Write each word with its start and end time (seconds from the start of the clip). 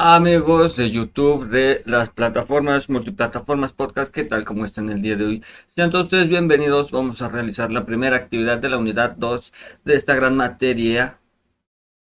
Amigos 0.00 0.76
de 0.76 0.92
YouTube, 0.92 1.48
de 1.48 1.82
las 1.84 2.10
plataformas, 2.10 2.88
multiplataformas 2.88 3.72
podcast, 3.72 4.14
¿qué 4.14 4.22
tal? 4.22 4.44
como 4.44 4.64
están 4.64 4.90
el 4.90 5.02
día 5.02 5.16
de 5.16 5.24
hoy? 5.24 5.44
Sean 5.74 5.90
todos 5.90 6.04
ustedes 6.04 6.28
bienvenidos. 6.28 6.92
Vamos 6.92 7.20
a 7.20 7.28
realizar 7.28 7.72
la 7.72 7.84
primera 7.84 8.14
actividad 8.14 8.58
de 8.58 8.68
la 8.68 8.78
unidad 8.78 9.16
2 9.16 9.52
de 9.84 9.96
esta 9.96 10.14
gran 10.14 10.36
materia, 10.36 11.18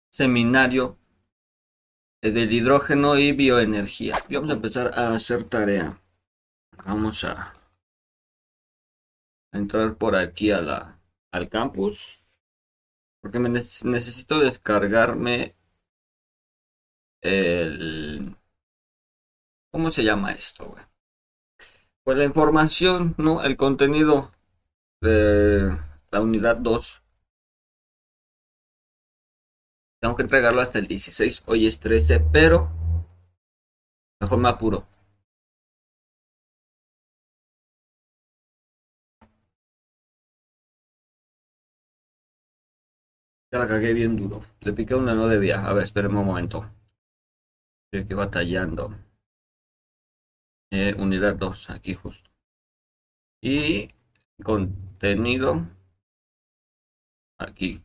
seminario 0.08 0.98
del 2.22 2.52
hidrógeno 2.52 3.18
y 3.18 3.32
bioenergía. 3.32 4.14
vamos 4.30 4.50
a 4.50 4.54
empezar 4.54 4.92
a 4.96 5.12
hacer 5.14 5.42
tarea. 5.42 6.00
Vamos 6.86 7.24
a 7.24 7.56
entrar 9.50 9.96
por 9.96 10.14
aquí 10.14 10.52
al 10.52 11.48
campus. 11.50 12.22
Porque 13.20 13.40
me 13.40 13.48
necesito 13.48 14.38
descargarme 14.38 15.56
el... 17.22 18.36
¿Cómo 19.72 19.90
se 19.90 20.04
llama 20.04 20.32
esto, 20.32 20.66
güey? 20.66 20.82
Pues 22.04 22.18
la 22.18 22.24
información, 22.24 23.14
¿no? 23.18 23.42
El 23.42 23.56
contenido 23.56 24.32
de 25.00 25.78
la 26.10 26.20
unidad 26.20 26.56
2. 26.56 27.02
Tengo 30.00 30.16
que 30.16 30.22
entregarlo 30.22 30.60
hasta 30.60 30.78
el 30.78 30.86
16. 30.86 31.42
Hoy 31.46 31.66
es 31.66 31.78
13, 31.78 32.20
pero 32.20 32.70
mejor 34.20 34.38
me 34.38 34.48
apuro. 34.48 34.86
Ya 43.52 43.58
la 43.60 43.68
cagué 43.68 43.92
bien 43.94 44.16
duro. 44.16 44.40
Le 44.60 44.72
piqué 44.72 44.94
una 44.96 45.14
no 45.14 45.28
debía. 45.28 45.64
A 45.64 45.72
ver, 45.72 45.84
espérenme 45.84 46.18
un 46.18 46.26
momento. 46.26 46.68
Estoy 47.92 48.04
aquí 48.04 48.14
batallando. 48.14 48.94
Eh, 50.70 50.94
unidad 50.96 51.34
2, 51.34 51.70
aquí 51.70 51.94
justo. 51.94 52.30
Y 53.42 53.90
contenido. 54.44 55.66
Aquí. 57.38 57.82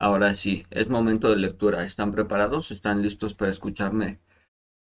Ahora 0.00 0.34
sí, 0.34 0.66
es 0.70 0.88
momento 0.88 1.30
de 1.30 1.36
lectura. 1.36 1.84
¿Están 1.84 2.10
preparados? 2.10 2.72
¿Están 2.72 3.00
listos 3.00 3.32
para 3.32 3.52
escucharme 3.52 4.18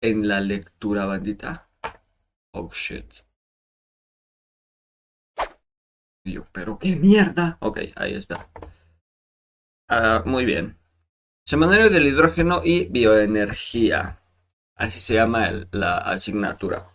en 0.02 0.26
la 0.26 0.40
lectura, 0.40 1.06
bandita? 1.06 1.70
Oh 2.54 2.70
shit. 2.72 3.14
yo, 6.24 6.46
pero 6.54 6.80
qué 6.80 6.96
mierda. 6.96 7.58
Ok, 7.60 7.80
ahí 7.98 8.14
está. 8.14 8.50
Ah, 9.90 10.22
muy 10.26 10.44
bien. 10.44 10.78
Semanario 11.46 11.90
del 11.90 12.08
hidrógeno 12.08 12.62
y 12.64 12.86
bioenergía. 12.86 14.20
Así 14.76 15.00
se 15.00 15.14
llama 15.14 15.50
la 15.72 15.98
asignatura. 16.00 16.94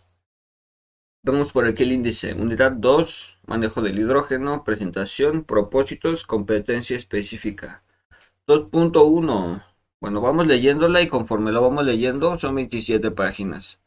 Vamos 1.23 1.51
por 1.53 1.65
aquí 1.65 1.83
el 1.83 1.93
índice. 1.93 2.33
Unidad 2.35 2.73
2, 2.73 3.39
manejo 3.47 3.81
del 3.81 3.97
hidrógeno, 3.97 4.63
presentación, 4.63 5.43
propósitos, 5.43 6.23
competencia 6.23 6.95
específica. 6.95 7.83
2.1. 8.47 9.63
Bueno, 9.99 10.21
vamos 10.21 10.45
leyéndola 10.45 11.01
y 11.01 11.07
conforme 11.07 11.51
lo 11.51 11.63
vamos 11.63 11.85
leyendo 11.85 12.37
son 12.37 12.55
27 12.55 13.09
páginas. 13.09 13.81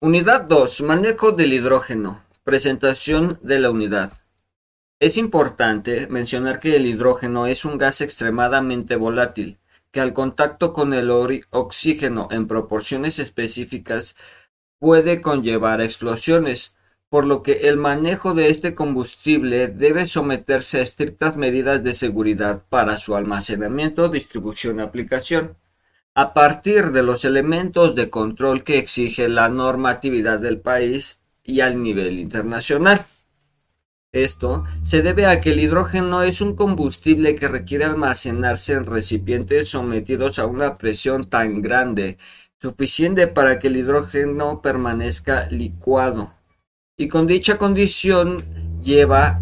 Unidad 0.00 0.42
2, 0.44 0.80
manejo 0.82 1.32
del 1.32 1.52
hidrógeno, 1.52 2.24
presentación 2.44 3.38
de 3.42 3.58
la 3.58 3.70
unidad. 3.70 4.23
Es 5.00 5.18
importante 5.18 6.06
mencionar 6.06 6.60
que 6.60 6.76
el 6.76 6.86
hidrógeno 6.86 7.46
es 7.46 7.64
un 7.64 7.78
gas 7.78 8.00
extremadamente 8.00 8.96
volátil, 8.96 9.58
que 9.90 10.00
al 10.00 10.14
contacto 10.14 10.72
con 10.72 10.94
el 10.94 11.10
oxígeno 11.50 12.28
en 12.30 12.46
proporciones 12.46 13.18
específicas 13.18 14.14
puede 14.78 15.20
conllevar 15.20 15.80
explosiones, 15.80 16.74
por 17.08 17.26
lo 17.26 17.42
que 17.42 17.68
el 17.68 17.76
manejo 17.76 18.34
de 18.34 18.50
este 18.50 18.74
combustible 18.74 19.68
debe 19.68 20.06
someterse 20.06 20.78
a 20.78 20.82
estrictas 20.82 21.36
medidas 21.36 21.82
de 21.82 21.94
seguridad 21.94 22.64
para 22.68 22.98
su 22.98 23.14
almacenamiento, 23.16 24.08
distribución 24.08 24.78
y 24.78 24.82
aplicación, 24.82 25.56
a 26.14 26.32
partir 26.34 26.92
de 26.92 27.02
los 27.02 27.24
elementos 27.24 27.94
de 27.94 28.10
control 28.10 28.62
que 28.62 28.78
exige 28.78 29.28
la 29.28 29.48
normatividad 29.48 30.38
del 30.38 30.60
país 30.60 31.20
y 31.42 31.60
al 31.60 31.82
nivel 31.82 32.18
internacional. 32.18 33.04
Esto 34.14 34.62
se 34.80 35.02
debe 35.02 35.26
a 35.26 35.40
que 35.40 35.50
el 35.50 35.58
hidrógeno 35.58 36.22
es 36.22 36.40
un 36.40 36.54
combustible 36.54 37.34
que 37.34 37.48
requiere 37.48 37.84
almacenarse 37.84 38.72
en 38.72 38.86
recipientes 38.86 39.70
sometidos 39.70 40.38
a 40.38 40.46
una 40.46 40.78
presión 40.78 41.24
tan 41.24 41.60
grande, 41.62 42.16
suficiente 42.60 43.26
para 43.26 43.58
que 43.58 43.66
el 43.66 43.76
hidrógeno 43.76 44.62
permanezca 44.62 45.48
licuado. 45.50 46.32
Y 46.96 47.08
con 47.08 47.26
dicha 47.26 47.58
condición 47.58 48.36
lleva 48.80 49.40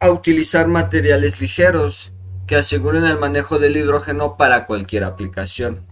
a 0.00 0.10
utilizar 0.10 0.66
materiales 0.66 1.40
ligeros 1.40 2.12
que 2.48 2.56
aseguren 2.56 3.04
el 3.04 3.16
manejo 3.16 3.60
del 3.60 3.76
hidrógeno 3.76 4.36
para 4.36 4.66
cualquier 4.66 5.04
aplicación. 5.04 5.86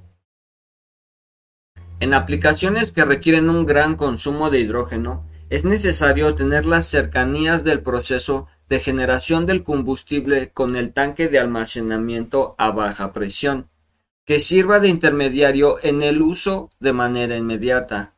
En 2.00 2.14
aplicaciones 2.14 2.90
que 2.90 3.04
requieren 3.04 3.48
un 3.48 3.64
gran 3.64 3.94
consumo 3.94 4.50
de 4.50 4.58
hidrógeno, 4.58 5.24
es 5.50 5.64
necesario 5.64 6.34
tener 6.34 6.64
las 6.64 6.86
cercanías 6.86 7.64
del 7.64 7.82
proceso 7.82 8.46
de 8.68 8.80
generación 8.80 9.46
del 9.46 9.62
combustible 9.62 10.50
con 10.50 10.76
el 10.76 10.92
tanque 10.92 11.28
de 11.28 11.38
almacenamiento 11.38 12.54
a 12.58 12.70
baja 12.70 13.12
presión, 13.12 13.68
que 14.24 14.40
sirva 14.40 14.80
de 14.80 14.88
intermediario 14.88 15.76
en 15.82 16.02
el 16.02 16.22
uso 16.22 16.70
de 16.80 16.92
manera 16.92 17.36
inmediata. 17.36 18.14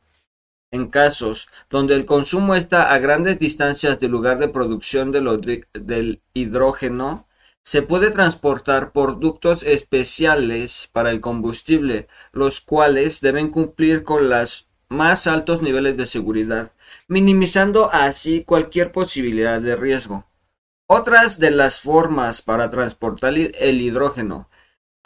En 0.71 0.89
casos 0.89 1.49
donde 1.69 1.95
el 1.95 2.07
consumo 2.07 2.55
está 2.55 2.93
a 2.93 2.99
grandes 2.99 3.39
distancias 3.39 3.99
del 3.99 4.13
lugar 4.13 4.39
de 4.39 4.49
producción 4.49 5.11
del 5.11 6.23
hidrógeno, 6.35 7.27
se 7.63 7.83
puede 7.83 8.13
transportar 8.13 8.93
por 8.93 9.19
ductos 9.19 9.65
especiales 9.65 10.89
para 10.93 11.11
el 11.11 11.21
combustible, 11.21 12.07
los 12.31 12.61
cuales 12.61 13.21
deben 13.21 13.51
cumplir 13.51 14.05
con 14.05 14.29
los 14.29 14.69
más 14.89 15.27
altos 15.27 15.63
niveles 15.63 15.97
de 15.97 16.07
seguridad 16.07 16.73
minimizando 17.09 17.91
así 17.93 18.45
cualquier 18.45 18.93
posibilidad 18.93 19.61
de 19.61 19.77
riesgo. 19.77 20.27
Otras 20.89 21.39
de 21.39 21.51
las 21.51 21.81
formas 21.81 22.43
para 22.43 22.69
transportar 22.71 23.35
el 23.35 23.81
hidrógeno 23.81 24.49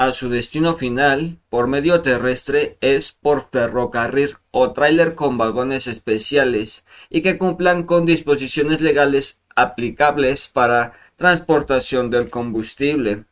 a 0.00 0.12
su 0.12 0.30
destino 0.30 0.72
final 0.74 1.38
por 1.50 1.66
medio 1.66 2.00
terrestre 2.00 2.78
es 2.80 3.12
por 3.12 3.50
ferrocarril 3.50 4.38
o 4.50 4.72
tráiler 4.72 5.14
con 5.14 5.36
vagones 5.36 5.86
especiales 5.86 6.84
y 7.10 7.20
que 7.20 7.36
cumplan 7.36 7.82
con 7.82 8.06
disposiciones 8.06 8.80
legales 8.80 9.40
aplicables 9.54 10.48
para 10.48 10.94
transportación 11.16 12.08
del 12.08 12.30
combustible. 12.30 13.26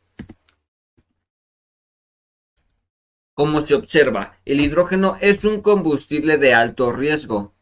Como 3.32 3.64
se 3.64 3.74
observa, 3.74 4.36
el 4.44 4.60
hidrógeno 4.60 5.16
es 5.22 5.46
un 5.46 5.62
combustible 5.62 6.36
de 6.36 6.52
alto 6.52 6.92
riesgo, 6.92 7.54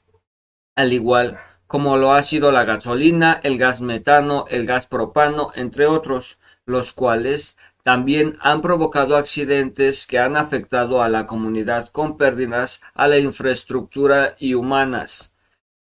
al 0.76 0.92
igual 0.92 1.40
como 1.66 1.96
lo 1.96 2.12
ha 2.12 2.22
sido 2.22 2.52
la 2.52 2.64
gasolina, 2.64 3.40
el 3.42 3.58
gas 3.58 3.80
metano, 3.80 4.44
el 4.48 4.66
gas 4.66 4.86
propano, 4.86 5.50
entre 5.54 5.86
otros, 5.86 6.38
los 6.64 6.92
cuales 6.92 7.56
también 7.82 8.36
han 8.40 8.62
provocado 8.62 9.16
accidentes 9.16 10.06
que 10.06 10.18
han 10.18 10.36
afectado 10.36 11.02
a 11.02 11.08
la 11.08 11.26
comunidad 11.26 11.88
con 11.88 12.16
pérdidas 12.16 12.80
a 12.94 13.08
la 13.08 13.18
infraestructura 13.18 14.36
y 14.38 14.54
humanas, 14.54 15.32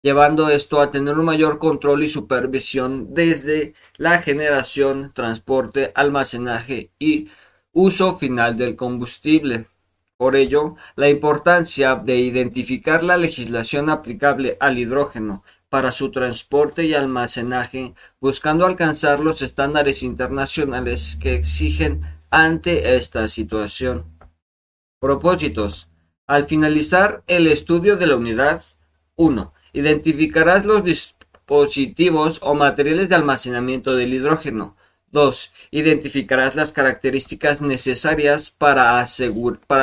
llevando 0.03 0.49
esto 0.49 0.81
a 0.81 0.91
tener 0.91 1.19
un 1.19 1.25
mayor 1.27 1.59
control 1.59 2.03
y 2.05 2.09
supervisión 2.09 3.15
desde 3.15 3.75
la 3.97 4.23
generación, 4.23 5.13
transporte, 5.15 5.93
almacenaje 5.95 6.91
y 6.99 7.29
uso 7.73 8.19
final 8.19 8.57
del 8.57 8.77
combustible. 8.77 9.67
Por 10.17 10.37
ello, 10.37 10.77
la 10.95 11.09
importancia 11.09 11.97
de 11.97 12.17
identificar 12.17 13.03
la 13.03 13.17
legislación 13.17 13.91
aplicable 13.91 14.57
al 14.61 14.79
hidrógeno 14.79 15.43
para 15.69 15.91
su 15.91 16.13
transporte 16.13 16.85
y 16.85 16.95
almacenaje, 16.95 17.95
buscando 18.21 18.65
alcanzar 18.65 19.19
los 19.19 19.43
estándares 19.43 20.05
internacionales 20.05 21.19
que 21.21 21.35
exigen 21.35 22.03
ante 22.31 22.97
esta 22.97 23.27
situación. 23.27 24.05
Propósitos. 25.01 25.89
Al 26.27 26.47
finalizar 26.47 27.25
el 27.27 27.49
estudio 27.49 27.97
de 27.97 28.07
la 28.07 28.17
unidad 28.17 28.63
1, 29.17 29.53
identificarás 29.73 30.65
los 30.65 30.85
dispositivos 30.85 32.39
o 32.43 32.55
materiales 32.55 33.09
de 33.09 33.17
almacenamiento 33.17 33.95
del 33.97 34.15
hidrógeno, 34.15 34.77
2. 35.15 35.53
Identificarás 35.71 36.57
las 36.57 36.73
características 36.73 37.63
necesarias 37.63 38.51
para, 38.51 39.07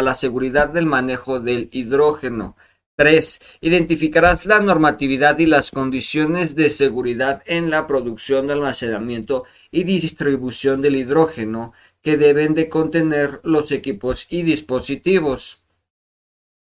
la 0.01 0.13
seguridad 0.16 0.69
del 0.69 0.86
manejo 0.86 1.39
del 1.39 1.69
hidrógeno. 1.72 2.57
3. 2.98 3.39
Identificarás 3.62 4.45
la 4.45 4.60
normatividad 4.60 5.39
y 5.39 5.48
las 5.48 5.72
condiciones 5.72 6.54
de 6.54 6.69
seguridad 6.69 7.42
en 7.45 7.72
la 7.72 7.88
producción, 7.88 8.51
almacenamiento 8.51 9.45
y 9.72 9.86
distribución 9.86 10.81
del 10.81 10.98
hidrógeno 10.98 11.74
que 12.04 12.18
deben 12.18 12.54
de 12.54 12.68
contener 12.68 13.39
los 13.44 13.72
equipos 13.72 14.28
y 14.30 14.44
dispositivos. 14.44 15.63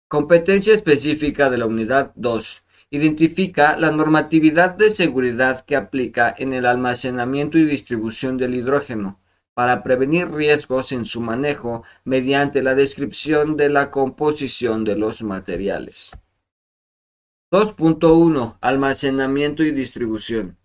Competencia 0.09 0.73
específica 0.73 1.49
de 1.49 1.57
la 1.57 1.65
unidad 1.65 2.11
2. 2.15 2.63
Identifica 2.89 3.75
la 3.77 3.91
normatividad 3.91 4.75
de 4.75 4.91
seguridad 4.91 5.61
que 5.65 5.75
aplica 5.75 6.33
en 6.37 6.53
el 6.53 6.65
almacenamiento 6.65 7.57
y 7.57 7.65
distribución 7.65 8.37
del 8.37 8.55
hidrógeno 8.55 9.19
para 9.53 9.83
prevenir 9.83 10.31
riesgos 10.31 10.91
en 10.91 11.03
su 11.05 11.19
manejo 11.19 11.83
mediante 12.05 12.61
la 12.61 12.75
descripción 12.75 13.57
de 13.57 13.69
la 13.69 13.91
composición 13.91 14.85
de 14.85 14.95
los 14.95 15.23
materiales. 15.23 16.11
2.1 17.51 18.57
Almacenamiento 18.61 19.63
y 19.63 19.71
distribución. 19.71 20.57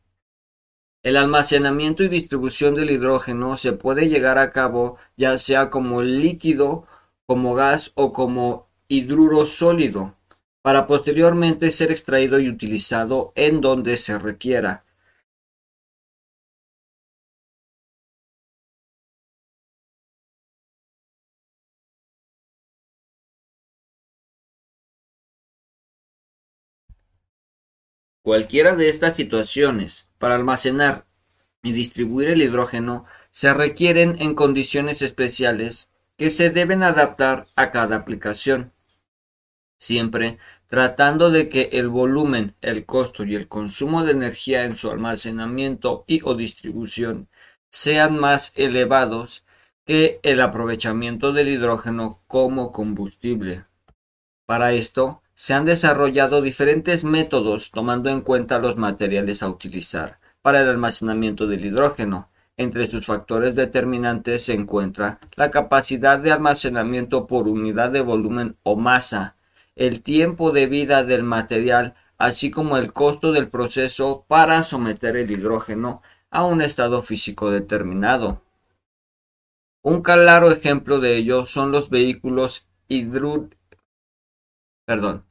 El 1.03 1.17
almacenamiento 1.17 2.05
y 2.05 2.09
distribución 2.09 2.75
del 2.75 2.91
hidrógeno 2.91 3.57
se 3.57 3.73
puede 3.73 4.09
llegar 4.09 4.39
a 4.39 4.53
cabo 4.53 4.97
ya 5.17 5.39
sea 5.39 5.71
como 5.71 6.03
líquido, 6.03 6.87
como 7.27 7.55
gas 7.55 7.91
o 7.97 8.13
como 8.13 8.69
hidruro 8.87 9.47
sólido, 9.47 10.17
para 10.63 10.87
posteriormente 10.87 11.71
ser 11.71 11.91
extraído 11.91 12.39
y 12.41 12.49
utilizado 12.49 13.33
en 13.35 13.61
donde 13.61 13.97
se 13.97 14.19
requiera. 14.19 14.85
Cualquiera 28.23 28.77
de 28.77 28.89
estas 28.89 29.17
situaciones, 29.17 30.07
para 30.19 30.37
almacenar 30.37 31.07
y 31.61 31.73
distribuir 31.73 32.29
el 32.29 32.41
hidrógeno, 32.41 33.05
se 33.33 33.53
requieren 33.53 34.17
en 34.21 34.37
condiciones 34.37 35.03
especiales 35.03 35.89
que 36.17 36.31
se 36.31 36.51
deben 36.51 36.85
adaptar 36.85 37.49
a 37.57 37.73
cada 37.73 37.97
aplicación, 37.97 38.73
siempre 39.83 40.39
tratando 40.69 41.31
de 41.31 41.49
que 41.49 41.71
el 41.73 41.89
volumen, 41.89 42.55
el 42.61 42.87
costo 42.87 43.25
y 43.25 43.35
el 43.35 43.49
consumo 43.49 44.05
de 44.05 44.13
energía 44.13 44.65
en 44.65 44.77
su 44.77 44.91
almacenamiento 44.91 46.05
y 46.07 46.21
o 46.23 46.37
distribución 46.37 47.29
sean 47.69 48.17
más 48.17 48.53
elevados 48.55 49.45
que 49.85 50.21
el 50.23 50.41
aprovechamiento 50.41 51.33
del 51.33 51.49
hidrógeno 51.49 52.23
como 52.29 52.71
combustible. 52.71 53.65
Para 54.47 54.73
esto, 54.73 55.23
se 55.35 55.53
han 55.53 55.65
desarrollado 55.65 56.41
diferentes 56.43 57.03
métodos 57.03 57.73
tomando 57.73 58.09
en 58.09 58.21
cuenta 58.21 58.61
los 58.61 58.77
materiales 58.77 59.43
a 59.43 59.49
utilizar 59.49 60.21
para 60.43 60.61
el 60.61 60.69
almacenamiento 60.69 61.49
del 61.49 61.65
hidrógeno. 61.65 62.31
Entre 62.57 62.87
sus 62.87 63.07
factores 63.07 63.57
determinantes 63.57 64.45
se 64.45 64.53
encuentra 64.53 65.19
la 65.35 65.51
capacidad 65.51 66.21
de 66.21 66.31
almacenamiento 66.31 67.27
por 67.27 67.49
unidad 67.49 67.91
de 67.91 68.03
volumen 68.03 68.57
o 68.63 68.77
masa, 68.77 69.37
el 69.77 70.03
tiempo 70.03 70.51
de 70.51 70.67
vida 70.67 71.05
del 71.05 71.23
material, 71.23 71.95
así 72.19 72.51
como 72.51 72.77
el 72.77 72.93
costo 72.93 73.33
del 73.33 73.49
proceso 73.49 74.25
para 74.29 74.63
someter 74.63 75.17
el 75.17 75.31
hidrógeno 75.31 76.03
a 76.31 76.45
un 76.45 76.63
estado 76.63 77.03
físico 77.03 77.51
determinado. 77.51 78.43
Un 79.83 80.03
claro 80.03 80.51
ejemplo 80.51 81.01
de 81.01 81.17
ello 81.17 81.47
son 81.47 81.73
los 81.73 81.91
vehículos. 81.91 82.69
Perdón, 84.85 85.25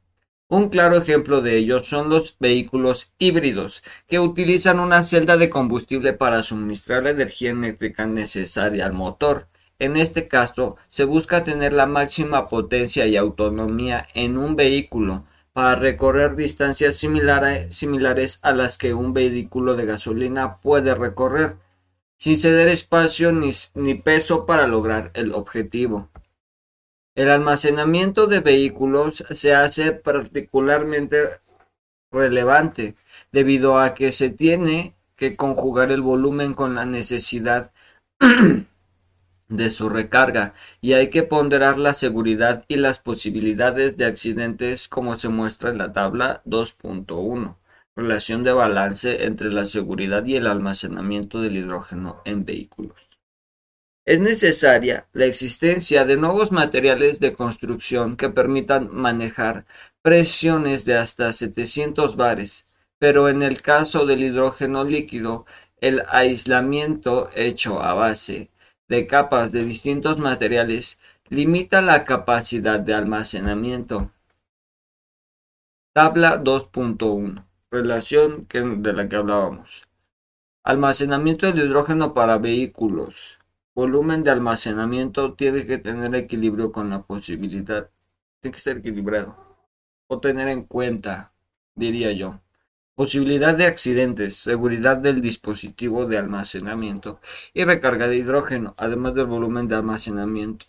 un 0.48 0.68
claro 0.68 0.98
ejemplo 0.98 1.40
de 1.40 1.80
son 1.82 2.10
los 2.10 2.36
vehículos 2.38 3.10
híbridos, 3.18 3.82
que 4.06 4.18
utilizan 4.18 4.80
una 4.80 5.02
celda 5.02 5.38
de 5.38 5.48
combustible 5.48 6.12
para 6.12 6.42
suministrar 6.42 7.04
la 7.04 7.10
energía 7.10 7.52
eléctrica 7.52 8.04
necesaria 8.04 8.84
al 8.84 8.92
motor. 8.92 9.48
En 9.82 9.96
este 9.96 10.28
caso, 10.28 10.76
se 10.86 11.02
busca 11.02 11.42
tener 11.42 11.72
la 11.72 11.86
máxima 11.86 12.46
potencia 12.46 13.04
y 13.08 13.16
autonomía 13.16 14.06
en 14.14 14.38
un 14.38 14.54
vehículo 14.54 15.24
para 15.52 15.74
recorrer 15.74 16.36
distancias 16.36 16.94
similares 16.94 18.38
a 18.42 18.52
las 18.52 18.78
que 18.78 18.94
un 18.94 19.12
vehículo 19.12 19.74
de 19.74 19.84
gasolina 19.84 20.58
puede 20.58 20.94
recorrer, 20.94 21.56
sin 22.16 22.36
ceder 22.36 22.68
espacio 22.68 23.32
ni 23.32 23.94
peso 23.94 24.46
para 24.46 24.68
lograr 24.68 25.10
el 25.14 25.32
objetivo. 25.32 26.10
El 27.16 27.28
almacenamiento 27.28 28.28
de 28.28 28.38
vehículos 28.38 29.24
se 29.30 29.52
hace 29.52 29.90
particularmente 29.90 31.40
relevante 32.12 32.94
debido 33.32 33.80
a 33.80 33.94
que 33.94 34.12
se 34.12 34.30
tiene 34.30 34.94
que 35.16 35.34
conjugar 35.34 35.90
el 35.90 36.02
volumen 36.02 36.54
con 36.54 36.76
la 36.76 36.84
necesidad 36.84 37.72
de 39.56 39.70
su 39.70 39.88
recarga 39.88 40.54
y 40.80 40.94
hay 40.94 41.10
que 41.10 41.22
ponderar 41.22 41.78
la 41.78 41.94
seguridad 41.94 42.64
y 42.68 42.76
las 42.76 42.98
posibilidades 42.98 43.96
de 43.96 44.06
accidentes 44.06 44.88
como 44.88 45.18
se 45.18 45.28
muestra 45.28 45.70
en 45.70 45.78
la 45.78 45.92
tabla 45.92 46.42
2.1 46.46 47.56
relación 47.94 48.42
de 48.42 48.52
balance 48.52 49.24
entre 49.24 49.52
la 49.52 49.64
seguridad 49.64 50.24
y 50.24 50.36
el 50.36 50.46
almacenamiento 50.46 51.40
del 51.40 51.58
hidrógeno 51.58 52.22
en 52.24 52.44
vehículos. 52.44 53.12
Es 54.04 54.18
necesaria 54.18 55.06
la 55.12 55.26
existencia 55.26 56.04
de 56.04 56.16
nuevos 56.16 56.50
materiales 56.50 57.20
de 57.20 57.34
construcción 57.34 58.16
que 58.16 58.30
permitan 58.30 58.88
manejar 58.92 59.64
presiones 60.00 60.84
de 60.84 60.96
hasta 60.96 61.30
700 61.30 62.16
bares, 62.16 62.66
pero 62.98 63.28
en 63.28 63.42
el 63.42 63.62
caso 63.62 64.04
del 64.06 64.22
hidrógeno 64.22 64.84
líquido, 64.84 65.46
el 65.80 66.02
aislamiento 66.08 67.30
hecho 67.34 67.80
a 67.80 67.94
base 67.94 68.50
de 68.92 69.06
capas 69.06 69.52
de 69.52 69.64
distintos 69.64 70.18
materiales 70.18 70.98
limita 71.30 71.80
la 71.80 72.04
capacidad 72.04 72.78
de 72.78 72.92
almacenamiento. 72.92 74.10
Tabla 75.94 76.44
2.1. 76.44 77.42
Relación 77.70 78.46
de 78.50 78.92
la 78.92 79.08
que 79.08 79.16
hablábamos. 79.16 79.88
Almacenamiento 80.62 81.46
del 81.46 81.64
hidrógeno 81.64 82.12
para 82.12 82.36
vehículos 82.36 83.38
volumen 83.74 84.24
de 84.24 84.30
almacenamiento 84.30 85.32
tiene 85.36 85.66
que 85.66 85.78
tener 85.78 86.14
equilibrio 86.14 86.70
con 86.70 86.90
la 86.90 87.00
posibilidad. 87.02 87.88
Tiene 88.42 88.54
que 88.54 88.60
ser 88.60 88.76
equilibrado. 88.76 89.34
O 90.06 90.20
tener 90.20 90.48
en 90.48 90.64
cuenta, 90.64 91.32
diría 91.74 92.12
yo. 92.12 92.41
Posibilidad 92.94 93.54
de 93.54 93.66
accidentes, 93.66 94.36
seguridad 94.36 94.98
del 94.98 95.20
dispositivo 95.20 96.04
de 96.04 96.18
almacenamiento 96.18 97.20
y 97.54 97.64
recarga 97.64 98.06
de 98.06 98.16
hidrógeno, 98.16 98.74
además 98.76 99.14
del 99.14 99.26
volumen 99.26 99.66
de 99.68 99.76
almacenamiento. 99.76 100.66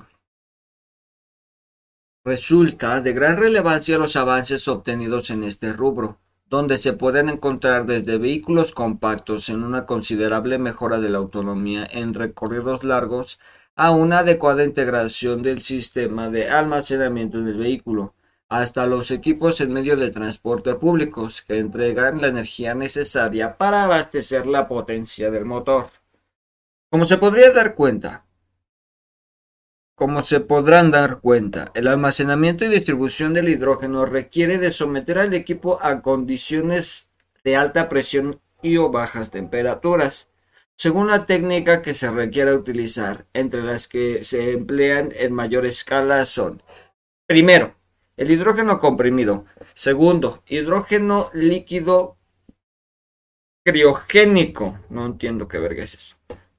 Resulta 2.24 3.02
de 3.02 3.12
gran 3.14 3.38
relevancia 3.38 3.98
los 3.98 4.16
avances 4.16 4.68
obtenidos 4.68 5.30
en 5.30 5.44
este 5.44 5.74
rubro 5.74 6.20
donde 6.54 6.78
se 6.78 6.94
pueden 6.94 7.30
encontrar 7.30 7.88
desde 7.88 8.20
vehículos 8.20 8.74
compactos 8.74 9.50
en 9.50 9.64
una 9.64 9.88
considerable 9.88 10.60
mejora 10.60 11.00
de 11.00 11.10
la 11.10 11.18
autonomía 11.18 11.88
en 11.90 12.14
recorridos 12.14 12.84
largos 12.84 13.40
a 13.76 13.90
una 13.90 14.20
adecuada 14.20 14.64
integración 14.64 15.42
del 15.42 15.64
sistema 15.64 16.30
de 16.30 16.52
almacenamiento 16.52 17.42
del 17.42 17.58
vehículo, 17.58 18.14
hasta 18.60 18.86
los 18.86 19.10
equipos 19.10 19.62
en 19.62 19.74
medio 19.74 19.98
de 19.98 20.12
transporte 20.12 20.76
públicos 20.76 21.42
que 21.42 21.58
entregan 21.58 22.22
la 22.22 22.28
energía 22.28 22.76
necesaria 22.76 23.58
para 23.58 23.84
abastecer 23.84 24.46
la 24.46 24.68
potencia 24.68 25.32
del 25.32 25.46
motor. 25.46 25.88
Como 26.92 27.08
se 27.08 27.18
podría 27.18 27.50
dar 27.52 27.74
cuenta, 27.74 28.26
como 29.96 30.22
se 30.22 30.40
podrán 30.40 30.92
dar 30.92 31.20
cuenta, 31.20 31.72
el 31.74 31.88
almacenamiento 31.88 32.64
y 32.66 32.70
distribución 32.70 33.34
del 33.34 33.50
hidrógeno 33.50 34.06
requiere 34.06 34.60
de 34.60 34.72
someter 34.72 35.18
al 35.18 35.34
equipo 35.34 35.80
a 35.82 36.02
condiciones 36.02 37.10
de 37.44 37.56
alta 37.56 37.90
presión 37.90 38.40
y 38.62 38.78
o 38.78 38.90
bajas 38.92 39.32
temperaturas, 39.32 40.30
según 40.76 41.08
la 41.08 41.26
técnica 41.26 41.82
que 41.82 41.94
se 41.96 42.12
requiera 42.12 42.54
utilizar, 42.54 43.26
entre 43.34 43.64
las 43.64 43.88
que 43.88 44.24
se 44.24 44.52
emplean 44.52 45.12
en 45.16 45.34
mayor 45.34 45.66
escala 45.66 46.26
son 46.26 46.62
primero, 47.26 47.76
el 48.18 48.32
hidrógeno 48.32 48.80
comprimido, 48.80 49.46
segundo, 49.74 50.44
hidrógeno 50.48 51.30
líquido 51.34 52.18
criogénico, 53.66 54.80
no 54.90 55.06
entiendo 55.06 55.48
qué 55.48 55.60
verga 55.60 55.84
es. 55.84 56.16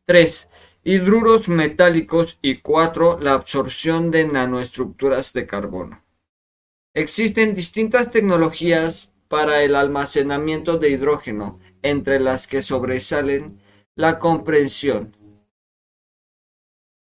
3 0.06 0.48
hidruros 0.84 1.48
metálicos 1.48 2.38
y 2.42 2.58
cuatro, 2.58 3.18
la 3.18 3.32
absorción 3.32 4.10
de 4.10 4.26
nanoestructuras 4.26 5.32
de 5.32 5.46
carbono. 5.46 6.04
Existen 6.94 7.54
distintas 7.54 8.12
tecnologías 8.12 9.10
para 9.28 9.62
el 9.62 9.74
almacenamiento 9.74 10.76
de 10.76 10.90
hidrógeno, 10.90 11.58
entre 11.82 12.20
las 12.20 12.46
que 12.46 12.62
sobresalen 12.62 13.60
la 13.96 14.18
comprensión, 14.18 15.16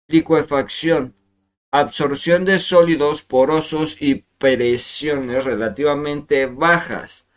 licuefacción, 0.08 1.16
absorción 1.74 2.46
de 2.46 2.60
sólidos 2.60 3.24
porosos 3.24 4.00
y 4.00 4.26
presiones 4.38 5.44
relativamente 5.44 6.46
bajas, 6.46 7.28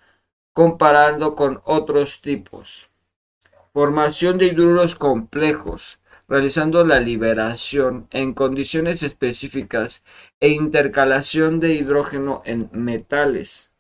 comparando 0.53 1.35
con 1.35 1.63
otros 1.65 2.21
tipos. 2.21 2.91
Formación 3.73 4.37
de 4.37 4.49
hidruros 4.49 4.95
complejos, 4.95 6.01
realizando 6.29 6.85
la 6.85 7.01
liberación 7.01 8.09
en 8.11 8.35
condiciones 8.35 9.03
específicas 9.03 10.05
e 10.39 10.51
intercalación 10.51 11.59
de 11.59 11.73
hidrógeno 11.73 12.43
en 12.45 12.69
metales. 12.73 13.73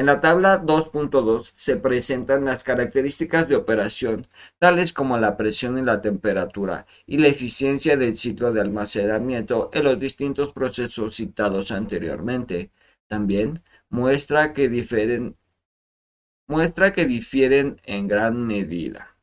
En 0.00 0.06
la 0.06 0.18
tabla 0.18 0.62
2.2 0.62 1.52
se 1.54 1.76
presentan 1.76 2.46
las 2.46 2.64
características 2.64 3.48
de 3.48 3.56
operación, 3.56 4.28
tales 4.58 4.94
como 4.94 5.18
la 5.18 5.36
presión 5.36 5.76
y 5.76 5.84
la 5.84 6.00
temperatura, 6.00 6.86
y 7.04 7.18
la 7.18 7.28
eficiencia 7.28 7.98
del 7.98 8.16
ciclo 8.16 8.50
de 8.50 8.62
almacenamiento 8.62 9.68
en 9.74 9.84
los 9.84 10.00
distintos 10.00 10.54
procesos 10.54 11.16
citados 11.16 11.70
anteriormente. 11.70 12.70
También 13.08 13.62
muestra 13.90 14.54
que 14.54 14.70
difieren, 14.70 15.36
muestra 16.46 16.94
que 16.94 17.04
difieren 17.04 17.78
en 17.84 18.08
gran 18.08 18.46
medida. 18.46 19.18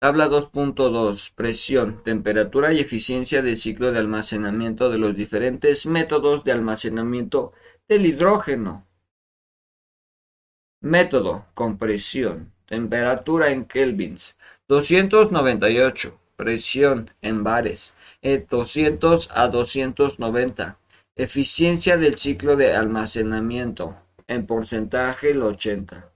Tabla 0.00 0.28
2.2 0.28 1.34
Presión, 1.36 2.02
temperatura 2.02 2.72
y 2.72 2.80
eficiencia 2.80 3.42
del 3.42 3.56
ciclo 3.56 3.92
de 3.92 4.00
almacenamiento 4.00 4.90
de 4.90 4.98
los 4.98 5.14
diferentes 5.14 5.86
métodos 5.86 6.42
de 6.42 6.50
almacenamiento 6.50 7.52
del 7.88 8.06
hidrógeno. 8.06 8.84
Método, 10.80 11.46
compresión, 11.54 12.52
temperatura 12.66 13.50
en 13.50 13.64
kelvins, 13.64 14.36
298, 14.68 16.18
presión 16.36 17.10
en 17.22 17.44
bares, 17.44 17.94
200 18.22 19.30
a 19.32 19.48
290, 19.48 20.78
eficiencia 21.14 21.96
del 21.96 22.16
ciclo 22.16 22.56
de 22.56 22.74
almacenamiento, 22.74 23.96
en 24.26 24.46
porcentaje 24.46 25.30
el 25.30 25.42
80. 25.42 26.10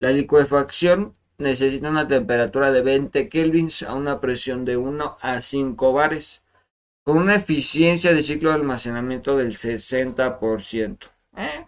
La 0.00 0.10
licuefacción 0.10 1.14
necesita 1.38 1.88
una 1.88 2.06
temperatura 2.06 2.70
de 2.70 2.82
20 2.82 3.28
kelvins 3.30 3.82
a 3.82 3.94
una 3.94 4.20
presión 4.20 4.64
de 4.64 4.76
1 4.76 5.18
a 5.20 5.40
5 5.40 5.92
bares 5.92 6.42
con 7.04 7.18
una 7.18 7.34
eficiencia 7.34 8.12
de 8.12 8.22
ciclo 8.22 8.50
de 8.50 8.56
almacenamiento 8.56 9.36
del 9.36 9.52
60%. 9.52 10.98
¿Eh? 11.36 11.66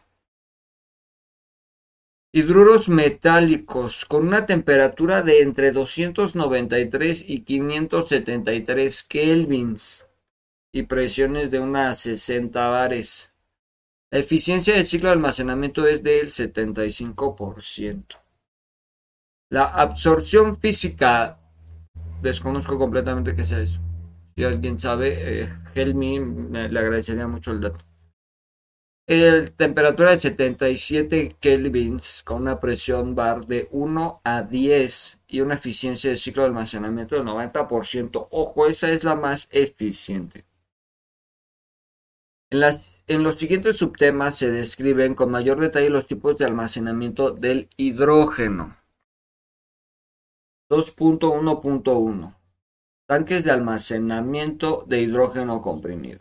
Hidruros 2.33 2.89
metálicos 2.89 4.05
con 4.05 4.27
una 4.27 4.47
temperatura 4.47 5.23
de 5.23 5.43
entre 5.43 5.71
293 5.71 7.25
y 7.29 7.41
573 7.41 9.05
kelvins 9.05 10.07
y 10.73 10.83
presiones 10.83 11.51
de 11.51 11.61
unas 11.61 12.01
60 12.01 12.69
bares. 12.69 13.33
La 14.11 14.19
eficiencia 14.19 14.75
del 14.75 14.87
ciclo 14.87 15.09
de 15.09 15.15
almacenamiento 15.15 15.87
es 15.87 16.03
del 16.03 16.27
75%. 16.27 18.17
La 19.51 19.67
absorción 19.67 20.59
física, 20.59 21.39
desconozco 22.21 22.77
completamente 22.79 23.37
qué 23.37 23.45
sea 23.45 23.61
eso. 23.61 23.84
Si 24.35 24.43
alguien 24.43 24.79
sabe, 24.79 25.43
eh, 25.43 25.49
Helmi 25.75 26.19
le 26.51 26.79
agradecería 26.79 27.27
mucho 27.29 27.53
el 27.53 27.61
dato. 27.61 27.85
El 29.07 29.53
temperatura 29.53 30.11
de 30.11 30.19
77 30.19 31.37
kelvins 31.39 32.23
con 32.25 32.43
una 32.43 32.59
presión 32.59 33.15
bar 33.15 33.47
de 33.47 33.69
1 33.71 34.23
a 34.25 34.43
10 34.43 35.21
y 35.29 35.41
una 35.41 35.55
eficiencia 35.55 36.11
de 36.11 36.17
ciclo 36.17 36.43
de 36.43 36.49
almacenamiento 36.49 37.15
del 37.15 37.27
90%. 37.27 38.29
Ojo, 38.31 38.67
esa 38.67 38.91
es 38.91 39.05
la 39.05 39.15
más 39.15 39.47
eficiente. 39.51 40.47
En, 42.51 42.61
las, 42.61 43.05
en 43.07 43.23
los 43.23 43.37
siguientes 43.37 43.77
subtemas 43.77 44.39
se 44.39 44.51
describen 44.51 45.15
con 45.15 45.31
mayor 45.31 45.61
detalle 45.61 45.91
los 45.91 46.07
tipos 46.07 46.39
de 46.39 46.47
almacenamiento 46.47 47.31
del 47.31 47.69
hidrógeno. 47.77 48.77
2.1.1 50.71 52.44
tanques 53.07 53.45
de 53.45 53.51
almacenamiento 53.51 54.85
de 54.87 55.03
hidrógeno 55.03 55.61
comprimido. 55.61 56.21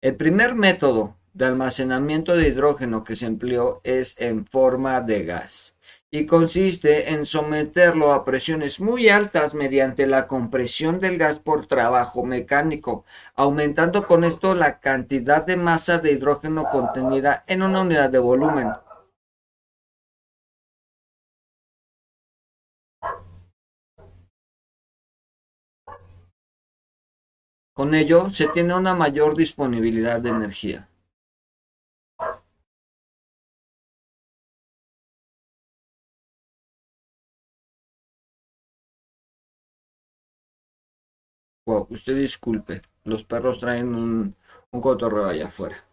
El 0.00 0.16
primer 0.16 0.54
método 0.54 1.16
de 1.32 1.46
almacenamiento 1.46 2.36
de 2.36 2.48
hidrógeno 2.48 3.04
que 3.04 3.16
se 3.16 3.26
empleó 3.26 3.80
es 3.84 4.20
en 4.20 4.46
forma 4.46 5.00
de 5.00 5.24
gas 5.24 5.74
y 6.10 6.26
consiste 6.26 7.12
en 7.12 7.26
someterlo 7.26 8.12
a 8.12 8.24
presiones 8.24 8.80
muy 8.80 9.08
altas 9.08 9.52
mediante 9.54 10.06
la 10.06 10.28
compresión 10.28 11.00
del 11.00 11.18
gas 11.18 11.38
por 11.38 11.66
trabajo 11.66 12.24
mecánico, 12.24 13.04
aumentando 13.34 14.06
con 14.06 14.22
esto 14.22 14.54
la 14.54 14.78
cantidad 14.78 15.44
de 15.44 15.56
masa 15.56 15.98
de 15.98 16.12
hidrógeno 16.12 16.68
contenida 16.70 17.42
en 17.48 17.62
una 17.62 17.80
unidad 17.80 18.10
de 18.10 18.20
volumen. 18.20 18.68
Con 27.74 27.92
ello 27.96 28.30
se 28.30 28.46
tiene 28.46 28.72
una 28.72 28.94
mayor 28.94 29.36
disponibilidad 29.36 30.20
de 30.20 30.28
energía. 30.30 30.88
usted 41.66 42.16
disculpe, 42.16 42.82
los 43.04 43.24
perros 43.24 43.58
traen 43.58 43.94
un, 43.94 44.36
cotorreo 44.80 45.26
allá 45.26 45.48
afuera. 45.48 45.84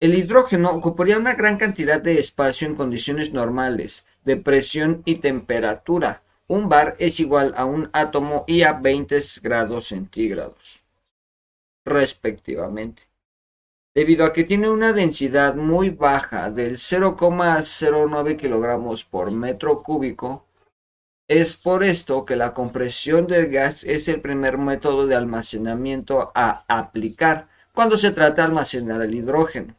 El 0.00 0.14
hidrógeno 0.14 0.70
ocuparía 0.70 1.16
una 1.16 1.34
gran 1.34 1.58
cantidad 1.58 2.00
de 2.00 2.18
espacio 2.18 2.66
en 2.66 2.74
condiciones 2.74 3.32
normales, 3.32 4.04
de 4.24 4.36
presión 4.36 5.02
y 5.04 5.16
temperatura. 5.16 6.22
Un 6.48 6.68
bar 6.68 6.96
es 6.98 7.20
igual 7.20 7.54
a 7.56 7.64
un 7.66 7.88
átomo 7.92 8.44
y 8.48 8.62
a 8.62 8.72
20 8.72 9.20
grados 9.42 9.88
centígrados 9.88 10.87
respectivamente. 11.88 13.02
Debido 13.94 14.24
a 14.24 14.32
que 14.32 14.44
tiene 14.44 14.70
una 14.70 14.92
densidad 14.92 15.54
muy 15.56 15.90
baja 15.90 16.50
del 16.50 16.76
0,09 16.76 18.36
kilogramos 18.36 19.04
por 19.04 19.30
metro 19.30 19.82
cúbico, 19.82 20.46
es 21.28 21.56
por 21.56 21.84
esto 21.84 22.24
que 22.24 22.36
la 22.36 22.54
compresión 22.54 23.26
del 23.26 23.48
gas 23.48 23.84
es 23.84 24.08
el 24.08 24.20
primer 24.20 24.56
método 24.56 25.06
de 25.06 25.14
almacenamiento 25.14 26.30
a 26.34 26.64
aplicar 26.68 27.48
cuando 27.74 27.96
se 27.98 28.12
trata 28.12 28.42
de 28.42 28.48
almacenar 28.48 29.02
el 29.02 29.14
hidrógeno. 29.14 29.74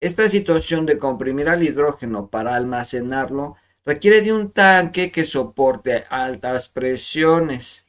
Esta 0.00 0.28
situación 0.28 0.84
de 0.84 0.98
comprimir 0.98 1.48
al 1.48 1.62
hidrógeno 1.62 2.28
para 2.28 2.56
almacenarlo 2.56 3.56
requiere 3.84 4.20
de 4.20 4.32
un 4.32 4.50
tanque 4.50 5.10
que 5.10 5.26
soporte 5.26 6.04
altas 6.08 6.68
presiones 6.68 7.84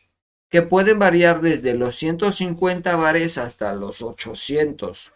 que 0.54 0.62
pueden 0.62 1.00
variar 1.00 1.42
desde 1.42 1.74
los 1.74 1.96
150 1.96 2.96
bares 2.96 3.40
hasta 3.40 3.74
los 3.74 4.04
800. 4.04 5.12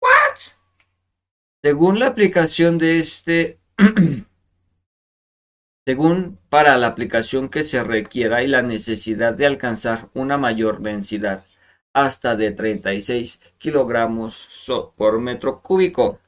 ¿What? 0.00 0.38
Según 1.62 1.98
la 1.98 2.06
aplicación 2.06 2.78
de 2.78 2.98
este, 2.98 3.58
según 5.86 6.38
para 6.48 6.78
la 6.78 6.86
aplicación 6.86 7.50
que 7.50 7.62
se 7.62 7.84
requiera 7.84 8.42
y 8.42 8.46
la 8.46 8.62
necesidad 8.62 9.34
de 9.34 9.44
alcanzar 9.44 10.08
una 10.14 10.38
mayor 10.38 10.80
densidad, 10.80 11.44
hasta 11.92 12.34
de 12.34 12.50
36 12.50 13.38
kilogramos 13.58 14.66
por 14.96 15.20
metro 15.20 15.60
cúbico. 15.60 16.20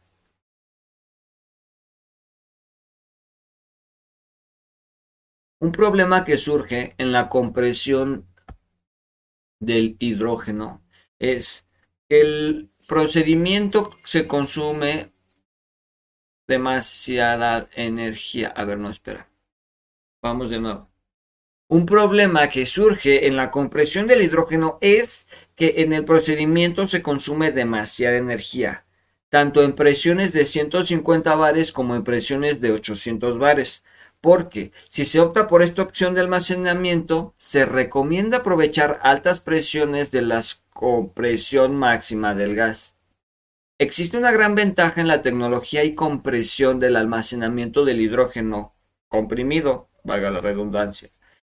Un 5.59 5.73
problema 5.73 6.23
que 6.23 6.37
surge 6.37 6.95
en 6.99 7.13
la 7.13 7.31
compresión 7.31 8.27
del 9.63 9.97
hidrógeno 10.01 10.83
es 11.19 11.67
que 12.09 12.21
el 12.21 12.71
procedimiento 12.89 13.91
se 14.05 14.27
consume 14.27 15.13
demasiada 16.49 17.69
energía. 17.75 18.49
A 18.49 18.65
ver, 18.65 18.79
no 18.79 18.91
espera. 18.91 19.31
Vamos 20.21 20.51
de 20.51 20.61
nuevo. 20.61 20.91
Un 21.69 21.87
problema 21.87 22.49
que 22.49 22.67
surge 22.67 23.27
en 23.27 23.37
la 23.37 23.51
compresión 23.51 24.07
del 24.07 24.23
hidrógeno 24.23 24.79
es 24.81 25.29
que 25.55 25.75
en 25.79 25.93
el 25.93 26.05
procedimiento 26.05 26.87
se 26.87 27.01
consume 27.01 27.53
demasiada 27.53 28.19
energía, 28.19 28.85
tanto 29.31 29.63
en 29.63 29.75
presiones 29.75 30.33
de 30.33 30.45
150 30.45 31.35
bares 31.37 31.73
como 31.73 31.95
en 31.95 32.05
presiones 32.05 32.61
de 32.61 32.73
800 32.73 33.39
bares 33.39 33.85
porque 34.23 34.71
si 34.89 35.05
se 35.05 35.21
opta 35.21 35.49
por 35.49 35.63
esta 35.63 35.83
opción 35.83 36.15
de 36.15 36.21
almacenamiento, 36.21 37.35
se 37.39 37.67
recomienda 37.67 38.39
aprovechar 38.39 39.01
altas 39.03 39.41
presiones 39.41 40.13
de 40.13 40.23
la 40.23 40.41
compresión 40.73 41.77
máxima 41.77 42.33
del 42.33 42.55
gas. 42.55 42.95
Existe 43.79 44.17
una 44.17 44.31
gran 44.31 44.55
ventaja 44.55 45.01
en 45.01 45.09
la 45.09 45.23
tecnología 45.23 45.83
y 45.83 45.97
compresión 45.97 46.79
del 46.79 46.97
almacenamiento 46.97 47.85
del 47.85 48.01
hidrógeno 48.01 48.77
comprimido, 49.09 49.89
valga 50.05 50.31
la 50.31 50.39
redundancia, 50.39 51.11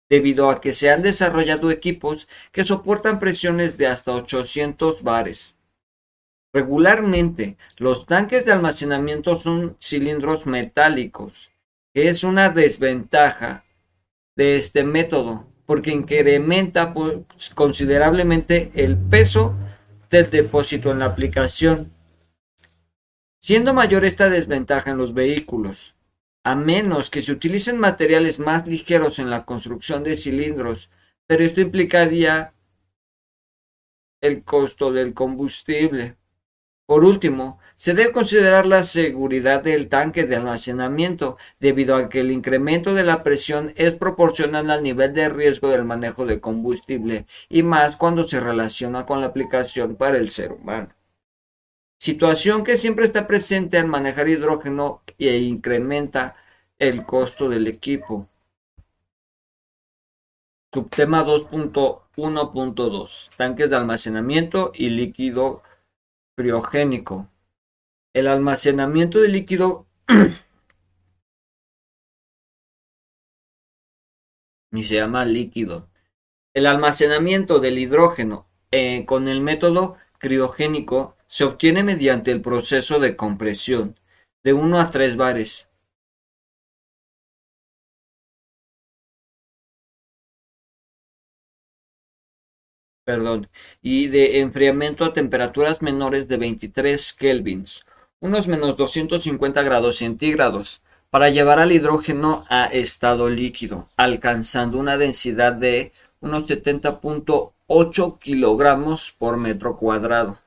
debido 0.09 0.49
a 0.49 0.61
que 0.61 0.71
se 0.71 0.89
han 0.89 1.01
desarrollado 1.01 1.71
equipos 1.71 2.29
que 2.53 2.63
soportan 2.63 3.19
presiones 3.19 3.77
de 3.77 3.87
hasta 3.87 4.13
800 4.13 5.03
bares. 5.03 5.59
Regularmente, 6.53 7.57
los 7.77 8.05
tanques 8.05 8.45
de 8.45 8.53
almacenamiento 8.53 9.35
son 9.35 9.75
cilindros 9.81 10.45
metálicos, 10.45 11.50
es 11.93 12.24
una 12.24 12.50
desventaja 12.50 13.65
de 14.36 14.55
este 14.55 14.83
método, 14.83 15.48
porque 15.65 15.91
incrementa 15.91 16.93
considerablemente 17.55 18.71
el 18.75 18.98
peso 18.98 19.55
del 20.10 20.29
depósito 20.29 20.91
en 20.91 21.00
la 21.00 21.05
aplicación, 21.05 21.91
siendo 23.39 23.74
mayor 23.74 24.05
esta 24.05 24.29
desventaja 24.29 24.91
en 24.91 24.98
los 24.98 25.13
vehículos, 25.13 25.95
a 26.43 26.55
menos 26.55 27.10
que 27.10 27.24
se 27.24 27.31
utilicen 27.31 27.79
materiales 27.79 28.39
más 28.39 28.67
ligeros 28.67 29.19
en 29.19 29.29
la 29.29 29.45
construcción 29.45 30.03
de 30.03 30.17
cilindros, 30.17 30.89
pero 31.27 31.43
esto 31.43 31.62
implicaría 31.62 32.53
el 34.21 34.43
costo 34.43 34.91
del 34.91 35.13
combustible. 35.13 36.17
Por 36.91 37.05
último, 37.05 37.57
se 37.74 37.93
debe 37.93 38.12
considerar 38.12 38.65
la 38.65 38.83
seguridad 38.83 39.63
del 39.63 39.88
tanque 39.88 40.25
de 40.25 40.36
almacenamiento, 40.36 41.38
debido 41.57 41.95
a 41.95 42.10
que 42.10 42.19
el 42.19 42.33
incremento 42.33 42.93
de 42.93 43.05
la 43.05 43.24
presión 43.24 43.71
es 43.77 43.95
proporcional 43.95 44.69
al 44.69 44.83
nivel 44.83 45.13
de 45.13 45.29
riesgo 45.29 45.69
del 45.69 45.86
manejo 45.86 46.25
de 46.25 46.41
combustible, 46.41 47.27
y 47.48 47.63
más 47.63 47.95
cuando 47.95 48.27
se 48.27 48.41
relaciona 48.41 49.05
con 49.05 49.21
la 49.21 49.27
aplicación 49.27 49.95
para 49.95 50.17
el 50.17 50.31
ser 50.31 50.51
humano. 50.51 50.89
Situación 51.98 52.65
que 52.65 52.75
siempre 52.75 53.05
está 53.05 53.25
presente 53.25 53.77
al 53.77 53.88
manejar 53.88 54.27
hidrógeno 54.27 55.01
e 55.17 55.38
incrementa 55.38 56.36
el 56.77 57.05
costo 57.05 57.48
del 57.48 57.67
equipo. 57.67 58.27
Subtema 60.74 61.25
2.1.2 61.25 63.29
Tanques 63.38 63.69
de 63.69 63.75
almacenamiento 63.77 64.74
y 64.75 64.89
líquido 64.89 65.63
criogénico. 66.41 67.29
El 68.13 68.27
almacenamiento 68.27 69.19
de 69.19 69.29
líquido 69.29 69.88
y 74.71 74.83
se 74.83 74.95
llama 74.95 75.25
líquido. 75.25 75.89
El 76.53 76.65
almacenamiento 76.65 77.60
del 77.60 77.77
hidrógeno 77.77 78.48
eh, 78.71 79.05
con 79.05 79.27
el 79.27 79.41
método 79.41 79.98
criogénico 80.17 81.15
se 81.27 81.43
obtiene 81.43 81.83
mediante 81.83 82.31
el 82.31 82.41
proceso 82.41 83.00
de 83.00 83.15
compresión 83.15 84.00
de 84.43 84.53
1 84.53 84.79
a 84.79 84.89
3 84.89 85.15
bares 85.15 85.69
perdón, 93.12 93.50
y 93.82 94.08
de 94.08 94.39
enfriamiento 94.39 95.03
a 95.03 95.13
temperaturas 95.13 95.82
menores 95.82 96.30
de 96.30 96.38
23 96.38 97.12
kelvins, 97.13 97.84
unos 98.22 98.48
menos 98.48 98.77
250 98.77 99.62
grados 99.63 99.98
centígrados, 99.98 100.82
para 101.10 101.27
llevar 101.27 101.60
al 101.60 101.74
hidrógeno 101.74 102.46
a 102.48 102.68
estado 102.68 103.30
líquido, 103.30 103.89
alcanzando 103.98 104.80
una 104.80 104.96
densidad 104.98 105.51
de 105.51 105.91
unos 106.22 106.48
70.8 106.48 108.18
kilogramos 108.18 109.12
por 109.12 109.36
metro 109.36 109.75
cuadrado. 109.75 110.39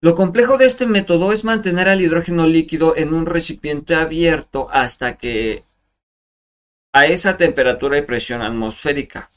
Lo 0.00 0.14
complejo 0.14 0.56
de 0.56 0.64
este 0.64 0.86
método 0.86 1.32
es 1.32 1.44
mantener 1.44 1.90
al 1.90 2.00
hidrógeno 2.00 2.46
líquido 2.46 2.96
en 2.96 3.12
un 3.12 3.26
recipiente 3.26 3.94
abierto 3.94 4.68
hasta 4.70 5.18
que 5.18 5.64
a 6.94 7.04
esa 7.04 7.36
temperatura 7.36 7.98
y 7.98 8.02
presión 8.02 8.40
atmosférica. 8.40 9.30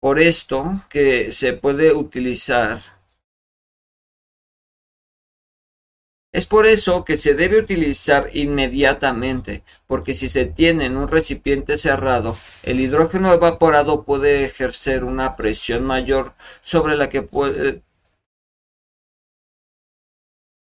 Por 0.00 0.20
esto 0.20 0.72
que 0.88 1.32
se 1.32 1.52
puede 1.52 1.92
utilizar 1.92 2.80
Es 6.36 6.46
por 6.46 6.66
eso 6.66 7.02
que 7.02 7.16
se 7.16 7.32
debe 7.32 7.58
utilizar 7.58 8.28
inmediatamente, 8.34 9.64
porque 9.86 10.14
si 10.14 10.28
se 10.28 10.44
tiene 10.44 10.84
en 10.84 10.98
un 10.98 11.08
recipiente 11.08 11.78
cerrado, 11.78 12.36
el 12.62 12.78
hidrógeno 12.80 13.32
evaporado 13.32 14.04
puede 14.04 14.44
ejercer 14.44 15.02
una 15.02 15.34
presión 15.34 15.82
mayor 15.84 16.34
sobre 16.60 16.94
la 16.94 17.08
que 17.08 17.22
puede... 17.22 17.80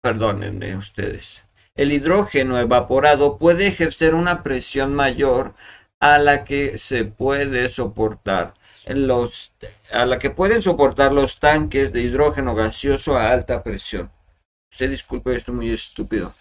Perdónenme 0.03 0.77
ustedes. 0.77 1.47
El 1.75 1.93
hidrógeno 1.93 2.59
evaporado 2.59 3.39
puede 3.39 3.67
ejercer 3.69 4.15
una 4.15 4.43
presión 4.43 4.95
mayor 4.95 5.55
a 6.01 6.19
la 6.19 6.45
que 6.45 6.77
se 6.77 7.07
puede 7.07 7.71
soportar 7.71 8.53
a 8.87 10.05
la 10.07 10.19
que 10.19 10.31
pueden 10.31 10.63
soportar 10.63 11.13
los 11.13 11.39
tanques 11.39 11.93
de 11.93 12.03
hidrógeno 12.03 12.55
gaseoso 12.55 13.17
a 13.17 13.31
alta 13.31 13.63
presión. 13.63 14.11
Usted 14.73 14.91
disculpe, 14.91 15.37
esto 15.37 15.53
muy 15.53 15.71
estúpido. 15.71 16.35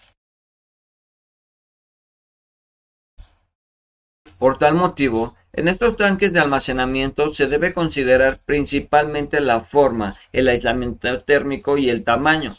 Por 4.39 4.57
tal 4.57 4.73
motivo, 4.73 5.35
en 5.53 5.67
estos 5.67 5.97
tanques 5.97 6.31
de 6.33 6.39
almacenamiento 6.39 7.33
se 7.33 7.47
debe 7.47 7.73
considerar 7.73 8.39
principalmente 8.45 9.41
la 9.41 9.59
forma, 9.59 10.15
el 10.31 10.47
aislamiento 10.47 11.21
térmico 11.23 11.77
y 11.77 11.89
el 11.89 12.03
tamaño. 12.03 12.57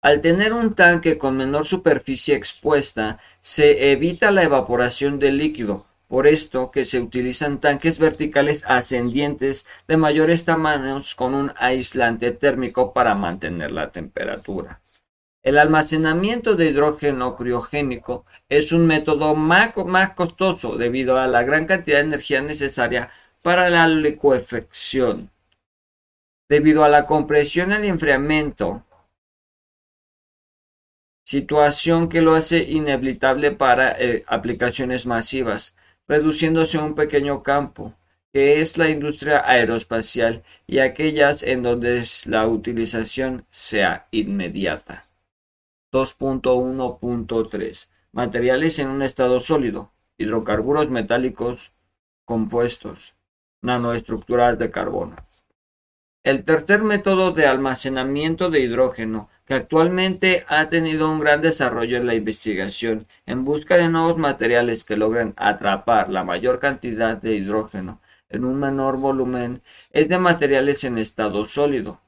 Al 0.00 0.20
tener 0.20 0.52
un 0.52 0.76
tanque 0.76 1.18
con 1.18 1.36
menor 1.36 1.66
superficie 1.66 2.36
expuesta, 2.36 3.18
se 3.40 3.90
evita 3.90 4.30
la 4.30 4.44
evaporación 4.44 5.18
del 5.18 5.38
líquido, 5.38 5.87
por 6.08 6.26
esto 6.26 6.70
que 6.70 6.84
se 6.84 7.00
utilizan 7.00 7.60
tanques 7.60 7.98
verticales 7.98 8.64
ascendientes 8.66 9.66
de 9.86 9.98
mayores 9.98 10.44
tamaños 10.44 11.14
con 11.14 11.34
un 11.34 11.52
aislante 11.56 12.32
térmico 12.32 12.94
para 12.94 13.14
mantener 13.14 13.70
la 13.70 13.92
temperatura. 13.92 14.80
El 15.42 15.58
almacenamiento 15.58 16.56
de 16.56 16.66
hidrógeno 16.66 17.36
criogénico 17.36 18.24
es 18.48 18.72
un 18.72 18.86
método 18.86 19.34
más, 19.34 19.74
costoso 20.14 20.76
debido 20.76 21.18
a 21.18 21.26
la 21.26 21.42
gran 21.42 21.66
cantidad 21.66 21.98
de 21.98 22.04
energía 22.04 22.42
necesaria 22.42 23.10
para 23.42 23.68
la 23.68 23.86
licuefacción. 23.86 25.30
Debido 26.48 26.84
a 26.84 26.88
la 26.88 27.04
compresión 27.04 27.70
y 27.70 27.74
el 27.74 27.84
enfriamiento, 27.84 28.84
situación 31.22 32.08
que 32.08 32.22
lo 32.22 32.34
hace 32.34 32.62
inevitable 32.62 33.52
para 33.52 33.92
eh, 33.92 34.24
aplicaciones 34.26 35.04
masivas 35.06 35.74
reduciéndose 36.08 36.78
a 36.78 36.82
un 36.82 36.94
pequeño 36.94 37.42
campo, 37.42 37.94
que 38.32 38.60
es 38.60 38.78
la 38.78 38.88
industria 38.88 39.42
aeroespacial 39.48 40.42
y 40.66 40.78
aquellas 40.78 41.42
en 41.42 41.62
donde 41.62 42.04
la 42.24 42.48
utilización 42.48 43.46
sea 43.50 44.08
inmediata. 44.10 45.08
2.1.3 45.92 47.88
Materiales 48.12 48.78
en 48.78 48.88
un 48.88 49.02
estado 49.02 49.38
sólido, 49.38 49.92
hidrocarburos 50.16 50.90
metálicos 50.90 51.72
compuestos, 52.24 53.14
nanoestructuras 53.62 54.58
de 54.58 54.70
carbono. 54.70 55.27
El 56.24 56.44
tercer 56.44 56.82
método 56.82 57.30
de 57.32 57.46
almacenamiento 57.46 58.50
de 58.50 58.60
hidrógeno 58.60 59.28
que 59.46 59.54
actualmente 59.54 60.44
ha 60.48 60.68
tenido 60.68 61.10
un 61.10 61.20
gran 61.20 61.40
desarrollo 61.40 61.96
en 61.96 62.06
la 62.06 62.14
investigación 62.14 63.06
en 63.24 63.44
busca 63.44 63.76
de 63.76 63.88
nuevos 63.88 64.18
materiales 64.18 64.84
que 64.84 64.96
logren 64.96 65.32
atrapar 65.36 66.10
la 66.10 66.24
mayor 66.24 66.58
cantidad 66.58 67.16
de 67.16 67.36
hidrógeno 67.36 68.00
en 68.28 68.44
un 68.44 68.58
menor 68.58 68.98
volumen 68.98 69.62
es 69.90 70.08
de 70.08 70.18
materiales 70.18 70.84
en 70.84 70.98
estado 70.98 71.46
sólido. 71.46 72.00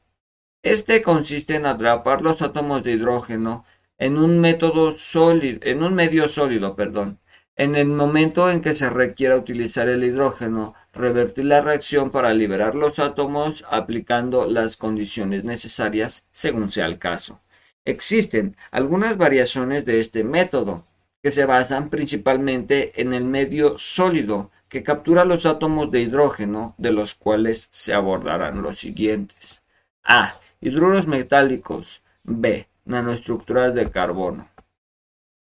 Este 0.62 1.02
consiste 1.02 1.54
en 1.54 1.66
atrapar 1.66 2.20
los 2.20 2.42
átomos 2.42 2.84
de 2.84 2.92
hidrógeno 2.92 3.64
en 3.96 4.18
un 4.18 4.38
método 4.40 4.98
sólido, 4.98 5.60
en 5.62 5.82
un 5.82 5.94
medio 5.94 6.28
sólido, 6.28 6.76
perdón, 6.76 7.18
en 7.60 7.76
el 7.76 7.88
momento 7.88 8.50
en 8.50 8.62
que 8.62 8.74
se 8.74 8.88
requiera 8.88 9.36
utilizar 9.36 9.86
el 9.90 10.02
hidrógeno, 10.02 10.72
revertir 10.94 11.44
la 11.44 11.60
reacción 11.60 12.08
para 12.08 12.32
liberar 12.32 12.74
los 12.74 12.98
átomos 12.98 13.66
aplicando 13.70 14.46
las 14.46 14.78
condiciones 14.78 15.44
necesarias 15.44 16.26
según 16.32 16.70
sea 16.70 16.86
el 16.86 16.98
caso. 16.98 17.42
Existen 17.84 18.56
algunas 18.70 19.18
variaciones 19.18 19.84
de 19.84 19.98
este 19.98 20.24
método, 20.24 20.86
que 21.22 21.30
se 21.30 21.44
basan 21.44 21.90
principalmente 21.90 22.98
en 23.02 23.12
el 23.12 23.24
medio 23.24 23.76
sólido 23.76 24.50
que 24.70 24.82
captura 24.82 25.26
los 25.26 25.44
átomos 25.44 25.90
de 25.90 26.00
hidrógeno, 26.00 26.74
de 26.78 26.92
los 26.92 27.14
cuales 27.14 27.68
se 27.70 27.92
abordarán 27.92 28.62
los 28.62 28.78
siguientes. 28.78 29.60
A. 30.02 30.40
Hidruros 30.62 31.06
metálicos. 31.06 32.02
B. 32.22 32.68
Nanoestructuras 32.86 33.74
de 33.74 33.90
carbono. 33.90 34.48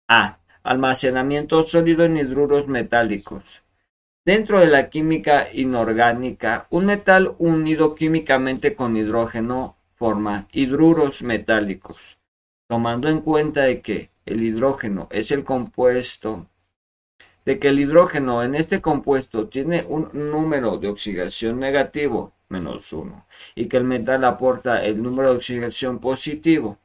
A 0.08 0.38
almacenamiento 0.66 1.64
sólido 1.64 2.04
en 2.04 2.18
hidruros 2.18 2.68
metálicos. 2.68 3.64
Dentro 4.26 4.60
de 4.60 4.68
la 4.68 4.90
química 4.90 5.48
inorgánica, 5.54 6.68
un 6.72 6.88
metal 6.88 7.36
unido 7.38 7.96
químicamente 7.96 8.74
con 8.74 8.98
hidrógeno 8.98 9.78
forma 9.94 10.48
hidruros 10.52 11.24
metálicos. 11.24 12.18
Tomando 12.68 13.08
en 13.08 13.22
cuenta 13.22 13.62
de 13.62 13.82
que 13.82 14.10
el 14.26 14.42
hidrógeno 14.44 15.08
es 15.12 15.32
el 15.32 15.44
compuesto 15.44 16.48
de 17.46 17.60
que 17.60 17.68
el 17.68 17.80
hidrógeno 17.80 18.44
en 18.44 18.56
este 18.56 18.82
compuesto 18.82 19.48
tiene 19.48 19.86
un 19.88 20.10
número 20.14 20.78
de 20.78 20.90
oxidación 20.90 21.60
negativo, 21.60 22.34
menos 22.50 22.92
1, 22.92 23.28
y 23.54 23.68
que 23.68 23.78
el 23.78 23.84
metal 23.84 24.26
aporta 24.26 24.84
el 24.84 25.02
número 25.02 25.30
de 25.30 25.36
oxidación 25.38 26.00
positivo. 26.00 26.80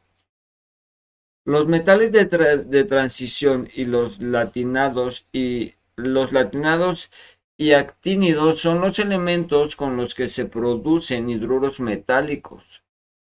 Los 1.50 1.66
metales 1.66 2.12
de, 2.12 2.84
transición 2.84 3.68
y 3.74 3.84
los 3.84 4.22
latinados 4.22 5.26
y 5.32 5.74
los 5.96 6.30
latinados 6.30 7.10
y 7.56 7.72
actínidos 7.72 8.60
son 8.60 8.80
los 8.80 9.00
elementos 9.00 9.74
con 9.74 9.96
los 9.96 10.14
que 10.14 10.28
se 10.28 10.44
producen 10.44 11.28
hidruros 11.28 11.80
metálicos, 11.80 12.84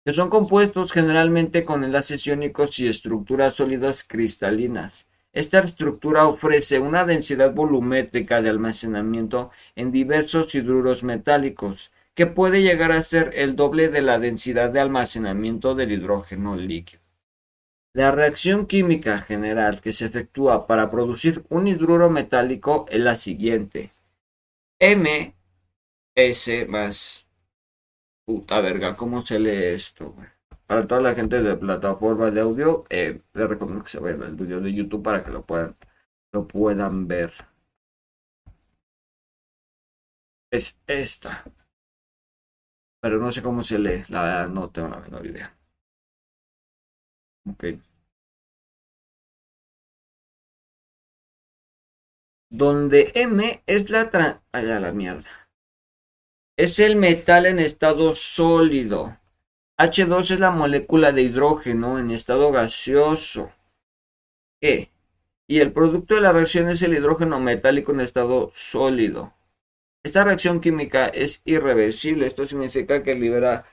que 0.02 0.14
son 0.14 0.30
compuestos 0.30 0.92
generalmente 0.92 1.66
con 1.66 1.84
enlaces 1.84 2.26
iónicos 2.26 2.78
y 2.78 2.88
estructuras 2.88 3.52
sólidas 3.52 4.02
cristalinas. 4.02 5.06
Esta 5.34 5.58
estructura 5.58 6.26
ofrece 6.26 6.78
una 6.78 7.04
densidad 7.04 7.52
volumétrica 7.52 8.40
de 8.40 8.48
almacenamiento 8.48 9.50
en 9.74 9.92
diversos 9.92 10.54
hidruros 10.54 11.04
metálicos, 11.04 11.92
que 12.14 12.24
puede 12.24 12.62
llegar 12.62 12.92
a 12.92 13.02
ser 13.02 13.32
el 13.34 13.56
doble 13.56 13.90
de 13.90 14.00
la 14.00 14.18
densidad 14.18 14.70
de 14.70 14.80
almacenamiento 14.80 15.74
del 15.74 15.92
hidrógeno 15.92 16.56
líquido. 16.56 17.05
La 17.96 18.10
reacción 18.10 18.66
química 18.66 19.22
general 19.22 19.80
que 19.80 19.94
se 19.94 20.04
efectúa 20.04 20.66
para 20.66 20.90
producir 20.90 21.46
un 21.48 21.66
hidruro 21.66 22.10
metálico 22.10 22.84
es 22.90 23.00
la 23.00 23.16
siguiente. 23.16 23.90
M 24.78 25.34
S 26.14 26.66
más 26.66 27.26
puta 28.26 28.60
verga, 28.60 28.94
¿cómo 28.94 29.24
se 29.24 29.38
lee 29.38 29.74
esto? 29.74 30.14
Para 30.66 30.86
toda 30.86 31.00
la 31.00 31.14
gente 31.14 31.42
de 31.42 31.56
plataformas 31.56 32.34
de 32.34 32.42
audio, 32.42 32.84
eh, 32.90 33.22
les 33.32 33.48
recomiendo 33.48 33.82
que 33.82 33.88
se 33.88 33.98
vayan 33.98 34.24
al 34.24 34.36
video 34.36 34.60
de 34.60 34.74
YouTube 34.74 35.02
para 35.02 35.24
que 35.24 35.30
lo 35.30 35.46
puedan, 35.46 35.74
lo 36.32 36.46
puedan 36.46 37.08
ver. 37.08 37.32
Es 40.50 40.78
esta. 40.86 41.44
Pero 43.00 43.18
no 43.18 43.32
sé 43.32 43.40
cómo 43.42 43.62
se 43.64 43.78
lee, 43.78 44.02
la 44.10 44.22
verdad 44.22 44.48
no 44.48 44.68
tengo 44.68 44.88
la 44.88 45.00
menor 45.00 45.24
idea. 45.24 45.56
Donde 52.50 53.12
M 53.14 53.62
es 53.66 53.90
la 53.90 54.10
trans... 54.10 54.40
la 54.52 54.92
mierda. 54.92 55.48
Es 56.56 56.78
el 56.78 56.96
metal 56.96 57.46
en 57.46 57.58
estado 57.58 58.14
sólido. 58.14 59.18
H2 59.78 60.30
es 60.30 60.40
la 60.40 60.50
molécula 60.50 61.12
de 61.12 61.22
hidrógeno 61.22 61.98
en 61.98 62.10
estado 62.10 62.50
gaseoso. 62.50 63.52
E. 64.62 64.90
Y 65.46 65.60
el 65.60 65.72
producto 65.72 66.14
de 66.14 66.22
la 66.22 66.32
reacción 66.32 66.68
es 66.68 66.82
el 66.82 66.94
hidrógeno 66.94 67.38
metálico 67.38 67.92
en 67.92 68.00
estado 68.00 68.50
sólido. 68.54 69.34
Esta 70.02 70.24
reacción 70.24 70.60
química 70.60 71.06
es 71.08 71.42
irreversible. 71.44 72.26
Esto 72.26 72.46
significa 72.46 73.02
que, 73.02 73.14
libera, 73.14 73.66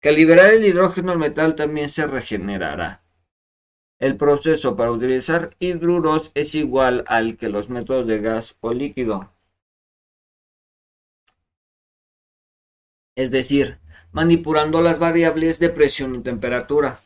que 0.00 0.08
al 0.08 0.16
liberar 0.16 0.52
el 0.52 0.64
hidrógeno 0.64 1.12
el 1.12 1.18
metal 1.18 1.54
también 1.54 1.88
se 1.88 2.06
regenerará. 2.06 3.03
El 3.98 4.16
proceso 4.16 4.76
para 4.76 4.90
utilizar 4.90 5.56
hidruros 5.58 6.32
es 6.34 6.54
igual 6.54 7.04
al 7.06 7.36
que 7.36 7.48
los 7.48 7.70
métodos 7.70 8.06
de 8.06 8.20
gas 8.20 8.56
o 8.60 8.72
líquido. 8.72 9.30
Es 13.16 13.30
decir, 13.30 13.78
manipulando 14.12 14.82
las 14.82 14.98
variables 14.98 15.58
de 15.58 15.70
presión 15.70 16.14
y 16.16 16.22
temperatura, 16.22 17.00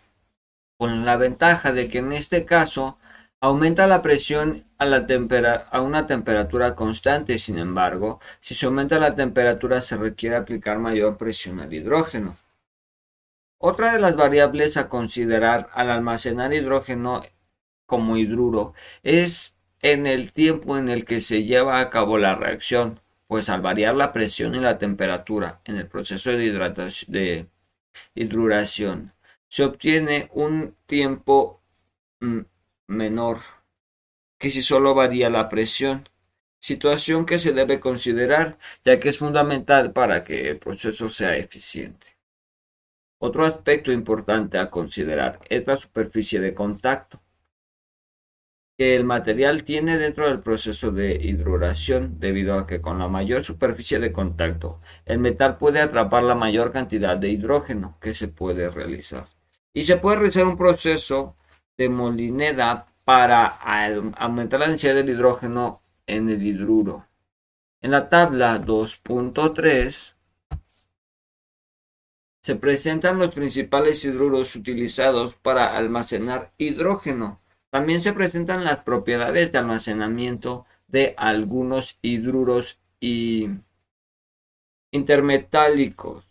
con 0.79 1.05
la 1.05 1.17
ventaja 1.17 1.73
de 1.73 1.89
que 1.89 1.99
en 1.99 2.13
este 2.13 2.45
caso 2.45 2.99
aumenta 3.41 3.87
la 3.87 4.03
presión 4.03 4.65
a, 4.79 5.81
una 5.81 6.07
temperatura 6.07 6.75
constante. 6.75 7.39
Sin 7.39 7.59
embargo, 7.59 8.21
si 8.41 8.55
se 8.55 8.67
aumenta 8.67 8.99
la 8.99 9.15
temperatura 9.15 9.81
se 9.81 9.97
requiere 9.97 10.37
aplicar 10.37 10.79
mayor 10.79 11.17
presión 11.17 11.61
al 11.61 11.73
hidrógeno. 11.73 12.37
Otra 13.59 13.93
de 13.93 13.99
las 13.99 14.15
variables 14.17 14.77
a 14.77 14.89
considerar 14.89 15.69
al 15.73 15.91
almacenar 15.91 16.55
hidrógeno 16.55 17.23
como 17.87 18.17
hidruro 18.17 18.75
es 19.03 19.57
en 19.83 20.07
el 20.07 20.33
tiempo 20.33 20.79
en 20.79 20.89
el 20.89 21.05
que 21.05 21.21
se 21.21 21.45
lleva 21.45 21.81
a 21.81 21.91
cabo 21.91 22.19
la 22.19 22.35
reacción, 22.37 23.01
pues 23.27 23.49
al 23.49 23.61
variar 23.61 23.97
la 23.97 24.13
presión 24.13 24.55
y 24.55 24.61
la 24.61 24.79
temperatura 24.79 25.61
en 25.65 25.77
el 25.77 25.89
proceso 25.89 26.31
de, 26.31 26.53
de 27.09 27.49
hidruración, 28.15 29.13
se 29.49 29.65
obtiene 29.65 30.29
un 30.35 30.77
tiempo 30.87 31.61
mm, 32.21 32.41
menor 32.87 33.39
que 34.39 34.51
si 34.51 34.63
solo 34.63 34.95
varía 34.95 35.31
la 35.31 35.49
presión, 35.49 36.09
situación 36.61 37.27
que 37.27 37.39
se 37.39 37.53
debe 37.53 37.81
considerar 37.81 38.59
ya 38.85 39.01
que 39.01 39.09
es 39.09 39.19
fundamental 39.19 39.93
para 39.93 40.23
que 40.23 40.51
el 40.51 40.59
proceso 40.59 41.09
sea 41.09 41.37
eficiente. 41.37 42.18
Otro 43.21 43.45
aspecto 43.45 43.91
importante 43.91 44.59
a 44.59 44.71
considerar 44.71 45.41
es 45.49 45.67
la 45.67 45.77
superficie 45.77 46.41
de 46.41 46.55
contacto 46.55 47.21
que 48.79 48.95
el 48.95 49.05
material 49.05 49.65
tiene 49.65 49.99
dentro 49.99 50.29
del 50.29 50.39
proceso 50.39 50.93
de 50.93 51.17
hidruración 51.17 52.21
debido 52.21 52.57
a 52.57 52.65
que 52.65 52.81
con 52.81 53.01
la 53.01 53.09
mayor 53.09 53.45
superficie 53.45 53.99
de 53.99 54.13
contacto 54.13 54.81
el 55.05 55.19
metal 55.19 55.59
puede 55.59 55.81
atrapar 55.81 56.23
la 56.23 56.37
mayor 56.37 56.71
cantidad 56.71 57.17
de 57.17 57.29
hidrógeno 57.29 57.99
que 58.01 58.15
se 58.15 58.29
puede 58.29 58.71
realizar. 58.71 59.27
Y 59.75 59.83
se 59.83 59.97
puede 59.97 60.19
realizar 60.19 60.47
un 60.47 60.57
proceso 60.57 61.37
de 61.77 61.89
molineda 61.89 62.87
para 63.05 63.47
aumentar 63.47 64.61
la 64.61 64.69
densidad 64.69 64.95
del 64.95 65.11
hidrógeno 65.11 65.83
en 66.07 66.29
el 66.29 66.41
hidruro. 66.41 67.09
En 67.81 67.91
la 67.91 68.09
tabla 68.09 68.61
2.3 68.65 70.15
se 72.41 72.57
presentan 72.57 73.19
los 73.19 73.35
principales 73.35 74.05
hidruros 74.05 74.55
utilizados 74.57 75.35
para 75.35 75.77
almacenar 75.77 76.53
hidrógeno. 76.59 77.41
También 77.71 78.01
se 78.01 78.13
presentan 78.13 78.65
las 78.65 78.81
propiedades 78.81 79.53
de 79.53 79.59
almacenamiento 79.59 80.65
de 80.87 81.15
algunos 81.19 81.99
hidruros 82.01 82.79
y 83.01 83.49
intermetálicos. 84.91 86.25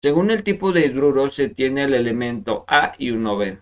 Según 0.00 0.30
el 0.30 0.42
tipo 0.42 0.72
de 0.72 0.86
hidruro 0.86 1.30
se 1.30 1.48
tiene 1.48 1.84
el 1.84 1.94
elemento 1.94 2.64
A 2.68 2.94
y 2.98 3.10
uno 3.10 3.36
B. 3.36 3.58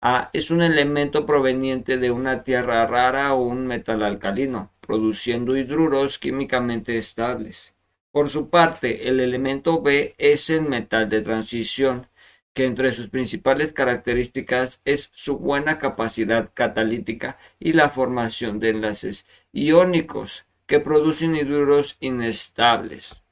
A 0.00 0.30
es 0.32 0.50
un 0.50 0.62
elemento 0.62 1.26
proveniente 1.26 1.96
de 1.96 2.10
una 2.12 2.44
tierra 2.44 2.86
rara 2.86 3.34
o 3.34 3.42
un 3.42 3.66
metal 3.66 4.04
alcalino, 4.04 4.70
produciendo 4.80 5.56
hidruros 5.56 6.18
químicamente 6.18 6.96
estables. 6.96 7.74
Por 8.10 8.30
su 8.30 8.48
parte, 8.48 9.08
el 9.08 9.20
elemento 9.20 9.82
B 9.82 10.14
es 10.18 10.50
el 10.50 10.62
metal 10.62 11.08
de 11.08 11.20
transición, 11.20 12.08
que 12.54 12.64
entre 12.64 12.92
sus 12.92 13.08
principales 13.08 13.72
características 13.72 14.80
es 14.84 15.10
su 15.12 15.38
buena 15.38 15.78
capacidad 15.78 16.50
catalítica 16.54 17.38
y 17.60 17.74
la 17.74 17.88
formación 17.90 18.58
de 18.58 18.70
enlaces 18.70 19.26
iónicos 19.52 20.46
que 20.66 20.80
producen 20.80 21.36
hidruros 21.36 21.96
inestables. 22.00 23.22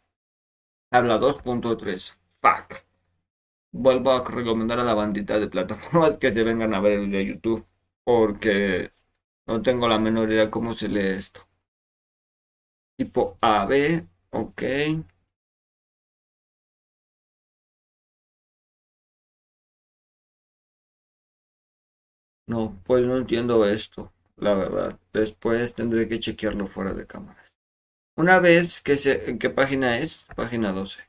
Habla 0.93 1.19
2.3. 1.19 2.17
Fuck. 2.41 2.85
Vuelvo 3.73 4.13
a 4.13 4.25
recomendar 4.25 4.79
a 4.79 4.85
la 4.85 4.95
bandita 4.95 5.39
de 5.39 5.49
plataformas 5.49 6.19
que 6.19 6.31
se 6.31 6.45
vengan 6.45 6.73
a 6.75 6.81
ver 6.81 7.01
el 7.01 7.11
de 7.11 7.27
YouTube 7.27 7.67
porque 8.05 8.93
no 9.47 9.61
tengo 9.63 9.89
la 9.89 9.99
menor 9.99 10.31
idea 10.31 10.51
cómo 10.51 10.73
se 10.75 10.89
lee 10.89 11.15
esto. 11.17 11.41
Tipo 12.97 13.37
AB 13.41 14.07
Ok. 14.41 14.63
No, 22.47 22.81
pues 22.85 23.05
no 23.05 23.17
entiendo 23.17 23.67
esto, 23.67 24.13
la 24.37 24.55
verdad. 24.55 24.99
Después 25.13 25.75
tendré 25.75 26.09
que 26.09 26.21
chequearlo 26.21 26.67
fuera 26.69 26.95
de 26.95 27.07
cámaras. 27.07 27.57
Una 28.17 28.41
vez 28.41 28.81
que 28.81 28.99
se... 28.99 29.31
¿En 29.31 29.39
qué 29.39 29.51
página 29.51 29.99
es? 29.99 30.27
Página 30.37 30.73
12. 30.73 31.03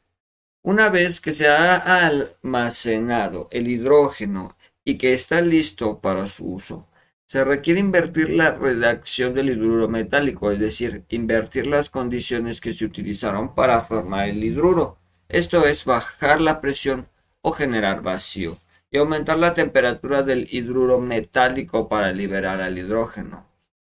Una 0.63 0.89
vez 0.89 1.21
que 1.21 1.33
se 1.33 1.47
ha 1.49 2.07
almacenado 2.07 3.47
el 3.51 3.67
hidrógeno 3.69 4.57
y 4.85 4.97
que 4.97 5.13
está 5.13 5.41
listo 5.41 6.01
para 6.01 6.27
su 6.27 6.53
uso, 6.53 6.87
se 7.27 7.43
requiere 7.43 7.81
invertir 7.81 8.29
la 8.29 8.51
redacción 8.51 9.33
del 9.33 9.49
hidruro 9.49 9.89
metálico, 9.89 10.49
es 10.49 10.59
decir, 10.59 11.03
invertir 11.09 11.67
las 11.67 11.89
condiciones 11.89 12.61
que 12.61 12.71
se 12.71 12.85
utilizaron 12.85 13.53
para 13.53 13.81
formar 13.81 14.29
el 14.29 14.41
hidruro. 14.41 14.97
Esto 15.27 15.65
es 15.65 15.83
bajar 15.83 16.39
la 16.39 16.61
presión 16.61 17.09
o 17.41 17.51
generar 17.51 18.01
vacío 18.01 18.59
y 18.89 18.97
aumentar 18.97 19.37
la 19.39 19.53
temperatura 19.53 20.23
del 20.23 20.47
hidruro 20.49 20.99
metálico 20.99 21.89
para 21.89 22.13
liberar 22.13 22.61
al 22.61 22.77
hidrógeno. 22.77 23.45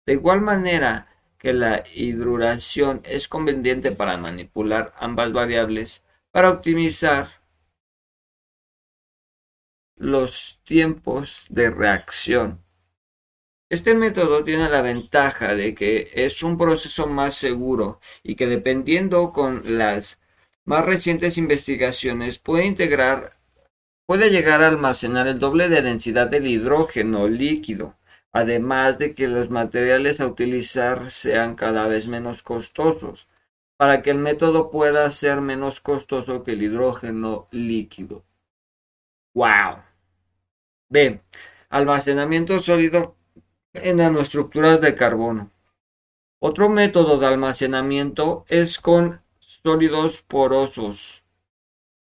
De 0.05 0.13
igual 0.13 0.41
manera 0.41 1.07
que 1.37 1.53
la 1.53 1.85
hidruración 1.95 2.99
es 3.05 3.29
conveniente 3.29 3.93
para 3.93 4.17
manipular 4.17 4.93
ambas 4.99 5.31
variables 5.31 6.03
para 6.31 6.49
optimizar 6.49 7.27
los 9.95 10.59
tiempos 10.65 11.45
de 11.49 11.69
reacción 11.69 12.59
Este 13.71 13.95
método 13.95 14.43
tiene 14.43 14.67
la 14.67 14.81
ventaja 14.81 15.55
de 15.55 15.73
que 15.73 16.11
es 16.13 16.43
un 16.43 16.57
proceso 16.57 17.07
más 17.07 17.35
seguro 17.35 18.01
y 18.21 18.35
que 18.35 18.45
dependiendo 18.45 19.31
con 19.31 19.77
las 19.77 20.19
más 20.65 20.85
recientes 20.85 21.37
investigaciones 21.37 22.37
puede 22.37 22.65
integrar 22.65 23.37
puede 24.05 24.29
llegar 24.29 24.61
a 24.61 24.67
almacenar 24.67 25.29
el 25.29 25.39
doble 25.39 25.69
de 25.69 25.81
densidad 25.81 26.27
del 26.27 26.47
hidrógeno 26.47 27.29
líquido, 27.29 27.95
además 28.33 28.99
de 28.99 29.15
que 29.15 29.29
los 29.29 29.49
materiales 29.49 30.19
a 30.19 30.27
utilizar 30.27 31.09
sean 31.09 31.55
cada 31.55 31.87
vez 31.87 32.09
menos 32.09 32.43
costosos, 32.43 33.29
para 33.77 34.01
que 34.01 34.09
el 34.09 34.17
método 34.17 34.69
pueda 34.69 35.09
ser 35.11 35.39
menos 35.39 35.79
costoso 35.79 36.43
que 36.43 36.51
el 36.51 36.63
hidrógeno 36.63 37.47
líquido. 37.51 38.25
¡Wow! 39.33 39.77
B. 40.89 41.21
Almacenamiento 41.69 42.59
sólido 42.59 43.15
en 43.73 43.97
nanoestructuras 43.97 44.81
de 44.81 44.95
carbono. 44.95 45.51
Otro 46.39 46.69
método 46.69 47.19
de 47.19 47.27
almacenamiento 47.27 48.45
es 48.47 48.79
con 48.79 49.21
sólidos 49.39 50.23
porosos, 50.23 51.23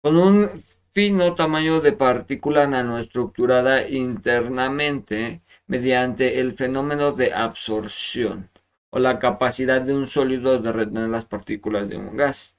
con 0.02 0.16
un 0.16 0.64
fino 0.90 1.34
tamaño 1.34 1.80
de 1.80 1.92
partícula 1.92 2.66
nanoestructurada 2.66 3.88
internamente 3.88 5.42
mediante 5.66 6.40
el 6.40 6.52
fenómeno 6.54 7.12
de 7.12 7.32
absorción 7.32 8.50
o 8.90 8.98
la 8.98 9.18
capacidad 9.18 9.80
de 9.80 9.94
un 9.94 10.06
sólido 10.06 10.58
de 10.58 10.72
retener 10.72 11.08
las 11.08 11.24
partículas 11.24 11.88
de 11.88 11.96
un 11.96 12.16
gas. 12.16 12.56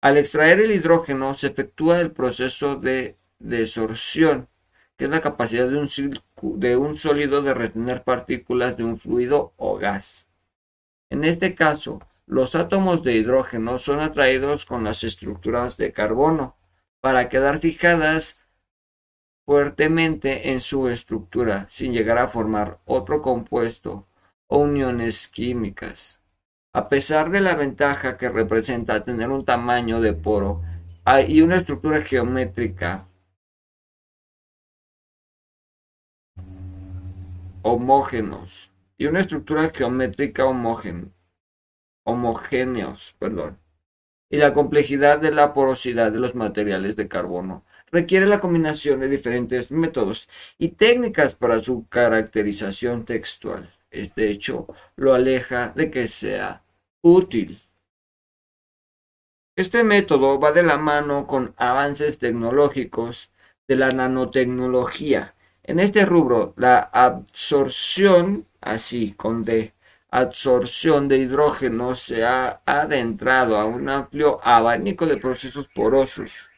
Al 0.00 0.16
extraer 0.16 0.60
el 0.60 0.72
hidrógeno 0.72 1.34
se 1.34 1.48
efectúa 1.48 2.00
el 2.00 2.10
proceso 2.10 2.76
de 2.76 3.16
desorción, 3.38 4.48
que 4.96 5.04
es 5.04 5.10
la 5.10 5.20
capacidad 5.20 5.68
de 5.68 5.76
un, 5.76 5.88
de 6.42 6.76
un 6.76 6.96
sólido 6.96 7.42
de 7.42 7.54
retener 7.54 8.02
partículas 8.02 8.76
de 8.76 8.84
un 8.84 8.98
fluido 8.98 9.52
o 9.56 9.78
gas. 9.78 10.26
En 11.10 11.24
este 11.24 11.54
caso, 11.54 12.00
los 12.26 12.54
átomos 12.54 13.02
de 13.02 13.14
hidrógeno 13.14 13.78
son 13.78 14.00
atraídos 14.00 14.64
con 14.64 14.84
las 14.84 15.04
estructuras 15.04 15.76
de 15.76 15.92
carbono 15.92 16.56
para 17.00 17.28
quedar 17.28 17.60
fijadas 17.60 18.40
fuertemente 19.44 20.52
en 20.52 20.60
su 20.60 20.88
estructura 20.88 21.66
sin 21.68 21.92
llegar 21.92 22.18
a 22.18 22.28
formar 22.28 22.78
otro 22.84 23.22
compuesto 23.22 24.06
o 24.46 24.58
uniones 24.58 25.28
químicas. 25.28 26.20
A 26.72 26.88
pesar 26.88 27.30
de 27.30 27.40
la 27.40 27.54
ventaja 27.54 28.16
que 28.16 28.28
representa 28.28 29.04
tener 29.04 29.30
un 29.30 29.44
tamaño 29.44 30.00
de 30.00 30.14
poro 30.14 30.62
y 31.26 31.42
una 31.42 31.56
estructura 31.56 32.02
geométrica 32.02 33.06
homógenos 37.62 38.72
y 38.98 39.06
una 39.06 39.20
estructura 39.20 39.70
geométrica 39.74 40.44
homogéneos, 42.04 43.16
perdón, 43.18 43.58
y 44.30 44.38
la 44.38 44.52
complejidad 44.52 45.18
de 45.18 45.30
la 45.30 45.52
porosidad 45.52 46.10
de 46.10 46.18
los 46.18 46.34
materiales 46.34 46.96
de 46.96 47.08
carbono 47.08 47.64
requiere 47.90 48.26
la 48.26 48.40
combinación 48.40 49.00
de 49.00 49.08
diferentes 49.08 49.70
métodos 49.70 50.28
y 50.58 50.70
técnicas 50.70 51.34
para 51.34 51.62
su 51.62 51.86
caracterización 51.88 53.04
textual. 53.04 53.70
De 53.90 54.30
hecho, 54.30 54.66
lo 54.96 55.12
aleja 55.12 55.72
de 55.76 55.90
que 55.90 56.08
sea 56.08 56.64
útil. 57.02 57.60
Este 59.54 59.84
método 59.84 60.40
va 60.40 60.52
de 60.52 60.62
la 60.62 60.78
mano 60.78 61.26
con 61.26 61.54
avances 61.58 62.18
tecnológicos 62.18 63.30
de 63.68 63.76
la 63.76 63.90
nanotecnología. 63.90 65.34
En 65.64 65.78
este 65.78 66.04
rubro, 66.04 66.54
la 66.56 66.78
absorción, 66.80 68.46
así 68.60 69.12
con 69.12 69.44
D, 69.44 69.74
absorción 70.10 71.06
de 71.08 71.18
hidrógeno 71.18 71.94
se 71.94 72.24
ha 72.24 72.62
adentrado 72.66 73.56
a 73.56 73.64
un 73.64 73.88
amplio 73.88 74.40
abanico 74.42 75.06
de 75.06 75.18
procesos 75.18 75.68
porosos, 75.68 76.50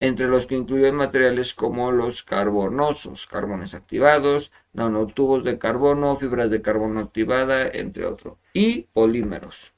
entre 0.00 0.26
los 0.26 0.48
que 0.48 0.56
incluyen 0.56 0.96
materiales 0.96 1.54
como 1.54 1.92
los 1.92 2.24
carbonosos, 2.24 3.28
carbones 3.28 3.74
activados, 3.74 4.50
nanotubos 4.72 5.44
de 5.44 5.58
carbono, 5.58 6.16
fibras 6.16 6.50
de 6.50 6.60
carbono 6.60 6.98
activada, 6.98 7.68
entre 7.68 8.06
otros, 8.06 8.38
y 8.52 8.88
polímeros. 8.92 9.72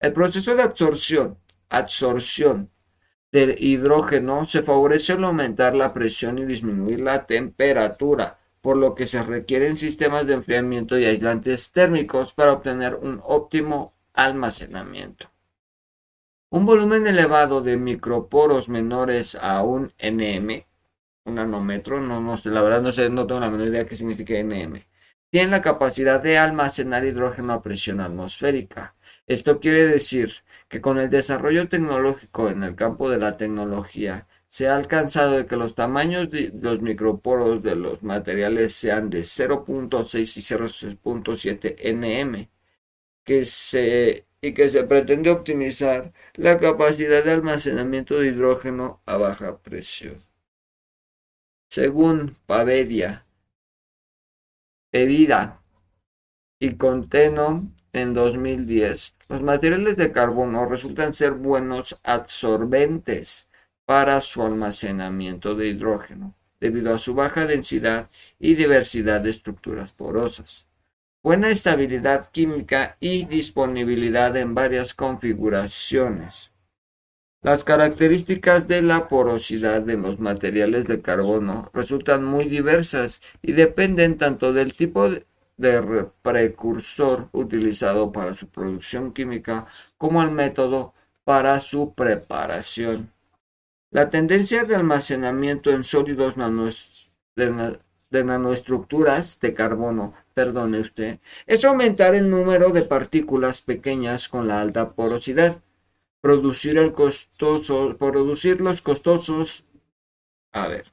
El 0.00 0.14
proceso 0.14 0.56
de 0.56 0.62
absorción, 0.62 1.38
absorción 1.68 2.71
del 3.32 3.56
hidrógeno 3.58 4.44
se 4.44 4.60
favorece 4.60 5.14
al 5.14 5.24
aumentar 5.24 5.74
la 5.74 5.94
presión 5.94 6.38
y 6.38 6.44
disminuir 6.44 7.00
la 7.00 7.26
temperatura, 7.26 8.38
por 8.60 8.76
lo 8.76 8.94
que 8.94 9.06
se 9.06 9.22
requieren 9.22 9.76
sistemas 9.78 10.26
de 10.26 10.34
enfriamiento 10.34 10.98
y 10.98 11.06
aislantes 11.06 11.72
térmicos 11.72 12.34
para 12.34 12.52
obtener 12.52 12.94
un 12.94 13.20
óptimo 13.24 13.94
almacenamiento. 14.12 15.30
Un 16.50 16.66
volumen 16.66 17.06
elevado 17.06 17.62
de 17.62 17.78
microporos 17.78 18.68
menores 18.68 19.34
a 19.34 19.62
un 19.62 19.90
nm, 19.98 20.66
un 21.24 21.34
nanómetro, 21.34 22.00
no, 22.00 22.20
no 22.20 22.36
la 22.44 22.62
verdad 22.62 22.82
no 22.82 22.92
sé, 22.92 23.08
no 23.08 23.26
tengo 23.26 23.40
la 23.40 23.50
menor 23.50 23.68
idea 23.68 23.84
qué 23.86 23.96
significa 23.96 24.34
nm, 24.34 24.84
tiene 25.30 25.50
la 25.50 25.62
capacidad 25.62 26.22
de 26.22 26.36
almacenar 26.36 27.06
hidrógeno 27.06 27.54
a 27.54 27.62
presión 27.62 28.00
atmosférica. 28.00 28.94
Esto 29.26 29.60
quiere 29.60 29.86
decir 29.86 30.44
que 30.72 30.80
con 30.80 30.96
el 30.98 31.10
desarrollo 31.10 31.68
tecnológico 31.68 32.48
en 32.48 32.62
el 32.62 32.76
campo 32.76 33.10
de 33.10 33.18
la 33.18 33.36
tecnología, 33.36 34.26
se 34.46 34.68
ha 34.68 34.76
alcanzado 34.76 35.32
de 35.32 35.44
que 35.44 35.58
los 35.58 35.74
tamaños 35.74 36.30
de 36.30 36.50
los 36.62 36.80
microporos 36.80 37.62
de 37.62 37.76
los 37.76 38.02
materiales 38.02 38.72
sean 38.72 39.10
de 39.10 39.20
0.6 39.20 40.38
y 40.38 40.40
0.7 40.40 41.76
nm, 41.92 42.48
que 43.22 43.44
se, 43.44 44.24
y 44.40 44.54
que 44.54 44.70
se 44.70 44.84
pretende 44.84 45.30
optimizar 45.30 46.14
la 46.36 46.58
capacidad 46.58 47.22
de 47.22 47.32
almacenamiento 47.32 48.18
de 48.18 48.28
hidrógeno 48.28 49.02
a 49.04 49.18
baja 49.18 49.58
presión. 49.58 50.24
Según 51.68 52.34
Pavedia, 52.46 53.26
Herida 54.90 55.60
y 56.58 56.76
Conteno 56.76 57.70
en 57.92 58.14
2010, 58.14 59.16
los 59.32 59.40
materiales 59.40 59.96
de 59.96 60.12
carbono 60.12 60.66
resultan 60.66 61.14
ser 61.14 61.30
buenos 61.32 61.98
absorbentes 62.02 63.48
para 63.86 64.20
su 64.20 64.42
almacenamiento 64.42 65.54
de 65.54 65.68
hidrógeno, 65.68 66.34
debido 66.60 66.92
a 66.92 66.98
su 66.98 67.14
baja 67.14 67.46
densidad 67.46 68.10
y 68.38 68.56
diversidad 68.56 69.22
de 69.22 69.30
estructuras 69.30 69.90
porosas, 69.92 70.66
buena 71.22 71.48
estabilidad 71.48 72.30
química 72.30 72.98
y 73.00 73.24
disponibilidad 73.24 74.36
en 74.36 74.54
varias 74.54 74.92
configuraciones. 74.92 76.52
Las 77.40 77.64
características 77.64 78.68
de 78.68 78.82
la 78.82 79.08
porosidad 79.08 79.80
de 79.80 79.96
los 79.96 80.20
materiales 80.20 80.86
de 80.86 81.00
carbono 81.00 81.70
resultan 81.72 82.22
muy 82.22 82.44
diversas 82.50 83.22
y 83.40 83.52
dependen 83.52 84.18
tanto 84.18 84.52
del 84.52 84.74
tipo 84.74 85.08
de 85.08 85.24
precursor 86.22 87.28
utilizado 87.32 88.12
para 88.12 88.34
su 88.34 88.48
producción 88.48 89.12
química 89.12 89.66
como 89.96 90.22
el 90.22 90.30
método 90.30 90.94
para 91.24 91.60
su 91.60 91.94
preparación. 91.94 93.12
La 93.90 94.10
tendencia 94.10 94.64
de 94.64 94.74
almacenamiento 94.74 95.70
en 95.70 95.84
sólidos 95.84 96.36
de, 97.36 98.24
nanoestructuras 98.24 99.38
de 99.40 99.54
carbono, 99.54 100.14
perdone 100.34 100.80
usted, 100.80 101.18
es 101.46 101.64
aumentar 101.64 102.14
el 102.14 102.30
número 102.30 102.70
de 102.70 102.82
partículas 102.82 103.60
pequeñas 103.60 104.28
con 104.28 104.48
la 104.48 104.60
alta 104.60 104.92
porosidad, 104.92 105.60
producir 106.20 106.78
el 106.78 106.92
costoso, 106.92 107.96
producir 107.98 108.60
los 108.60 108.80
costosos, 108.80 109.64
a 110.52 110.68
ver, 110.68 110.86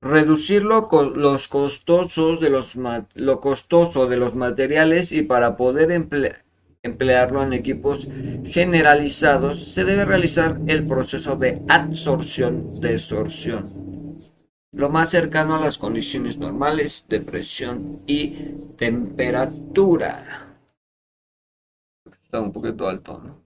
reducir 0.00 0.64
lo, 0.64 0.88
los 1.14 1.48
costosos 1.48 2.40
de 2.40 2.50
los, 2.50 2.78
lo 3.14 3.40
costoso 3.40 4.06
de 4.06 4.16
los 4.16 4.34
materiales 4.34 5.12
y 5.12 5.22
para 5.22 5.56
poder 5.56 5.90
emplear 5.90 6.46
emplearlo 6.86 7.42
en 7.42 7.52
equipos 7.52 8.08
generalizados, 8.44 9.66
se 9.68 9.84
debe 9.84 10.04
realizar 10.04 10.60
el 10.66 10.86
proceso 10.86 11.34
de 11.36 11.60
absorción-desorción, 11.68 14.24
lo 14.72 14.88
más 14.88 15.10
cercano 15.10 15.56
a 15.56 15.60
las 15.60 15.76
condiciones 15.78 16.38
normales 16.38 17.06
de 17.08 17.20
presión 17.20 18.02
y 18.06 18.54
temperatura. 18.76 20.24
Está 22.24 22.40
un 22.40 22.52
poquito 22.52 22.88
alto, 22.88 23.18
¿no? 23.18 23.44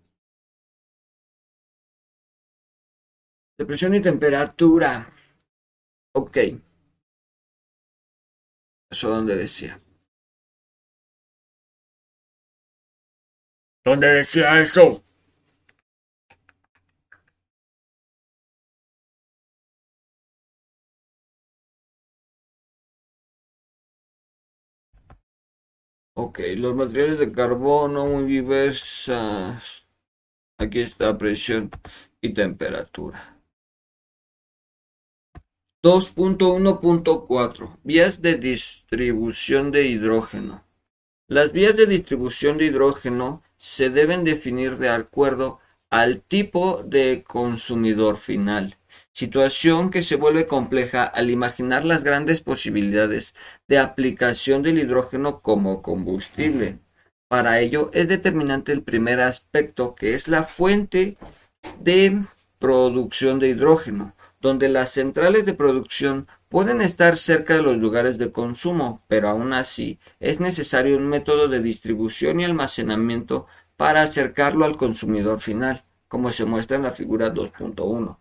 De 3.59 3.67
presión 3.67 3.95
y 3.95 4.01
temperatura. 4.01 5.07
Ok. 6.15 6.39
Eso 8.89 9.09
donde 9.11 9.35
decía. 9.35 9.81
¿Dónde 13.85 14.07
decía 14.07 14.59
eso? 14.59 15.03
Ok, 26.15 26.39
los 26.57 26.77
materiales 26.77 27.19
de 27.19 27.33
carbono 27.33 28.07
muy 28.07 28.23
diversas. 28.25 29.87
Aquí 30.59 30.81
está 30.81 31.19
presión 31.19 31.71
y 32.21 32.35
temperatura. 32.35 33.40
2.1.4 35.83 37.79
Vías 37.85 38.21
de 38.21 38.35
distribución 38.35 39.71
de 39.73 39.87
hidrógeno. 39.87 40.63
Las 41.27 41.53
vías 41.53 41.75
de 41.75 41.87
distribución 41.87 42.59
de 42.59 42.67
hidrógeno 42.67 43.43
se 43.57 43.89
deben 43.89 44.23
definir 44.23 44.77
de 44.77 44.91
acuerdo 44.91 45.59
al 45.89 46.21
tipo 46.21 46.83
de 46.83 47.25
consumidor 47.27 48.19
final, 48.19 48.77
situación 49.11 49.91
que 49.91 50.03
se 50.03 50.17
vuelve 50.17 50.47
compleja 50.47 51.05
al 51.05 51.31
imaginar 51.31 51.87
las 51.87 52.05
grandes 52.05 52.43
posibilidades 52.43 53.35
de 53.67 53.79
aplicación 53.79 54.63
del 54.63 54.81
hidrógeno 54.81 55.41
como 55.41 55.81
combustible. 55.81 56.79
Para 57.27 57.59
ello 57.61 57.89
es 57.95 58.07
determinante 58.07 58.73
el 58.73 58.83
primer 58.83 59.23
aspecto 59.23 59.95
que 59.95 60.13
es 60.13 60.29
la 60.29 60.45
fuente 60.45 61.17
de 61.79 62.21
producción 62.59 63.39
de 63.39 63.49
hidrógeno, 63.49 64.15
donde 64.41 64.69
las 64.69 64.91
centrales 64.91 65.45
de 65.45 65.55
producción 65.55 66.27
pueden 66.49 66.81
estar 66.81 67.17
cerca 67.17 67.55
de 67.55 67.63
los 67.63 67.77
lugares 67.77 68.19
de 68.19 68.33
consumo, 68.33 69.03
pero 69.07 69.29
aún 69.29 69.53
así 69.53 69.99
es 70.19 70.41
necesario 70.41 70.97
un 70.97 71.07
método 71.09 71.49
de 71.49 71.61
distribución 71.61 72.41
y 72.41 72.45
almacenamiento 72.45 73.47
para 73.77 74.03
acercarlo 74.03 74.65
al 74.65 74.77
consumidor 74.77 75.41
final, 75.41 75.85
como 76.09 76.31
se 76.33 76.45
muestra 76.45 76.77
en 76.77 76.83
la 76.83 76.93
figura 76.93 77.33
2.1. 77.33 78.19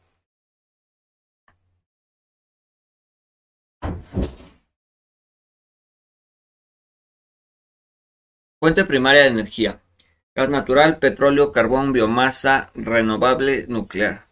Fuente 8.62 8.86
primaria 8.86 9.24
de 9.24 9.30
energía. 9.30 9.82
Gas 10.36 10.50
natural, 10.50 11.00
petróleo, 11.00 11.52
carbón, 11.52 11.92
biomasa, 11.94 12.72
renovable, 12.74 13.66
nuclear. 13.68 14.29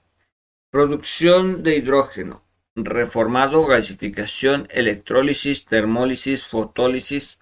Producción 0.78 1.64
de 1.64 1.76
hidrógeno. 1.76 2.46
Reformado, 2.76 3.66
gasificación, 3.66 4.68
electrólisis, 4.70 5.66
termólisis, 5.66 6.46
fotólisis, 6.46 7.40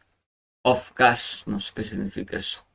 of 0.62 0.94
gas. 0.96 1.44
No 1.46 1.60
sé 1.60 1.74
qué 1.76 1.84
significa 1.84 2.38
eso. 2.38 2.66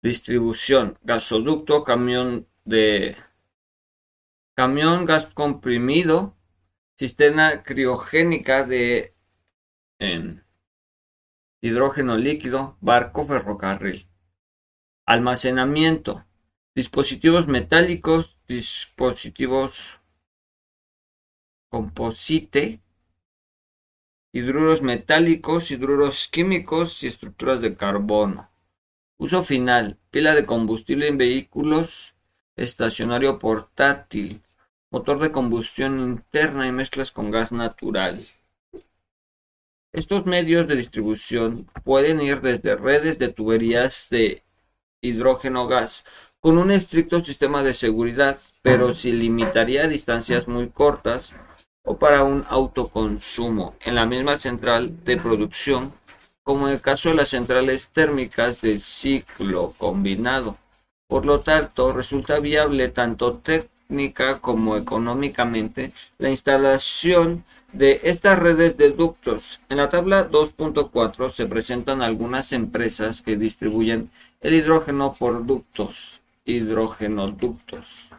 Distribución. 0.00 0.96
Gasoducto, 1.02 1.82
camión 1.82 2.46
de... 2.64 3.16
Camión, 4.54 5.06
gas 5.06 5.26
comprimido, 5.26 6.36
sistema 6.94 7.64
criogénica 7.64 8.62
de 8.62 9.16
hidrógeno 11.60 12.16
líquido, 12.16 12.78
barco, 12.80 13.26
ferrocarril. 13.26 14.08
Almacenamiento, 15.04 16.24
dispositivos 16.74 17.46
metálicos, 17.48 18.36
dispositivos 18.46 20.00
composite, 21.68 22.80
hidruros 24.32 24.82
metálicos, 24.82 25.70
hidruros 25.70 26.28
químicos 26.28 27.02
y 27.02 27.06
estructuras 27.06 27.60
de 27.60 27.76
carbono. 27.76 28.50
Uso 29.18 29.42
final, 29.42 29.98
pila 30.10 30.34
de 30.34 30.46
combustible 30.46 31.08
en 31.08 31.18
vehículos, 31.18 32.14
estacionario 32.56 33.38
portátil, 33.38 34.42
motor 34.90 35.20
de 35.20 35.30
combustión 35.30 36.00
interna 36.00 36.66
y 36.66 36.72
mezclas 36.72 37.12
con 37.12 37.30
gas 37.30 37.52
natural. 37.52 38.26
Estos 39.92 40.24
medios 40.24 40.68
de 40.68 40.76
distribución 40.76 41.68
pueden 41.84 42.20
ir 42.20 42.40
desde 42.40 42.76
redes 42.76 43.18
de 43.18 43.28
tuberías 43.28 44.08
de 44.10 44.44
hidrógeno 45.00 45.66
gas 45.66 46.04
con 46.40 46.56
un 46.56 46.70
estricto 46.70 47.22
sistema 47.22 47.62
de 47.62 47.74
seguridad, 47.74 48.38
pero 48.62 48.94
se 48.94 49.12
limitaría 49.12 49.84
a 49.84 49.88
distancias 49.88 50.48
muy 50.48 50.68
cortas 50.70 51.34
o 51.84 51.98
para 51.98 52.24
un 52.24 52.44
autoconsumo 52.48 53.74
en 53.84 53.94
la 53.94 54.06
misma 54.06 54.36
central 54.36 55.04
de 55.04 55.18
producción, 55.18 55.92
como 56.42 56.66
en 56.66 56.74
el 56.74 56.80
caso 56.80 57.10
de 57.10 57.16
las 57.16 57.28
centrales 57.28 57.90
térmicas 57.90 58.60
de 58.62 58.78
ciclo 58.78 59.74
combinado. 59.76 60.56
Por 61.08 61.26
lo 61.26 61.40
tanto, 61.40 61.92
resulta 61.92 62.38
viable 62.38 62.88
tanto 62.88 63.34
técnica 63.34 64.38
como 64.38 64.76
económicamente 64.76 65.92
la 66.18 66.30
instalación 66.30 67.44
de 67.72 68.00
estas 68.04 68.38
redes 68.38 68.76
de 68.76 68.90
ductos. 68.90 69.60
En 69.68 69.76
la 69.76 69.88
tabla 69.88 70.30
2.4 70.30 71.30
se 71.30 71.46
presentan 71.46 72.02
algunas 72.02 72.52
empresas 72.52 73.22
que 73.22 73.36
distribuyen 73.36 74.10
el 74.40 74.54
hidrógeno 74.54 75.14
por 75.18 75.44
ductos, 75.46 76.19
hidrogenoductos. 76.44 78.10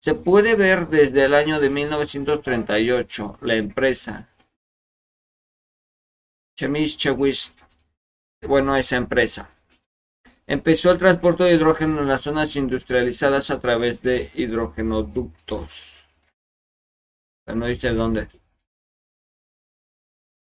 Se 0.00 0.14
puede 0.14 0.54
ver 0.56 0.88
desde 0.88 1.24
el 1.24 1.34
año 1.34 1.60
de 1.60 1.70
1938 1.70 3.38
la 3.42 3.54
empresa 3.54 4.28
Chemischewitz, 6.56 7.54
bueno, 8.42 8.76
esa 8.76 8.96
empresa 8.96 9.50
Empezó 10.50 10.90
el 10.90 10.98
transporte 10.98 11.44
de 11.44 11.54
hidrógeno 11.54 12.00
en 12.00 12.08
las 12.08 12.22
zonas 12.22 12.56
industrializadas 12.56 13.52
a 13.52 13.60
través 13.60 14.02
de 14.02 14.32
hidrogenoductos. 14.34 16.08
no 17.46 17.66
dice 17.66 17.90
dónde. 17.90 18.28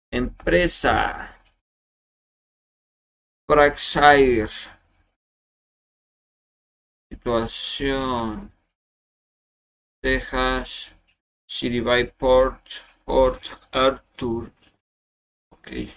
Empresa. 0.10 1.38
Praxair. 3.46 4.48
Situación. 7.18 8.52
Texas. 10.04 10.92
City 11.48 11.80
by 11.80 12.04
Port. 12.04 12.84
Port 13.06 13.58
Arthur. 13.74 14.52
Okay. 15.52 15.92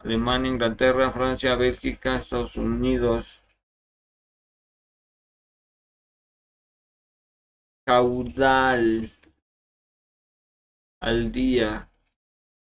Alemania, 0.00 0.50
Inglaterra, 0.50 1.12
Francia, 1.12 1.54
Bélgica, 1.54 2.16
Estados 2.16 2.56
Unidos. 2.56 3.44
Caudal 7.86 9.12
al 11.00 11.30
día. 11.30 11.88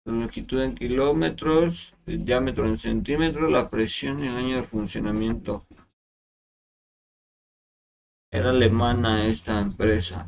longitud 0.06 0.60
en 0.60 0.74
kilómetros, 0.74 1.94
diámetro 2.04 2.68
en 2.68 2.76
centímetros, 2.76 3.50
la 3.50 3.70
presión 3.70 4.22
y 4.22 4.26
el 4.26 4.36
año 4.36 4.56
de 4.56 4.64
funcionamiento. 4.64 5.64
Era 8.34 8.50
alemana 8.50 9.28
esta 9.28 9.60
empresa. 9.60 10.26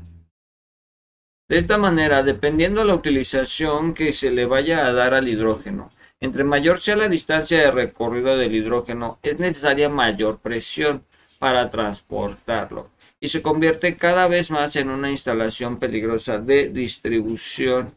De 1.49 1.59
esta 1.59 1.77
manera, 1.77 2.23
dependiendo 2.23 2.83
de 2.83 2.87
la 2.87 2.95
utilización 2.95 3.95
que 3.95 4.13
se 4.13 4.31
le 4.31 4.47
vaya 4.47 4.87
a 4.87 4.93
dar 4.93 5.13
al 5.13 5.27
hidrógeno, 5.27 5.91
entre 6.21 6.45
mayor 6.45 6.81
sea 6.81 6.95
la 6.95 7.09
distancia 7.09 7.59
de 7.59 7.73
recorrido 7.73 8.37
del 8.37 8.55
hidrógeno, 8.55 9.19
es 9.25 9.41
necesaria 9.41 9.89
mayor 9.89 10.39
presión 10.39 11.05
para 11.41 11.69
transportarlo 11.69 12.91
y 13.19 13.29
se 13.31 13.43
convierte 13.43 13.97
cada 13.97 14.29
vez 14.29 14.53
más 14.53 14.77
en 14.77 14.89
una 14.91 15.11
instalación 15.11 15.81
peligrosa 15.81 16.39
de 16.39 16.69
distribución. 16.69 17.97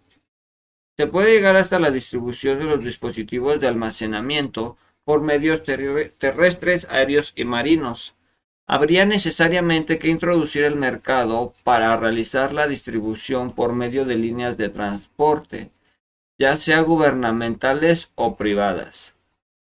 Se 0.97 1.05
puede 1.05 1.35
llegar 1.35 1.55
hasta 1.55 1.77
la 1.77 1.91
distribución 1.91 2.57
de 2.57 2.65
los 2.65 2.83
dispositivos 2.83 3.59
de 3.59 3.67
almacenamiento 3.67 4.75
por 5.03 5.21
medios 5.21 5.61
terrestres, 5.63 6.87
aéreos 6.89 7.31
y 7.35 7.43
marinos. 7.43 8.15
Habría 8.71 9.05
necesariamente 9.05 9.97
que 9.97 10.09
introducir 10.09 10.63
el 10.63 10.75
mercado 10.75 11.55
para 11.63 11.97
realizar 11.97 12.53
la 12.53 12.67
distribución 12.67 13.51
por 13.51 13.73
medio 13.73 14.05
de 14.05 14.15
líneas 14.15 14.57
de 14.57 14.69
transporte 14.69 15.71
ya 16.39 16.55
sea 16.55 16.79
gubernamentales 16.81 18.11
o 18.15 18.37
privadas, 18.37 19.17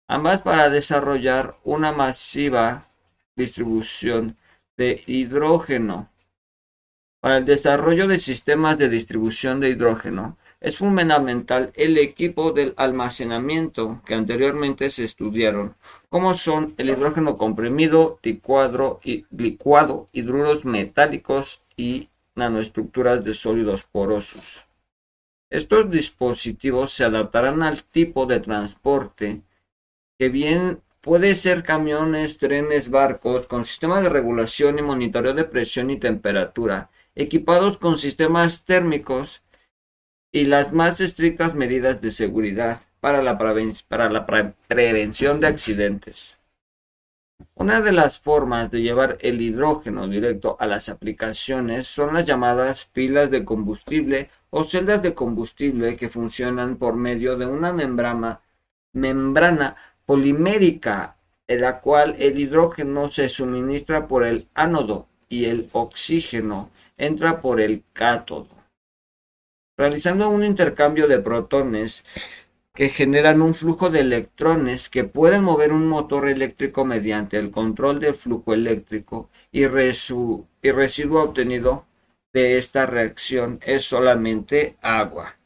ambas 0.06 0.42
para 0.42 0.68
desarrollar 0.68 1.56
una 1.64 1.90
masiva 1.90 2.90
distribución 3.34 4.36
de 4.76 5.02
hidrógeno. 5.06 6.10
Para 7.20 7.38
el 7.38 7.46
desarrollo 7.46 8.08
de 8.08 8.18
sistemas 8.18 8.76
de 8.76 8.90
distribución 8.90 9.60
de 9.60 9.70
hidrógeno, 9.70 10.36
es 10.60 10.76
fundamental 10.76 11.72
el 11.74 11.96
equipo 11.96 12.52
del 12.52 12.74
almacenamiento 12.76 14.02
que 14.04 14.14
anteriormente 14.14 14.90
se 14.90 15.04
estudiaron, 15.04 15.74
como 16.10 16.34
son 16.34 16.74
el 16.76 16.90
hidrógeno 16.90 17.36
comprimido, 17.36 18.18
licuado, 18.22 19.00
y, 19.02 19.24
licuado 19.30 20.08
hidruros 20.12 20.66
metálicos 20.66 21.64
y 21.76 22.10
nanoestructuras 22.34 23.24
de 23.24 23.32
sólidos 23.32 23.84
porosos. 23.84 24.64
Estos 25.48 25.90
dispositivos 25.90 26.92
se 26.92 27.04
adaptarán 27.04 27.62
al 27.62 27.82
tipo 27.82 28.26
de 28.26 28.40
transporte, 28.40 29.42
que 30.18 30.28
bien 30.28 30.82
puede 31.00 31.34
ser 31.34 31.64
camiones, 31.64 32.36
trenes, 32.36 32.90
barcos, 32.90 33.46
con 33.46 33.64
sistema 33.64 34.02
de 34.02 34.10
regulación 34.10 34.78
y 34.78 34.82
monitoreo 34.82 35.32
de 35.32 35.44
presión 35.44 35.90
y 35.90 35.98
temperatura, 35.98 36.90
equipados 37.14 37.78
con 37.78 37.96
sistemas 37.96 38.64
térmicos 38.64 39.42
y 40.32 40.44
las 40.44 40.72
más 40.72 41.00
estrictas 41.00 41.54
medidas 41.54 42.00
de 42.00 42.10
seguridad. 42.10 42.80
para 43.00 43.22
la, 43.22 43.38
prevención 44.68 45.40
de 45.40 45.46
accidentes. 45.46 46.36
Una 47.54 47.80
de 47.80 47.92
las 47.92 48.20
formas 48.20 48.70
de 48.70 48.82
llevar 48.82 49.16
el 49.20 49.40
hidrógeno 49.40 50.06
directo 50.06 50.58
a 50.60 50.66
las 50.66 50.90
aplicaciones 50.90 51.86
son 51.86 52.12
las 52.12 52.26
llamadas 52.26 52.84
pilas 52.92 53.30
de 53.30 53.44
combustible 53.44 54.28
o 54.50 54.64
celdas 54.64 55.02
de 55.02 55.14
combustible 55.14 55.96
que 55.96 56.10
funcionan 56.10 56.76
por 56.76 56.94
medio 56.94 57.38
de 57.38 57.46
una 57.46 57.72
membrana 57.72 58.42
polimérica 60.04 61.16
en 61.48 61.60
la 61.62 61.80
cual 61.80 62.16
el 62.18 62.38
hidrógeno 62.38 63.10
se 63.10 63.30
suministra 63.30 64.06
por 64.06 64.26
el 64.26 64.46
ánodo 64.54 65.08
y 65.28 65.46
el 65.46 65.68
oxígeno 65.72 66.70
entra 66.98 67.40
por 67.40 67.60
el 67.60 67.82
cátodo. 67.94 68.59
Realizando 69.80 70.28
un 70.28 70.44
intercambio 70.44 71.08
de 71.08 71.20
protones 71.20 72.04
que 72.74 72.90
generan 72.90 73.40
un 73.40 73.54
flujo 73.54 73.88
de 73.88 74.00
electrones 74.00 74.90
que 74.90 75.04
pueden 75.04 75.42
mover 75.42 75.72
un 75.72 75.88
motor 75.88 76.28
eléctrico 76.28 76.84
mediante 76.84 77.38
el 77.38 77.50
control 77.50 77.98
del 77.98 78.14
flujo 78.14 78.52
eléctrico 78.52 79.30
y, 79.50 79.60
y 79.62 79.66
residuo 80.72 81.22
obtenido 81.22 81.86
de 82.34 82.58
esta 82.58 82.84
reacción 82.84 83.58
es 83.62 83.84
solamente 83.84 84.76
agua. 84.82 85.38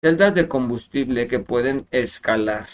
Celdas 0.00 0.36
de 0.36 0.46
combustible 0.46 1.26
que 1.26 1.40
pueden 1.40 1.88
escalar. 1.90 2.68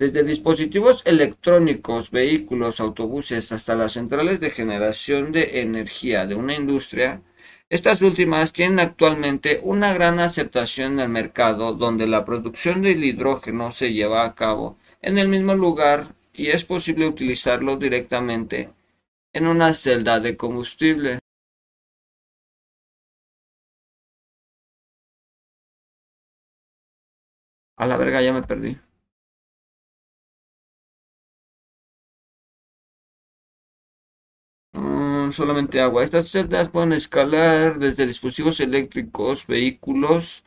Desde 0.00 0.24
dispositivos 0.24 1.02
electrónicos, 1.06 2.10
vehículos, 2.10 2.80
autobuses 2.80 3.52
hasta 3.52 3.76
las 3.76 3.92
centrales 3.92 4.40
de 4.40 4.50
generación 4.50 5.30
de 5.30 5.60
energía 5.60 6.26
de 6.26 6.34
una 6.34 6.56
industria, 6.56 7.22
estas 7.70 8.00
últimas 8.00 8.52
tienen 8.54 8.80
actualmente 8.80 9.60
una 9.62 9.92
gran 9.92 10.20
aceptación 10.20 10.94
en 10.94 11.00
el 11.00 11.08
mercado 11.10 11.74
donde 11.74 12.06
la 12.06 12.24
producción 12.24 12.80
del 12.80 13.04
hidrógeno 13.04 13.72
se 13.72 13.92
lleva 13.92 14.24
a 14.24 14.34
cabo 14.34 14.78
en 15.02 15.18
el 15.18 15.28
mismo 15.28 15.54
lugar 15.54 16.14
y 16.32 16.48
es 16.48 16.64
posible 16.64 17.06
utilizarlo 17.06 17.76
directamente 17.76 18.70
en 19.34 19.46
una 19.46 19.74
celda 19.74 20.18
de 20.20 20.36
combustible. 20.36 21.18
A 27.76 27.86
la 27.86 27.96
verga 27.96 28.20
ya 28.22 28.32
me 28.32 28.42
perdí. 28.42 28.78
Solamente 35.32 35.80
agua. 35.80 36.04
Estas 36.04 36.28
celdas 36.28 36.68
pueden 36.68 36.92
escalar 36.92 37.78
desde 37.78 38.06
dispositivos 38.06 38.60
eléctricos, 38.60 39.46
vehículos, 39.46 40.44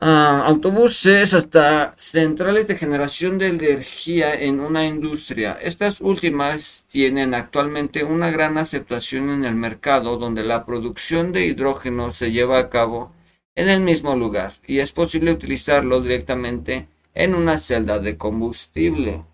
ah, 0.00 0.42
autobuses 0.46 1.34
hasta 1.34 1.94
centrales 1.96 2.66
de 2.68 2.76
generación 2.76 3.38
de 3.38 3.48
energía 3.48 4.34
en 4.34 4.60
una 4.60 4.86
industria. 4.86 5.52
Estas 5.60 6.00
últimas 6.00 6.86
tienen 6.88 7.34
actualmente 7.34 8.04
una 8.04 8.30
gran 8.30 8.58
aceptación 8.58 9.30
en 9.30 9.44
el 9.44 9.54
mercado 9.54 10.16
donde 10.18 10.44
la 10.44 10.64
producción 10.66 11.32
de 11.32 11.46
hidrógeno 11.46 12.12
se 12.12 12.32
lleva 12.32 12.58
a 12.58 12.68
cabo 12.70 13.12
en 13.54 13.68
el 13.68 13.80
mismo 13.80 14.16
lugar 14.16 14.54
y 14.66 14.78
es 14.78 14.92
posible 14.92 15.32
utilizarlo 15.32 16.00
directamente 16.00 16.88
en 17.14 17.34
una 17.34 17.58
celda 17.58 17.98
de 17.98 18.16
combustible. 18.16 19.24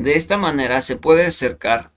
De 0.00 0.14
esta 0.14 0.38
manera 0.38 0.80
se 0.80 0.96
puede 0.96 1.26
acercar 1.26 1.92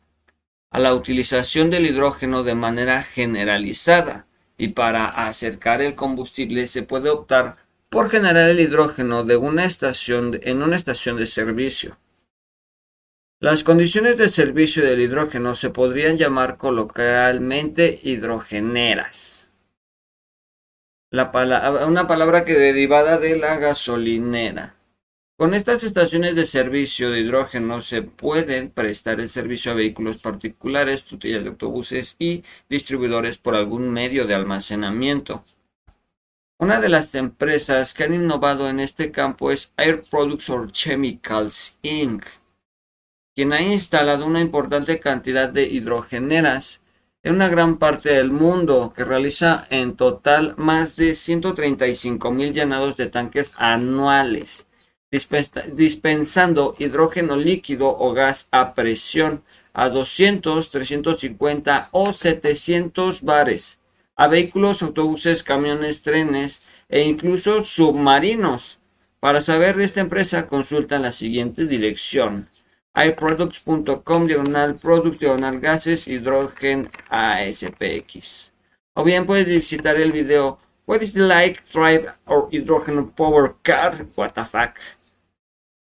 a 0.72 0.80
la 0.80 0.94
utilización 0.94 1.70
del 1.70 1.86
hidrógeno 1.86 2.44
de 2.44 2.54
manera 2.54 3.02
generalizada 3.02 4.28
y 4.58 4.70
para 4.70 5.06
acercar 5.06 5.82
el 5.82 5.96
combustible 5.96 6.68
se 6.68 6.84
puede 6.84 7.10
optar 7.10 7.56
por 7.88 8.10
generar 8.10 8.50
el 8.50 8.60
hidrógeno 8.60 9.24
de 9.24 9.38
una 9.38 9.64
estación 9.64 10.38
en 10.44 10.64
una 10.64 10.76
estación 10.76 11.16
de 11.16 11.28
servicio. 11.28 11.98
Las 13.40 13.64
condiciones 13.64 14.18
de 14.18 14.28
servicio 14.28 14.84
del 14.84 15.00
hidrógeno 15.00 15.56
se 15.56 15.70
podrían 15.70 16.18
llamar 16.18 16.58
coloquialmente 16.58 18.02
hidrogeneras. 18.04 19.50
una 21.10 22.06
palabra 22.06 22.44
que 22.44 22.56
derivada 22.56 23.18
de 23.18 23.38
la 23.38 23.56
gasolinera. 23.56 24.76
Con 25.36 25.56
estas 25.56 25.84
estaciones 25.84 26.36
de 26.36 26.46
servicio 26.46 27.10
de 27.10 27.22
hidrógeno 27.22 27.82
se 27.82 28.04
pueden 28.04 28.70
prestar 28.70 29.20
el 29.20 29.30
servicio 29.30 29.72
a 29.72 29.76
vehículos 29.76 30.20
particulares, 30.20 31.02
flotillas 31.02 31.42
de 31.42 31.50
autobuses 31.50 32.16
y 32.20 32.44
distribuidores 32.70 33.40
por 33.40 33.56
algún 33.56 33.90
medio 33.90 34.28
de 34.28 34.36
almacenamiento. 34.36 35.44
Una 36.60 36.80
de 36.80 36.90
las 36.90 37.16
empresas 37.16 37.96
que 37.96 38.04
han 38.04 38.14
innovado 38.14 38.70
en 38.70 38.80
este 38.80 39.10
campo 39.10 39.50
es 39.50 39.74
Air 39.76 40.04
Products 40.04 40.52
or 40.52 40.72
Chemicals 40.72 41.80
Inc., 41.82 42.24
quien 43.36 43.54
ha 43.54 43.62
instalado 43.62 44.28
una 44.28 44.40
importante 44.40 45.00
cantidad 45.00 45.50
de 45.50 45.64
hidrogeneras 45.64 46.80
en 47.24 47.34
una 47.34 47.50
gran 47.50 47.78
parte 47.78 48.14
del 48.14 48.30
mundo, 48.30 48.94
que 48.96 49.04
realiza 49.04 49.66
en 49.72 49.96
total 49.96 50.54
más 50.58 50.96
de 50.96 51.16
135 51.16 52.32
mil 52.32 52.54
llenados 52.54 52.98
de 52.98 53.08
tanques 53.08 53.56
anuales 53.58 54.68
dispensando 55.74 56.76
hidrógeno 56.80 57.36
líquido 57.36 57.88
o 57.88 58.14
gas 58.14 58.48
a 58.52 58.74
presión 58.74 59.44
a 59.74 59.90
200, 59.90 60.70
350 60.70 61.90
o 61.92 62.14
700 62.14 63.22
bares 63.22 63.80
a 64.16 64.28
vehículos, 64.28 64.84
autobuses, 64.84 65.44
camiones, 65.44 66.02
trenes 66.02 66.62
e 66.90 67.02
incluso 67.02 67.64
submarinos. 67.64 68.80
Para 69.20 69.42
saber 69.42 69.78
de 69.78 69.86
esta 69.86 70.02
empresa, 70.02 70.48
consulta 70.48 71.00
la 71.00 71.12
siguiente 71.12 71.66
dirección: 71.66 72.50
iproducts.com 72.94 74.28
diagonal 74.28 74.76
products 74.76 75.20
diagonal 75.20 75.60
gases 75.60 76.08
hidrógeno 76.08 76.90
ASPX. 77.10 78.52
O 78.94 79.04
bien 79.04 79.26
puedes 79.26 79.48
visitar 79.48 79.98
el 79.98 80.12
video 80.12 80.60
What 80.86 81.02
is 81.02 81.14
the 81.14 81.22
like 81.22 81.62
drive 81.72 82.12
or 82.28 82.50
hydrogen 82.52 83.08
power 83.12 83.56
car? 83.64 84.06
What 84.16 84.36
the 84.36 84.44
fuck? 84.44 84.78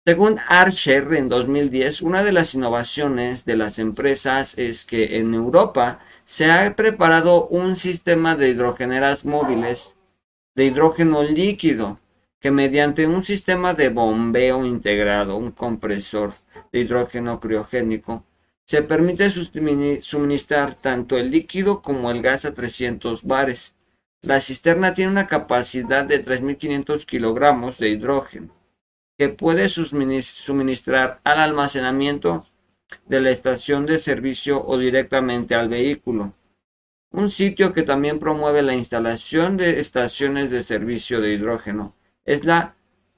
Según 0.05 0.37
Archer 0.47 1.13
en 1.13 1.27
2010, 1.27 2.01
una 2.01 2.23
de 2.23 2.31
las 2.31 2.55
innovaciones 2.55 3.43
de 3.43 3.57
las 3.57 3.79
empresas 3.79 4.57
es 4.57 4.85
que 4.85 5.17
en 5.17 5.33
Europa 5.33 5.99
se 6.23 6.49
ha 6.49 6.73
preparado 6.75 7.47
un 7.47 7.75
sistema 7.75 8.35
de 8.35 8.49
hidrogeneras 8.49 9.25
móviles 9.25 9.97
de 10.55 10.65
hidrógeno 10.65 11.21
líquido 11.21 11.99
que 12.39 12.49
mediante 12.49 13.05
un 13.07 13.23
sistema 13.23 13.73
de 13.73 13.89
bombeo 13.89 14.65
integrado, 14.65 15.35
un 15.35 15.51
compresor 15.51 16.33
de 16.71 16.79
hidrógeno 16.79 17.41
criogénico, 17.41 18.23
se 18.65 18.81
permite 18.81 19.29
suministrar 19.29 20.75
tanto 20.75 21.17
el 21.17 21.29
líquido 21.29 21.81
como 21.81 22.09
el 22.09 22.21
gas 22.21 22.45
a 22.45 22.53
300 22.53 23.25
bares. 23.25 23.75
La 24.21 24.39
cisterna 24.39 24.93
tiene 24.93 25.11
una 25.11 25.27
capacidad 25.27 26.05
de 26.05 26.23
3.500 26.23 27.05
kilogramos 27.05 27.77
de 27.79 27.89
hidrógeno 27.89 28.58
que 29.19 29.27
puede 29.27 29.67
suministrar 29.67 31.19
al 31.25 31.39
almacenamiento 31.39 32.47
de 33.05 33.19
la 33.19 33.31
estación 33.31 33.85
de 33.85 33.99
servicio 33.99 34.65
o 34.65 34.77
directamente 34.77 35.55
al 35.55 35.67
vehículo. 35.67 36.33
Un 37.11 37.29
sitio 37.29 37.73
que 37.73 37.83
también 37.83 38.17
promueve 38.17 38.61
la 38.61 38.77
instalación 38.77 39.57
de 39.57 39.81
estaciones 39.81 40.49
de 40.51 40.63
servicio 40.63 41.19
de 41.19 41.33
hidrógeno 41.33 41.95
es 42.23 42.45
la 42.45 42.75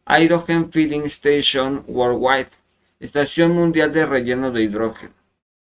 Hydrogen 0.07 0.71
Filling 0.71 1.03
Station 1.03 1.83
Worldwide, 1.87 2.49
estación 2.99 3.51
mundial 3.51 3.93
de 3.93 4.07
relleno 4.07 4.49
de 4.49 4.63
hidrógeno, 4.63 5.13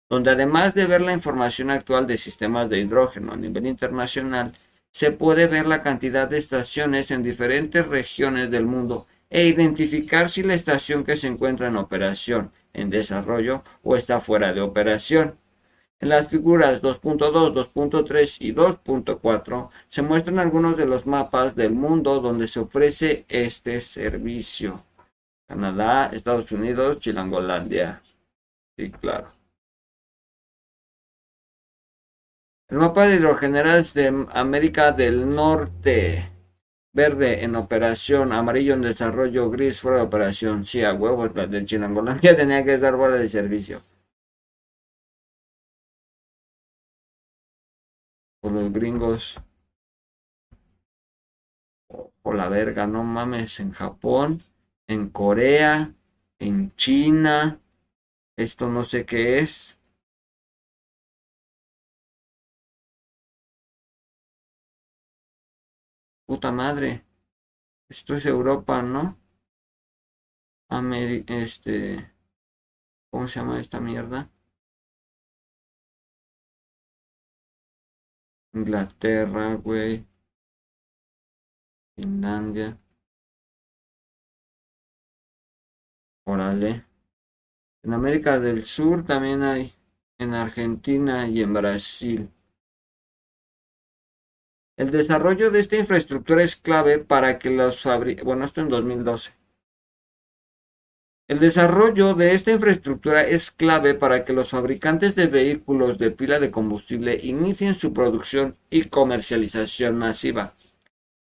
donde 0.09 0.31
además 0.31 0.73
de 0.73 0.87
ver 0.87 1.01
la 1.01 1.15
información 1.15 1.69
actual 1.73 2.07
de 2.07 2.17
sistemas 2.17 2.69
de 2.69 2.79
hidrógeno 2.79 3.33
a 3.33 3.37
nivel 3.37 3.67
internacional, 3.67 4.55
se 4.93 5.11
puede 5.11 5.49
ver 5.49 5.67
la 5.67 5.83
cantidad 5.83 6.29
de 6.29 6.39
estaciones 6.39 7.11
en 7.11 7.25
diferentes 7.25 7.85
regiones 7.85 8.53
del 8.53 8.67
mundo 8.67 9.09
e 9.31 9.47
identificar 9.47 10.29
si 10.29 10.43
la 10.43 10.55
estación 10.55 11.05
que 11.05 11.17
se 11.17 11.29
encuentra 11.29 11.69
en 11.69 11.77
operación, 11.77 12.53
en 12.73 12.91
desarrollo 12.91 13.63
o 13.83 13.97
está 13.97 14.21
fuera 14.21 14.53
de 14.53 14.61
operación. 14.61 15.39
En 16.01 16.11
las 16.11 16.29
figuras 16.29 16.83
2.2, 16.83 17.53
2.3 17.53 18.37
y 18.41 18.55
2.4 18.55 19.71
se 19.89 20.03
muestran 20.03 20.39
algunos 20.39 20.77
de 20.77 20.87
los 20.87 21.07
mapas 21.07 21.57
del 21.57 21.73
mundo 21.73 22.21
donde 22.21 22.47
se 22.47 22.61
ofrece 22.61 23.25
este 23.29 23.81
servicio. 23.81 24.85
Canadá, 25.49 26.11
Estados 26.13 26.53
Unidos, 26.53 27.01
Chilangolandia. 27.01 28.03
Sí, 28.77 28.91
claro. 28.93 29.33
El 32.69 32.79
mapa 32.79 33.07
de 33.07 33.17
hidrogeneras 33.17 33.95
de 33.95 34.27
América 34.31 34.93
del 34.93 35.35
Norte 35.35 36.38
verde 36.93 37.45
en 37.45 37.57
operación, 37.57 38.33
amarillo 38.33 38.75
en 38.75 38.83
desarrollo, 38.83 39.51
gris 39.51 39.81
fuera 39.81 39.99
de 39.99 40.05
operación. 40.05 40.65
Sí, 40.65 40.85
a 40.85 40.95
huevos, 40.95 41.35
la 41.35 41.47
de 41.47 41.65
Chinangolandia 41.65 42.37
tenía 42.37 42.65
que 42.65 42.75
estar 42.75 42.97
fuera 42.97 43.17
de 43.17 43.29
servicio. 43.29 43.83
Por 48.41 48.53
los 48.53 48.73
gringos. 48.73 49.41
por 52.29 52.37
la 52.37 52.51
verga, 52.51 52.87
no 52.87 53.05
mames, 53.05 53.59
en 53.59 53.73
Japón, 53.73 54.43
en 54.87 55.09
Corea, 55.09 55.95
en 56.39 56.75
China, 56.77 57.59
esto 58.37 58.69
no 58.69 58.85
sé 58.85 59.07
qué 59.07 59.39
es. 59.39 59.78
Puta 66.29 66.53
madre. 66.53 67.07
Esto 67.89 68.15
es 68.15 68.27
Europa, 68.27 68.83
¿no? 68.83 69.17
Este... 71.27 72.13
¿Cómo 73.11 73.27
se 73.27 73.41
llama 73.41 73.59
esta 73.59 73.81
mierda? 73.81 74.31
Inglaterra, 78.53 79.55
güey. 79.55 80.07
Finlandia. 81.97 82.79
Órale. 86.27 86.85
En 87.83 87.95
América 87.95 88.39
del 88.39 88.67
Sur 88.67 89.03
también 89.03 89.43
hay. 89.43 89.73
En 90.19 90.35
Argentina 90.35 91.27
y 91.27 91.41
en 91.41 91.55
Brasil. 91.55 92.31
El 94.79 94.93
desarrollo 94.93 95.51
de 95.51 95.59
esta 95.59 95.75
infraestructura 95.75 96.45
es 96.45 96.55
clave 96.55 97.01
para 97.01 97.41
que 97.41 97.51
los 97.51 97.83
fabricantes... 97.83 98.25
Bueno, 98.25 98.45
esto 98.45 98.61
en 98.61 98.69
2012. 98.69 99.33
El 101.27 101.41
desarrollo 101.41 102.15
de 102.15 102.33
esta 102.33 102.53
infraestructura 102.53 103.27
es 103.27 103.51
clave 103.51 103.95
para 103.95 104.25
que 104.25 104.33
los 104.33 104.51
fabricantes 104.51 105.17
de 105.17 105.27
vehículos 105.27 105.99
de 105.99 106.13
pila 106.13 106.39
de 106.39 106.53
combustible 106.53 107.19
inicien 107.21 107.75
su 107.75 107.93
producción 107.93 108.57
y 108.71 108.85
comercialización 108.85 109.99
masiva. 109.99 110.55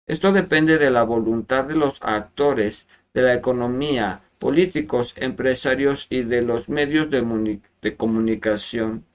Esto 0.05 0.33
depende 0.33 0.77
de 0.77 0.91
la 0.91 1.03
voluntad 1.03 1.63
de 1.63 1.75
los 1.75 1.99
actores 2.03 2.89
de 3.13 3.21
la 3.21 3.35
economía, 3.35 4.21
políticos, 4.37 5.15
empresarios 5.17 6.07
y 6.09 6.23
de 6.23 6.41
los 6.41 6.67
medios 6.67 7.09
de, 7.09 7.95
comunicación. 7.95 9.05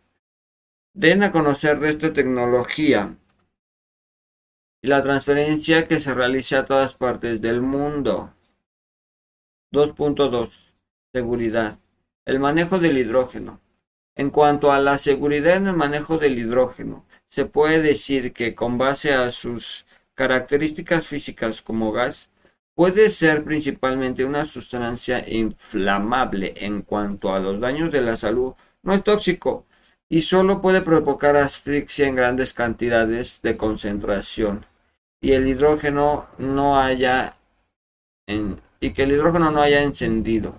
Den 0.94 1.24
a 1.24 1.30
conocer 1.30 1.84
esta 1.84 2.14
tecnología 2.14 3.16
y 4.82 4.88
la 4.88 5.02
transferencia 5.02 5.86
que 5.86 6.00
se 6.00 6.14
realiza 6.14 6.60
a 6.60 6.64
todas 6.64 6.94
partes 6.94 7.40
del 7.40 7.60
mundo. 7.60 8.32
2.2. 9.72 10.50
Seguridad. 11.12 11.78
El 12.24 12.40
manejo 12.40 12.78
del 12.78 12.98
hidrógeno. 12.98 13.60
En 14.16 14.30
cuanto 14.30 14.72
a 14.72 14.80
la 14.80 14.98
seguridad 14.98 15.56
en 15.56 15.68
el 15.68 15.76
manejo 15.76 16.18
del 16.18 16.38
hidrógeno, 16.38 17.06
se 17.28 17.44
puede 17.44 17.80
decir 17.82 18.32
que 18.32 18.54
con 18.54 18.78
base 18.78 19.14
a 19.14 19.30
sus 19.30 19.86
características 20.14 21.06
físicas 21.06 21.62
como 21.62 21.92
gas, 21.92 22.30
puede 22.74 23.10
ser 23.10 23.44
principalmente 23.44 24.24
una 24.24 24.44
sustancia 24.44 25.24
inflamable 25.28 26.54
en 26.56 26.82
cuanto 26.82 27.34
a 27.34 27.38
los 27.38 27.60
daños 27.60 27.90
de 27.90 28.02
la 28.02 28.16
salud, 28.16 28.54
no 28.82 28.94
es 28.94 29.04
tóxico 29.04 29.66
y 30.08 30.22
solo 30.22 30.60
puede 30.60 30.82
provocar 30.82 31.36
asfixia 31.36 32.06
en 32.06 32.16
grandes 32.16 32.52
cantidades 32.52 33.40
de 33.42 33.56
concentración 33.56 34.66
y 35.20 35.32
el 35.32 35.46
hidrógeno 35.48 36.28
no 36.38 36.80
haya 36.80 37.36
y 38.80 38.92
que 38.92 39.02
el 39.02 39.12
hidrógeno 39.12 39.50
no 39.50 39.60
haya 39.60 39.82
encendido. 39.82 40.54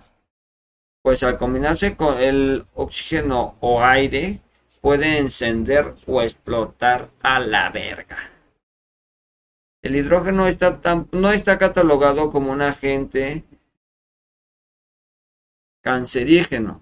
Pues 1.01 1.23
al 1.23 1.37
combinarse 1.37 1.95
con 1.95 2.17
el 2.19 2.65
oxígeno 2.75 3.55
o 3.59 3.83
aire 3.83 4.41
puede 4.81 5.17
encender 5.17 5.95
o 6.05 6.21
explotar 6.21 7.09
a 7.21 7.39
la 7.39 7.69
verga. 7.69 8.17
El 9.81 9.95
hidrógeno 9.95 10.47
está 10.47 10.79
no 11.11 11.31
está 11.31 11.57
catalogado 11.57 12.31
como 12.31 12.51
un 12.51 12.61
agente 12.61 13.43
cancerígeno. 15.81 16.81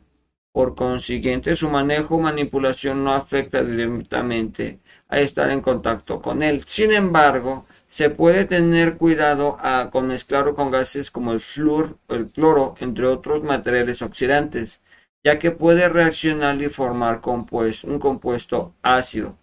Por 0.52 0.76
consiguiente, 0.76 1.56
su 1.56 1.70
manejo 1.70 2.16
o 2.16 2.20
manipulación 2.20 3.04
no 3.04 3.14
afecta 3.14 3.64
directamente 3.64 4.80
a 5.10 5.20
estar 5.20 5.50
en 5.50 5.62
contacto 5.62 6.22
con 6.22 6.44
él. 6.44 6.64
Sin 6.66 6.92
embargo, 6.94 7.66
se 7.88 8.10
puede 8.10 8.46
tener 8.46 8.96
cuidado 8.98 9.58
a, 9.60 9.90
con 9.92 10.08
mezclarlo 10.08 10.56
con 10.56 10.72
gases 10.72 11.12
como 11.12 11.34
el 11.34 11.42
flúor 11.42 11.98
o 12.08 12.16
el 12.16 12.30
cloro, 12.30 12.76
entre 12.80 13.08
otros 13.08 13.44
materiales 13.44 14.02
oxidantes, 14.02 14.82
ya 15.24 15.40
que 15.40 15.52
puede 15.52 15.90
reaccionar 15.90 16.62
y 16.62 16.70
formar 16.70 17.22
un 17.26 18.00
compuesto 18.00 18.74
ácido. 18.84 19.36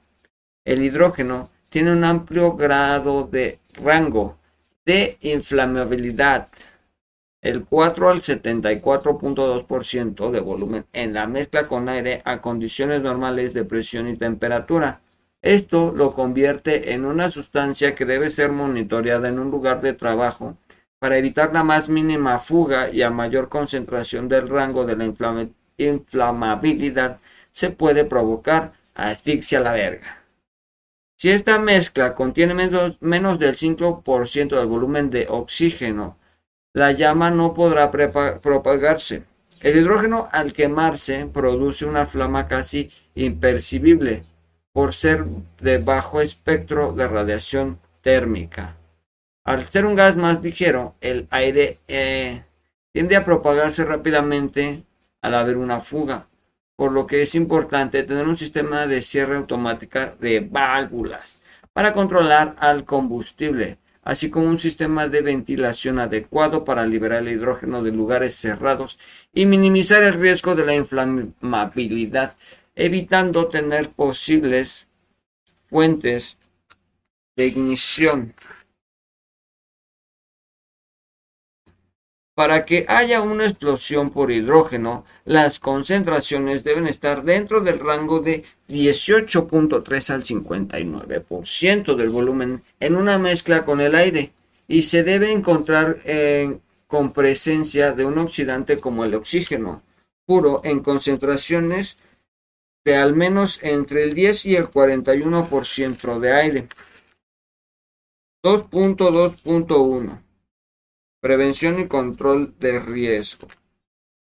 El 0.65 0.83
hidrógeno 0.83 1.51
tiene 1.69 1.93
un 1.93 2.05
amplio 2.05 2.55
grado 2.55 3.25
de 3.25 3.59
rango 3.75 4.39
de 4.85 5.19
inflamabilidad, 5.21 6.49
el 7.43 7.65
4 7.65 8.11
al 8.11 8.23
74.2% 8.23 10.31
de 10.31 10.41
volumen 10.41 10.87
en 10.93 11.13
la 11.13 11.27
mezcla 11.27 11.67
con 11.69 11.89
aire 11.89 12.23
a 12.25 12.41
condiciones 12.41 13.03
normales 13.03 13.53
de 13.53 13.65
presión 13.65 14.09
y 14.09 14.17
temperatura. 14.17 15.01
Esto 15.47 15.93
lo 15.95 16.13
convierte 16.13 16.93
en 16.93 17.05
una 17.05 17.31
sustancia 17.31 17.95
que 17.95 18.05
debe 18.05 18.31
ser 18.31 18.51
monitoreada 18.51 19.29
en 19.29 19.39
un 19.39 19.53
lugar 19.53 19.81
de 19.81 19.93
trabajo 19.93 20.57
para 20.99 21.19
evitar 21.19 21.53
la 21.53 21.63
más 21.63 21.89
mínima 21.89 22.41
fuga 22.41 22.91
y 22.91 23.03
a 23.03 23.11
mayor 23.11 23.49
concentración 23.49 24.29
del 24.29 24.49
rango 24.49 24.85
de 24.85 24.97
la 24.97 25.05
inflamabilidad 25.79 27.21
se 27.53 27.71
puede 27.71 28.05
provocar 28.05 28.73
asfixia 28.97 29.61
a 29.61 29.63
la 29.63 29.73
verga. 29.73 30.25
Si 31.17 31.31
esta 31.31 31.61
mezcla 31.61 32.17
contiene 32.17 32.53
menos, 32.53 33.01
menos 33.01 33.39
del 33.39 33.55
5% 33.55 34.49
del 34.49 34.67
volumen 34.67 35.11
de 35.11 35.29
oxígeno, 35.31 36.19
la 36.75 36.91
llama 36.91 37.31
no 37.31 37.55
podrá 37.55 37.93
propagarse. 37.93 39.23
El 39.61 39.77
hidrógeno 39.77 40.29
al 40.33 40.53
quemarse 40.53 41.25
produce 41.33 41.87
una 41.87 42.09
flama 42.09 42.49
casi 42.49 42.91
impercibible, 43.15 44.25
por 44.77 44.93
ser 44.93 45.25
de 45.59 45.79
bajo 45.79 46.21
espectro 46.21 46.93
de 46.93 47.09
radiación 47.09 47.79
térmica. 48.03 48.77
Al 49.43 49.63
ser 49.71 49.87
un 49.87 49.95
gas 49.95 50.19
más 50.19 50.43
ligero, 50.43 50.97
el 51.01 51.27
aire 51.31 51.79
eh, 51.89 52.45
tiende 52.93 53.17
a 53.17 53.25
propagarse 53.25 53.87
rápidamente 53.87 54.83
al 55.23 55.35
haber 55.35 55.57
una 55.57 55.81
fuga, 55.81 56.27
por 56.77 56.93
lo 56.93 57.07
que 57.07 57.23
es 57.23 57.35
importante 57.35 58.03
tener 58.03 58.29
un 58.29 58.37
sistema 58.37 58.87
de 58.87 59.01
cierre 59.01 59.39
automática 59.39 60.15
de 60.21 60.41
válvulas 60.41 61.41
para 61.73 61.95
controlar 61.95 62.55
al 62.59 62.85
combustible, 62.85 63.79
así 64.03 64.29
como 64.29 64.45
un 64.45 64.59
sistema 64.59 65.09
de 65.09 65.23
ventilación 65.23 65.99
adecuado 65.99 66.67
para 66.67 66.85
liberar 66.85 67.23
el 67.23 67.33
hidrógeno 67.33 67.83
de 67.83 67.93
lugares 67.93 68.35
cerrados 68.35 68.99
y 69.33 69.47
minimizar 69.47 70.03
el 70.03 70.21
riesgo 70.21 70.55
de 70.55 70.67
la 70.67 70.75
inflamabilidad 70.75 72.35
evitando 72.77 73.49
tener 73.49 73.91
posibles 73.91 74.89
fuentes 75.69 76.39
de 77.35 77.47
ignición. 77.47 78.35
Para 82.35 82.67
que 82.67 82.85
haya 82.87 83.23
una 83.23 83.47
explosión 83.47 84.11
por 84.11 84.31
hidrógeno, 84.31 85.07
las 85.25 85.59
concentraciones 85.59 86.65
deben 86.65 86.87
estar 86.87 87.23
dentro 87.23 87.63
del 87.63 87.79
rango 87.79 88.21
de 88.21 88.45
18.3 88.69 90.11
al 90.11 90.23
59% 90.23 91.95
del 91.97 92.11
volumen 92.11 92.63
en 92.79 92.95
una 92.95 93.17
mezcla 93.17 93.65
con 93.65 93.81
el 93.81 93.95
aire 93.95 94.33
y 94.69 94.83
se 94.83 95.03
debe 95.03 95.33
encontrar 95.33 95.97
con 96.87 97.13
presencia 97.13 97.93
de 97.93 98.05
un 98.05 98.19
oxidante 98.19 98.79
como 98.81 99.07
el 99.07 99.15
oxígeno 99.15 99.83
puro 100.27 100.61
en 100.63 100.81
concentraciones 100.81 101.97
de 102.87 102.95
al 102.95 103.17
menos 103.17 103.59
entre 103.65 104.05
el 104.05 104.15
10 104.15 104.47
y 104.47 104.55
el 104.55 104.71
41% 104.71 106.21
de 106.21 106.33
aire. 106.33 106.69
2.2.1 108.45 110.23
Prevención 111.21 111.81
y 111.81 111.89
control 111.89 112.55
de 112.61 112.79
riesgo. 112.79 113.49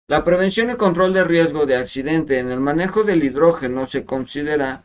La 0.09 0.25
prevención 0.25 0.71
y 0.71 0.77
control 0.77 1.13
de 1.13 1.25
riesgo 1.25 1.67
de 1.67 1.77
accidente 1.77 2.39
en 2.39 2.51
el 2.51 2.61
manejo 2.61 3.03
del 3.05 3.25
hidrógeno 3.25 3.87
se 3.87 4.07
considera 4.07 4.85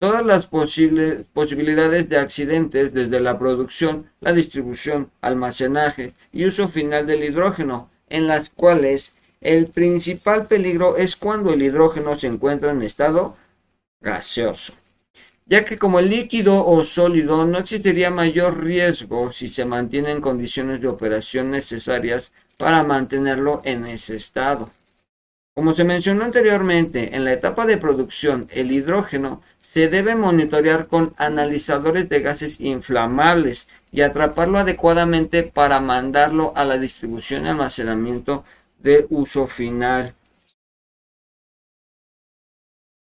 todas 0.00 0.26
las 0.26 0.48
posibles 0.48 1.24
posibilidades 1.32 2.08
de 2.08 2.18
accidentes 2.18 2.92
desde 2.92 3.20
la 3.20 3.38
producción, 3.38 4.10
la 4.18 4.32
distribución, 4.32 5.12
almacenaje 5.20 6.14
y 6.32 6.46
uso 6.46 6.66
final 6.66 7.06
del 7.06 7.22
hidrógeno, 7.22 7.88
en 8.08 8.26
las 8.26 8.50
cuales 8.50 9.14
el 9.42 9.66
principal 9.66 10.46
peligro 10.46 10.96
es 10.96 11.16
cuando 11.16 11.52
el 11.52 11.62
hidrógeno 11.62 12.18
se 12.18 12.28
encuentra 12.28 12.70
en 12.70 12.82
estado 12.82 13.36
gaseoso, 14.00 14.74
ya 15.46 15.64
que 15.64 15.78
como 15.78 16.00
líquido 16.00 16.64
o 16.64 16.84
sólido 16.84 17.44
no 17.44 17.58
existiría 17.58 18.10
mayor 18.10 18.62
riesgo 18.62 19.32
si 19.32 19.48
se 19.48 19.64
mantienen 19.64 20.20
condiciones 20.20 20.80
de 20.80 20.88
operación 20.88 21.50
necesarias 21.50 22.32
para 22.56 22.84
mantenerlo 22.84 23.60
en 23.64 23.86
ese 23.86 24.14
estado. 24.14 24.70
Como 25.54 25.74
se 25.74 25.84
mencionó 25.84 26.24
anteriormente, 26.24 27.14
en 27.14 27.24
la 27.24 27.32
etapa 27.32 27.66
de 27.66 27.76
producción 27.76 28.48
el 28.50 28.72
hidrógeno 28.72 29.42
se 29.60 29.88
debe 29.88 30.14
monitorear 30.14 30.86
con 30.86 31.12
analizadores 31.18 32.08
de 32.08 32.20
gases 32.20 32.60
inflamables 32.60 33.68
y 33.90 34.00
atraparlo 34.00 34.58
adecuadamente 34.58 35.42
para 35.42 35.80
mandarlo 35.80 36.52
a 36.56 36.64
la 36.64 36.78
distribución 36.78 37.44
y 37.44 37.48
almacenamiento 37.50 38.44
de 38.82 39.06
uso 39.10 39.46
final. 39.46 40.14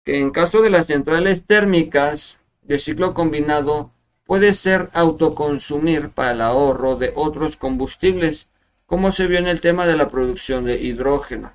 En 0.06 0.32
caso 0.32 0.62
de 0.62 0.70
las 0.70 0.88
centrales 0.88 1.46
térmicas 1.46 2.38
de 2.62 2.78
ciclo 2.80 3.14
combinado, 3.14 3.92
puede 4.26 4.54
ser 4.54 4.90
autoconsumir 4.94 6.10
para 6.10 6.32
el 6.32 6.42
ahorro 6.42 6.96
de 6.96 7.12
otros 7.16 7.58
combustibles, 7.58 8.48
como 8.86 9.12
se 9.12 9.28
vio 9.28 9.40
en 9.40 9.48
el 9.48 9.62
tema 9.62 9.86
de 9.88 9.98
la 9.98 10.10
producción 10.10 10.64
de 10.64 10.80
hidrógeno. 10.82 11.54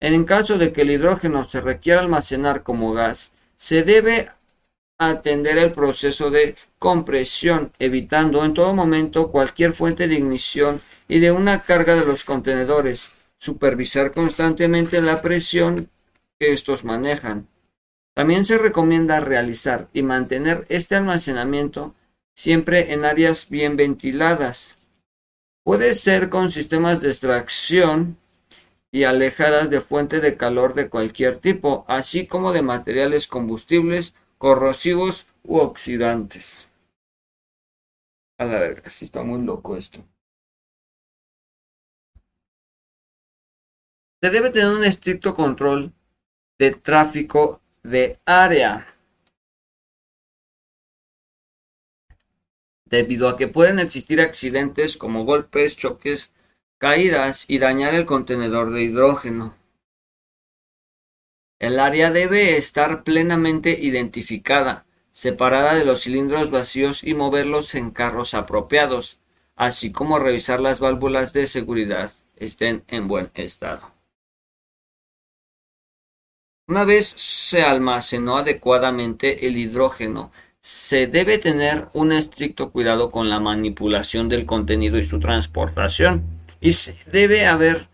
En 0.00 0.24
caso 0.24 0.58
de 0.58 0.72
que 0.72 0.82
el 0.82 0.90
hidrógeno 0.90 1.44
se 1.44 1.60
requiera 1.60 2.00
almacenar 2.00 2.62
como 2.62 2.92
gas, 2.92 3.32
se 3.56 3.82
debe 3.82 4.28
atender 4.98 5.58
el 5.58 5.72
proceso 5.72 6.30
de 6.30 6.56
compresión, 6.78 7.72
evitando 7.78 8.44
en 8.44 8.54
todo 8.54 8.74
momento 8.74 9.30
cualquier 9.30 9.74
fuente 9.74 10.08
de 10.08 10.14
ignición 10.14 10.80
y 11.08 11.20
de 11.20 11.30
una 11.30 11.62
carga 11.62 11.94
de 11.94 12.04
los 12.04 12.24
contenedores, 12.24 13.12
supervisar 13.36 14.12
constantemente 14.12 15.00
la 15.00 15.22
presión 15.22 15.90
que 16.38 16.52
estos 16.52 16.84
manejan. 16.84 17.48
También 18.14 18.44
se 18.44 18.58
recomienda 18.58 19.20
realizar 19.20 19.88
y 19.92 20.02
mantener 20.02 20.64
este 20.68 20.96
almacenamiento 20.96 21.94
siempre 22.34 22.92
en 22.92 23.04
áreas 23.04 23.48
bien 23.50 23.76
ventiladas. 23.76 24.78
Puede 25.64 25.94
ser 25.94 26.28
con 26.28 26.50
sistemas 26.50 27.00
de 27.00 27.08
extracción 27.08 28.16
y 28.90 29.04
alejadas 29.04 29.68
de 29.68 29.80
fuente 29.80 30.20
de 30.20 30.36
calor 30.36 30.74
de 30.74 30.88
cualquier 30.88 31.40
tipo, 31.40 31.84
así 31.88 32.26
como 32.26 32.52
de 32.52 32.62
materiales 32.62 33.26
combustibles, 33.26 34.14
corrosivos 34.38 35.26
u 35.42 35.58
oxidantes. 35.58 36.68
A 38.38 38.44
la 38.44 38.60
verga, 38.60 38.88
sí 38.90 39.06
está 39.06 39.22
muy 39.22 39.42
loco 39.42 39.76
esto. 39.76 40.04
Se 44.22 44.30
debe 44.30 44.50
tener 44.50 44.74
un 44.74 44.84
estricto 44.84 45.34
control 45.34 45.92
de 46.58 46.70
tráfico 46.70 47.60
de 47.82 48.18
área. 48.24 48.86
Debido 52.86 53.28
a 53.28 53.36
que 53.36 53.48
pueden 53.48 53.78
existir 53.78 54.20
accidentes 54.20 54.96
como 54.96 55.24
golpes, 55.24 55.76
choques, 55.76 56.32
caídas 56.78 57.44
y 57.48 57.58
dañar 57.58 57.94
el 57.94 58.06
contenedor 58.06 58.72
de 58.72 58.84
hidrógeno. 58.84 59.54
El 61.58 61.78
área 61.78 62.10
debe 62.10 62.56
estar 62.56 63.02
plenamente 63.02 63.78
identificada, 63.78 64.86
separada 65.10 65.74
de 65.74 65.84
los 65.84 66.02
cilindros 66.02 66.50
vacíos 66.50 67.02
y 67.02 67.14
moverlos 67.14 67.74
en 67.74 67.90
carros 67.90 68.34
apropiados, 68.34 69.18
así 69.56 69.92
como 69.92 70.18
revisar 70.18 70.60
las 70.60 70.80
válvulas 70.80 71.32
de 71.32 71.46
seguridad 71.46 72.12
estén 72.36 72.84
en 72.88 73.08
buen 73.08 73.30
estado. 73.34 73.95
Una 76.68 76.84
vez 76.84 77.06
se 77.06 77.62
almacenó 77.62 78.38
adecuadamente 78.38 79.46
el 79.46 79.56
hidrógeno, 79.56 80.32
se 80.58 81.06
debe 81.06 81.38
tener 81.38 81.86
un 81.94 82.10
estricto 82.10 82.72
cuidado 82.72 83.12
con 83.12 83.28
la 83.28 83.38
manipulación 83.38 84.28
del 84.28 84.46
contenido 84.46 84.98
y 84.98 85.04
su 85.04 85.20
transportación, 85.20 86.24
y 86.60 86.72
se 86.72 86.98
debe 87.06 87.46
haber 87.46 87.86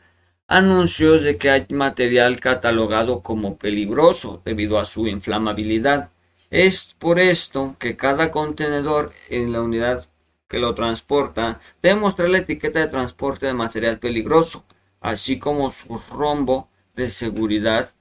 anuncios 0.47 1.23
de 1.23 1.37
que 1.37 1.51
hay 1.51 1.67
material 1.69 2.41
catalogado 2.41 3.21
como 3.21 3.59
peligroso 3.59 4.41
debido 4.43 4.79
a 4.79 4.87
su 4.87 5.07
inflamabilidad. 5.07 6.11
Es 6.49 6.97
por 6.99 7.19
esto 7.19 7.77
que 7.79 7.95
cada 7.95 8.31
contenedor 8.31 9.13
en 9.29 9.53
la 9.53 9.61
unidad 9.61 10.09
que 10.49 10.59
lo 10.59 10.75
transporta 10.75 11.61
debe 11.83 11.97
mostrar 11.97 12.31
la 12.31 12.39
etiqueta 12.39 12.81
de 12.81 12.87
transporte 12.87 13.45
de 13.45 13.53
material 13.53 13.99
peligroso, 13.99 14.65
así 15.03 15.39
como 15.39 15.71
su 15.71 16.01
rombo 16.11 16.71
de 16.97 17.11
seguridad 17.11 17.93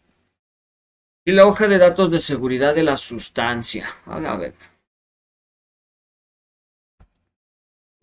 y 1.26 1.32
la 1.32 1.46
hoja 1.46 1.68
de 1.68 1.78
datos 1.78 2.10
de 2.10 2.20
seguridad 2.20 2.74
de 2.74 2.84
la 2.84 2.98
sustancia. 2.98 3.88
A 4.06 4.38
ver. 4.38 4.54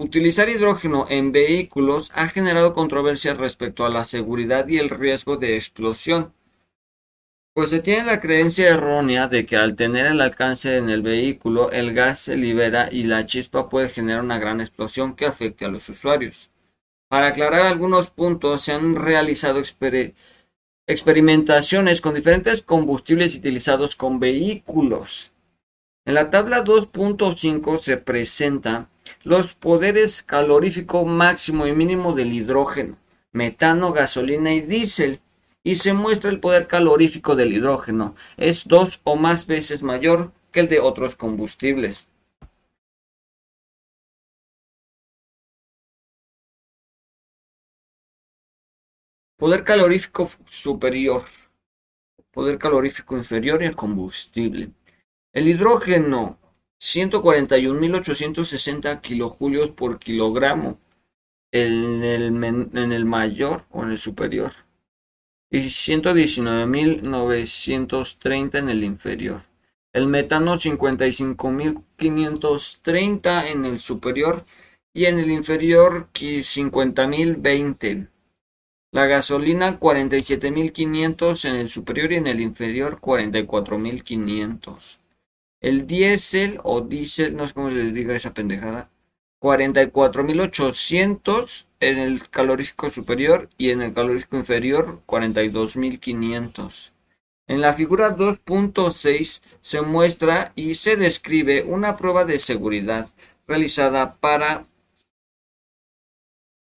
Utilizar 0.00 0.48
hidrógeno 0.48 1.06
en 1.08 1.32
vehículos 1.32 2.12
ha 2.14 2.28
generado 2.28 2.72
controversia 2.72 3.34
respecto 3.34 3.84
a 3.84 3.88
la 3.88 4.04
seguridad 4.04 4.68
y 4.68 4.78
el 4.78 4.90
riesgo 4.90 5.36
de 5.36 5.56
explosión, 5.56 6.32
pues 7.52 7.70
se 7.70 7.80
tiene 7.80 8.04
la 8.04 8.20
creencia 8.20 8.68
errónea 8.68 9.26
de 9.26 9.44
que 9.44 9.56
al 9.56 9.74
tener 9.74 10.06
el 10.06 10.20
alcance 10.20 10.76
en 10.76 10.88
el 10.88 11.02
vehículo 11.02 11.72
el 11.72 11.92
gas 11.92 12.20
se 12.20 12.36
libera 12.36 12.88
y 12.92 13.02
la 13.02 13.26
chispa 13.26 13.68
puede 13.68 13.88
generar 13.88 14.22
una 14.22 14.38
gran 14.38 14.60
explosión 14.60 15.16
que 15.16 15.26
afecte 15.26 15.64
a 15.64 15.68
los 15.68 15.88
usuarios. 15.88 16.50
Para 17.08 17.28
aclarar 17.28 17.62
algunos 17.62 18.10
puntos, 18.10 18.62
se 18.62 18.72
han 18.74 18.94
realizado 18.94 19.58
experimentos 19.58 20.22
experimentaciones 20.88 22.00
con 22.00 22.14
diferentes 22.14 22.62
combustibles 22.62 23.36
utilizados 23.36 23.94
con 23.94 24.18
vehículos. 24.18 25.32
En 26.06 26.14
la 26.14 26.30
tabla 26.30 26.64
2.5 26.64 27.78
se 27.78 27.98
presentan 27.98 28.88
los 29.22 29.54
poderes 29.54 30.22
calorífico 30.22 31.04
máximo 31.04 31.66
y 31.66 31.72
mínimo 31.72 32.14
del 32.14 32.32
hidrógeno, 32.32 32.96
metano, 33.32 33.92
gasolina 33.92 34.54
y 34.54 34.62
diésel, 34.62 35.20
y 35.62 35.76
se 35.76 35.92
muestra 35.92 36.30
el 36.30 36.40
poder 36.40 36.66
calorífico 36.66 37.36
del 37.36 37.52
hidrógeno. 37.52 38.16
Es 38.38 38.66
dos 38.66 39.00
o 39.04 39.16
más 39.16 39.46
veces 39.46 39.82
mayor 39.82 40.32
que 40.52 40.60
el 40.60 40.68
de 40.68 40.80
otros 40.80 41.16
combustibles. 41.16 42.08
Poder 49.38 49.62
calorífico 49.62 50.28
superior. 50.46 51.22
Poder 52.32 52.58
calorífico 52.58 53.16
inferior 53.16 53.62
y 53.62 53.66
el 53.66 53.76
combustible. 53.76 54.72
El 55.32 55.46
hidrógeno, 55.46 56.40
141.860 56.80 59.00
kilojulios 59.00 59.70
por 59.70 60.00
kilogramo 60.00 60.80
en 61.52 62.02
el, 62.02 62.44
en 62.44 62.92
el 62.92 63.04
mayor 63.04 63.64
o 63.70 63.84
en 63.84 63.92
el 63.92 63.98
superior. 63.98 64.50
Y 65.50 65.66
119.930 65.66 68.58
en 68.58 68.70
el 68.70 68.82
inferior. 68.82 69.44
El 69.92 70.08
metano 70.08 70.56
55.530 70.56 73.52
en 73.52 73.66
el 73.66 73.78
superior 73.78 74.44
y 74.92 75.04
en 75.04 75.20
el 75.20 75.30
inferior 75.30 76.08
50.020. 76.12 78.08
La 78.90 79.06
gasolina 79.06 79.78
47.500 79.78 81.44
en 81.44 81.56
el 81.56 81.68
superior 81.68 82.12
y 82.12 82.14
en 82.16 82.26
el 82.26 82.40
inferior 82.40 82.98
44.500. 83.00 84.98
El 85.60 85.86
diésel 85.86 86.58
o 86.62 86.80
diésel, 86.80 87.36
no 87.36 87.46
sé 87.46 87.52
cómo 87.52 87.70
se 87.70 87.92
diga 87.92 88.16
esa 88.16 88.32
pendejada, 88.32 88.88
44.800 89.42 91.66
en 91.80 91.98
el 91.98 92.26
calorífico 92.30 92.90
superior 92.90 93.50
y 93.58 93.68
en 93.70 93.82
el 93.82 93.92
calorífico 93.92 94.38
inferior 94.38 95.02
42.500. 95.06 96.92
En 97.46 97.60
la 97.60 97.74
figura 97.74 98.16
2.6 98.16 99.42
se 99.60 99.82
muestra 99.82 100.52
y 100.54 100.74
se 100.74 100.96
describe 100.96 101.62
una 101.62 101.96
prueba 101.96 102.24
de 102.24 102.38
seguridad 102.38 103.10
realizada 103.46 104.14
para 104.16 104.64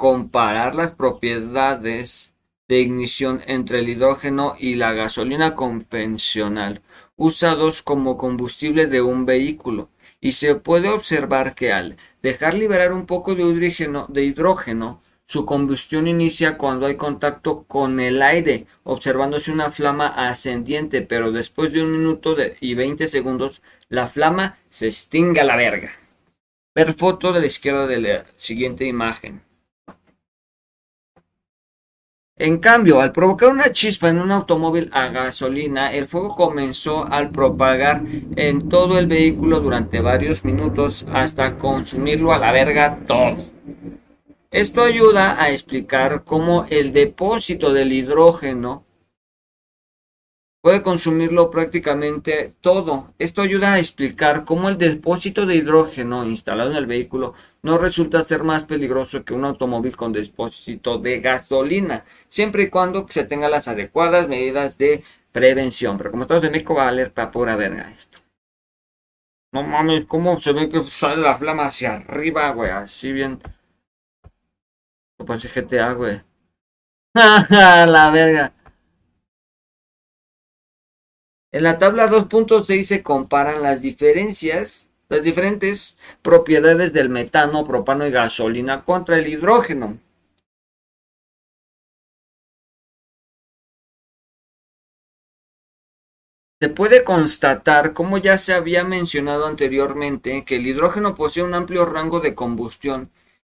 comparar 0.01 0.73
las 0.73 0.93
propiedades 0.93 2.33
de 2.67 2.79
ignición 2.79 3.41
entre 3.45 3.77
el 3.77 3.89
hidrógeno 3.89 4.55
y 4.57 4.73
la 4.73 4.93
gasolina 4.93 5.53
convencional 5.53 6.81
usados 7.17 7.83
como 7.83 8.17
combustible 8.17 8.87
de 8.87 9.03
un 9.03 9.27
vehículo 9.27 9.89
y 10.19 10.31
se 10.31 10.55
puede 10.55 10.89
observar 10.89 11.53
que 11.53 11.71
al 11.71 11.97
dejar 12.23 12.55
liberar 12.55 12.93
un 12.93 13.05
poco 13.05 13.35
de 13.35 14.23
hidrógeno, 14.23 15.03
su 15.23 15.45
combustión 15.45 16.07
inicia 16.07 16.57
cuando 16.57 16.87
hay 16.87 16.95
contacto 16.95 17.65
con 17.67 17.99
el 17.99 18.23
aire, 18.23 18.65
observándose 18.81 19.51
una 19.51 19.69
flama 19.69 20.07
ascendiente, 20.07 21.03
pero 21.03 21.31
después 21.31 21.73
de 21.73 21.83
un 21.83 21.91
minuto 21.91 22.35
y 22.59 22.73
20 22.73 23.07
segundos 23.07 23.61
la 23.87 24.07
flama 24.07 24.57
se 24.67 24.87
extingue 24.87 25.41
a 25.41 25.43
la 25.43 25.57
verga. 25.57 25.91
Ver 26.73 26.95
foto 26.95 27.31
de 27.33 27.41
la 27.41 27.45
izquierda 27.45 27.85
de 27.85 27.99
la 27.99 28.25
siguiente 28.35 28.87
imagen. 28.87 29.43
En 32.43 32.57
cambio, 32.57 32.99
al 32.99 33.11
provocar 33.11 33.49
una 33.49 33.71
chispa 33.71 34.09
en 34.09 34.19
un 34.19 34.31
automóvil 34.31 34.89
a 34.93 35.09
gasolina, 35.09 35.93
el 35.93 36.07
fuego 36.07 36.33
comenzó 36.33 37.05
al 37.05 37.29
propagar 37.29 38.01
en 38.35 38.67
todo 38.67 38.97
el 38.97 39.05
vehículo 39.05 39.59
durante 39.59 39.99
varios 39.99 40.43
minutos 40.43 41.05
hasta 41.13 41.59
consumirlo 41.59 42.33
a 42.33 42.39
la 42.39 42.51
verga 42.51 42.97
todo. 43.05 43.37
Esto 44.49 44.81
ayuda 44.81 45.39
a 45.39 45.51
explicar 45.51 46.23
cómo 46.23 46.65
el 46.71 46.93
depósito 46.93 47.73
del 47.73 47.93
hidrógeno 47.93 48.87
puede 50.61 50.81
consumirlo 50.81 51.51
prácticamente 51.51 52.55
todo. 52.59 53.13
Esto 53.19 53.43
ayuda 53.43 53.73
a 53.73 53.79
explicar 53.79 54.45
cómo 54.45 54.67
el 54.67 54.79
depósito 54.79 55.45
de 55.45 55.57
hidrógeno 55.57 56.25
instalado 56.25 56.71
en 56.71 56.77
el 56.77 56.87
vehículo 56.87 57.35
no 57.63 57.77
resulta 57.77 58.23
ser 58.23 58.43
más 58.43 58.65
peligroso 58.65 59.23
que 59.23 59.33
un 59.33 59.45
automóvil 59.45 59.95
con 59.95 60.13
depósito 60.13 60.97
de 60.97 61.19
gasolina, 61.19 62.05
siempre 62.27 62.63
y 62.63 62.69
cuando 62.69 63.05
se 63.09 63.23
tengan 63.23 63.51
las 63.51 63.67
adecuadas 63.67 64.27
medidas 64.27 64.77
de 64.77 65.03
prevención. 65.31 65.97
Pero 65.97 66.11
como 66.11 66.23
estamos 66.23 66.43
de 66.43 66.49
México 66.49 66.75
va 66.75 66.85
a 66.85 66.89
alerta 66.89 67.31
pura 67.31 67.55
verga 67.55 67.91
esto. 67.91 68.19
No 69.53 69.63
mames, 69.63 70.05
¿cómo 70.05 70.39
se 70.39 70.53
ve 70.53 70.69
que 70.69 70.81
sale 70.81 71.21
la 71.21 71.37
flama 71.37 71.65
hacia 71.65 71.95
arriba, 71.95 72.49
güey? 72.51 72.71
Así 72.71 73.11
bien. 73.11 73.41
No 75.19 75.25
parece 75.25 75.49
GTA, 75.49 75.93
güey. 75.93 76.21
la 77.13 78.09
verga. 78.11 78.53
En 81.53 81.63
la 81.63 81.77
tabla 81.77 82.09
2.6 82.09 82.83
se 82.83 83.03
comparan 83.03 83.61
las 83.61 83.81
diferencias, 83.81 84.89
las 85.11 85.23
diferentes 85.23 85.97
propiedades 86.21 86.93
del 86.93 87.09
metano, 87.09 87.65
propano 87.65 88.07
y 88.07 88.11
gasolina 88.11 88.85
contra 88.85 89.17
el 89.17 89.27
hidrógeno. 89.27 89.99
Se 96.61 96.69
puede 96.69 97.03
constatar, 97.03 97.91
como 97.91 98.19
ya 98.19 98.37
se 98.37 98.53
había 98.53 98.85
mencionado 98.85 99.47
anteriormente, 99.47 100.45
que 100.45 100.55
el 100.55 100.67
hidrógeno 100.67 101.13
posee 101.13 101.43
un 101.43 101.55
amplio 101.55 101.85
rango 101.85 102.21
de 102.21 102.33
combustión 102.33 103.11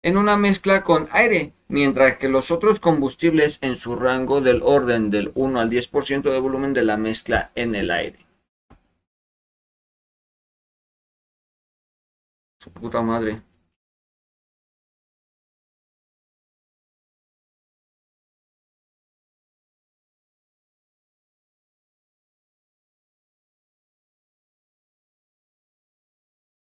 en 0.03 0.15
una 0.15 0.37
mezcla 0.37 0.83
con 0.83 1.09
aire, 1.11 1.51
mientras 1.67 2.15
que 2.15 2.29
los 2.29 2.51
otros 2.51 2.79
combustibles 2.79 3.59
en 3.61 3.75
su 3.75 3.97
rango 3.97 4.39
del 4.39 4.61
orden 4.63 5.09
del 5.09 5.33
1 5.35 5.59
al 5.59 5.69
10% 5.69 6.31
de 6.31 6.39
volumen 6.39 6.71
de 6.71 6.83
la 6.83 6.95
mezcla 6.95 7.51
en 7.55 7.75
el 7.75 7.91
aire. 7.91 8.30
Su 12.61 12.71
puta 12.71 13.01
madre. 13.01 13.41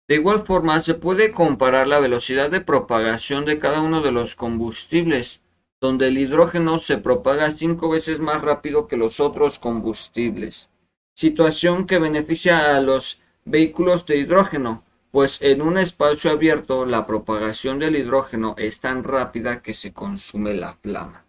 De 0.09 0.17
igual 0.17 0.45
forma, 0.45 0.81
se 0.81 0.95
puede 0.95 1.31
comparar 1.31 1.87
la 1.87 2.01
velocidad 2.01 2.51
de 2.51 2.61
propagación 2.61 3.45
de 3.45 3.61
cada 3.61 3.81
uno 3.81 4.01
de 4.01 4.11
los 4.11 4.35
combustibles, 4.35 5.43
donde 5.81 6.09
el 6.09 6.19
hidrógeno 6.19 6.81
se 6.81 6.99
propaga 6.99 7.53
cinco 7.53 7.89
veces 7.89 8.19
más 8.19 8.43
rápido 8.43 8.89
que 8.89 8.97
los 8.97 9.21
otros 9.21 9.61
combustibles, 9.61 10.71
situación 11.15 11.87
que 11.87 12.01
beneficia 12.01 12.77
a 12.77 12.81
los 12.81 13.21
vehículos 13.45 14.07
de 14.07 14.17
hidrógeno, 14.17 14.83
pues 15.15 15.43
en 15.43 15.63
un 15.63 15.79
espacio 15.79 16.33
abierto 16.33 16.87
la 16.87 17.07
propagación 17.07 17.79
del 17.79 17.95
hidrógeno 17.95 18.57
es 18.59 18.81
tan 18.81 19.05
rápida 19.05 19.63
que 19.63 19.73
se 19.73 19.93
consume 19.93 20.55
la 20.55 20.73
flama. 20.73 21.25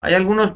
Hay 0.00 0.14
algunos 0.14 0.54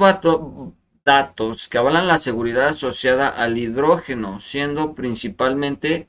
datos 1.04 1.68
que 1.68 1.76
avalan 1.76 2.06
la 2.06 2.16
seguridad 2.16 2.68
asociada 2.68 3.28
al 3.28 3.58
hidrógeno, 3.58 4.40
siendo 4.40 4.94
principalmente 4.94 6.08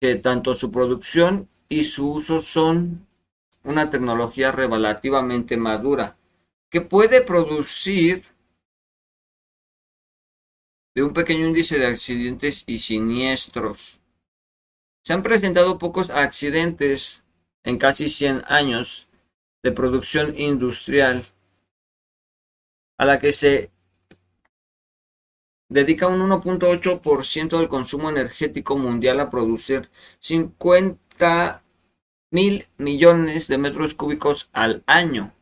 que 0.00 0.14
tanto 0.14 0.54
su 0.54 0.70
producción 0.70 1.48
y 1.68 1.82
su 1.82 2.08
uso 2.08 2.40
son 2.40 3.08
una 3.64 3.90
tecnología 3.90 4.52
relativamente 4.52 5.56
madura, 5.56 6.16
que 6.70 6.80
puede 6.80 7.20
producir 7.20 8.22
de 10.94 11.02
un 11.02 11.12
pequeño 11.12 11.46
índice 11.46 11.78
de 11.78 11.86
accidentes 11.86 12.64
y 12.66 12.78
siniestros. 12.78 14.00
Se 15.02 15.12
han 15.12 15.22
presentado 15.22 15.78
pocos 15.78 16.10
accidentes 16.10 17.24
en 17.64 17.78
casi 17.78 18.08
100 18.08 18.42
años 18.46 19.08
de 19.62 19.72
producción 19.72 20.38
industrial 20.38 21.24
a 22.98 23.04
la 23.04 23.18
que 23.18 23.32
se 23.32 23.70
dedica 25.68 26.06
un 26.06 26.20
1.8% 26.20 27.58
del 27.58 27.68
consumo 27.68 28.08
energético 28.08 28.76
mundial 28.76 29.18
a 29.20 29.30
producir 29.30 29.90
50 30.20 31.62
mil 32.30 32.66
millones 32.76 33.48
de 33.48 33.58
metros 33.58 33.94
cúbicos 33.94 34.50
al 34.52 34.84
año, 34.86 35.32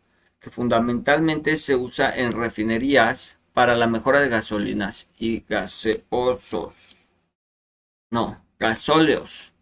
que 0.40 0.50
fundamentalmente 0.50 1.56
se 1.56 1.76
usa 1.76 2.14
en 2.14 2.32
refinerías 2.32 3.41
para 3.52 3.76
la 3.76 3.86
mejora 3.86 4.20
de 4.20 4.28
gasolinas 4.28 5.08
y 5.18 5.40
gaseosos. 5.40 6.96
No, 8.10 8.44
gasóleos. 8.58 9.52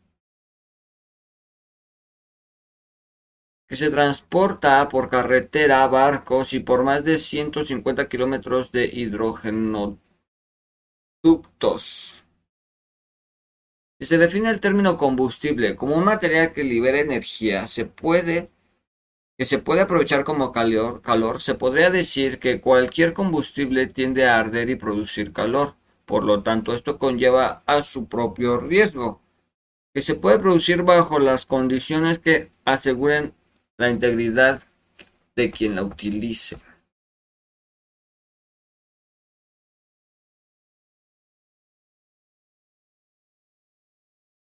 que 3.71 3.77
se 3.77 3.89
transporta 3.89 4.89
por 4.89 5.09
carretera, 5.09 5.87
barcos 5.87 6.55
y 6.55 6.59
por 6.59 6.83
más 6.83 7.05
de 7.05 7.21
150 7.21 8.09
kilómetros 8.09 8.73
de 8.73 8.87
hidrógeno 8.87 9.97
ductos. 11.23 12.25
Si 14.01 14.07
se 14.07 14.19
define 14.19 14.51
el 14.51 14.59
término 14.59 14.97
combustible 14.97 15.77
como 15.77 15.95
un 15.95 16.05
material 16.05 16.53
que 16.53 16.65
libera 16.65 16.99
energía, 16.99 17.69
se 17.69 17.85
puede 17.85 18.51
que 19.41 19.47
se 19.47 19.59
puede 19.59 19.81
aprovechar 19.81 20.23
como 20.23 20.53
calor, 20.53 21.01
calor, 21.01 21.41
se 21.41 21.55
podría 21.55 21.89
decir 21.89 22.39
que 22.41 22.61
cualquier 22.61 23.15
combustible 23.15 23.87
tiende 23.87 24.29
a 24.29 24.39
arder 24.39 24.69
y 24.69 24.77
producir 24.77 25.33
calor. 25.33 25.77
Por 26.05 26.25
lo 26.25 26.43
tanto, 26.43 26.75
esto 26.75 26.99
conlleva 26.99 27.63
a 27.65 27.83
su 27.83 28.07
propio 28.07 28.59
riesgo, 28.59 29.23
que 29.95 30.03
se 30.03 30.15
puede 30.15 30.39
producir 30.39 30.83
bajo 30.83 31.19
las 31.19 31.47
condiciones 31.47 32.19
que 32.19 32.51
aseguren 32.67 33.33
la 33.79 33.89
integridad 33.89 34.63
de 35.35 35.51
quien 35.51 35.75
la 35.75 35.85
utilice. 35.85 36.59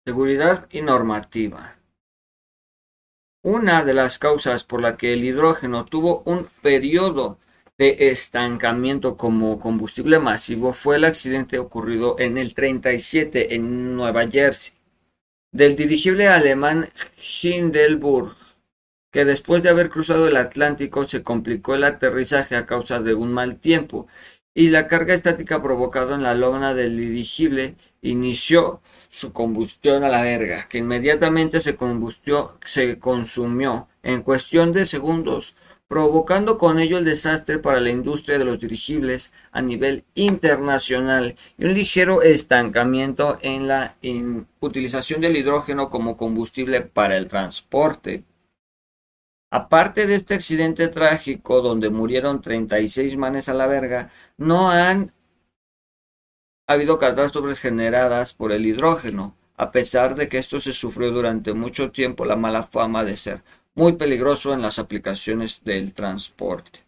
Seguridad 0.06 0.68
y 0.70 0.82
normativa. 0.82 1.78
Una 3.44 3.84
de 3.84 3.92
las 3.92 4.18
causas 4.18 4.64
por 4.64 4.80
la 4.80 4.96
que 4.96 5.12
el 5.12 5.22
hidrógeno 5.22 5.84
tuvo 5.84 6.22
un 6.24 6.48
periodo 6.62 7.38
de 7.76 8.08
estancamiento 8.08 9.18
como 9.18 9.60
combustible 9.60 10.18
masivo 10.18 10.72
fue 10.72 10.96
el 10.96 11.04
accidente 11.04 11.58
ocurrido 11.58 12.16
en 12.18 12.38
el 12.38 12.54
37 12.54 13.54
en 13.54 13.96
Nueva 13.96 14.26
Jersey 14.30 14.72
del 15.52 15.76
dirigible 15.76 16.26
alemán 16.26 16.88
Hindenburg, 17.42 18.34
que 19.12 19.26
después 19.26 19.62
de 19.62 19.68
haber 19.68 19.90
cruzado 19.90 20.26
el 20.26 20.38
Atlántico 20.38 21.06
se 21.06 21.22
complicó 21.22 21.74
el 21.74 21.84
aterrizaje 21.84 22.56
a 22.56 22.64
causa 22.64 23.00
de 23.00 23.12
un 23.12 23.30
mal 23.30 23.56
tiempo 23.56 24.08
y 24.54 24.70
la 24.70 24.86
carga 24.86 25.14
estática 25.14 25.60
provocada 25.60 26.14
en 26.14 26.22
la 26.22 26.34
lona 26.34 26.74
del 26.74 26.96
dirigible 26.96 27.74
inició 28.02 28.80
su 29.08 29.32
combustión 29.32 30.04
a 30.04 30.08
la 30.08 30.22
verga, 30.22 30.68
que 30.68 30.78
inmediatamente 30.78 31.60
se 31.60 31.76
combustió, 31.76 32.58
se 32.64 32.98
consumió 32.98 33.88
en 34.02 34.22
cuestión 34.22 34.72
de 34.72 34.86
segundos, 34.86 35.56
provocando 35.88 36.56
con 36.56 36.78
ello 36.78 36.98
el 36.98 37.04
desastre 37.04 37.58
para 37.58 37.80
la 37.80 37.90
industria 37.90 38.38
de 38.38 38.44
los 38.44 38.58
dirigibles 38.58 39.32
a 39.52 39.60
nivel 39.60 40.04
internacional 40.14 41.36
y 41.58 41.66
un 41.66 41.74
ligero 41.74 42.22
estancamiento 42.22 43.38
en 43.42 43.68
la 43.68 43.96
utilización 44.60 45.20
del 45.20 45.36
hidrógeno 45.36 45.90
como 45.90 46.16
combustible 46.16 46.80
para 46.80 47.16
el 47.16 47.26
transporte. 47.26 48.24
Aparte 49.54 50.08
de 50.08 50.16
este 50.16 50.34
accidente 50.34 50.88
trágico 50.88 51.60
donde 51.60 51.88
murieron 51.88 52.42
36 52.42 53.16
manes 53.16 53.48
a 53.48 53.54
la 53.54 53.68
verga, 53.68 54.10
no 54.36 54.68
han 54.68 55.12
ha 56.66 56.72
habido 56.72 56.98
catástrofes 56.98 57.60
generadas 57.60 58.34
por 58.34 58.50
el 58.50 58.66
hidrógeno, 58.66 59.36
a 59.56 59.70
pesar 59.70 60.16
de 60.16 60.28
que 60.28 60.38
esto 60.38 60.60
se 60.60 60.72
sufrió 60.72 61.12
durante 61.12 61.52
mucho 61.52 61.92
tiempo 61.92 62.24
la 62.24 62.34
mala 62.34 62.64
fama 62.64 63.04
de 63.04 63.16
ser 63.16 63.44
muy 63.76 63.92
peligroso 63.92 64.52
en 64.52 64.60
las 64.60 64.80
aplicaciones 64.80 65.62
del 65.62 65.94
transporte. 65.94 66.80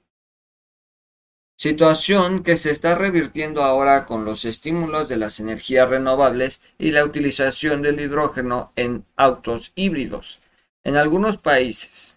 Situación 1.56 2.42
que 2.42 2.56
se 2.56 2.72
está 2.72 2.96
revirtiendo 2.96 3.62
ahora 3.62 4.06
con 4.06 4.24
los 4.24 4.44
estímulos 4.44 5.08
de 5.08 5.18
las 5.18 5.38
energías 5.38 5.88
renovables 5.88 6.60
y 6.78 6.90
la 6.90 7.04
utilización 7.04 7.80
del 7.82 8.00
hidrógeno 8.00 8.72
en 8.74 9.04
autos 9.14 9.70
híbridos 9.76 10.40
en 10.82 10.96
algunos 10.96 11.36
países. 11.36 12.15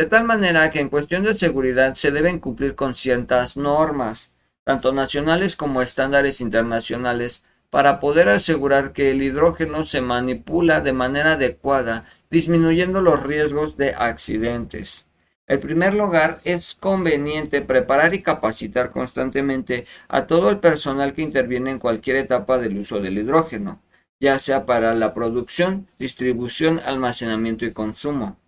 De 0.00 0.06
tal 0.06 0.24
manera 0.24 0.70
que 0.70 0.80
en 0.80 0.88
cuestión 0.88 1.24
de 1.24 1.34
seguridad 1.34 1.92
se 1.92 2.10
deben 2.10 2.38
cumplir 2.38 2.74
con 2.74 2.94
ciertas 2.94 3.58
normas, 3.58 4.32
tanto 4.64 4.94
nacionales 4.94 5.56
como 5.56 5.82
estándares 5.82 6.40
internacionales, 6.40 7.44
para 7.68 8.00
poder 8.00 8.30
asegurar 8.30 8.94
que 8.94 9.10
el 9.10 9.20
hidrógeno 9.20 9.84
se 9.84 10.00
manipula 10.00 10.80
de 10.80 10.94
manera 10.94 11.32
adecuada, 11.32 12.06
disminuyendo 12.30 13.02
los 13.02 13.22
riesgos 13.22 13.76
de 13.76 13.92
accidentes. 13.92 15.06
En 15.46 15.60
primer 15.60 15.92
lugar, 15.92 16.40
es 16.44 16.74
conveniente 16.74 17.60
preparar 17.60 18.14
y 18.14 18.22
capacitar 18.22 18.92
constantemente 18.92 19.84
a 20.08 20.26
todo 20.26 20.48
el 20.48 20.60
personal 20.60 21.12
que 21.12 21.20
interviene 21.20 21.72
en 21.72 21.78
cualquier 21.78 22.16
etapa 22.16 22.56
del 22.56 22.78
uso 22.78 23.00
del 23.00 23.18
hidrógeno, 23.18 23.82
ya 24.18 24.38
sea 24.38 24.64
para 24.64 24.94
la 24.94 25.12
producción, 25.12 25.88
distribución, 25.98 26.80
almacenamiento 26.86 27.66
y 27.66 27.74
consumo. 27.74 28.39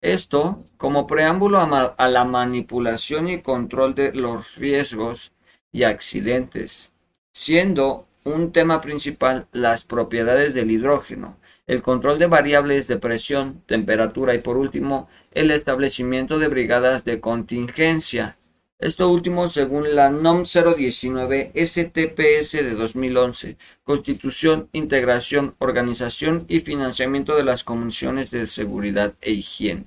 Esto 0.00 0.64
como 0.76 1.06
preámbulo 1.06 1.58
a, 1.58 2.08
la 2.08 2.24
manipulación 2.24 3.28
y 3.28 3.40
control 3.42 3.94
de 3.94 4.12
los 4.12 4.56
riesgos 4.56 5.32
y 5.72 5.84
accidentes, 5.84 6.92
siendo 7.32 8.06
un 8.24 8.52
tema 8.52 8.80
principal 8.80 9.46
las 9.52 9.84
propiedades 9.84 10.52
del 10.52 10.70
hidrógeno, 10.70 11.36
el 11.66 11.82
control 11.82 12.18
de 12.18 12.26
variables 12.26 12.88
de 12.88 12.98
presión, 12.98 13.62
temperatura 13.66 14.34
y 14.34 14.38
por 14.38 14.56
último 14.56 15.08
el 15.32 15.50
establecimiento 15.50 16.38
de 16.38 16.48
brigadas 16.48 17.04
de 17.04 17.20
contingencia. 17.20 18.36
Esto 18.78 19.08
último 19.10 19.48
según 19.48 19.94
la 19.94 20.10
NOM 20.10 20.42
019 20.44 21.52
STPS 21.54 22.52
de 22.52 22.74
2011, 22.74 23.56
Constitución, 23.82 24.68
Integración, 24.72 25.56
Organización 25.60 26.44
y 26.46 26.60
Financiamiento 26.60 27.36
de 27.36 27.44
las 27.44 27.64
Comisiones 27.64 28.30
de 28.30 28.46
Seguridad 28.46 29.14
e 29.22 29.32
Higiene, 29.32 29.86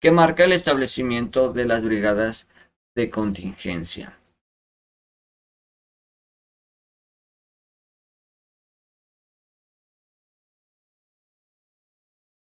que 0.00 0.10
marca 0.10 0.44
el 0.44 0.52
establecimiento 0.52 1.52
de 1.52 1.66
las 1.66 1.84
brigadas 1.84 2.48
de 2.94 3.10
contingencia. 3.10 4.18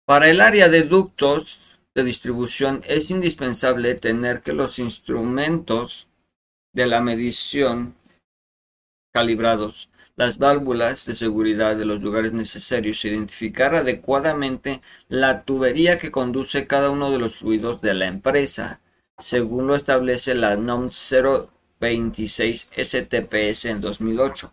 Para 0.04 0.28
el 0.28 0.42
área 0.42 0.68
de 0.68 0.82
ductos 0.82 1.67
de 1.98 2.04
distribución 2.04 2.82
es 2.86 3.10
indispensable 3.10 3.96
tener 3.96 4.42
que 4.42 4.52
los 4.52 4.78
instrumentos 4.78 6.06
de 6.72 6.86
la 6.86 7.00
medición 7.00 7.96
calibrados, 9.12 9.90
las 10.14 10.38
válvulas 10.38 11.06
de 11.06 11.16
seguridad 11.16 11.76
de 11.76 11.84
los 11.84 12.00
lugares 12.00 12.32
necesarios, 12.32 13.04
identificar 13.04 13.74
adecuadamente 13.74 14.80
la 15.08 15.42
tubería 15.42 15.98
que 15.98 16.12
conduce 16.12 16.68
cada 16.68 16.90
uno 16.90 17.10
de 17.10 17.18
los 17.18 17.34
fluidos 17.34 17.80
de 17.80 17.94
la 17.94 18.06
empresa, 18.06 18.80
según 19.18 19.66
lo 19.66 19.74
establece 19.74 20.36
la 20.36 20.54
NOM 20.54 20.90
026 21.80 22.70
STPS 22.76 23.64
en 23.64 23.80
2008 23.80 24.52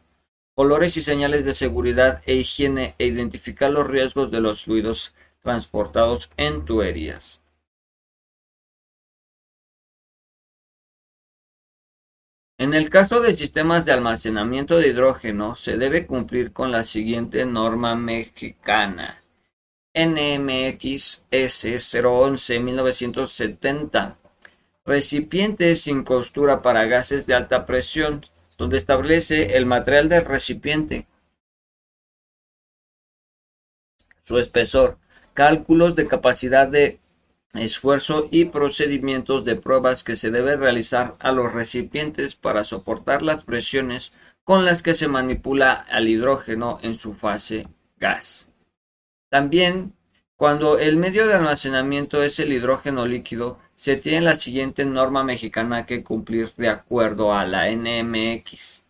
colores 0.55 0.95
y 0.95 1.01
señales 1.01 1.43
de 1.43 1.53
seguridad 1.53 2.23
e 2.25 2.35
higiene 2.35 2.95
e 2.97 3.07
identificar 3.07 3.71
los 3.71 3.85
riesgos 3.85 4.31
de 4.31 4.39
los 4.39 4.63
fluidos 4.63 5.13
transportados 5.45 6.29
en 6.37 6.65
tuberías. 6.65 7.39
En 12.57 12.73
el 12.73 12.89
caso 12.89 13.19
de 13.21 13.35
sistemas 13.35 13.85
de 13.85 13.91
almacenamiento 13.91 14.77
de 14.77 14.87
hidrógeno, 14.87 15.55
se 15.55 15.77
debe 15.77 16.07
cumplir 16.07 16.51
con 16.51 16.71
la 16.71 16.83
siguiente 16.83 17.45
norma 17.45 17.93
mexicana. 17.95 19.21
NMX 19.93 21.25
S011-1970. 21.29 24.15
Recipiente 24.83 25.75
sin 25.75 26.03
costura 26.03 26.63
para 26.63 26.85
gases 26.85 27.27
de 27.27 27.35
alta 27.35 27.67
presión, 27.67 28.25
donde 28.57 28.77
establece 28.77 29.57
el 29.57 29.67
material 29.67 30.09
del 30.09 30.25
recipiente, 30.25 31.05
su 34.21 34.39
espesor, 34.39 34.97
cálculos 35.35 35.95
de 35.95 36.07
capacidad 36.07 36.67
de 36.67 36.99
esfuerzo 37.53 38.27
y 38.31 38.45
procedimientos 38.45 39.45
de 39.45 39.55
pruebas 39.55 40.03
que 40.03 40.15
se 40.15 40.31
debe 40.31 40.57
realizar 40.57 41.15
a 41.19 41.31
los 41.31 41.53
recipientes 41.53 42.35
para 42.35 42.63
soportar 42.63 43.21
las 43.21 43.43
presiones 43.43 44.11
con 44.43 44.65
las 44.65 44.81
que 44.81 44.95
se 44.95 45.07
manipula 45.07 45.73
al 45.73 46.07
hidrógeno 46.07 46.79
en 46.81 46.95
su 46.95 47.13
fase 47.13 47.67
gas. 47.97 48.47
También, 49.29 49.93
cuando 50.35 50.79
el 50.79 50.97
medio 50.97 51.27
de 51.27 51.33
almacenamiento 51.33 52.23
es 52.23 52.39
el 52.39 52.51
hidrógeno 52.51 53.05
líquido, 53.05 53.59
se 53.75 53.97
tiene 53.97 54.21
la 54.21 54.35
siguiente 54.35 54.85
norma 54.85 55.23
mexicana 55.23 55.85
que 55.85 56.03
cumplir 56.03 56.53
de 56.55 56.69
acuerdo 56.69 57.33
a 57.33 57.45
la 57.45 57.69
NMX 57.69 58.83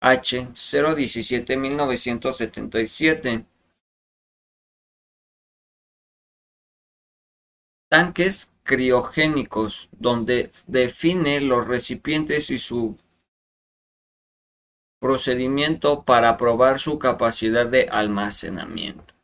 H 0.00 0.48
017 0.52 1.56
1977 1.56 3.44
Tanques 7.94 8.50
criogénicos, 8.64 9.88
donde 9.92 10.50
define 10.66 11.40
los 11.40 11.64
recipientes 11.64 12.50
y 12.50 12.58
su 12.58 12.98
procedimiento 15.00 16.02
para 16.02 16.36
probar 16.36 16.80
su 16.80 16.98
capacidad 16.98 17.68
de 17.68 17.86
almacenamiento. 17.88 19.14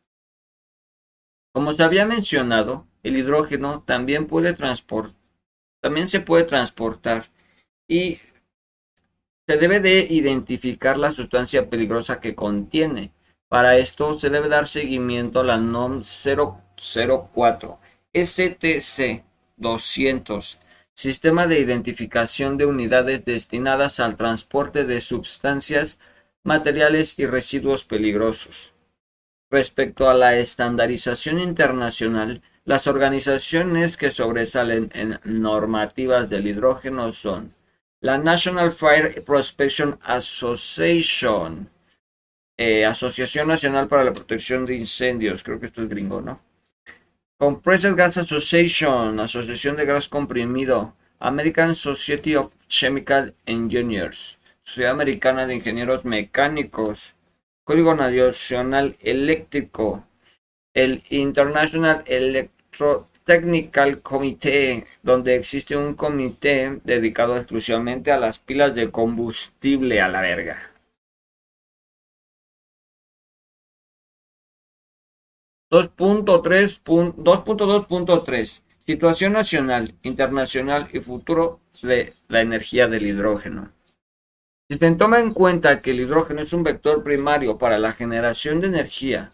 Como 1.53 1.73
se 1.73 1.83
había 1.83 2.05
mencionado, 2.05 2.87
el 3.03 3.17
hidrógeno 3.17 3.83
también, 3.83 4.25
puede 4.25 4.55
también 5.81 6.07
se 6.07 6.21
puede 6.21 6.45
transportar 6.45 7.25
y 7.89 8.21
se 9.49 9.57
debe 9.57 9.81
de 9.81 10.07
identificar 10.09 10.97
la 10.97 11.11
sustancia 11.11 11.69
peligrosa 11.69 12.21
que 12.21 12.35
contiene. 12.35 13.11
Para 13.49 13.75
esto 13.75 14.17
se 14.17 14.29
debe 14.29 14.47
dar 14.47 14.65
seguimiento 14.65 15.41
a 15.41 15.43
la 15.43 15.57
NOM 15.57 16.03
004 16.03 17.80
STC-200 18.13 20.57
Sistema 20.93 21.47
de 21.47 21.59
identificación 21.59 22.57
de 22.57 22.65
unidades 22.65 23.25
destinadas 23.25 23.99
al 23.99 24.17
transporte 24.17 24.85
de 24.85 25.01
sustancias, 25.01 25.99
materiales 26.43 27.17
y 27.17 27.25
residuos 27.25 27.85
peligrosos. 27.85 28.73
Respecto 29.49 30.09
a 30.09 30.13
la 30.13 30.37
estandarización 30.37 31.39
internacional, 31.39 32.41
las 32.65 32.87
organizaciones 32.87 33.97
que 33.97 34.11
sobresalen 34.11 34.91
en 34.93 35.19
normativas 35.23 36.29
del 36.29 36.47
hidrógeno 36.47 37.11
son 37.11 37.55
la 38.01 38.17
National 38.17 38.71
Fire 38.71 39.23
Prospection 39.23 39.99
Association, 40.03 41.69
eh, 42.57 42.85
Asociación 42.85 43.47
Nacional 43.47 43.87
para 43.87 44.03
la 44.03 44.13
Protección 44.13 44.65
de 44.65 44.75
Incendios, 44.75 45.41
creo 45.41 45.59
que 45.59 45.67
esto 45.67 45.81
es 45.81 45.89
gringo, 45.89 46.21
¿no? 46.21 46.50
Compressed 47.41 47.95
Gas 47.95 48.17
Association, 48.19 49.19
Asociación 49.19 49.75
de 49.75 49.85
Gas 49.85 50.07
Comprimido, 50.07 50.93
American 51.17 51.73
Society 51.73 52.35
of 52.35 52.51
Chemical 52.67 53.33
Engineers, 53.47 54.37
Sociedad 54.61 54.91
Americana 54.91 55.47
de 55.47 55.55
Ingenieros 55.55 56.05
Mecánicos, 56.05 57.15
Código 57.63 57.95
Nacional 57.95 58.95
Eléctrico, 58.99 60.05
el 60.75 61.03
International 61.09 62.03
Electrotechnical 62.05 64.03
Committee, 64.03 64.85
donde 65.01 65.35
existe 65.35 65.75
un 65.75 65.95
comité 65.95 66.79
dedicado 66.83 67.37
exclusivamente 67.37 68.11
a 68.11 68.19
las 68.19 68.37
pilas 68.37 68.75
de 68.75 68.91
combustible 68.91 69.99
a 69.99 70.09
la 70.09 70.21
verga. 70.21 70.70
2.2.3 75.71 78.61
Situación 78.79 79.33
nacional, 79.33 79.95
internacional 80.03 80.87
y 80.91 80.99
futuro 80.99 81.61
de 81.81 82.13
la 82.27 82.41
energía 82.41 82.87
del 82.87 83.07
hidrógeno. 83.07 83.71
Si 84.69 84.77
se 84.77 84.91
toma 84.91 85.19
en 85.19 85.33
cuenta 85.33 85.81
que 85.81 85.91
el 85.91 86.01
hidrógeno 86.01 86.41
es 86.41 86.51
un 86.51 86.63
vector 86.63 87.01
primario 87.03 87.57
para 87.57 87.79
la 87.79 87.93
generación 87.93 88.59
de 88.59 88.67
energía, 88.67 89.31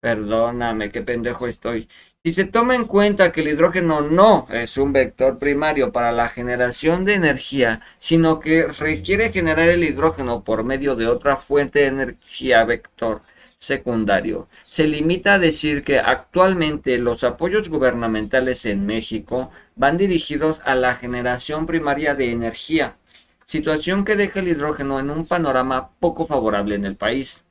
perdóname, 0.00 0.90
qué 0.90 1.02
pendejo 1.02 1.46
estoy. 1.46 1.88
Si 2.24 2.32
se 2.32 2.44
toma 2.44 2.74
en 2.74 2.86
cuenta 2.86 3.30
que 3.30 3.42
el 3.42 3.48
hidrógeno 3.48 4.00
no 4.00 4.48
es 4.50 4.76
un 4.76 4.92
vector 4.92 5.38
primario 5.38 5.92
para 5.92 6.10
la 6.10 6.28
generación 6.28 7.04
de 7.04 7.14
energía, 7.14 7.80
sino 7.98 8.40
que 8.40 8.66
requiere 8.66 9.30
generar 9.30 9.68
el 9.68 9.84
hidrógeno 9.84 10.42
por 10.42 10.64
medio 10.64 10.96
de 10.96 11.06
otra 11.06 11.36
fuente 11.36 11.78
de 11.80 11.86
energía 11.86 12.64
vector, 12.64 13.22
secundario. 13.58 14.48
Se 14.68 14.86
limita 14.86 15.34
a 15.34 15.38
decir 15.38 15.82
que 15.84 15.98
actualmente 15.98 16.96
los 16.96 17.24
apoyos 17.24 17.68
gubernamentales 17.68 18.64
en 18.64 18.86
México 18.86 19.50
van 19.76 19.98
dirigidos 19.98 20.60
a 20.64 20.74
la 20.76 20.94
generación 20.94 21.66
primaria 21.66 22.14
de 22.14 22.30
energía, 22.30 22.96
situación 23.44 24.04
que 24.04 24.16
deja 24.16 24.40
el 24.40 24.48
hidrógeno 24.48 25.00
en 25.00 25.10
un 25.10 25.26
panorama 25.26 25.90
poco 25.98 26.26
favorable 26.26 26.76
en 26.76 26.84
el 26.84 26.96
país. 26.96 27.44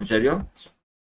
¿En 0.00 0.08
serio? 0.08 0.48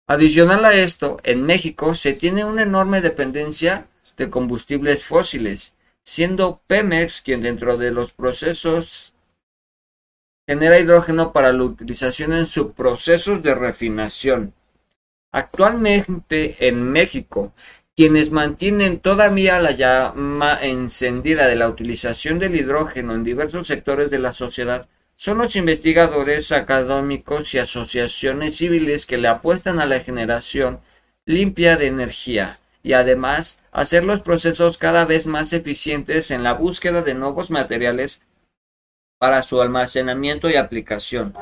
Adicional 0.05 0.63
a 0.63 0.73
esto, 0.73 1.17
en 1.23 1.43
México 1.43 1.95
se 1.95 2.13
tiene 2.13 2.45
una 2.45 2.61
enorme 2.61 3.01
dependencia 3.01 3.87
de 4.15 4.29
combustibles 4.29 5.03
fósiles, 5.03 5.73
siendo 6.03 6.61
Pemex 6.67 7.21
quien 7.21 7.41
dentro 7.41 7.75
de 7.77 7.91
los 7.91 8.13
procesos 8.13 9.13
genera 10.47 10.79
hidrógeno 10.79 11.33
para 11.33 11.51
la 11.51 11.63
utilización 11.63 12.31
en 12.33 12.45
subprocesos 12.45 13.43
de 13.43 13.53
refinación. 13.53 14.53
Actualmente 15.31 16.67
en 16.67 16.81
México, 16.83 17.53
quienes 17.95 18.31
mantienen 18.31 18.99
todavía 18.99 19.59
la 19.59 19.71
llama 19.71 20.57
encendida 20.61 21.47
de 21.47 21.55
la 21.57 21.67
utilización 21.67 22.39
del 22.39 22.55
hidrógeno 22.55 23.13
en 23.13 23.23
diversos 23.23 23.67
sectores 23.67 24.09
de 24.09 24.19
la 24.19 24.33
sociedad 24.33 24.87
son 25.17 25.39
los 25.39 25.55
investigadores 25.55 26.51
académicos 26.51 27.53
y 27.53 27.57
asociaciones 27.57 28.55
civiles 28.55 29.05
que 29.05 29.17
le 29.17 29.27
apuestan 29.27 29.79
a 29.79 29.85
la 29.85 29.99
generación 29.99 30.79
limpia 31.25 31.75
de 31.75 31.87
energía 31.87 32.59
y 32.83 32.93
además 32.93 33.59
hacer 33.71 34.05
los 34.05 34.21
procesos 34.21 34.77
cada 34.77 35.03
vez 35.05 35.27
más 35.27 35.51
eficientes 35.51 36.31
en 36.31 36.43
la 36.43 36.53
búsqueda 36.53 37.01
de 37.01 37.15
nuevos 37.15 37.51
materiales 37.51 38.21
para 39.17 39.43
su 39.43 39.61
almacenamiento 39.61 40.49
y 40.49 40.55
aplicación. 40.55 41.33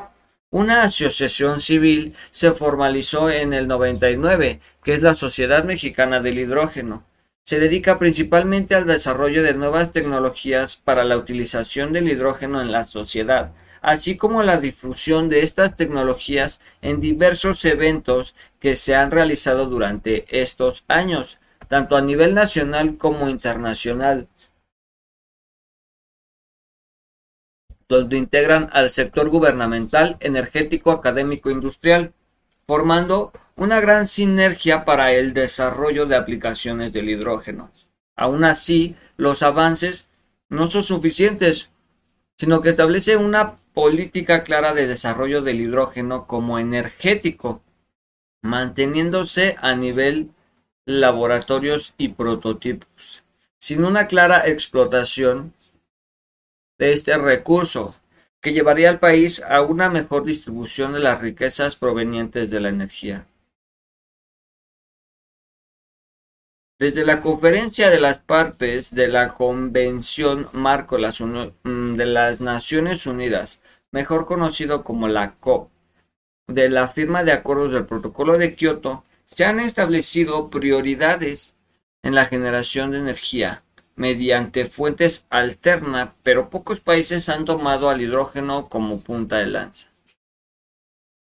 Una 0.49 0.84
asociación 0.84 1.59
civil 1.59 2.13
se 2.32 2.51
formalizó 2.51 3.30
en 3.30 3.53
el 3.53 3.67
99, 3.67 4.61
que 4.84 4.93
es 4.93 5.01
la 5.01 5.15
Sociedad 5.15 5.63
Mexicana 5.65 6.19
del 6.21 6.39
Hidrógeno. 6.39 7.03
Se 7.43 7.59
dedica 7.59 7.99
principalmente 7.99 8.73
al 8.73 8.88
desarrollo 8.88 9.43
de 9.43 9.53
nuevas 9.53 9.91
tecnologías 9.91 10.78
para 10.78 11.03
la 11.03 11.17
utilización 11.17 11.93
del 11.93 12.07
hidrógeno 12.09 12.61
en 12.61 12.71
la 12.71 12.86
sociedad, 12.86 13.51
así 13.82 14.17
como 14.17 14.41
la 14.41 14.57
difusión 14.57 15.30
de 15.30 15.41
estas 15.41 15.76
tecnologías 15.76 16.59
en 16.82 17.01
diversos 17.01 17.63
eventos 17.65 18.34
que 18.59 18.76
se 18.76 18.95
han 18.95 19.11
realizado 19.11 19.67
durante 19.67 20.26
estos 20.30 20.86
años, 20.88 21.38
tanto 21.67 21.97
a 21.97 22.01
nivel 22.01 22.34
nacional 22.34 22.97
como 22.97 23.30
internacional, 23.30 24.28
donde 27.95 28.17
integran 28.17 28.69
al 28.71 28.89
sector 28.89 29.29
gubernamental, 29.29 30.17
energético, 30.19 30.91
académico, 30.91 31.49
industrial, 31.49 32.13
formando 32.67 33.31
una 33.55 33.79
gran 33.79 34.07
sinergia 34.07 34.85
para 34.85 35.13
el 35.13 35.33
desarrollo 35.33 36.05
de 36.05 36.15
aplicaciones 36.15 36.91
del 36.93 37.09
hidrógeno. 37.09 37.71
Aún 38.15 38.43
así, 38.43 38.95
los 39.17 39.43
avances 39.43 40.07
no 40.49 40.69
son 40.69 40.83
suficientes, 40.83 41.69
sino 42.37 42.61
que 42.61 42.69
establece 42.69 43.17
una 43.17 43.57
política 43.73 44.43
clara 44.43 44.73
de 44.73 44.87
desarrollo 44.87 45.41
del 45.41 45.61
hidrógeno 45.61 46.27
como 46.27 46.59
energético, 46.59 47.61
manteniéndose 48.41 49.55
a 49.59 49.75
nivel 49.75 50.31
laboratorios 50.85 51.93
y 51.97 52.09
prototipos, 52.09 53.23
sin 53.57 53.83
una 53.83 54.07
clara 54.07 54.47
explotación 54.47 55.53
de 56.78 56.93
este 56.93 57.17
recurso, 57.17 57.95
que 58.41 58.53
llevaría 58.53 58.89
al 58.89 58.99
país 58.99 59.41
a 59.41 59.61
una 59.61 59.89
mejor 59.89 60.23
distribución 60.23 60.93
de 60.93 60.99
las 60.99 61.19
riquezas 61.19 61.76
provenientes 61.76 62.49
de 62.51 62.59
la 62.59 62.69
energía. 62.69 63.28
Desde 66.78 67.05
la 67.05 67.21
conferencia 67.21 67.89
de 67.89 67.99
las 67.99 68.19
partes 68.19 68.93
de 68.93 69.07
la 69.07 69.34
Convención 69.34 70.47
Marco 70.51 70.97
mm, 70.97 71.95
de 71.95 72.05
las 72.05 72.41
Naciones 72.41 73.07
Unidas, 73.07 73.61
mejor 73.91 74.26
conocido 74.26 74.84
como 74.84 75.07
la 75.07 75.36
COP, 75.36 75.71
de 76.47 76.69
la 76.69 76.88
firma 76.89 77.23
de 77.23 77.32
acuerdos 77.32 77.71
del 77.71 77.86
Protocolo 77.86 78.38
de 78.38 78.55
Kioto, 78.55 79.05
se 79.23 79.45
han 79.45 79.59
establecido 79.59 80.49
prioridades 80.49 81.55
en 82.03 82.13
la 82.13 82.26
generación 82.26 82.91
de 82.91 82.99
energía 82.99 83.64
mediante 83.95 84.65
fuentes 84.65 85.25
alternas, 85.29 86.09
pero 86.23 86.49
pocos 86.49 86.79
países 86.81 87.29
han 87.29 87.45
tomado 87.45 87.89
al 87.89 88.01
hidrógeno 88.01 88.69
como 88.69 89.01
punta 89.01 89.37
de 89.37 89.47
lanza. 89.47 89.87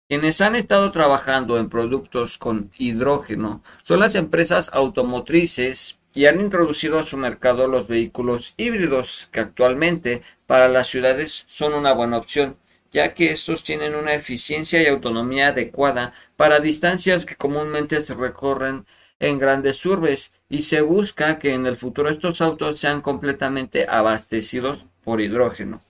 Quienes 0.08 0.42
han 0.42 0.56
estado 0.56 0.92
trabajando 0.92 1.60
en 1.60 1.70
productos 1.70 2.40
con 2.40 2.72
hidrógeno 2.78 3.62
son 3.84 4.00
las 4.00 4.16
empresas 4.16 4.72
automotrices 4.74 6.00
y 6.16 6.26
han 6.26 6.40
introducido 6.40 6.98
a 6.98 7.04
su 7.04 7.16
mercado 7.18 7.68
los 7.68 7.88
vehículos 7.88 8.56
híbridos, 8.58 9.30
que 9.32 9.40
actualmente 9.40 10.24
para 10.48 10.68
las 10.68 10.88
ciudades 10.88 11.46
son 11.48 11.74
una 11.74 11.94
buena 11.94 12.18
opción, 12.18 12.58
ya 12.92 13.14
que 13.14 13.32
estos 13.32 13.64
tienen 13.64 13.94
una 13.94 14.16
eficiencia 14.16 14.82
y 14.82 14.88
autonomía 14.88 15.50
adecuada 15.50 16.14
para 16.36 16.60
distancias 16.60 17.26
que 17.26 17.36
comúnmente 17.36 18.02
se 18.02 18.16
recorren 18.16 18.88
en 19.20 19.38
grandes 19.38 19.86
urbes 19.86 20.32
y 20.50 20.64
se 20.64 20.82
busca 20.82 21.40
que 21.40 21.54
en 21.54 21.66
el 21.66 21.78
futuro 21.78 22.10
estos 22.10 22.42
autos 22.42 22.80
sean 22.80 23.02
completamente 23.02 23.86
abastecidos 23.88 24.86
por 25.04 25.22
hidrógeno. 25.22 25.82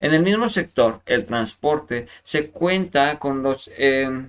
En 0.00 0.14
el 0.14 0.22
mismo 0.22 0.48
sector, 0.48 1.00
el 1.06 1.24
transporte, 1.26 2.06
se 2.22 2.50
cuenta 2.50 3.18
con 3.18 3.42
los, 3.42 3.70
eh, 3.76 4.28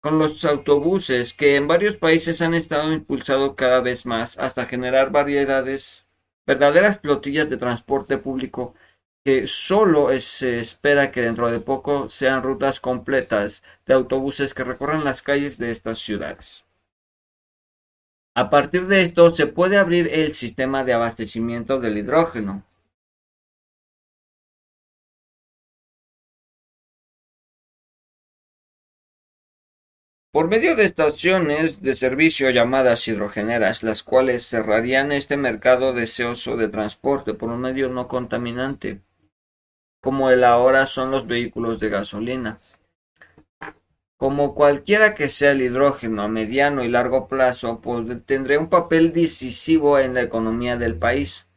con 0.00 0.18
los 0.18 0.44
autobuses 0.44 1.34
que 1.34 1.56
en 1.56 1.68
varios 1.68 1.96
países 1.96 2.42
han 2.42 2.54
estado 2.54 2.92
impulsados 2.92 3.54
cada 3.54 3.80
vez 3.80 4.04
más 4.06 4.38
hasta 4.38 4.66
generar 4.66 5.12
variedades, 5.12 6.08
verdaderas 6.46 6.98
flotillas 6.98 7.48
de 7.48 7.56
transporte 7.56 8.18
público 8.18 8.74
que 9.24 9.46
solo 9.46 10.08
se 10.20 10.56
espera 10.56 11.12
que 11.12 11.20
dentro 11.20 11.50
de 11.50 11.60
poco 11.60 12.10
sean 12.10 12.42
rutas 12.42 12.80
completas 12.80 13.62
de 13.86 13.94
autobuses 13.94 14.52
que 14.54 14.64
recorran 14.64 15.04
las 15.04 15.22
calles 15.22 15.58
de 15.58 15.70
estas 15.70 15.98
ciudades. 15.98 16.64
A 18.34 18.50
partir 18.50 18.86
de 18.86 19.02
esto 19.02 19.30
se 19.30 19.46
puede 19.46 19.76
abrir 19.76 20.08
el 20.12 20.34
sistema 20.34 20.84
de 20.84 20.94
abastecimiento 20.94 21.78
del 21.78 21.98
hidrógeno, 21.98 22.64
por 30.32 30.48
medio 30.48 30.74
de 30.74 30.84
estaciones 30.84 31.82
de 31.82 31.94
servicio 31.94 32.48
llamadas 32.50 33.06
hidrogeneras, 33.06 33.82
las 33.82 34.02
cuales 34.02 34.46
cerrarían 34.48 35.12
este 35.12 35.36
mercado 35.36 35.92
deseoso 35.92 36.56
de 36.56 36.68
transporte 36.68 37.34
por 37.34 37.50
un 37.50 37.60
medio 37.60 37.90
no 37.90 38.08
contaminante, 38.08 39.02
como 40.02 40.30
el 40.30 40.42
ahora 40.42 40.84
son 40.86 41.12
los 41.12 41.26
vehículos 41.26 41.78
de 41.78 41.88
gasolina. 41.88 42.58
Como 44.16 44.54
cualquiera 44.54 45.14
que 45.14 45.30
sea 45.30 45.52
el 45.52 45.62
hidrógeno 45.62 46.22
a 46.22 46.28
mediano 46.28 46.82
y 46.84 46.88
largo 46.88 47.28
plazo, 47.28 47.80
pues 47.80 48.04
tendrá 48.26 48.58
un 48.58 48.68
papel 48.68 49.12
decisivo 49.12 49.98
en 49.98 50.14
la 50.14 50.22
economía 50.22 50.76
del 50.76 50.98
país. 50.98 51.48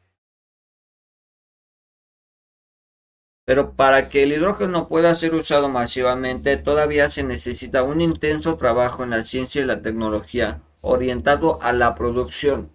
Pero 3.45 3.75
para 3.75 4.09
que 4.09 4.23
el 4.23 4.33
hidrógeno 4.33 4.87
pueda 4.87 5.15
ser 5.15 5.33
usado 5.33 5.67
masivamente, 5.69 6.57
todavía 6.57 7.09
se 7.09 7.23
necesita 7.23 7.83
un 7.83 8.01
intenso 8.01 8.57
trabajo 8.57 9.03
en 9.03 9.11
la 9.11 9.23
ciencia 9.23 9.61
y 9.61 9.65
la 9.65 9.81
tecnología 9.81 10.61
orientado 10.81 11.61
a 11.61 11.73
la 11.73 11.95
producción. 11.95 12.74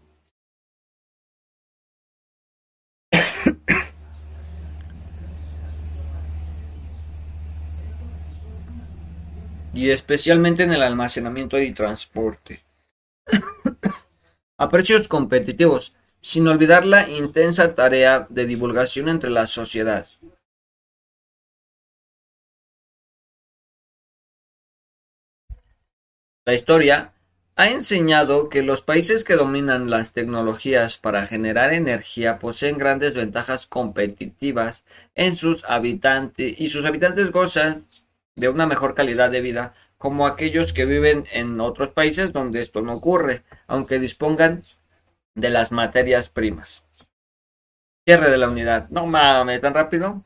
Y 9.81 9.91
especialmente 9.91 10.63
en 10.63 10.73
el 10.73 10.83
almacenamiento 10.83 11.59
y 11.59 11.73
transporte. 11.73 12.63
a 14.59 14.69
precios 14.69 15.09
competitivos, 15.09 15.95
sin 16.21 16.47
olvidar 16.49 16.85
la 16.85 17.09
intensa 17.09 17.75
tarea 17.75 18.27
de 18.29 18.45
divulgación 18.45 19.09
entre 19.09 19.31
la 19.31 19.47
sociedad. 19.47 20.07
La 26.45 26.53
historia 26.53 27.15
ha 27.57 27.71
enseñado 27.71 28.51
que 28.51 28.63
los 28.63 28.83
países 28.83 29.25
que 29.25 29.37
dominan 29.37 29.89
las 29.89 30.13
tecnologías 30.13 30.99
para 30.99 31.27
generar 31.27 31.73
energía 31.73 32.39
poseen 32.39 32.77
grandes 32.77 33.15
ventajas 33.15 33.67
competitivas 33.67 34.85
en 35.15 35.37
sus 35.37 35.65
habitantes 35.65 36.61
y 36.61 36.69
sus 36.69 36.85
habitantes 36.85 37.31
gozan 37.31 37.87
de 38.37 38.49
una 38.49 38.67
mejor 38.67 38.95
calidad 38.95 39.31
de 39.31 39.41
vida 39.41 39.75
como 39.99 40.27
aquellos 40.27 40.73
que 40.73 40.87
viven 40.87 41.27
en 41.33 41.61
otros 41.61 41.91
países 41.91 42.33
donde 42.33 42.61
esto 42.61 42.81
no 42.81 42.95
ocurre, 42.95 43.45
aunque 43.67 43.99
dispongan 43.99 44.65
de 45.35 45.51
las 45.51 45.73
materias 45.73 46.31
primas. 46.31 46.85
Cierre 48.07 48.31
de 48.31 48.39
la 48.39 48.49
unidad. 48.49 48.89
No 48.89 49.07
mames, 49.07 49.61
tan 49.61 49.75
rápido. 49.75 50.25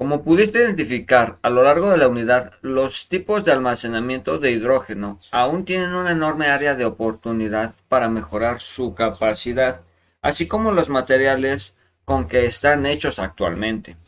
Como 0.00 0.22
pudiste 0.22 0.60
identificar 0.60 1.36
a 1.42 1.50
lo 1.50 1.62
largo 1.62 1.90
de 1.90 1.98
la 1.98 2.08
unidad, 2.08 2.54
los 2.62 3.06
tipos 3.08 3.44
de 3.44 3.52
almacenamiento 3.52 4.38
de 4.38 4.50
hidrógeno 4.50 5.20
aún 5.30 5.66
tienen 5.66 5.92
una 5.92 6.12
enorme 6.12 6.46
área 6.46 6.74
de 6.74 6.86
oportunidad 6.86 7.74
para 7.90 8.08
mejorar 8.08 8.62
su 8.62 8.94
capacidad, 8.94 9.82
así 10.22 10.48
como 10.48 10.72
los 10.72 10.88
materiales 10.88 11.76
con 12.06 12.28
que 12.28 12.46
están 12.46 12.86
hechos 12.86 13.18
actualmente. 13.18 13.98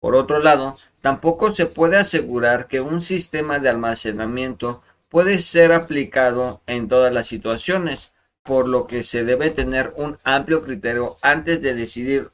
Por 0.00 0.14
otro 0.14 0.38
lado, 0.38 0.78
tampoco 1.02 1.54
se 1.54 1.66
puede 1.66 1.98
asegurar 1.98 2.66
que 2.66 2.80
un 2.80 3.02
sistema 3.02 3.58
de 3.58 3.68
almacenamiento 3.68 4.80
puede 5.10 5.38
ser 5.40 5.74
aplicado 5.74 6.62
en 6.66 6.88
todas 6.88 7.12
las 7.12 7.26
situaciones, 7.26 8.12
por 8.42 8.68
lo 8.68 8.86
que 8.86 9.02
se 9.02 9.22
debe 9.22 9.50
tener 9.50 9.92
un 9.96 10.16
amplio 10.24 10.62
criterio 10.62 11.18
antes 11.20 11.60
de 11.60 11.74
decidir 11.74 12.30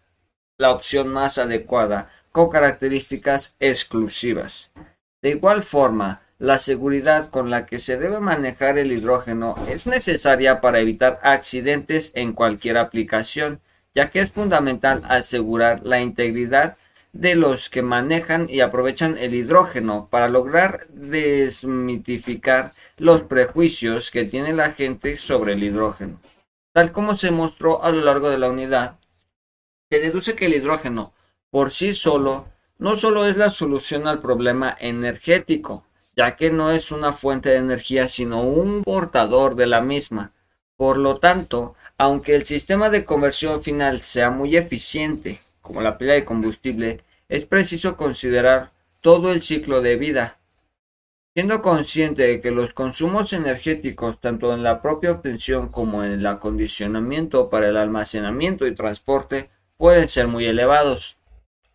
la 0.56 0.70
opción 0.70 1.08
más 1.08 1.38
adecuada 1.38 2.12
características 2.46 3.56
exclusivas. 3.58 4.70
De 5.20 5.30
igual 5.30 5.64
forma, 5.64 6.22
la 6.38 6.60
seguridad 6.60 7.30
con 7.30 7.50
la 7.50 7.66
que 7.66 7.80
se 7.80 7.98
debe 7.98 8.20
manejar 8.20 8.78
el 8.78 8.92
hidrógeno 8.92 9.56
es 9.68 9.88
necesaria 9.88 10.60
para 10.60 10.78
evitar 10.78 11.18
accidentes 11.22 12.12
en 12.14 12.32
cualquier 12.32 12.78
aplicación, 12.78 13.60
ya 13.92 14.10
que 14.10 14.20
es 14.20 14.30
fundamental 14.30 15.02
asegurar 15.08 15.84
la 15.84 16.00
integridad 16.00 16.76
de 17.12 17.34
los 17.34 17.68
que 17.68 17.82
manejan 17.82 18.46
y 18.48 18.60
aprovechan 18.60 19.18
el 19.18 19.34
hidrógeno 19.34 20.08
para 20.08 20.28
lograr 20.28 20.86
desmitificar 20.90 22.72
los 22.96 23.24
prejuicios 23.24 24.12
que 24.12 24.24
tiene 24.24 24.52
la 24.52 24.72
gente 24.72 25.18
sobre 25.18 25.54
el 25.54 25.64
hidrógeno. 25.64 26.20
Tal 26.72 26.92
como 26.92 27.16
se 27.16 27.32
mostró 27.32 27.82
a 27.82 27.90
lo 27.90 28.02
largo 28.02 28.30
de 28.30 28.38
la 28.38 28.48
unidad, 28.48 28.98
se 29.90 29.98
deduce 29.98 30.36
que 30.36 30.46
el 30.46 30.54
hidrógeno 30.54 31.12
por 31.50 31.72
sí 31.72 31.94
solo 31.94 32.46
no 32.78 32.94
solo 32.94 33.26
es 33.26 33.36
la 33.36 33.50
solución 33.50 34.06
al 34.06 34.20
problema 34.20 34.76
energético, 34.78 35.84
ya 36.16 36.36
que 36.36 36.50
no 36.50 36.70
es 36.70 36.92
una 36.92 37.12
fuente 37.12 37.50
de 37.50 37.56
energía 37.56 38.08
sino 38.08 38.42
un 38.42 38.84
portador 38.84 39.56
de 39.56 39.66
la 39.66 39.80
misma. 39.80 40.32
Por 40.76 40.96
lo 40.96 41.18
tanto, 41.18 41.74
aunque 41.96 42.36
el 42.36 42.44
sistema 42.44 42.88
de 42.88 43.04
conversión 43.04 43.62
final 43.62 44.00
sea 44.02 44.30
muy 44.30 44.56
eficiente, 44.56 45.40
como 45.60 45.82
la 45.82 45.98
pila 45.98 46.12
de 46.12 46.24
combustible, 46.24 47.00
es 47.28 47.44
preciso 47.44 47.96
considerar 47.96 48.70
todo 49.00 49.32
el 49.32 49.40
ciclo 49.40 49.80
de 49.80 49.96
vida. 49.96 50.38
Siendo 51.34 51.62
consciente 51.62 52.22
de 52.22 52.40
que 52.40 52.52
los 52.52 52.74
consumos 52.74 53.32
energéticos, 53.32 54.20
tanto 54.20 54.54
en 54.54 54.62
la 54.62 54.80
propia 54.80 55.12
obtención 55.12 55.68
como 55.68 56.04
en 56.04 56.12
el 56.12 56.26
acondicionamiento 56.26 57.50
para 57.50 57.68
el 57.68 57.76
almacenamiento 57.76 58.66
y 58.66 58.74
transporte, 58.74 59.50
pueden 59.76 60.08
ser 60.08 60.26
muy 60.28 60.46
elevados. 60.46 61.17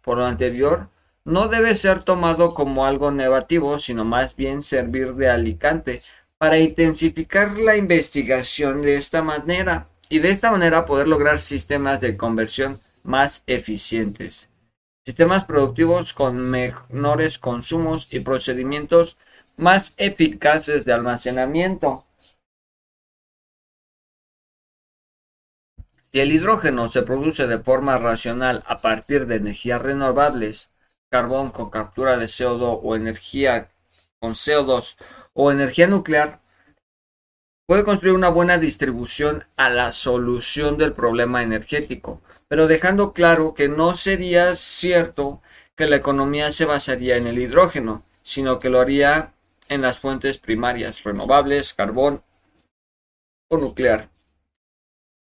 Por 0.04 0.18
lo 0.18 0.26
anterior, 0.26 0.89
no 1.26 1.47
debe 1.47 1.76
ser 1.76 2.04
tomado 2.04 2.54
como 2.54 2.86
algo 2.86 3.10
negativo, 3.12 3.80
sino 3.80 4.04
más 4.04 4.36
bien 4.36 4.62
servir 4.62 5.14
de 5.14 5.30
alicante 5.30 6.04
para 6.38 6.60
intensificar 6.60 7.58
la 7.58 7.78
investigación 7.78 8.82
de 8.82 8.97
esta 8.97 9.22
manera 9.22 9.88
y 10.10 10.20
de 10.20 10.30
esta 10.30 10.51
manera 10.51 10.86
poder 10.86 11.08
lograr 11.08 11.39
sistemas 11.39 12.01
de 12.01 12.18
conversión 12.18 12.82
más 13.04 13.43
eficientes, 13.47 14.49
sistemas 15.06 15.45
productivos 15.45 16.14
con 16.14 16.38
menores 16.49 17.38
consumos 17.38 18.08
y 18.12 18.20
procedimientos 18.20 19.18
más 19.56 19.93
eficaces 19.97 20.84
de 20.84 20.93
almacenamiento. 20.93 22.06
Si 26.14 26.20
el 26.20 26.32
hidrógeno 26.32 26.89
se 26.89 27.01
produce 27.01 27.47
de 27.47 27.57
forma 27.57 27.97
racional 27.97 28.64
a 28.68 28.82
partir 28.82 29.26
de 29.26 29.38
energías 29.38 29.82
renovables, 29.82 30.70
carbón 31.09 31.49
con 31.49 31.72
captura 31.72 32.18
de 32.18 32.26
CO2 32.26 32.82
o 32.84 32.95
energía 32.95 33.72
con 34.20 34.34
CO2 34.34 34.95
o 35.34 35.51
energía 35.51 35.88
nuclear, 35.88 36.39
puede 37.66 37.84
construir 37.84 38.14
una 38.14 38.30
buena 38.30 38.59
distribución 38.59 39.45
a 39.55 39.72
la 39.72 39.91
solución 39.91 40.78
del 40.78 40.93
problema 40.93 41.41
energético, 41.41 42.22
pero 42.47 42.68
dejando 42.68 43.11
claro 43.14 43.55
que 43.55 43.68
no 43.68 43.97
sería 43.97 44.55
cierto 44.55 45.41
que 45.76 45.88
la 45.88 45.95
economía 45.95 46.51
se 46.51 46.66
basaría 46.66 47.18
en 47.18 47.26
el 47.26 47.39
hidrógeno, 47.39 48.05
sino 48.22 48.59
que 48.59 48.70
lo 48.70 48.80
haría 48.80 49.34
en 49.68 49.82
las 49.82 49.97
fuentes 49.97 50.38
primarias, 50.38 51.03
renovables, 51.03 51.74
carbón 51.74 52.22
o 53.49 53.57
nuclear 53.57 54.12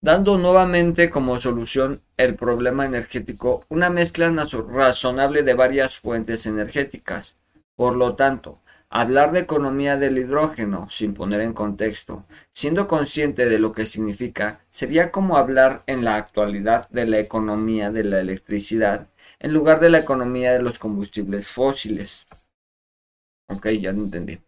dando 0.05 0.37
nuevamente 0.37 1.09
como 1.09 1.41
solución 1.41 2.03
el 2.19 2.35
problema 2.35 2.85
energético 2.85 3.65
una 3.71 3.89
mezcla 3.89 4.31
razonable 4.69 5.43
de 5.43 5.55
varias 5.55 5.99
fuentes 5.99 6.45
energéticas. 6.45 7.39
Por 7.75 7.97
lo 7.97 8.15
tanto, 8.15 8.61
hablar 8.91 9.33
de 9.33 9.41
economía 9.41 9.97
del 9.97 10.19
hidrógeno 10.19 10.91
sin 10.91 11.15
poner 11.15 11.41
en 11.41 11.55
contexto, 11.55 12.27
siendo 12.53 12.87
consciente 12.87 13.47
de 13.47 13.59
lo 13.59 13.73
que 13.73 13.87
significa, 13.87 14.61
sería 14.69 15.11
como 15.11 15.39
hablar 15.39 15.85
en 15.87 16.05
la 16.05 16.17
actualidad 16.17 16.87
de 16.91 17.07
la 17.07 17.19
economía 17.19 17.91
de 17.91 18.05
la 18.05 18.21
electricidad 18.21 19.09
en 19.41 19.55
lugar 19.55 19.81
de 19.81 19.89
la 19.89 19.99
economía 19.99 20.53
de 20.53 20.61
los 20.61 20.79
combustibles 20.79 21.51
fósiles. 21.51 22.27
Ok, 23.49 23.69
ya 23.81 23.93
lo 23.93 24.03
entendí. 24.03 24.39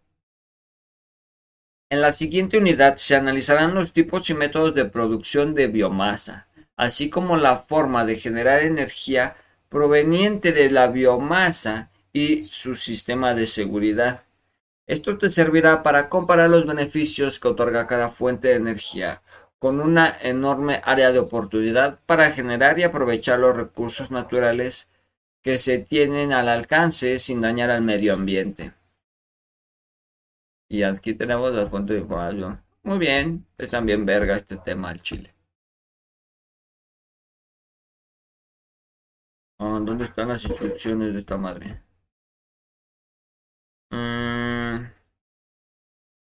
En 1.89 2.01
la 2.01 2.11
siguiente 2.11 2.57
unidad 2.57 2.97
se 2.97 3.15
analizarán 3.15 3.73
los 3.73 3.93
tipos 3.93 4.29
y 4.29 4.33
métodos 4.33 4.75
de 4.75 4.83
producción 4.83 5.55
de 5.55 5.67
biomasa, 5.67 6.47
así 6.75 7.09
como 7.09 7.37
la 7.37 7.59
forma 7.59 8.03
de 8.03 8.19
generar 8.19 8.63
energía 8.63 9.37
proveniente 9.69 10.51
de 10.51 10.69
la 10.69 10.87
biomasa 10.87 11.89
y 12.11 12.49
su 12.51 12.75
sistema 12.75 13.33
de 13.33 13.45
seguridad. 13.45 14.23
Esto 14.85 15.17
te 15.17 15.29
servirá 15.29 15.81
para 15.81 16.09
comparar 16.09 16.49
los 16.49 16.65
beneficios 16.65 17.39
que 17.39 17.47
otorga 17.47 17.87
cada 17.87 18.09
fuente 18.09 18.49
de 18.49 18.55
energía 18.55 19.21
con 19.57 19.79
una 19.79 20.15
enorme 20.21 20.81
área 20.83 21.13
de 21.13 21.19
oportunidad 21.19 21.99
para 22.05 22.31
generar 22.31 22.77
y 22.79 22.83
aprovechar 22.83 23.39
los 23.39 23.55
recursos 23.55 24.11
naturales 24.11 24.89
que 25.41 25.57
se 25.57 25.77
tienen 25.77 26.33
al 26.33 26.49
alcance 26.49 27.17
sin 27.19 27.39
dañar 27.39 27.69
al 27.69 27.81
medio 27.81 28.13
ambiente. 28.13 28.73
Y 30.69 30.83
aquí 30.83 31.13
tenemos 31.13 31.53
las 31.53 31.69
fuentes 31.69 31.95
de 31.95 32.01
información. 32.01 32.61
Muy 32.83 32.97
bien, 32.99 33.45
es 33.57 33.69
también 33.69 34.05
verga 34.05 34.35
este 34.35 34.57
tema 34.57 34.89
del 34.89 35.01
Chile. 35.01 35.33
Ah, 39.59 39.79
¿Dónde 39.81 40.05
están 40.05 40.29
las 40.29 40.43
instrucciones 40.45 41.13
de 41.13 41.19
esta 41.19 41.37
madre? 41.37 41.81
Mm, 43.91 44.85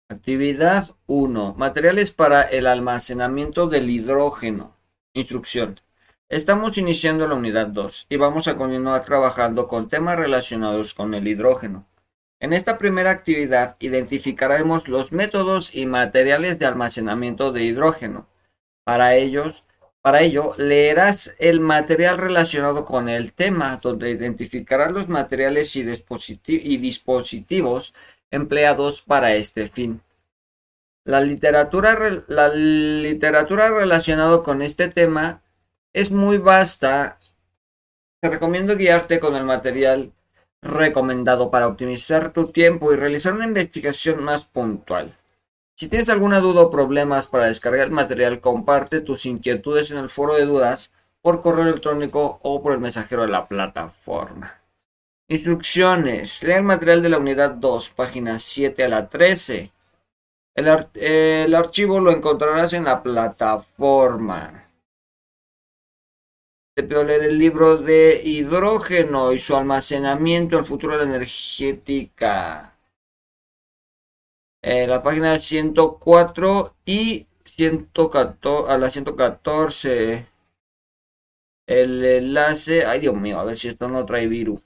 actividad 0.09 0.89
1. 1.07 1.55
Materiales 1.55 2.11
para 2.11 2.43
el 2.43 2.67
almacenamiento 2.67 3.67
del 3.67 3.89
hidrógeno. 3.89 4.75
Instrucción. 5.13 5.79
Estamos 6.29 6.77
iniciando 6.77 7.27
la 7.27 7.35
unidad 7.35 7.67
2 7.67 8.07
y 8.09 8.17
vamos 8.17 8.47
a 8.47 8.55
continuar 8.55 9.05
trabajando 9.05 9.67
con 9.67 9.89
temas 9.89 10.17
relacionados 10.17 10.93
con 10.93 11.13
el 11.13 11.27
hidrógeno. 11.27 11.85
En 12.43 12.51
esta 12.51 12.77
primera 12.77 13.09
actividad 13.09 13.77
identificaremos 13.79 14.89
los 14.89 15.13
métodos 15.13 15.73
y 15.73 15.85
materiales 15.85 16.59
de 16.59 16.65
almacenamiento 16.65 17.53
de 17.53 17.63
hidrógeno. 17.63 18.27
Para, 18.83 19.15
ellos, 19.15 19.63
para 20.01 20.23
ello, 20.23 20.53
leerás 20.57 21.33
el 21.39 21.61
material 21.61 22.17
relacionado 22.17 22.83
con 22.83 23.07
el 23.07 23.31
tema, 23.31 23.77
donde 23.81 24.09
identificarás 24.09 24.91
los 24.91 25.07
materiales 25.07 25.73
y, 25.77 25.83
dispositivos 25.83 27.93
empleados 28.29 29.01
para 29.03 29.35
este 29.35 29.69
fin. 29.69 30.01
La 31.05 31.21
literatura, 31.21 31.97
la 32.27 32.49
literatura 32.49 33.69
relacionada 33.69 34.43
con 34.43 34.61
este 34.61 34.89
tema 34.89 35.41
es 35.93 36.11
muy 36.11 36.39
vasta. 36.39 37.19
Te 38.19 38.29
recomiendo 38.29 38.75
guiarte 38.75 39.21
con 39.21 39.37
el 39.37 39.45
material 39.45 40.11
recomendado 40.63 41.51
para 41.51 41.67
optimizar 41.67 42.31
tu 42.31 42.47
tiempo 42.47 42.93
y 42.93 42.95
realizar 42.95 43.33
una 43.33 43.45
investigación 43.45 44.23
más 44.23 44.45
puntual. 44.45 45.15
Si 45.75 45.87
tienes 45.87 46.09
alguna 46.09 46.39
duda 46.39 46.61
o 46.61 46.71
problemas 46.71 47.27
para 47.27 47.47
descargar 47.47 47.89
material, 47.89 48.39
comparte 48.39 49.01
tus 49.01 49.25
inquietudes 49.25 49.91
en 49.91 49.97
el 49.97 50.09
foro 50.09 50.35
de 50.35 50.45
dudas 50.45 50.91
por 51.21 51.41
correo 51.41 51.63
electrónico 51.63 52.39
o 52.41 52.61
por 52.61 52.73
el 52.73 52.79
mensajero 52.79 53.23
de 53.23 53.29
la 53.29 53.47
plataforma. 53.47 54.61
Instrucciones. 55.27 56.43
Lee 56.43 56.53
el 56.53 56.63
material 56.63 57.01
de 57.01 57.09
la 57.09 57.17
unidad 57.17 57.51
2, 57.51 57.89
páginas 57.91 58.43
7 58.43 58.83
a 58.83 58.87
la 58.89 59.09
13. 59.09 59.71
El, 60.55 60.87
el 60.95 61.55
archivo 61.55 61.99
lo 61.99 62.11
encontrarás 62.11 62.73
en 62.73 62.83
la 62.83 63.01
plataforma. 63.01 64.62
Pido 66.75 67.03
leer 67.03 67.25
el 67.25 67.37
libro 67.37 67.77
de 67.77 68.19
hidrógeno 68.23 69.31
y 69.31 69.37
su 69.37 69.55
almacenamiento, 69.55 70.57
el 70.57 70.65
futuro 70.65 70.97
de 70.97 71.05
la 71.05 71.15
energética. 71.15 72.75
Eh, 74.63 74.87
la 74.87 75.03
página 75.03 75.37
104 75.37 76.75
y 76.85 77.27
114, 77.45 78.71
a 78.71 78.77
la 78.79 78.89
114. 78.89 80.27
El 81.67 82.03
enlace. 82.03 82.85
Ay, 82.85 83.01
Dios 83.01 83.15
mío, 83.15 83.39
a 83.39 83.43
ver 83.43 83.55
si 83.55 83.67
esto 83.67 83.87
no 83.87 84.03
trae 84.05 84.25
virus. 84.27 84.61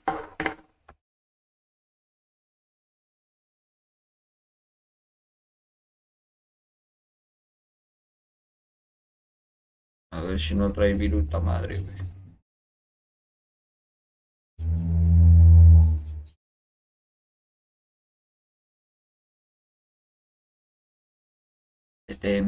Si 10.36 10.54
no 10.54 10.72
trae 10.72 10.94
viruta 10.94 11.40
madre, 11.40 11.80
güey. 11.80 12.08
Este. 22.08 22.42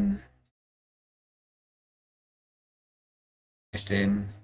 Este. 3.72 4.39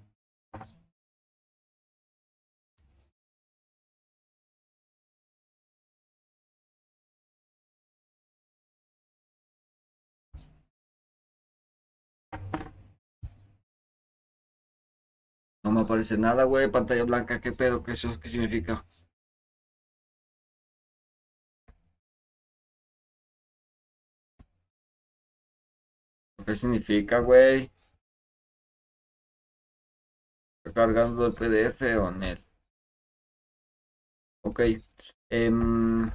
No 15.66 15.70
me 15.70 15.82
aparece 15.82 16.16
nada, 16.16 16.44
güey. 16.44 16.70
Pantalla 16.70 17.04
blanca, 17.04 17.42
¿qué 17.42 17.52
pedo? 17.52 17.82
¿Qué 17.82 17.92
eso 17.92 18.18
qué 18.20 18.30
significa? 18.30 18.86
¿Qué 26.46 26.54
significa, 26.54 27.18
güey? 27.18 27.70
¿Está 30.62 30.74
cargando 30.74 31.24
el 31.24 31.32
PDF 31.32 31.96
o 31.96 32.10
net? 32.10 32.40
Ok. 34.42 34.60
Em, 35.30 36.10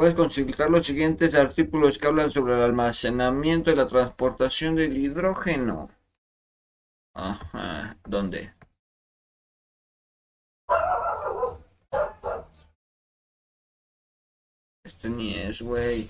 puedes 0.00 0.14
consultar 0.14 0.70
los 0.70 0.86
siguientes 0.86 1.34
artículos 1.34 1.98
que 1.98 2.06
hablan 2.06 2.30
sobre 2.30 2.54
el 2.54 2.62
almacenamiento 2.62 3.70
y 3.70 3.74
la 3.74 3.86
transportación 3.86 4.74
del 4.74 4.96
hidrógeno. 4.96 5.90
Ajá. 7.12 7.98
¿Dónde? 8.06 8.54
Este 14.84 15.10
ni 15.10 15.34
es, 15.34 15.60
güey. 15.60 16.08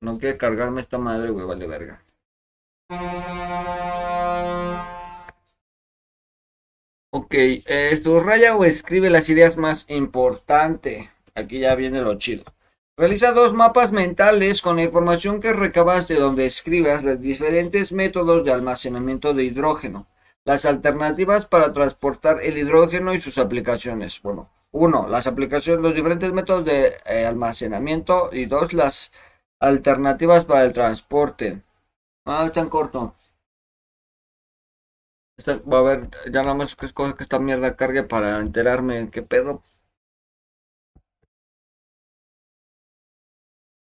No 0.00 0.18
quiere 0.18 0.38
cargarme 0.38 0.80
esta 0.80 0.96
madre, 0.96 1.28
güey, 1.28 1.44
vale 1.44 1.66
verga. 1.66 2.02
Ok, 7.12 7.34
eh, 7.34 8.00
subraya 8.02 8.54
o 8.54 8.64
escribe 8.64 9.10
las 9.10 9.28
ideas 9.28 9.56
más 9.56 9.84
importantes. 9.90 11.08
Aquí 11.34 11.58
ya 11.58 11.74
viene 11.74 12.00
lo 12.02 12.16
chido. 12.18 12.44
Realiza 12.96 13.32
dos 13.32 13.52
mapas 13.52 13.90
mentales 13.90 14.62
con 14.62 14.76
la 14.76 14.84
información 14.84 15.40
que 15.40 15.52
recabas 15.52 16.06
de 16.06 16.16
donde 16.16 16.46
escribas 16.46 17.02
los 17.02 17.20
diferentes 17.20 17.92
métodos 17.92 18.44
de 18.44 18.52
almacenamiento 18.52 19.32
de 19.34 19.44
hidrógeno, 19.44 20.06
las 20.44 20.64
alternativas 20.66 21.46
para 21.46 21.72
transportar 21.72 22.42
el 22.42 22.58
hidrógeno 22.58 23.12
y 23.12 23.20
sus 23.20 23.38
aplicaciones. 23.38 24.20
Bueno, 24.22 24.50
uno, 24.70 25.08
las 25.08 25.26
aplicaciones, 25.26 25.82
los 25.82 25.94
diferentes 25.94 26.32
métodos 26.32 26.64
de 26.64 26.92
eh, 27.06 27.26
almacenamiento 27.26 28.30
y 28.32 28.44
dos, 28.46 28.72
las 28.72 29.12
alternativas 29.58 30.44
para 30.44 30.64
el 30.64 30.72
transporte. 30.72 31.62
Ah, 32.24 32.50
tan 32.54 32.68
corto. 32.68 33.14
Va 35.48 35.78
a 35.78 35.82
ver, 35.82 36.08
ya 36.26 36.42
nada 36.42 36.54
más 36.54 36.76
que 36.76 36.86
escoge 36.86 37.16
que 37.16 37.22
esta 37.24 37.38
mierda 37.38 37.74
cargue 37.76 38.02
para 38.04 38.38
enterarme 38.40 38.98
en 38.98 39.10
qué 39.10 39.22
pedo. 39.22 39.62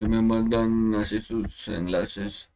Me 0.01 0.21
mandan 0.21 0.93
así 0.95 1.21
sus 1.21 1.69
enlaces. 1.69 2.49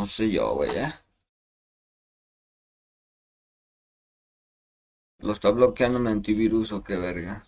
No 0.00 0.04
sé 0.14 0.28
yo, 0.30 0.52
güey, 0.56 0.76
¿eh? 0.76 0.92
Lo 5.20 5.32
está 5.32 5.48
bloqueando 5.50 5.98
un 5.98 6.06
antivirus 6.06 6.70
o 6.72 6.84
qué 6.84 6.98
verga. 6.98 7.46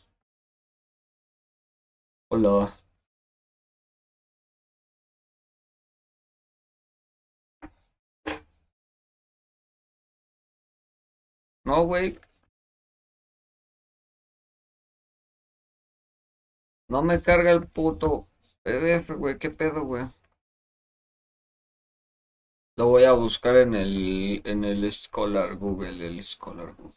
Hola. 2.29 2.77
No, 11.65 11.85
güey. 11.87 12.19
No 16.89 17.03
me 17.03 17.21
carga 17.21 17.51
el 17.51 17.67
puto 17.67 18.27
PDF, 18.63 19.13
güey. 19.13 19.39
¿Qué 19.39 19.51
pedo, 19.51 19.85
güey? 19.85 20.07
Lo 22.77 22.87
voy 22.87 23.03
a 23.03 23.11
buscar 23.15 23.57
en 23.57 23.75
el 23.75 24.41
en 24.45 24.63
el 24.63 24.93
Scholar 24.93 25.57
Google, 25.57 26.07
el 26.07 26.23
Scholar 26.23 26.73
Google. 26.77 26.95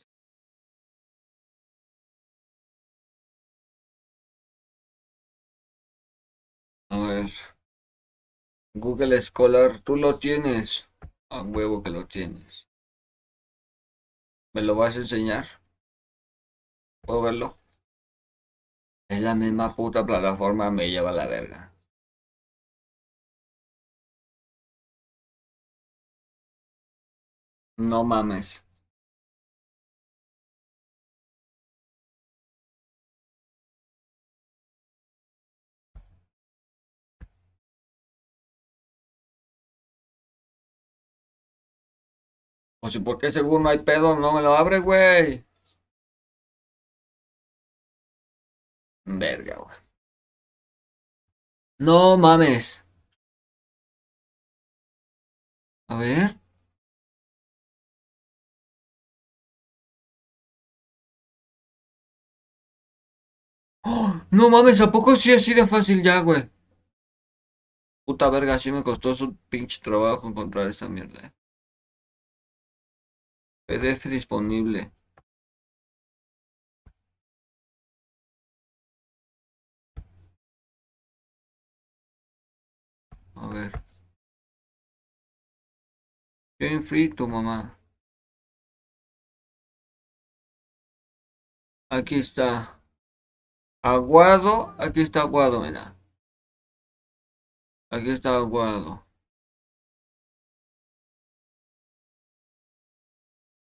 A 6.90 6.98
ver. 7.00 7.32
Google 8.76 9.22
Scholar, 9.22 9.82
tú 9.82 9.98
lo 9.98 10.20
tienes. 10.20 10.88
A 11.30 11.42
huevo 11.42 11.84
que 11.84 11.90
lo 11.90 12.08
tienes. 12.08 12.67
¿Me 14.58 14.64
lo 14.64 14.74
vas 14.74 14.96
a 14.96 15.02
enseñar? 15.02 15.46
¿Puedo 17.02 17.22
verlo? 17.24 17.58
Es 19.10 19.20
la 19.22 19.36
misma 19.36 19.76
puta 19.76 20.06
plataforma, 20.06 20.72
me 20.72 20.90
lleva 20.90 21.12
la 21.12 21.26
verga. 21.28 21.74
No 27.94 28.04
mames. 28.04 28.62
O 42.84 42.90
si 42.90 43.00
porque 43.00 43.32
según 43.32 43.64
no 43.64 43.70
hay 43.70 43.80
pedo, 43.80 44.16
no 44.16 44.34
me 44.34 44.42
lo 44.42 44.56
abre, 44.56 44.80
güey. 44.80 45.46
Verga, 49.06 49.56
güey. 49.56 49.76
No 51.80 52.18
mames. 52.18 52.84
A 55.90 55.96
ver. 55.98 56.38
¡Oh! 63.84 64.22
no 64.32 64.50
mames, 64.52 64.82
¿a 64.82 64.92
poco 64.92 65.16
sí 65.16 65.34
así 65.34 65.54
de 65.56 65.66
fácil 65.68 66.04
ya, 66.04 66.20
güey? 66.22 66.48
Puta 68.06 68.28
verga, 68.30 68.58
sí 68.58 68.72
me 68.72 68.82
costó 68.84 69.16
su 69.16 69.36
pinche 69.50 69.80
trabajo 69.80 70.28
encontrar 70.28 70.68
esta 70.68 70.90
mierda. 70.90 71.32
PDF 73.68 74.10
disponible. 74.10 74.92
A 83.36 83.48
ver. 83.48 83.72
Bien 86.60 86.82
frito, 86.84 87.28
mamá. 87.28 87.78
Aquí 91.90 92.16
está. 92.20 92.80
Aguado. 93.84 94.76
Aquí 94.80 95.02
está 95.02 95.22
aguado, 95.22 95.62
mira. 95.62 95.96
Aquí 97.92 98.12
está 98.12 98.36
aguado. 98.38 99.07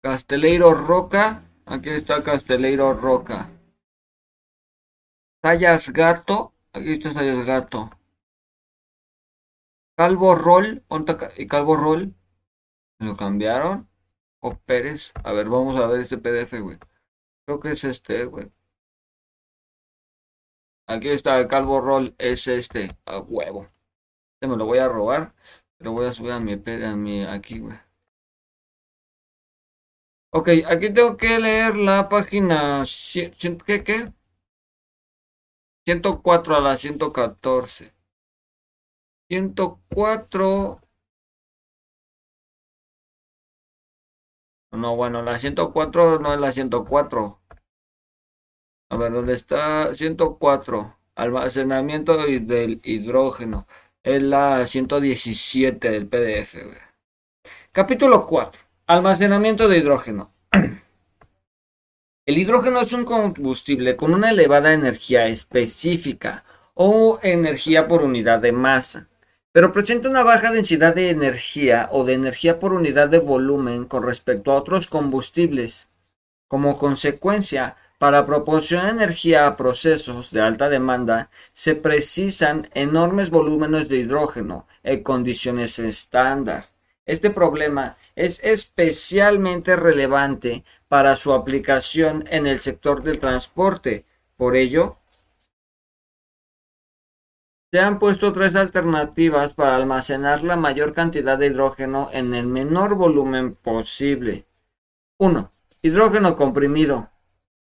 Casteleiro 0.00 0.74
Roca. 0.74 1.42
Aquí 1.66 1.90
está 1.90 2.22
Casteleiro 2.22 2.94
Roca. 2.94 3.50
Sayas 5.42 5.90
Gato. 5.90 6.52
Aquí 6.72 6.92
está 6.92 7.12
Sayas 7.12 7.44
Gato. 7.44 7.90
Calvo 9.96 10.36
Roll. 10.36 10.84
¿Y 11.36 11.48
Calvo 11.48 11.76
Roll? 11.76 12.14
¿Me 13.00 13.06
lo 13.06 13.16
cambiaron? 13.16 13.88
O 14.40 14.54
Pérez. 14.54 15.12
A 15.24 15.32
ver, 15.32 15.48
vamos 15.48 15.76
a 15.76 15.86
ver 15.88 16.00
este 16.02 16.16
PDF, 16.16 16.60
güey. 16.60 16.78
Creo 17.44 17.58
que 17.58 17.72
es 17.72 17.82
este, 17.82 18.24
güey. 18.24 18.52
Aquí 20.86 21.08
está 21.08 21.40
el 21.40 21.48
Calvo 21.48 21.80
Roll. 21.80 22.14
Es 22.18 22.46
este. 22.46 22.96
A 23.04 23.18
huevo. 23.18 23.68
Este 24.34 24.46
me 24.46 24.56
lo 24.56 24.64
voy 24.66 24.78
a 24.78 24.86
robar. 24.86 25.34
Lo 25.80 25.90
voy 25.90 26.06
a 26.06 26.12
subir 26.12 26.32
a 26.32 26.38
mi, 26.38 26.52
a 26.52 26.96
mi 26.96 27.24
aquí, 27.24 27.58
güey. 27.58 27.87
Ok, 30.30 30.48
aquí 30.66 30.92
tengo 30.92 31.16
que 31.16 31.38
leer 31.38 31.76
la 31.76 32.08
página. 32.08 32.82
¿Qué? 33.12 33.82
¿Qué? 33.84 34.12
104 35.86 36.56
a 36.56 36.60
la 36.60 36.76
114. 36.76 37.94
104. 39.30 40.80
No, 44.72 44.96
bueno, 44.96 45.22
la 45.22 45.38
104 45.38 46.18
no 46.18 46.34
es 46.34 46.40
la 46.40 46.52
104. 46.52 47.40
A 48.90 48.96
ver, 48.96 49.12
¿dónde 49.12 49.32
está? 49.32 49.94
104. 49.94 50.98
Almacenamiento 51.14 52.16
del 52.18 52.80
hidrógeno. 52.84 53.66
Es 54.02 54.22
la 54.22 54.66
117 54.66 55.90
del 55.90 56.06
PDF. 56.08 56.54
Capítulo 57.72 58.26
4. 58.26 58.67
Almacenamiento 58.90 59.68
de 59.68 59.76
hidrógeno. 59.76 60.32
El 62.24 62.38
hidrógeno 62.38 62.80
es 62.80 62.94
un 62.94 63.04
combustible 63.04 63.96
con 63.96 64.14
una 64.14 64.30
elevada 64.30 64.72
energía 64.72 65.26
específica 65.26 66.44
o 66.72 67.18
energía 67.22 67.86
por 67.86 68.02
unidad 68.02 68.40
de 68.40 68.52
masa, 68.52 69.10
pero 69.52 69.72
presenta 69.72 70.08
una 70.08 70.22
baja 70.22 70.52
densidad 70.52 70.94
de 70.94 71.10
energía 71.10 71.90
o 71.92 72.06
de 72.06 72.14
energía 72.14 72.58
por 72.58 72.72
unidad 72.72 73.10
de 73.10 73.18
volumen 73.18 73.84
con 73.84 74.04
respecto 74.04 74.52
a 74.52 74.56
otros 74.56 74.86
combustibles. 74.86 75.90
Como 76.46 76.78
consecuencia, 76.78 77.76
para 77.98 78.24
proporcionar 78.24 78.88
energía 78.88 79.46
a 79.46 79.58
procesos 79.58 80.30
de 80.30 80.40
alta 80.40 80.70
demanda 80.70 81.28
se 81.52 81.74
precisan 81.74 82.70
enormes 82.72 83.28
volúmenes 83.28 83.90
de 83.90 83.98
hidrógeno 83.98 84.66
en 84.82 85.02
condiciones 85.02 85.78
estándar. 85.78 86.77
Este 87.08 87.30
problema 87.30 87.96
es 88.14 88.44
especialmente 88.44 89.76
relevante 89.76 90.62
para 90.88 91.16
su 91.16 91.32
aplicación 91.32 92.24
en 92.28 92.46
el 92.46 92.58
sector 92.58 93.02
del 93.02 93.18
transporte. 93.18 94.04
Por 94.36 94.56
ello, 94.56 94.98
se 97.72 97.80
han 97.80 97.98
puesto 97.98 98.34
tres 98.34 98.56
alternativas 98.56 99.54
para 99.54 99.76
almacenar 99.76 100.44
la 100.44 100.56
mayor 100.56 100.92
cantidad 100.92 101.38
de 101.38 101.46
hidrógeno 101.46 102.10
en 102.12 102.34
el 102.34 102.46
menor 102.46 102.94
volumen 102.94 103.54
posible. 103.54 104.44
1. 105.16 105.50
Hidrógeno 105.80 106.36
comprimido. 106.36 107.08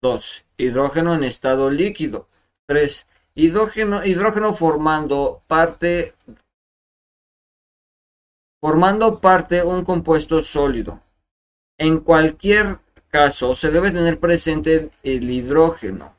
2. 0.01 0.45
Hidrógeno 0.57 1.13
en 1.15 1.23
estado 1.23 1.69
líquido. 1.69 2.27
3. 2.67 3.07
Hidrógeno, 3.35 4.03
hidrógeno 4.03 4.53
formando 4.53 5.43
parte 5.47 6.15
formando 8.61 9.19
parte 9.19 9.63
un 9.63 9.83
compuesto 9.83 10.43
sólido. 10.43 11.01
En 11.77 11.99
cualquier 11.99 12.79
caso, 13.09 13.55
se 13.55 13.71
debe 13.71 13.91
tener 13.91 14.19
presente 14.19 14.89
el 15.03 15.29
hidrógeno. 15.29 16.15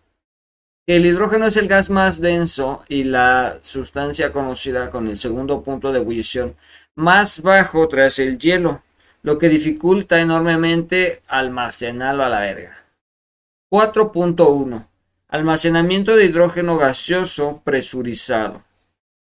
El 0.86 1.06
hidrógeno 1.06 1.46
es 1.46 1.56
el 1.56 1.68
gas 1.68 1.90
más 1.90 2.20
denso 2.20 2.82
y 2.88 3.04
la 3.04 3.58
sustancia 3.62 4.32
conocida 4.32 4.90
con 4.90 5.06
el 5.06 5.16
segundo 5.16 5.62
punto 5.62 5.92
de 5.92 6.00
ebullición 6.00 6.56
más 6.96 7.42
bajo 7.42 7.86
tras 7.88 8.18
el 8.18 8.38
hielo, 8.38 8.82
lo 9.22 9.38
que 9.38 9.48
dificulta 9.48 10.20
enormemente 10.20 11.22
almacenarlo 11.28 12.24
a 12.24 12.28
la 12.28 12.40
verga. 12.40 12.76
4.1. 13.70 14.88
Almacenamiento 15.28 16.16
de 16.16 16.24
hidrógeno 16.24 16.76
gaseoso 16.76 17.62
presurizado. 17.62 18.64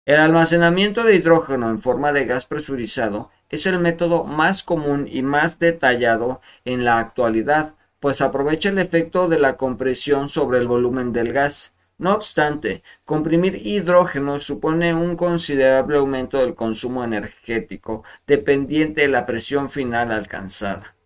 El 0.05 0.17
almacenamiento 0.17 1.05
de 1.05 1.15
hidrógeno 1.15 1.69
en 1.69 1.79
forma 1.79 2.11
de 2.11 2.25
gas 2.25 2.45
presurizado 2.45 3.31
es 3.49 3.65
el 3.65 3.79
método 3.79 4.25
más 4.25 4.61
común 4.61 5.07
y 5.09 5.21
más 5.21 5.59
detallado 5.59 6.41
en 6.65 6.83
la 6.83 6.99
actualidad, 6.99 7.75
pues 8.01 8.19
aprovecha 8.19 8.67
el 8.67 8.79
efecto 8.79 9.29
de 9.29 9.39
la 9.39 9.55
compresión 9.55 10.27
sobre 10.27 10.59
el 10.59 10.67
volumen 10.67 11.13
del 11.13 11.31
gas. 11.31 11.73
No 11.97 12.13
obstante, 12.13 12.83
comprimir 13.05 13.65
hidrógeno 13.65 14.41
supone 14.41 14.93
un 14.93 15.15
considerable 15.15 15.95
aumento 15.95 16.39
del 16.39 16.53
consumo 16.53 17.05
energético 17.05 18.03
dependiente 18.27 19.03
de 19.03 19.07
la 19.07 19.25
presión 19.25 19.69
final 19.69 20.11
alcanzada. 20.11 20.97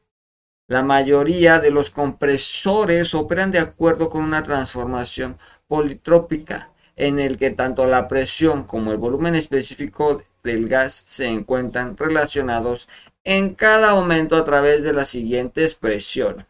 La 0.67 0.81
mayoría 0.81 1.59
de 1.59 1.69
los 1.69 1.91
compresores 1.91 3.13
operan 3.13 3.51
de 3.51 3.59
acuerdo 3.59 4.09
con 4.09 4.23
una 4.23 4.41
transformación 4.41 5.37
politrópica, 5.67 6.71
en 6.97 7.19
el 7.19 7.37
que 7.37 7.51
tanto 7.51 7.85
la 7.85 8.09
presión 8.09 8.63
como 8.65 8.91
el 8.91 8.97
volumen 8.97 9.35
específico 9.35 10.21
del 10.43 10.67
gas 10.67 11.03
se 11.07 11.27
encuentran 11.27 11.95
relacionados 11.95 12.89
en 13.23 13.55
cada 13.55 13.91
aumento 13.91 14.35
a 14.35 14.43
través 14.43 14.83
de 14.83 14.93
la 14.93 15.05
siguiente 15.05 15.63
expresión. 15.63 16.45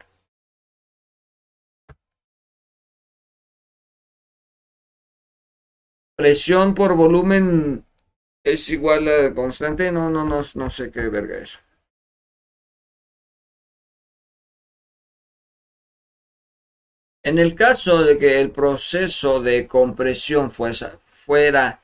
Presión 6.16 6.74
por 6.74 6.94
volumen 6.96 7.84
es 8.44 8.68
igual 8.70 9.08
a 9.08 9.34
constante, 9.34 9.92
no, 9.92 10.10
no, 10.10 10.24
no, 10.24 10.42
no 10.54 10.70
sé 10.70 10.90
qué 10.90 11.08
verga 11.08 11.38
eso. 11.38 11.60
En 17.28 17.38
el 17.38 17.54
caso 17.54 18.04
de 18.04 18.16
que 18.16 18.40
el 18.40 18.52
proceso 18.52 19.42
de 19.42 19.66
compresión 19.66 20.50
fuera 20.50 21.82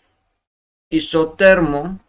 isotermo, 0.88 2.00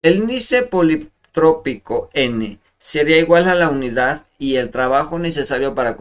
el 0.00 0.16
índice 0.16 0.62
politrópico 0.62 2.08
n 2.14 2.58
sería 2.78 3.18
igual 3.18 3.46
a 3.46 3.54
la 3.54 3.68
unidad 3.68 4.24
y 4.38 4.56
el 4.56 4.70
trabajo 4.70 5.18
necesario 5.18 5.74
para, 5.74 5.98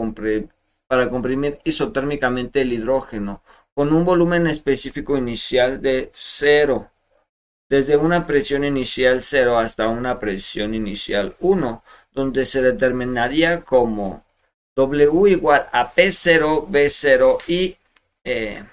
para 0.87 1.09
comprimir 1.09 1.59
isotérmicamente 1.65 2.61
el 2.61 2.71
hidrógeno 2.71 3.41
con 3.73 3.91
un 3.91 4.05
volumen 4.05 4.47
específico 4.47 5.17
inicial 5.17 5.81
de 5.81 6.09
cero, 6.13 6.89
desde 7.67 7.97
una 7.97 8.25
presión 8.25 8.63
inicial 8.63 9.23
0 9.23 9.57
hasta 9.57 9.89
una 9.89 10.21
presión 10.21 10.73
inicial 10.73 11.35
1, 11.41 11.83
donde 12.13 12.45
se 12.45 12.61
determinaría 12.61 13.65
como 13.65 14.23
W 14.77 15.27
igual 15.27 15.67
a 15.73 15.91
P0, 15.91 16.67
B0 16.67 17.49
y 17.49 17.75
eh, 18.23 18.63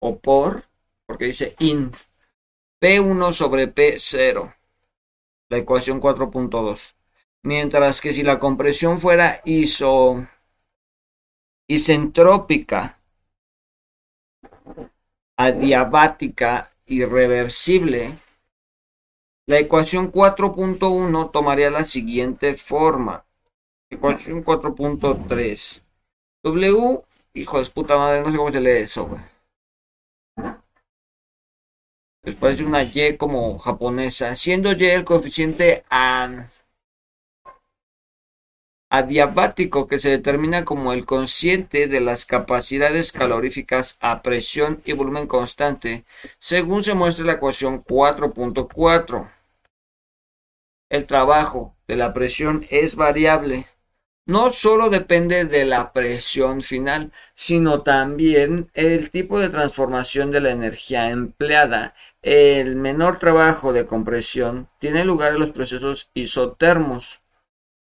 o 0.00 0.18
por, 0.18 0.62
porque 1.04 1.24
dice 1.24 1.56
in 1.58 1.90
P1 2.80 3.32
sobre 3.32 3.74
P0, 3.74 4.54
la 5.48 5.58
ecuación 5.58 6.00
4.2. 6.00 6.94
Mientras 7.42 8.00
que 8.00 8.14
si 8.14 8.22
la 8.22 8.38
compresión 8.38 9.00
fuera 9.00 9.40
iso, 9.44 10.28
isentrópica, 11.68 13.00
adiabática, 15.36 16.72
irreversible, 16.86 18.16
la 19.48 19.58
ecuación 19.58 20.12
4.1 20.12 21.32
tomaría 21.32 21.70
la 21.70 21.82
siguiente 21.82 22.54
forma. 22.54 23.24
Ecuación 23.92 24.42
4.3. 24.42 25.82
W, 26.44 27.02
hijo 27.34 27.62
de 27.62 27.70
puta 27.70 27.98
madre, 27.98 28.22
no 28.22 28.30
sé 28.30 28.38
cómo 28.38 28.50
se 28.50 28.60
lee 28.60 28.80
eso, 28.80 29.06
güey. 29.06 29.20
Pues 32.22 32.34
parece 32.36 32.64
una 32.64 32.84
Y 32.84 33.18
como 33.18 33.58
japonesa, 33.58 34.34
siendo 34.34 34.72
Y 34.72 34.86
el 34.86 35.04
coeficiente 35.04 35.84
adiabático 38.90 39.86
que 39.86 39.98
se 39.98 40.08
determina 40.08 40.64
como 40.64 40.94
el 40.94 41.04
consciente 41.04 41.86
de 41.86 42.00
las 42.00 42.24
capacidades 42.24 43.12
caloríficas 43.12 43.98
a 44.00 44.22
presión 44.22 44.80
y 44.86 44.94
volumen 44.94 45.26
constante, 45.26 46.06
según 46.38 46.82
se 46.82 46.94
muestra 46.94 47.26
la 47.26 47.34
ecuación 47.34 47.84
4.4. 47.84 49.30
El 50.90 51.06
trabajo 51.06 51.76
de 51.86 51.96
la 51.96 52.14
presión 52.14 52.66
es 52.70 52.96
variable 52.96 53.66
no 54.26 54.52
solo 54.52 54.88
depende 54.88 55.44
de 55.44 55.64
la 55.64 55.92
presión 55.92 56.62
final, 56.62 57.12
sino 57.34 57.82
también 57.82 58.70
el 58.74 59.10
tipo 59.10 59.38
de 59.40 59.48
transformación 59.48 60.30
de 60.30 60.40
la 60.40 60.50
energía 60.50 61.10
empleada. 61.10 61.94
El 62.22 62.76
menor 62.76 63.18
trabajo 63.18 63.72
de 63.72 63.86
compresión 63.86 64.68
tiene 64.78 65.04
lugar 65.04 65.32
en 65.32 65.40
los 65.40 65.50
procesos 65.50 66.10
isotermos. 66.14 67.22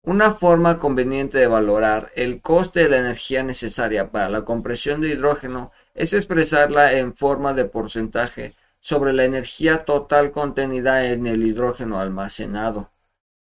Una 0.03 0.33
forma 0.33 0.79
conveniente 0.79 1.37
de 1.37 1.47
valorar 1.47 2.11
el 2.15 2.41
coste 2.41 2.81
de 2.83 2.89
la 2.89 2.97
energía 2.97 3.43
necesaria 3.43 4.11
para 4.11 4.29
la 4.29 4.45
compresión 4.45 5.01
de 5.01 5.09
hidrógeno 5.09 5.71
es 5.93 6.13
expresarla 6.13 6.93
en 6.93 7.15
forma 7.15 7.53
de 7.53 7.65
porcentaje 7.65 8.55
sobre 8.79 9.13
la 9.13 9.25
energía 9.25 9.85
total 9.85 10.31
contenida 10.31 11.05
en 11.05 11.27
el 11.27 11.43
hidrógeno 11.43 11.99
almacenado. 11.99 12.91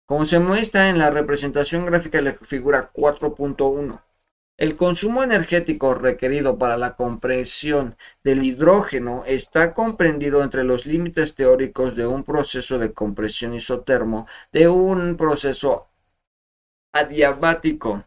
Como 0.05 0.25
se 0.25 0.39
muestra 0.39 0.89
en 0.89 0.97
la 0.99 1.09
representación 1.09 1.85
gráfica 1.85 2.17
de 2.17 2.23
la 2.23 2.33
figura 2.33 2.91
4.1, 2.93 4.01
el 4.57 4.75
consumo 4.75 5.23
energético 5.23 5.93
requerido 5.93 6.57
para 6.57 6.77
la 6.77 6.95
compresión 6.95 7.95
del 8.23 8.43
hidrógeno 8.43 9.23
está 9.25 9.73
comprendido 9.73 10.43
entre 10.43 10.63
los 10.63 10.85
límites 10.85 11.35
teóricos 11.35 11.95
de 11.95 12.05
un 12.05 12.23
proceso 12.23 12.77
de 12.77 12.93
compresión 12.93 13.55
isotermo 13.55 14.27
de 14.51 14.67
un 14.67 15.17
proceso 15.17 15.87
adiabático. 16.93 18.03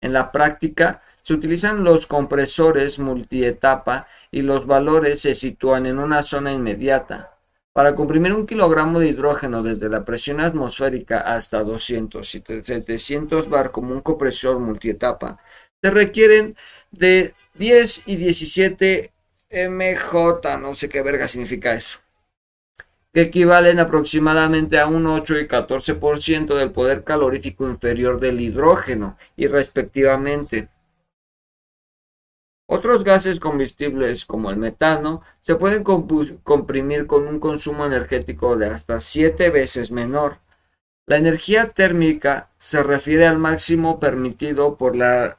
En 0.00 0.12
la 0.12 0.30
práctica, 0.32 1.02
se 1.22 1.34
utilizan 1.34 1.84
los 1.84 2.06
compresores 2.06 2.98
multietapa 2.98 4.06
y 4.30 4.42
los 4.42 4.66
valores 4.66 5.20
se 5.20 5.34
sitúan 5.34 5.86
en 5.86 5.98
una 5.98 6.22
zona 6.22 6.52
inmediata. 6.52 7.37
Para 7.78 7.94
comprimir 7.94 8.32
un 8.32 8.44
kilogramo 8.44 8.98
de 8.98 9.06
hidrógeno 9.06 9.62
desde 9.62 9.88
la 9.88 10.04
presión 10.04 10.40
atmosférica 10.40 11.20
hasta 11.20 11.62
200 11.62 12.34
y 12.34 12.42
700 12.64 13.48
bar 13.48 13.70
como 13.70 13.94
un 13.94 14.00
compresor 14.00 14.58
multietapa, 14.58 15.38
se 15.80 15.88
requieren 15.92 16.56
de 16.90 17.34
10 17.54 18.02
y 18.06 18.16
17 18.16 19.12
mj, 19.68 20.58
no 20.60 20.74
sé 20.74 20.88
qué 20.88 21.02
verga 21.02 21.28
significa 21.28 21.72
eso. 21.72 22.00
que 23.14 23.20
equivalen 23.20 23.78
aproximadamente 23.78 24.80
a 24.80 24.88
un 24.88 25.06
8 25.06 25.38
y 25.38 25.46
14% 25.46 26.56
del 26.56 26.72
poder 26.72 27.04
calorífico 27.04 27.64
inferior 27.64 28.18
del 28.18 28.40
hidrógeno 28.40 29.16
y 29.36 29.46
respectivamente. 29.46 30.68
Otros 32.70 33.02
gases 33.02 33.40
combustibles 33.40 34.26
como 34.26 34.50
el 34.50 34.58
metano 34.58 35.22
se 35.40 35.54
pueden 35.54 35.82
comprimir 35.82 37.06
con 37.06 37.26
un 37.26 37.40
consumo 37.40 37.86
energético 37.86 38.58
de 38.58 38.66
hasta 38.66 39.00
7 39.00 39.48
veces 39.48 39.90
menor. 39.90 40.36
La 41.06 41.16
energía 41.16 41.70
térmica 41.70 42.50
se 42.58 42.82
refiere 42.82 43.26
al 43.26 43.38
máximo 43.38 43.98
permitido 43.98 44.76
por 44.76 44.96
la 44.96 45.38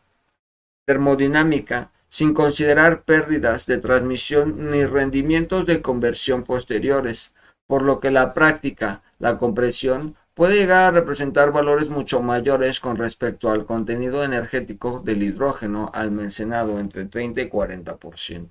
termodinámica 0.88 1.92
sin 2.08 2.34
considerar 2.34 3.04
pérdidas 3.04 3.68
de 3.68 3.78
transmisión 3.78 4.72
ni 4.72 4.84
rendimientos 4.86 5.68
de 5.68 5.84
conversión 5.84 6.44
posteriores, 6.44 7.36
por 7.68 7.84
lo 7.84 8.00
que 8.00 8.10
la 8.10 8.34
práctica, 8.34 9.04
la 9.20 9.38
compresión, 9.38 10.16
puede 10.40 10.56
llegar 10.56 10.86
a 10.86 10.92
representar 10.92 11.52
valores 11.52 11.90
mucho 11.90 12.22
mayores 12.22 12.80
con 12.80 12.96
respecto 12.96 13.52
al 13.52 13.66
contenido 13.66 14.24
energético 14.24 15.02
del 15.04 15.22
hidrógeno 15.22 15.92
almacenado 15.94 16.80
entre 16.80 17.04
30 17.04 17.42
y 17.42 17.50
40%. 17.50 18.48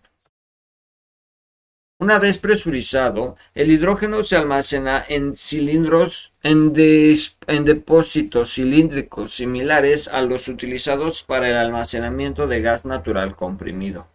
Una 1.98 2.19
vez 2.19 2.36
presurizado, 2.36 3.39
el 3.55 3.70
hidrógeno 3.70 4.23
se 4.23 4.36
almacena 4.36 5.02
en 5.09 5.32
cilindros 5.32 6.35
en, 6.43 6.74
en, 6.77 7.65
depósitos 7.65 8.52
cilíndricos 8.52 9.32
similares 9.32 10.09
a 10.09 10.20
los 10.20 10.48
utilizados 10.48 11.24
para 11.24 11.48
el 11.48 11.56
almacenamiento 11.56 12.47
de 12.47 12.60
gas 12.60 12.85
natural 12.85 13.35
comprimido. 13.35 14.09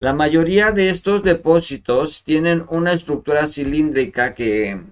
La 0.00 0.12
mayoría 0.12 0.72
de 0.72 0.90
estos 0.90 1.22
depósitos 1.22 2.24
tienen 2.24 2.66
una 2.68 2.92
estructura 2.92 3.46
cilíndrica 3.46 4.34
que 4.34 4.82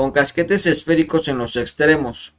con 0.00 0.12
casquetes 0.12 0.66
esféricos 0.66 1.28
en 1.28 1.36
los 1.36 1.56
extremos. 1.56 2.32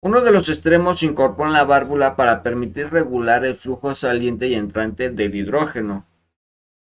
Uno 0.00 0.20
de 0.20 0.30
los 0.30 0.48
extremos 0.48 1.02
incorpora 1.02 1.50
la 1.50 1.64
válvula 1.64 2.14
para 2.14 2.44
permitir 2.44 2.90
regular 2.90 3.44
el 3.44 3.56
flujo 3.56 3.92
saliente 3.96 4.46
y 4.46 4.54
entrante 4.54 5.10
del 5.10 5.34
hidrógeno, 5.34 6.06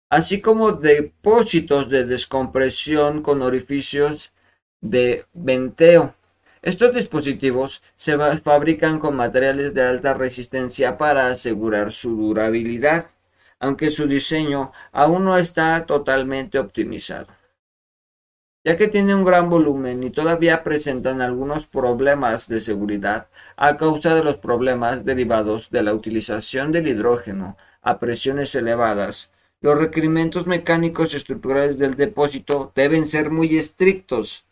así 0.09 0.40
como 0.40 0.70
depósitos 0.70 1.89
de 1.89 2.07
descompresión 2.07 3.23
con 3.23 3.43
orificios 3.43 4.31
de 4.81 5.27
venteo. 5.32 6.15
Estos 6.62 6.94
dispositivos 6.94 7.82
se 7.97 8.16
fabrican 8.39 9.01
con 9.01 9.16
materiales 9.16 9.74
de 9.74 9.82
alta 9.82 10.15
resistencia 10.15 10.97
para 10.97 11.27
asegurar 11.27 11.90
su 11.90 12.15
durabilidad, 12.15 13.09
aunque 13.59 13.90
su 13.90 14.07
diseño 14.07 14.70
aún 14.93 15.24
no 15.24 15.36
está 15.36 15.86
totalmente 15.86 16.61
optimizado 16.61 17.40
ya 18.65 18.77
que 18.77 18.89
tiene 18.89 19.15
un 19.15 19.24
gran 19.24 19.49
volumen 19.49 20.03
y 20.03 20.11
todavía 20.11 20.62
presentan 20.62 21.23
algunos 21.23 21.66
problemas 21.66 22.47
de 22.49 22.61
seguridad 22.61 23.28
a 23.57 23.77
causa 23.77 24.15
de 24.15 24.23
los 24.23 24.37
problemas 24.37 25.05
derivados 25.05 25.70
de 25.70 25.82
la 25.82 25.95
utilización 25.95 26.70
del 26.70 26.89
hidrógeno 26.89 27.57
a 27.81 27.99
presiones 27.99 28.55
elevadas. 28.55 29.31
Los 29.62 29.78
requerimientos 29.78 30.47
mecánicos 30.47 31.12
y 31.12 31.16
estructurales 31.16 31.78
del 31.78 31.95
depósito 31.95 32.73
deben 32.74 33.07
ser 33.07 33.31
muy 33.31 33.57
estrictos. 33.57 34.45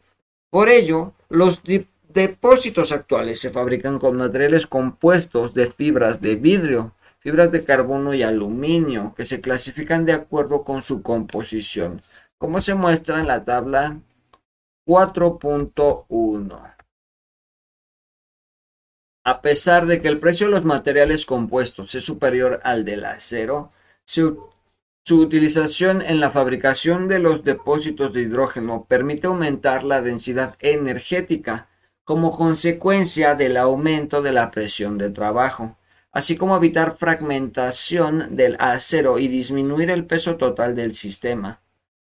Por 0.50 0.70
ello, 0.70 1.12
los 1.28 1.62
depósitos 2.08 2.92
actuales 2.92 3.40
se 3.40 3.50
fabrican 3.50 3.98
con 3.98 4.16
materiales 4.16 4.66
compuestos 4.66 5.52
de 5.52 5.70
fibras 5.70 6.22
de 6.22 6.36
vidrio, 6.36 6.92
fibras 7.18 7.52
de 7.52 7.64
carbono 7.64 8.14
y 8.14 8.22
aluminio, 8.22 9.12
que 9.14 9.26
se 9.26 9.40
clasifican 9.42 10.06
de 10.06 10.14
acuerdo 10.14 10.62
con 10.62 10.80
su 10.80 11.02
composición 11.02 12.00
como 12.38 12.60
se 12.60 12.74
muestra 12.74 13.20
en 13.20 13.26
la 13.26 13.44
tabla 13.44 14.00
4.1. 14.86 16.74
A 19.24 19.42
pesar 19.42 19.84
de 19.84 20.00
que 20.00 20.08
el 20.08 20.18
precio 20.18 20.46
de 20.46 20.52
los 20.52 20.64
materiales 20.64 21.26
compuestos 21.26 21.94
es 21.94 22.04
superior 22.04 22.60
al 22.62 22.84
del 22.84 23.04
acero, 23.04 23.70
su, 24.06 24.48
utilización 25.10 26.00
en 26.00 26.20
la 26.20 26.30
fabricación 26.30 27.08
de 27.08 27.18
los 27.18 27.44
depósitos 27.44 28.12
de 28.12 28.22
hidrógeno 28.22 28.86
permite 28.88 29.26
aumentar 29.26 29.84
la 29.84 30.00
densidad 30.00 30.56
energética 30.60 31.68
como 32.04 32.34
consecuencia 32.34 33.34
del 33.34 33.58
aumento 33.58 34.22
de 34.22 34.32
la 34.32 34.50
presión 34.50 34.96
de 34.96 35.10
trabajo, 35.10 35.76
así 36.12 36.36
como 36.36 36.56
evitar 36.56 36.96
fragmentación 36.96 38.34
del 38.36 38.56
acero 38.58 39.18
y 39.18 39.28
disminuir 39.28 39.90
el 39.90 40.06
peso 40.06 40.36
total 40.36 40.74
del 40.74 40.94
sistema. 40.94 41.60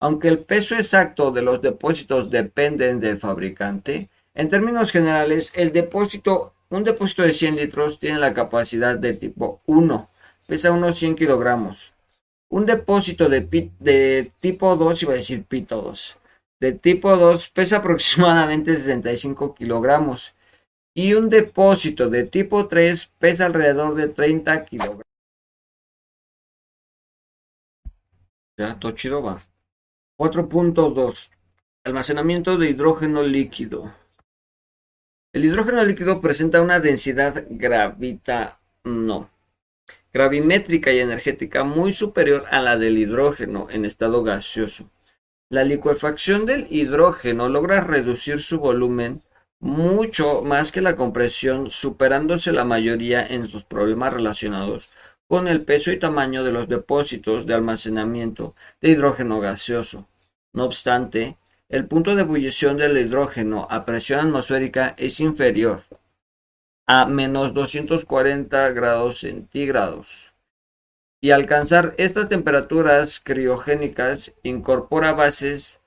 Aunque 0.00 0.28
el 0.28 0.38
peso 0.38 0.74
exacto 0.74 1.30
de 1.30 1.42
los 1.42 1.60
depósitos 1.60 2.30
depende 2.30 2.94
del 2.94 3.20
fabricante, 3.20 4.08
en 4.34 4.48
términos 4.48 4.92
generales, 4.92 5.52
un 5.56 6.84
depósito 6.84 7.22
de 7.22 7.34
100 7.34 7.56
litros 7.56 7.98
tiene 7.98 8.18
la 8.18 8.32
capacidad 8.32 8.96
de 8.96 9.12
tipo 9.12 9.60
1, 9.66 10.08
pesa 10.46 10.72
unos 10.72 10.98
100 10.98 11.16
kilogramos. 11.16 11.92
Un 12.48 12.64
depósito 12.64 13.28
de, 13.28 13.40
de 13.78 14.32
tipo 14.40 14.74
2, 14.74 15.02
iba 15.02 15.12
a 15.12 15.16
decir 15.16 15.44
pito 15.44 15.82
2, 15.82 16.18
de 16.60 16.72
tipo 16.72 17.14
2 17.16 17.50
pesa 17.50 17.76
aproximadamente 17.78 18.76
65 18.76 19.54
kilogramos. 19.54 20.34
Y 20.94 21.14
un 21.14 21.28
depósito 21.28 22.08
de 22.08 22.24
tipo 22.24 22.66
3 22.66 23.06
pesa 23.18 23.46
alrededor 23.46 23.94
de 23.94 24.08
30 24.08 24.64
kilogramos. 24.64 25.04
Ya, 28.58 28.78
todo 28.78 28.92
chido 28.92 29.22
va. 29.22 29.38
4.2. 30.20 31.30
Almacenamiento 31.82 32.58
de 32.58 32.68
hidrógeno 32.68 33.22
líquido. 33.22 33.94
El 35.32 35.46
hidrógeno 35.46 35.82
líquido 35.82 36.20
presenta 36.20 36.60
una 36.60 36.78
densidad 36.78 37.46
gravimétrica 40.12 40.92
y 40.92 40.98
energética 40.98 41.64
muy 41.64 41.94
superior 41.94 42.44
a 42.50 42.60
la 42.60 42.76
del 42.76 42.98
hidrógeno 42.98 43.68
en 43.70 43.86
estado 43.86 44.22
gaseoso. 44.22 44.90
La 45.48 45.64
licuefacción 45.64 46.44
del 46.44 46.66
hidrógeno 46.68 47.48
logra 47.48 47.80
reducir 47.80 48.42
su 48.42 48.58
volumen 48.58 49.22
mucho 49.58 50.42
más 50.42 50.70
que 50.70 50.82
la 50.82 50.96
compresión, 50.96 51.70
superándose 51.70 52.52
la 52.52 52.64
mayoría 52.66 53.24
en 53.26 53.48
sus 53.48 53.64
problemas 53.64 54.12
relacionados 54.12 54.90
con 55.30 55.46
el 55.46 55.64
peso 55.64 55.92
y 55.92 55.98
tamaño 55.98 56.42
de 56.42 56.50
los 56.50 56.68
depósitos 56.68 57.46
de 57.46 57.54
almacenamiento 57.54 58.56
de 58.82 58.90
hidrógeno 58.90 59.38
gaseoso. 59.38 60.09
No 60.52 60.64
obstante, 60.64 61.36
el 61.68 61.86
punto 61.86 62.14
de 62.14 62.22
ebullición 62.22 62.76
del 62.76 62.98
hidrógeno 62.98 63.66
a 63.70 63.84
presión 63.84 64.20
atmosférica 64.20 64.94
es 64.98 65.20
inferior 65.20 65.82
a 66.92 67.06
menos 67.06 67.54
240 67.54 68.70
grados 68.70 69.20
centígrados. 69.20 70.32
Y 71.20 71.30
alcanzar 71.30 71.94
estas 71.98 72.28
temperaturas 72.28 73.20
criogénicas 73.20 74.32
incorpora 74.42 75.12
bases 75.12 75.78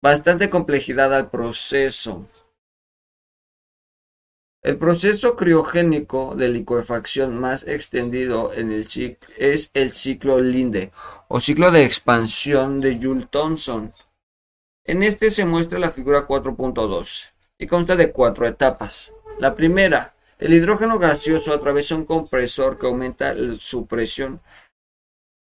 bastante 0.00 0.48
complejidad 0.48 1.12
al 1.12 1.30
proceso. 1.30 2.28
El 4.66 4.78
proceso 4.78 5.36
criogénico 5.36 6.34
de 6.34 6.48
licuefacción 6.48 7.38
más 7.38 7.62
extendido 7.68 8.52
en 8.52 8.72
el 8.72 8.84
es 9.38 9.70
el 9.74 9.92
ciclo 9.92 10.40
Linde 10.40 10.90
o 11.28 11.38
ciclo 11.38 11.70
de 11.70 11.84
expansión 11.84 12.80
de 12.80 12.98
Joule 13.00 13.28
Thomson. 13.30 13.92
En 14.84 15.04
este 15.04 15.30
se 15.30 15.44
muestra 15.44 15.78
la 15.78 15.92
figura 15.92 16.26
4.2 16.26 17.26
y 17.58 17.68
consta 17.68 17.94
de 17.94 18.10
cuatro 18.10 18.44
etapas. 18.44 19.12
La 19.38 19.54
primera, 19.54 20.16
el 20.40 20.52
hidrógeno 20.52 20.98
gaseoso 20.98 21.54
atraviesa 21.54 21.94
un 21.94 22.04
compresor 22.04 22.76
que 22.76 22.88
aumenta 22.88 23.36
su 23.60 23.86
presión 23.86 24.40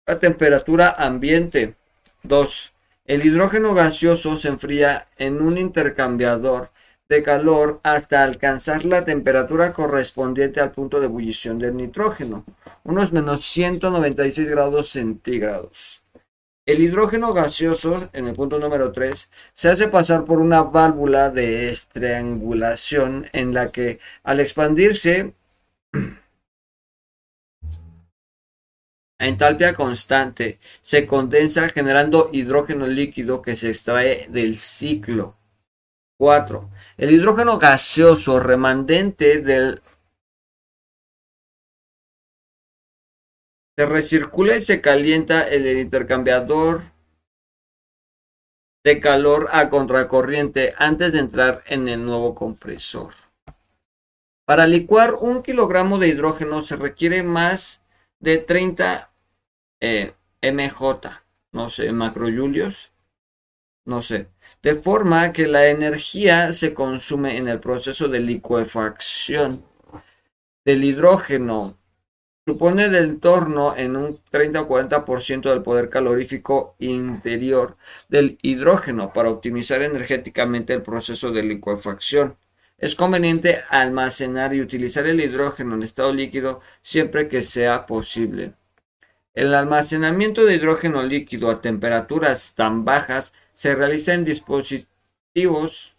a 0.06 0.20
temperatura 0.20 0.92
ambiente. 0.92 1.74
2. 2.22 2.74
El 3.06 3.26
hidrógeno 3.26 3.74
gaseoso 3.74 4.38
se 4.38 4.50
enfría 4.50 5.08
en 5.18 5.42
un 5.42 5.58
intercambiador 5.58 6.70
de 7.10 7.24
calor 7.24 7.80
hasta 7.84 8.24
alcanzar 8.24 8.86
la 8.86 9.04
temperatura 9.04 9.74
correspondiente 9.74 10.62
al 10.62 10.72
punto 10.72 11.00
de 11.00 11.08
ebullición 11.08 11.58
del 11.58 11.76
nitrógeno, 11.76 12.46
unos 12.84 13.12
menos 13.12 13.46
196 13.46 14.48
grados 14.48 14.92
centígrados. 14.92 16.04
El 16.68 16.82
hidrógeno 16.82 17.34
gaseoso, 17.34 18.10
en 18.14 18.28
el 18.28 18.36
punto 18.36 18.60
número 18.60 18.92
3, 18.92 19.32
se 19.56 19.70
hace 19.70 19.88
pasar 19.88 20.24
por 20.24 20.38
una 20.38 20.62
válvula 20.62 21.32
de 21.32 21.70
estrangulación 21.70 23.26
en 23.34 23.56
la 23.56 23.72
que, 23.72 24.00
al 24.22 24.40
expandirse 24.40 25.34
a 29.18 29.26
entalpia 29.26 29.74
constante, 29.74 30.60
se 30.82 31.08
condensa 31.08 31.68
generando 31.70 32.30
hidrógeno 32.32 32.86
líquido 32.86 33.42
que 33.42 33.56
se 33.56 33.70
extrae 33.70 34.28
del 34.30 34.56
ciclo. 34.56 35.40
4. 36.20 36.70
El 37.00 37.12
hidrógeno 37.12 37.58
gaseoso 37.58 38.42
remanente 38.42 39.40
del 39.40 39.82
se 43.78 43.86
recircula 43.86 44.58
y 44.58 44.62
se 44.62 44.82
calienta 44.82 45.48
en 45.48 45.66
el 45.66 45.78
intercambiador 45.78 46.82
de 48.84 49.00
calor 49.00 49.48
a 49.54 49.70
contracorriente 49.70 50.74
antes 50.78 51.14
de 51.14 51.20
entrar 51.20 51.64
en 51.68 51.88
el 51.88 52.04
nuevo 52.04 52.36
compresor. 52.36 53.14
Para 54.46 54.68
licuar 54.68 55.14
un 55.14 55.42
kilogramo 55.42 56.00
de 56.00 56.10
hidrógeno 56.10 56.66
se 56.66 56.76
requiere 56.76 57.24
más 57.24 57.82
de 58.20 58.40
30 58.40 59.10
eh, 59.80 60.16
mj, 60.42 61.24
no 61.54 61.70
sé, 61.70 61.94
macrojulios, 61.94 62.92
no 63.86 64.02
sé, 64.02 64.28
de 64.62 64.76
forma 64.76 65.32
que 65.32 65.48
la 65.48 65.68
energía 65.68 66.52
se 66.52 66.74
consume 66.74 67.38
en 67.38 67.48
el 67.48 67.60
proceso 67.60 68.08
de 68.08 68.20
licuefacción 68.20 69.64
del 70.66 70.84
hidrógeno 70.84 71.80
supone 72.50 72.90
del 72.90 73.20
torno 73.20 73.76
en 73.78 73.96
un 73.96 74.20
30 74.32 74.62
o 74.62 74.68
40% 74.68 75.50
del 75.50 75.62
poder 75.62 75.88
calorífico 75.90 76.76
interior 76.80 77.78
del 78.08 78.40
hidrógeno 78.42 79.14
para 79.14 79.30
optimizar 79.30 79.84
energéticamente 79.84 80.74
el 80.74 80.82
proceso 80.82 81.32
de 81.32 81.44
licuefacción. 81.44 82.38
Es 82.80 82.96
conveniente 82.96 83.60
almacenar 83.70 84.56
y 84.56 84.62
utilizar 84.62 85.06
el 85.06 85.22
hidrógeno 85.22 85.76
en 85.76 85.84
estado 85.84 86.12
líquido 86.12 86.62
siempre 86.82 87.28
que 87.28 87.44
sea 87.44 87.86
posible. 87.86 88.54
El 89.36 89.54
almacenamiento 89.54 90.44
de 90.44 90.56
hidrógeno 90.56 91.04
líquido 91.04 91.52
a 91.52 91.62
temperaturas 91.62 92.56
tan 92.56 92.84
bajas 92.84 93.34
se 93.60 93.76
realiza 93.76 94.14
en 94.14 94.24
dispositivos 94.24 95.98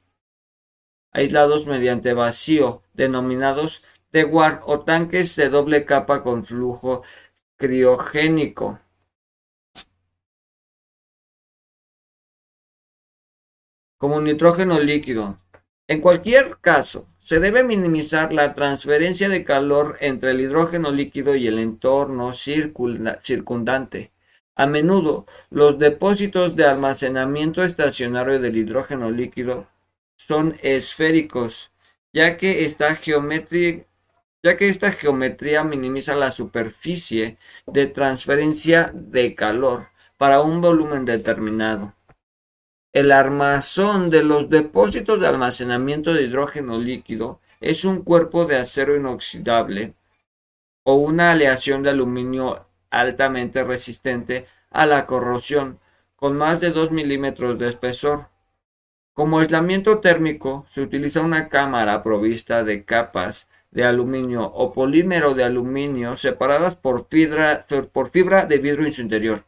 aislados 1.13 1.67
mediante 1.67 2.15
vacío, 2.15 2.83
denominados 2.95 3.85
de 4.13 4.25
Ward 4.25 4.63
o 4.65 4.81
tanques 4.81 5.37
de 5.37 5.51
doble 5.51 5.85
capa 5.85 6.23
con 6.23 6.47
flujo 6.47 7.03
criogénico. 7.59 8.81
como 13.99 14.23
nitrógeno 14.23 14.81
líquido. 14.81 15.39
En 15.87 16.01
cualquier 16.01 16.57
caso, 16.63 17.07
se 17.19 17.41
debe 17.41 17.63
minimizar 17.63 18.33
la 18.33 18.55
transferencia 18.55 19.29
de 19.29 19.45
calor 19.45 19.99
entre 20.01 20.31
el 20.31 20.41
hidrógeno 20.41 20.91
líquido 20.91 21.37
y 21.37 21.47
el 21.47 21.59
entorno 21.59 22.33
circundante. 22.33 24.13
A 24.57 24.67
menudo, 24.67 25.27
los 25.51 25.79
depósitos 25.79 26.57
de 26.57 26.67
almacenamiento 26.67 27.63
estacionario 27.63 28.41
del 28.41 28.57
hidrógeno 28.57 29.11
líquido 29.11 29.69
son 30.17 30.57
esféricos, 30.63 31.71
ya 32.13 32.37
que 32.37 32.65
esta 32.65 32.95
geometría 32.95 33.85
ya 34.43 34.57
que 34.57 34.69
esta 34.69 34.91
geometría 34.93 35.65
minimiza 35.65 36.17
la 36.17 36.31
superficie 36.31 37.37
de 37.67 37.87
transferencia 37.87 38.91
de 38.95 39.35
calor 39.35 39.89
para 40.17 40.41
un 40.41 40.61
volumen 40.61 41.05
determinado. 41.05 41.95
El 42.93 43.13
armazón 43.13 44.11
de 44.11 44.23
los 44.23 44.49
depósitos 44.51 45.21
de 45.21 45.27
almacenamiento 45.27 46.13
de 46.13 46.23
hidrógeno 46.23 46.79
líquido 46.79 47.41
es 47.61 47.85
un 47.85 48.03
cuerpo 48.03 48.47
de 48.47 48.57
acero 48.57 48.97
inoxidable 48.97 49.95
o 50.85 50.95
una 50.95 51.33
aleación 51.33 51.83
de 51.83 51.91
aluminio 51.91 52.67
altamente 52.91 53.65
resistente 53.65 54.47
a 54.71 54.87
la 54.87 55.05
corrosión 55.05 55.79
con 56.17 56.37
más 56.37 56.61
de 56.61 56.71
2 56.71 56.91
milímetros 56.91 57.59
de 57.59 57.69
espesor. 57.69 58.29
Como 59.15 59.39
aislamiento 59.39 59.99
térmico 59.99 60.67
se 60.71 60.83
utiliza 60.83 61.21
una 61.23 61.49
cámara 61.49 62.03
provista 62.03 62.63
de 62.63 62.85
capas 62.85 63.49
de 63.71 63.85
aluminio 63.85 64.45
o 64.45 64.73
polímero 64.73 65.35
de 65.35 65.45
aluminio 65.45 66.17
separadas 66.17 66.77
por 66.77 67.07
fibra, 67.09 67.67
de 67.67 68.59
vidrio 68.59 68.87
en 68.87 68.93
su 68.93 69.03
interior, 69.03 69.45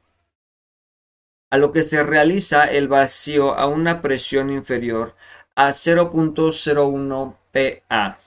a 1.50 1.58
lo 1.58 1.72
que 1.72 1.82
se 1.82 2.02
realiza 2.02 2.64
el 2.64 2.88
vacío 2.88 3.54
a 3.54 3.66
una 3.66 4.00
presión 4.00 4.50
inferior 4.50 5.14
a 5.54 5.70
0.01 5.70 7.36
PA. 7.52 8.18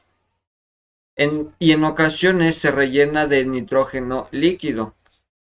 y 1.59 1.71
en 1.71 1.83
ocasiones 1.83 2.57
se 2.57 2.71
rellena 2.71 3.25
de 3.25 3.45
nitrógeno 3.45 4.27
líquido. 4.31 4.94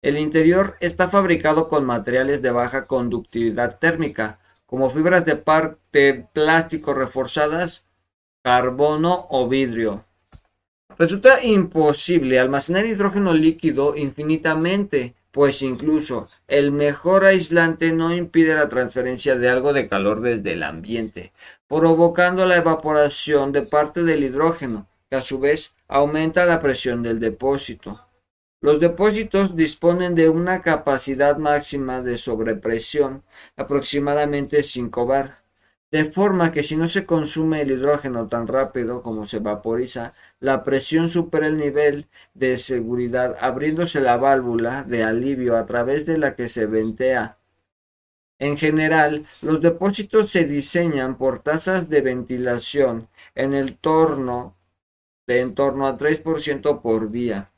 El 0.06 0.20
interior 0.20 0.76
está 0.82 1.10
fabricado 1.10 1.68
con 1.68 1.84
materiales 1.84 2.44
de 2.44 2.52
baja 2.52 2.86
conductividad 2.86 3.80
térmica, 3.80 4.38
como 4.68 4.92
fibras 4.92 5.26
de, 5.26 5.42
de 5.92 6.28
plástico 6.32 6.94
reforzadas, 6.94 7.88
carbono 8.44 9.26
o 9.32 9.48
vidrio. 9.50 10.06
Resulta 11.00 11.44
imposible 11.44 12.38
almacenar 12.38 12.86
hidrógeno 12.86 13.34
líquido 13.34 13.96
infinitamente, 13.96 15.16
pues 15.32 15.64
incluso 15.64 16.30
el 16.48 16.72
mejor 16.72 17.26
aislante 17.26 17.92
no 17.92 18.16
impide 18.16 18.54
la 18.54 18.70
transferencia 18.70 19.36
de 19.36 19.50
algo 19.50 19.74
de 19.74 19.90
calor 19.90 20.22
desde 20.22 20.54
el 20.54 20.62
ambiente, 20.62 21.34
provocando 21.68 22.46
la 22.46 22.58
evaporación 22.58 23.52
de 23.52 23.64
parte 23.64 24.04
del 24.04 24.24
hidrógeno, 24.24 24.88
que 25.10 25.16
a 25.16 25.24
su 25.24 25.40
vez 25.40 25.74
aumenta 25.88 26.46
la 26.46 26.60
presión 26.60 27.02
del 27.02 27.20
depósito. 27.20 28.06
Los 28.66 28.80
depósitos 28.80 29.56
disponen 29.56 30.16
de 30.16 30.28
una 30.28 30.64
capacidad 30.64 31.38
máxima 31.38 32.02
de 32.02 32.18
sobrepresión, 32.18 33.22
aproximadamente 33.56 34.64
5 34.64 35.06
bar 35.06 35.44
de 35.92 36.06
forma 36.06 36.52
que 36.52 36.64
si 36.64 36.76
no 36.76 36.88
se 36.88 37.06
consume 37.06 37.62
el 37.62 37.70
hidrógeno 37.70 38.28
tan 38.28 38.48
rápido 38.48 39.04
como 39.04 39.28
se 39.28 39.38
vaporiza, 39.38 40.16
la 40.40 40.64
presión 40.64 41.10
supera 41.10 41.46
el 41.46 41.58
nivel 41.58 42.08
de 42.34 42.58
seguridad, 42.58 43.36
abriéndose 43.40 44.02
la 44.02 44.18
válvula 44.18 44.82
de 44.82 45.04
alivio 45.04 45.58
a 45.58 45.68
través 45.68 46.08
de 46.08 46.18
la 46.18 46.36
que 46.36 46.48
se 46.48 46.66
ventea. 46.66 47.38
En 48.40 48.58
general, 48.58 49.28
los 49.44 49.62
depósitos 49.62 50.32
se 50.32 50.46
diseñan 50.46 51.20
por 51.20 51.44
tasas 51.44 51.88
de 51.88 52.02
ventilación 52.02 53.10
en 53.36 53.54
el 53.54 53.78
torno 53.78 54.56
de 55.28 55.42
en 55.42 55.54
torno 55.54 55.86
a 55.86 56.00
3% 56.00 56.82
por 56.82 57.12
día. 57.12 57.52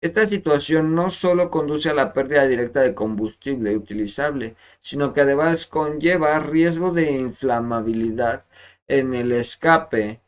Esta 0.00 0.26
situación 0.26 0.94
no 0.94 1.10
solo 1.10 1.50
conduce 1.50 1.90
a 1.90 1.94
la 1.94 2.12
pérdida 2.12 2.46
directa 2.46 2.80
de 2.80 2.94
combustible 2.94 3.76
utilizable, 3.76 4.54
sino 4.78 5.12
que 5.12 5.22
además 5.22 5.66
conlleva 5.66 6.38
riesgo 6.38 6.92
de 6.92 7.10
inflamabilidad 7.12 8.44
en 8.86 9.14
el 9.14 9.32
escape. 9.32 10.20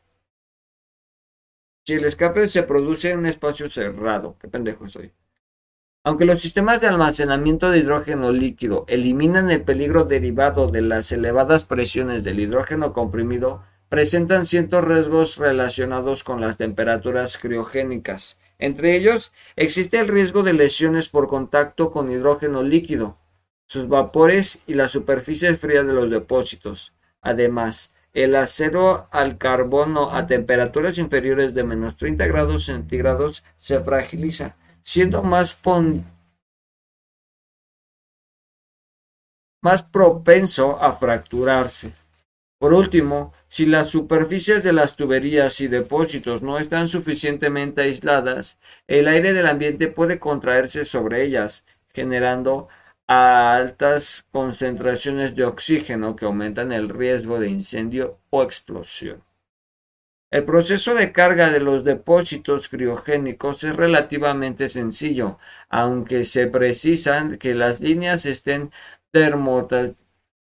Si 1.85 1.93
el 1.93 2.03
escape 2.03 2.49
se 2.49 2.63
produce 2.63 3.11
en 3.11 3.19
un 3.19 3.25
espacio 3.27 3.69
cerrado, 3.69 4.35
qué 4.41 4.49
pendejo 4.49 4.89
soy. 4.89 5.13
Aunque 6.03 6.25
los 6.25 6.41
sistemas 6.41 6.81
de 6.81 6.87
almacenamiento 6.87 7.69
de 7.69 7.77
hidrógeno 7.77 8.31
líquido 8.31 8.83
eliminan 8.87 9.51
el 9.51 9.63
peligro 9.63 10.03
derivado 10.03 10.67
de 10.67 10.81
las 10.81 11.11
elevadas 11.13 11.63
presiones 11.63 12.25
del 12.25 12.41
hidrógeno 12.41 12.91
comprimido, 12.91 13.63
presentan 13.87 14.45
ciertos 14.45 14.83
riesgos 14.83 15.37
relacionados 15.37 16.23
con 16.23 16.41
las 16.41 16.57
temperaturas 16.57 17.37
criogénicas 17.37 18.37
entre 18.61 18.95
ellos, 18.95 19.33
existe 19.55 19.97
el 19.97 20.07
riesgo 20.07 20.43
de 20.43 20.53
lesiones 20.53 21.09
por 21.09 21.27
contacto 21.27 21.89
con 21.89 22.11
hidrógeno 22.11 22.61
líquido, 22.61 23.17
sus 23.65 23.87
vapores 23.87 24.61
y 24.67 24.75
las 24.75 24.91
superficies 24.91 25.59
frías 25.59 25.85
de 25.87 25.93
los 25.93 26.11
depósitos. 26.11 26.93
Además, 27.21 27.91
el 28.13 28.35
acero 28.35 29.07
al 29.11 29.39
carbono 29.39 30.11
a 30.11 30.27
temperaturas 30.27 30.99
inferiores 30.99 31.55
de 31.55 31.63
menos 31.63 31.97
30 31.97 32.27
grados 32.27 32.65
centígrados 32.65 33.43
se 33.57 33.79
fragiliza, 33.79 34.55
siendo 34.83 35.23
más, 35.23 35.59
más 39.61 39.81
propenso 39.81 40.79
a 40.79 40.93
fracturarse. 40.93 41.93
Por 42.61 42.75
último, 42.75 43.33
si 43.47 43.65
las 43.65 43.89
superficies 43.89 44.61
de 44.61 44.71
las 44.71 44.95
tuberías 44.95 45.59
y 45.61 45.67
depósitos 45.67 46.43
no 46.43 46.59
están 46.59 46.87
suficientemente 46.87 47.81
aisladas, 47.81 48.59
el 48.85 49.07
aire 49.07 49.33
del 49.33 49.47
ambiente 49.47 49.87
puede 49.87 50.19
contraerse 50.19 50.85
sobre 50.85 51.23
ellas, 51.23 51.65
generando 51.91 52.67
altas 53.07 54.27
concentraciones 54.31 55.35
de 55.35 55.45
oxígeno 55.45 56.15
que 56.15 56.25
aumentan 56.25 56.71
el 56.71 56.89
riesgo 56.89 57.39
de 57.39 57.49
incendio 57.49 58.19
o 58.29 58.43
explosión. 58.43 59.23
El 60.29 60.45
proceso 60.45 60.93
de 60.93 61.11
carga 61.11 61.49
de 61.49 61.61
los 61.61 61.83
depósitos 61.83 62.69
criogénicos 62.69 63.63
es 63.63 63.75
relativamente 63.75 64.69
sencillo, 64.69 65.39
aunque 65.67 66.25
se 66.25 66.45
precisan 66.45 67.39
que 67.39 67.55
las 67.55 67.81
líneas 67.81 68.27
estén 68.27 68.71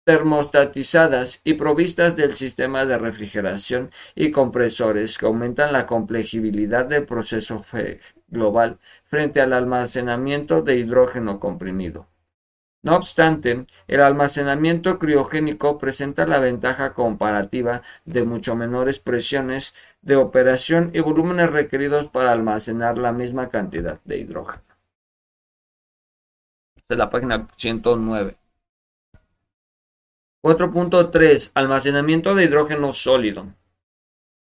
termostatizadas 0.08 1.42
y 1.44 1.52
provistas 1.52 2.16
del 2.16 2.34
sistema 2.34 2.86
de 2.86 2.96
refrigeración 2.96 3.90
y 4.14 4.30
compresores 4.30 5.18
que 5.18 5.26
aumentan 5.26 5.70
la 5.70 5.86
complejibilidad 5.86 6.86
del 6.86 7.04
proceso 7.04 7.62
global 8.26 8.78
frente 9.04 9.42
al 9.42 9.52
almacenamiento 9.52 10.62
de 10.62 10.76
hidrógeno 10.76 11.38
comprimido. 11.38 12.06
No 12.82 12.96
obstante, 12.96 13.66
el 13.86 14.00
almacenamiento 14.00 14.98
criogénico 14.98 15.76
presenta 15.76 16.26
la 16.26 16.38
ventaja 16.38 16.94
comparativa 16.94 17.82
de 18.06 18.24
mucho 18.24 18.56
menores 18.56 18.98
presiones 18.98 19.74
de 20.00 20.16
operación 20.16 20.90
y 20.94 21.00
volúmenes 21.00 21.50
requeridos 21.50 22.06
para 22.06 22.32
almacenar 22.32 22.96
la 22.96 23.12
misma 23.12 23.50
cantidad 23.50 24.00
de 24.06 24.16
hidrógeno. 24.16 24.62
De 26.88 26.96
la 26.96 27.10
página 27.10 27.46
109. 27.58 28.38
4.3 30.44 31.50
Almacenamiento 31.54 32.34
de 32.36 32.44
hidrógeno 32.44 32.92
sólido. 32.92 33.54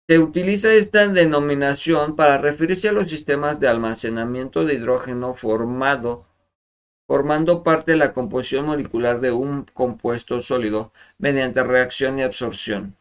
Se 0.09 0.19
utiliza 0.21 0.73
esta 0.73 1.09
denominación 1.09 2.15
para 2.15 2.39
referirse 2.39 2.89
a 2.89 2.93
los 2.93 3.11
sistemas 3.11 3.59
de 3.59 3.67
almacenamiento 3.67 4.65
de 4.65 4.75
hidrógeno 4.75 5.35
formado, 5.35 6.27
formando 7.09 7.65
parte 7.65 7.93
de 7.93 7.99
la 7.99 8.13
composición 8.13 8.67
molecular 8.67 9.21
de 9.21 9.33
un 9.33 9.65
compuesto 9.75 10.41
sólido 10.41 10.93
mediante 11.19 11.65
reacción 11.65 12.19
y 12.19 12.23
absorción. 12.23 12.97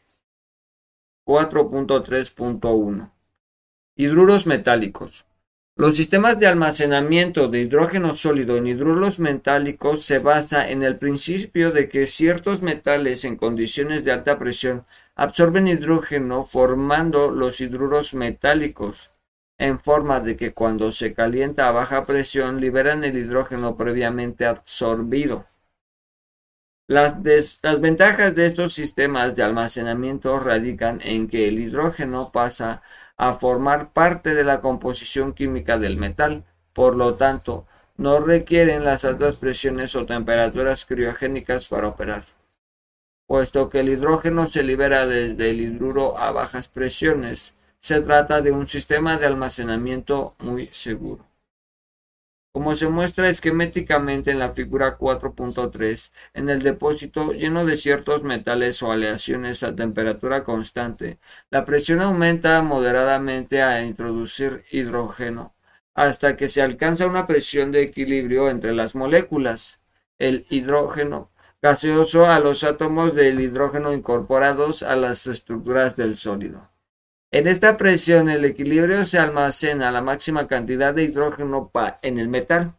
4.3.1 1.27 3.11
Hidruros 3.95 4.47
metálicos. 4.47 5.25
Los 5.77 5.95
sistemas 5.95 6.37
de 6.37 6.47
almacenamiento 6.47 7.47
de 7.47 7.61
hidrógeno 7.61 8.15
sólido 8.15 8.57
en 8.57 8.67
hidruros 8.67 9.19
metálicos 9.19 10.03
se 10.03 10.19
basa 10.19 10.69
en 10.69 10.83
el 10.83 10.97
principio 10.97 11.71
de 11.71 11.87
que 11.87 12.07
ciertos 12.07 12.61
metales 12.61 13.23
en 13.23 13.37
condiciones 13.37 14.03
de 14.03 14.11
alta 14.11 14.37
presión 14.37 14.85
absorben 15.15 15.67
hidrógeno 15.67 16.45
formando 16.45 17.31
los 17.31 17.61
hidruros 17.61 18.13
metálicos, 18.13 19.11
en 19.57 19.79
forma 19.79 20.19
de 20.19 20.35
que 20.35 20.53
cuando 20.53 20.91
se 20.91 21.13
calienta 21.13 21.67
a 21.67 21.71
baja 21.71 22.05
presión 22.05 22.59
liberan 22.59 23.03
el 23.03 23.17
hidrógeno 23.17 23.77
previamente 23.77 24.45
absorbido. 24.45 25.45
Las, 26.87 27.21
ventajas 27.79 28.35
de 28.35 28.47
estos 28.47 28.73
sistemas 28.73 29.33
de 29.33 29.43
almacenamiento 29.43 30.37
radican 30.41 30.99
en 31.01 31.29
que 31.29 31.47
el 31.47 31.59
hidrógeno 31.59 32.33
pasa 32.33 32.81
formar 33.35 33.93
parte 33.93 34.33
de 34.33 34.43
la 34.43 34.59
composición 34.61 35.33
química 35.33 35.77
del 35.77 35.95
metal, 35.95 36.43
por 36.73 36.95
lo 36.95 37.15
tanto, 37.15 37.67
no 37.97 38.19
requieren 38.19 38.83
las 38.83 39.05
altas 39.05 39.37
presiones 39.37 39.95
o 39.95 40.05
temperaturas 40.07 40.85
criogénicas 40.85 41.67
para 41.67 41.87
operar. 41.87 42.25
Puesto 43.27 43.69
que 43.69 43.81
el 43.81 43.89
hidrógeno 43.89 44.47
se 44.47 44.63
libera 44.63 45.05
desde 45.05 45.51
el 45.51 45.61
hidruro 45.61 46.17
a 46.17 46.31
bajas 46.31 46.67
presiones, 46.67 47.53
se 47.79 48.01
trata 48.01 48.41
de 48.41 48.51
un 48.51 48.67
sistema 48.67 49.17
de 49.17 49.27
almacenamiento 49.27 50.35
muy 50.39 50.67
seguro. 50.71 51.30
Como 52.53 52.75
se 52.75 52.89
muestra 52.89 53.29
esquemáticamente 53.29 54.31
en 54.31 54.39
la 54.39 54.51
figura 54.51 54.97
4.3, 54.97 56.11
en 56.33 56.49
el 56.49 56.61
depósito 56.61 57.31
lleno 57.31 57.65
de 57.65 57.77
ciertos 57.77 58.23
metales 58.23 58.83
o 58.83 58.91
aleaciones 58.91 59.63
a 59.63 59.73
temperatura 59.73 60.43
constante, 60.43 61.17
la 61.49 61.63
presión 61.63 62.01
aumenta 62.01 62.61
moderadamente 62.61 63.61
a 63.61 63.83
introducir 63.83 64.63
hidrógeno, 64.69 65.55
hasta 65.93 66.35
que 66.35 66.49
se 66.49 66.61
alcanza 66.61 67.07
una 67.07 67.25
presión 67.25 67.71
de 67.71 67.83
equilibrio 67.83 68.49
entre 68.49 68.73
las 68.73 68.95
moléculas. 68.95 69.79
El 70.19 70.45
hidrógeno 70.49 71.31
gaseoso 71.61 72.25
a 72.25 72.39
los 72.39 72.63
átomos 72.63 73.13
del 73.15 73.39
hidrógeno 73.39 73.93
incorporados 73.93 74.83
a 74.83 74.95
las 74.95 75.27
estructuras 75.27 75.95
del 75.95 76.15
sólido. 76.15 76.70
En 77.33 77.47
esta 77.47 77.77
presión 77.77 78.27
el 78.27 78.43
equilibrio 78.43 79.05
se 79.05 79.17
almacena 79.17 79.89
la 79.89 80.01
máxima 80.01 80.47
cantidad 80.49 80.93
de 80.93 81.03
hidrógeno 81.03 81.71
en 82.01 82.19
el 82.19 82.27
metal. 82.27 82.73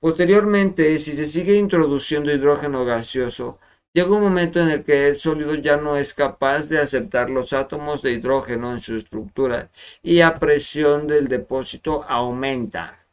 Posteriormente, 0.00 0.98
si 0.98 1.12
se 1.12 1.28
sigue 1.28 1.54
introduciendo 1.54 2.32
hidrógeno 2.32 2.84
gaseoso, 2.84 3.60
llega 3.92 4.10
un 4.10 4.22
momento 4.22 4.58
en 4.58 4.70
el 4.70 4.82
que 4.82 5.06
el 5.06 5.14
sólido 5.14 5.54
ya 5.54 5.76
no 5.76 5.96
es 5.96 6.14
capaz 6.14 6.68
de 6.68 6.80
aceptar 6.80 7.30
los 7.30 7.52
átomos 7.52 8.02
de 8.02 8.10
hidrógeno 8.10 8.72
en 8.72 8.80
su 8.80 8.96
estructura 8.96 9.70
y 10.02 10.16
la 10.16 10.36
presión 10.40 11.06
del 11.06 11.28
depósito 11.28 12.04
aumenta. 12.08 13.06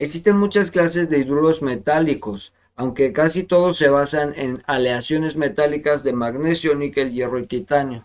Existen 0.00 0.36
muchas 0.36 0.72
clases 0.72 1.08
de 1.08 1.18
hidruros 1.18 1.62
metálicos, 1.62 2.54
aunque 2.74 3.12
casi 3.12 3.44
todos 3.44 3.78
se 3.78 3.88
basan 3.88 4.32
en 4.34 4.64
aleaciones 4.66 5.36
metálicas 5.36 6.02
de 6.02 6.12
magnesio, 6.12 6.74
níquel, 6.74 7.12
hierro 7.12 7.38
y 7.38 7.46
titanio. 7.46 8.04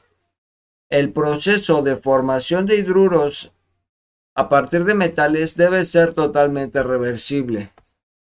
El 0.89 1.11
proceso 1.11 1.81
de 1.81 1.97
formación 1.97 2.65
de 2.65 2.77
hidruros 2.77 3.51
a 4.35 4.47
partir 4.47 4.85
de 4.85 4.93
metales 4.93 5.57
debe 5.57 5.83
ser 5.83 6.13
totalmente 6.13 6.81
reversible 6.81 7.73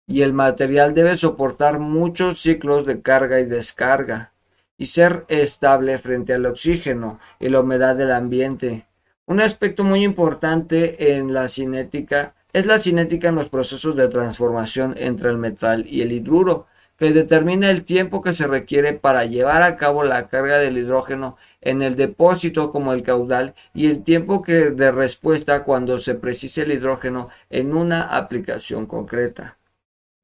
y 0.08 0.22
el 0.22 0.32
material 0.32 0.94
debe 0.94 1.18
soportar 1.18 1.80
muchos 1.80 2.42
ciclos 2.42 2.86
de 2.86 3.02
carga 3.02 3.42
y 3.42 3.46
descarga 3.46 4.32
y 4.78 4.86
ser 4.86 5.26
estable 5.28 5.98
frente 5.98 6.34
al 6.34 6.46
oxígeno 6.46 7.20
y 7.40 7.50
la 7.50 7.60
humedad 7.60 7.96
del 7.96 8.12
ambiente. 8.12 8.86
Un 9.26 9.42
aspecto 9.42 9.84
muy 9.84 10.04
importante 10.04 11.18
en 11.18 11.34
la 11.34 11.48
cinética 11.48 12.36
es 12.54 12.66
la 12.66 12.80
cinética 12.80 13.30
en 13.30 13.36
los 13.36 13.50
procesos 13.50 13.98
de 13.98 14.08
transformación 14.08 14.96
entre 14.98 15.30
el 15.30 15.38
metal 15.38 15.86
y 15.86 16.02
el 16.04 16.14
hidruro, 16.14 16.68
que 16.98 17.12
determina 17.12 17.70
el 17.70 17.84
tiempo 17.84 18.22
que 18.22 18.34
se 18.34 18.48
requiere 18.48 18.94
para 18.94 19.26
llevar 19.26 19.64
a 19.64 19.78
cabo 19.78 20.04
la 20.04 20.28
carga 20.28 20.58
del 20.58 20.78
hidrógeno 20.78 21.38
en 21.62 21.82
el 21.82 21.96
depósito 21.96 22.72
como 22.72 22.94
el 22.94 23.04
caudal 23.04 23.56
y 23.74 23.88
el 23.88 24.04
tiempo 24.04 24.42
que 24.42 24.72
de 24.72 24.92
respuesta 24.92 25.64
cuando 25.64 26.00
se 26.00 26.16
precise 26.16 26.64
el 26.64 26.72
hidrógeno 26.72 27.30
en 27.50 27.76
una 27.76 28.16
aplicación 28.16 28.86
concreta. 28.86 29.58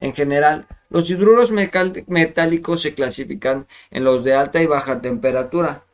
En 0.00 0.14
general, 0.14 0.66
los 0.88 1.10
hidruros 1.10 1.52
metálicos 1.52 2.82
se 2.82 2.94
clasifican 2.94 3.66
en 3.90 4.04
los 4.04 4.24
de 4.24 4.34
alta 4.34 4.60
y 4.60 4.66
baja 4.66 5.00
temperatura 5.00 5.84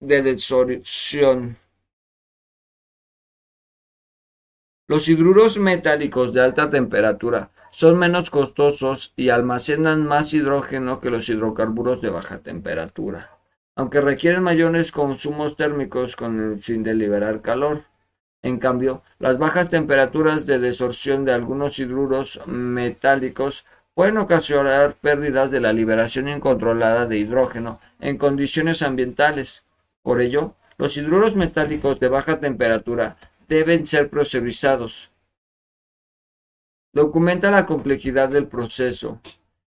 de 0.00 0.22
desorción 0.22 1.58
Los 4.88 5.08
hidruros 5.08 5.58
metálicos 5.58 6.32
de 6.32 6.40
alta 6.40 6.70
temperatura 6.70 7.50
son 7.76 7.98
menos 7.98 8.30
costosos 8.30 9.12
y 9.16 9.28
almacenan 9.28 10.06
más 10.06 10.32
hidrógeno 10.32 10.98
que 10.98 11.10
los 11.10 11.28
hidrocarburos 11.28 12.00
de 12.00 12.08
baja 12.08 12.38
temperatura, 12.38 13.32
aunque 13.74 14.00
requieren 14.00 14.42
mayores 14.42 14.90
consumos 14.90 15.56
térmicos 15.56 16.16
con 16.16 16.52
el 16.52 16.62
fin 16.62 16.82
de 16.82 16.94
liberar 16.94 17.42
calor. 17.42 17.82
En 18.40 18.60
cambio, 18.60 19.02
las 19.18 19.36
bajas 19.36 19.68
temperaturas 19.68 20.46
de 20.46 20.58
desorción 20.58 21.26
de 21.26 21.34
algunos 21.34 21.78
hidruros 21.78 22.40
metálicos 22.46 23.66
pueden 23.92 24.16
ocasionar 24.16 24.94
pérdidas 24.94 25.50
de 25.50 25.60
la 25.60 25.74
liberación 25.74 26.28
incontrolada 26.28 27.04
de 27.04 27.18
hidrógeno 27.18 27.78
en 28.00 28.16
condiciones 28.16 28.80
ambientales. 28.80 29.66
Por 30.02 30.22
ello, 30.22 30.54
los 30.78 30.96
hidruros 30.96 31.36
metálicos 31.36 32.00
de 32.00 32.08
baja 32.08 32.40
temperatura 32.40 33.18
deben 33.48 33.84
ser 33.84 34.08
presurizados. 34.08 35.10
Documenta 36.96 37.50
la 37.50 37.66
complejidad 37.66 38.30
del 38.30 38.46
proceso. 38.46 39.20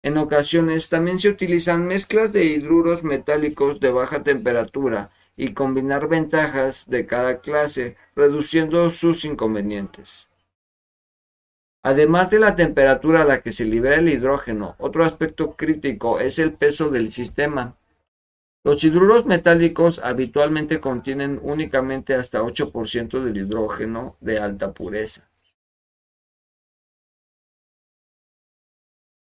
En 0.02 0.18
ocasiones 0.18 0.90
también 0.90 1.20
se 1.20 1.30
utilizan 1.30 1.86
mezclas 1.86 2.34
de 2.34 2.46
hidruros 2.46 3.04
metálicos 3.04 3.80
de 3.80 3.92
baja 3.92 4.24
temperatura 4.24 5.12
y 5.38 5.54
combinar 5.54 6.08
ventajas 6.08 6.90
de 6.90 7.06
cada 7.06 7.40
clase, 7.40 7.96
reduciendo 8.16 8.90
sus 8.90 9.24
inconvenientes. 9.24 10.30
Además 11.84 12.32
de 12.32 12.40
la 12.40 12.56
temperatura 12.56 13.22
a 13.22 13.26
la 13.26 13.44
que 13.44 13.52
se 13.52 13.66
libera 13.66 13.98
el 13.98 14.10
hidrógeno, 14.10 14.76
otro 14.80 15.06
aspecto 15.06 15.56
crítico 15.56 16.20
es 16.20 16.40
el 16.40 16.54
peso 16.54 16.90
del 16.90 17.12
sistema. 17.12 17.78
Los 18.64 18.84
hidruros 18.84 19.28
metálicos 19.28 20.00
habitualmente 20.00 20.80
contienen 20.80 21.40
únicamente 21.44 22.16
hasta 22.16 22.42
8% 22.42 23.24
del 23.24 23.38
hidrógeno 23.38 24.18
de 24.22 24.40
alta 24.40 24.74
pureza. 24.74 25.31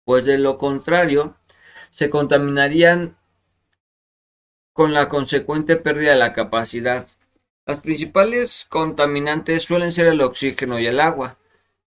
Pues 0.06 0.24
de 0.24 0.38
lo 0.38 0.56
contrario, 0.56 1.36
se 1.90 2.08
contaminarían 2.10 3.16
con 4.72 4.94
la 4.94 5.08
consecuente 5.08 5.74
pérdida 5.74 6.12
de 6.12 6.18
la 6.18 6.32
capacidad. 6.32 7.08
Las 7.66 7.80
principales 7.80 8.66
contaminantes 8.68 9.64
suelen 9.64 9.90
ser 9.90 10.06
el 10.06 10.20
oxígeno 10.20 10.78
y 10.78 10.86
el 10.86 11.00
agua, 11.00 11.38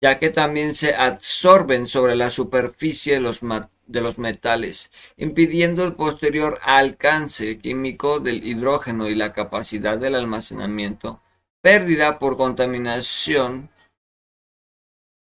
ya 0.02 0.20
que 0.20 0.30
también 0.30 0.76
se 0.76 0.94
absorben 0.94 1.88
sobre 1.88 2.18
la 2.18 2.32
superficie 2.32 3.14
de 3.14 3.22
los 3.22 3.40
de 3.88 4.02
los 4.02 4.18
metales, 4.18 4.92
impidiendo 5.16 5.86
el 5.86 5.94
posterior 5.94 6.60
alcance 6.64 7.60
químico 7.60 8.20
del 8.20 8.46
hidrógeno 8.46 9.08
y 9.08 9.16
la 9.16 9.32
capacidad 9.32 9.98
del 9.98 10.16
almacenamiento, 10.16 11.22
pérdida 11.62 12.20
por 12.20 12.36
contaminación. 12.36 13.70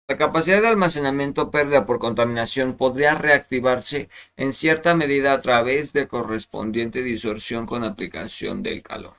La 0.09 0.17
capacidad 0.17 0.59
de 0.59 0.67
almacenamiento 0.67 1.51
pérdida 1.51 1.85
por 1.85 1.99
contaminación 1.99 2.73
podría 2.73 3.13
reactivarse 3.13 4.09
en 4.37 4.53
cierta 4.53 4.95
medida 4.95 5.33
a 5.33 5.39
través 5.39 5.93
de 5.93 6.07
correspondiente 6.07 7.03
disorción 7.03 7.67
con 7.67 7.83
aplicación 7.83 8.63
del 8.63 8.81
calor. 8.81 9.13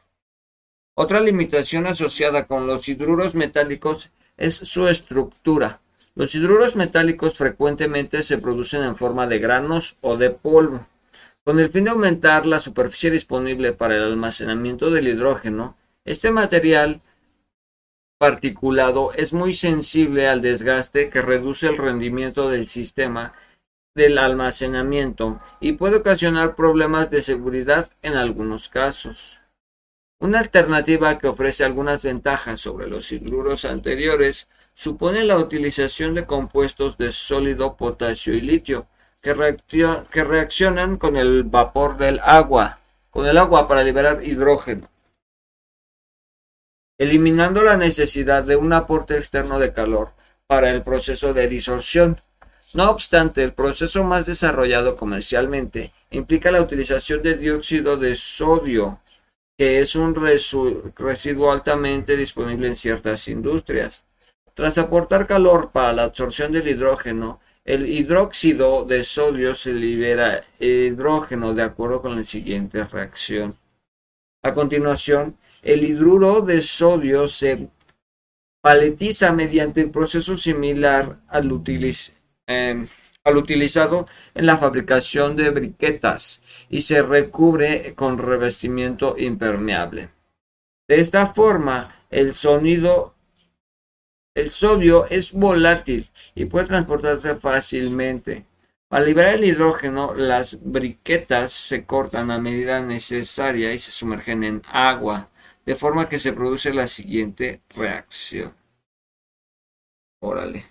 Otra 0.97 1.21
limitación 1.21 1.87
asociada 1.87 2.43
con 2.43 2.67
los 2.67 2.89
hidruros 2.89 3.37
metálicos 3.37 4.11
es 4.37 4.57
su 4.57 4.89
estructura. 4.89 5.81
Los 6.17 6.35
hidruros 6.35 6.75
metálicos 6.75 7.39
frecuentemente 7.39 8.25
se 8.25 8.39
producen 8.39 8.83
en 8.83 8.97
forma 8.97 9.29
de 9.29 9.39
granos 9.39 9.97
o 10.01 10.17
de 10.17 10.31
polvo. 10.31 10.89
Con 11.45 11.61
el 11.61 11.71
fin 11.71 11.85
de 11.85 11.91
aumentar 11.91 12.47
la 12.47 12.59
superficie 12.59 13.13
disponible 13.13 13.73
para 13.75 13.95
el 13.95 14.03
almacenamiento 14.03 14.91
del 14.91 15.07
hidrógeno, 15.07 15.77
este 16.05 16.33
material 16.33 17.01
particulado 18.21 19.15
es 19.15 19.33
muy 19.33 19.55
sensible 19.55 20.29
al 20.29 20.43
desgaste 20.43 21.09
que 21.09 21.23
reduce 21.23 21.67
el 21.67 21.79
rendimiento 21.79 22.51
del 22.51 22.69
sistema 22.69 23.33
del 23.95 24.19
almacenamiento 24.19 25.41
y 25.59 25.73
puede 25.73 25.97
ocasionar 25.97 26.55
problemas 26.55 27.09
de 27.09 27.23
seguridad 27.23 27.91
en 28.03 28.17
algunos 28.17 28.69
casos. 28.69 29.41
Una 30.19 30.41
alternativa 30.41 31.17
que 31.17 31.29
ofrece 31.29 31.65
algunas 31.65 32.05
ventajas 32.05 32.61
sobre 32.61 32.89
los 32.89 33.11
hidruros 33.11 33.65
anteriores 33.65 34.51
supone 34.75 35.25
la 35.25 35.39
utilización 35.39 36.15
de 36.15 36.27
compuestos 36.27 36.99
de 36.99 37.13
sólido 37.13 37.75
potasio 37.75 38.35
y 38.35 38.43
litio 38.43 38.87
que, 39.23 39.57
que 40.11 40.25
reaccionan 40.25 40.99
con 40.99 41.17
el 41.17 41.45
vapor 41.45 41.97
del 41.97 42.21
agua, 42.23 42.81
con 43.09 43.27
el 43.27 43.39
agua 43.39 43.67
para 43.67 43.83
liberar 43.83 44.23
hidrógeno, 44.23 44.91
eliminando 47.01 47.63
la 47.63 47.79
necesidad 47.79 48.45
de 48.45 48.57
un 48.57 48.75
aporte 48.75 49.17
externo 49.17 49.59
de 49.59 49.73
calor 49.73 50.11
para 50.47 50.71
el 50.71 50.83
proceso 50.83 51.33
de 51.33 51.49
disorción. 51.49 52.21
No 52.75 52.91
obstante, 52.91 53.43
el 53.43 53.55
proceso 53.55 54.05
más 54.05 54.27
desarrollado 54.27 54.97
comercialmente 54.97 55.95
implica 56.11 56.51
la 56.51 56.61
utilización 56.61 57.23
de 57.23 57.39
dióxido 57.39 57.97
de 57.97 58.15
sodio, 58.17 59.01
que 59.57 59.81
es 59.81 59.97
un 59.97 60.15
residuo 60.15 61.51
altamente 61.51 62.19
disponible 62.19 62.69
en 62.69 62.77
ciertas 62.77 63.29
industrias. 63.29 64.05
Tras 64.53 64.77
aportar 64.77 65.27
calor 65.27 65.71
para 65.73 65.95
la 65.95 66.05
absorción 66.05 66.53
del 66.53 66.69
hidrógeno, 66.69 67.41
el 67.65 67.89
hidróxido 67.89 68.85
de 68.85 69.05
sodio 69.05 69.55
se 69.55 69.73
libera 69.73 70.43
hidrógeno 70.59 71.55
de 71.55 71.63
acuerdo 71.63 72.03
con 72.03 72.15
la 72.15 72.25
siguiente 72.25 72.85
reacción. 72.85 73.57
A 74.43 74.53
continuación, 74.53 75.39
el 75.63 75.85
hidruro 75.85 76.41
de 76.41 76.63
sodio 76.63 77.29
se 77.29 77.69
paletiza 78.61 79.33
mediante 79.33 79.85
un 79.85 79.93
proceso 79.93 80.37
similar 80.37 81.21
em, 82.47 82.89
al, 83.25 83.37
utilizado 83.37 84.07
en 84.35 84.47
la 84.47 84.59
fabricación 84.59 85.37
de 85.37 85.51
briquetas 85.51 86.43
y 86.69 86.81
se 86.81 87.03
recubre 87.03 87.95
con 87.95 88.19
revestimiento 88.19 89.17
impermeable. 89.17 90.11
De 90.89 91.01
esta 91.01 91.33
forma, 91.33 92.05
el 92.11 92.35
sonido 92.35 93.15
el 94.35 94.53
sodio 94.53 95.07
es 95.07 95.33
volátil 95.33 96.09
y 96.37 96.45
puede 96.45 96.67
transportarse 96.67 97.35
fácilmente. 97.37 98.47
Para 98.89 99.05
liberar 99.05 99.35
el 99.35 99.45
hidrógeno, 99.45 100.15
las 100.15 100.59
briquetas 100.63 101.53
se 101.53 101.85
cortan 101.85 102.31
a 102.31 102.39
medida 102.39 102.81
necesaria 102.81 103.73
y 103.73 103.79
se 103.79 103.91
sumergen 103.91 104.45
en 104.45 104.63
agua, 104.67 105.31
de 105.71 105.77
forma 105.77 106.09
que 106.09 106.19
se 106.19 106.33
produce 106.33 106.75
la 106.75 106.89
siguiente 106.89 107.61
reacción. 107.77 108.53
Órale. 110.21 110.67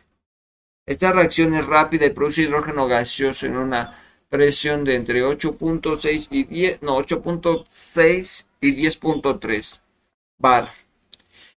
Esta 0.85 1.13
reacción 1.13 1.55
es 1.55 1.65
rápida 1.65 2.05
y 2.05 2.09
produce 2.09 2.41
hidrógeno 2.41 2.85
gaseoso 2.85 3.45
en 3.45 3.55
una 3.55 3.97
presión 4.27 4.84
de 4.84 4.95
entre 4.95 5.23
8.6 5.23 6.27
y 6.31 6.43
10, 6.43 6.81
no, 6.81 6.97
8.6 6.97 8.45
y 8.59 8.76
10.3 8.76 9.80
bar. 10.38 10.67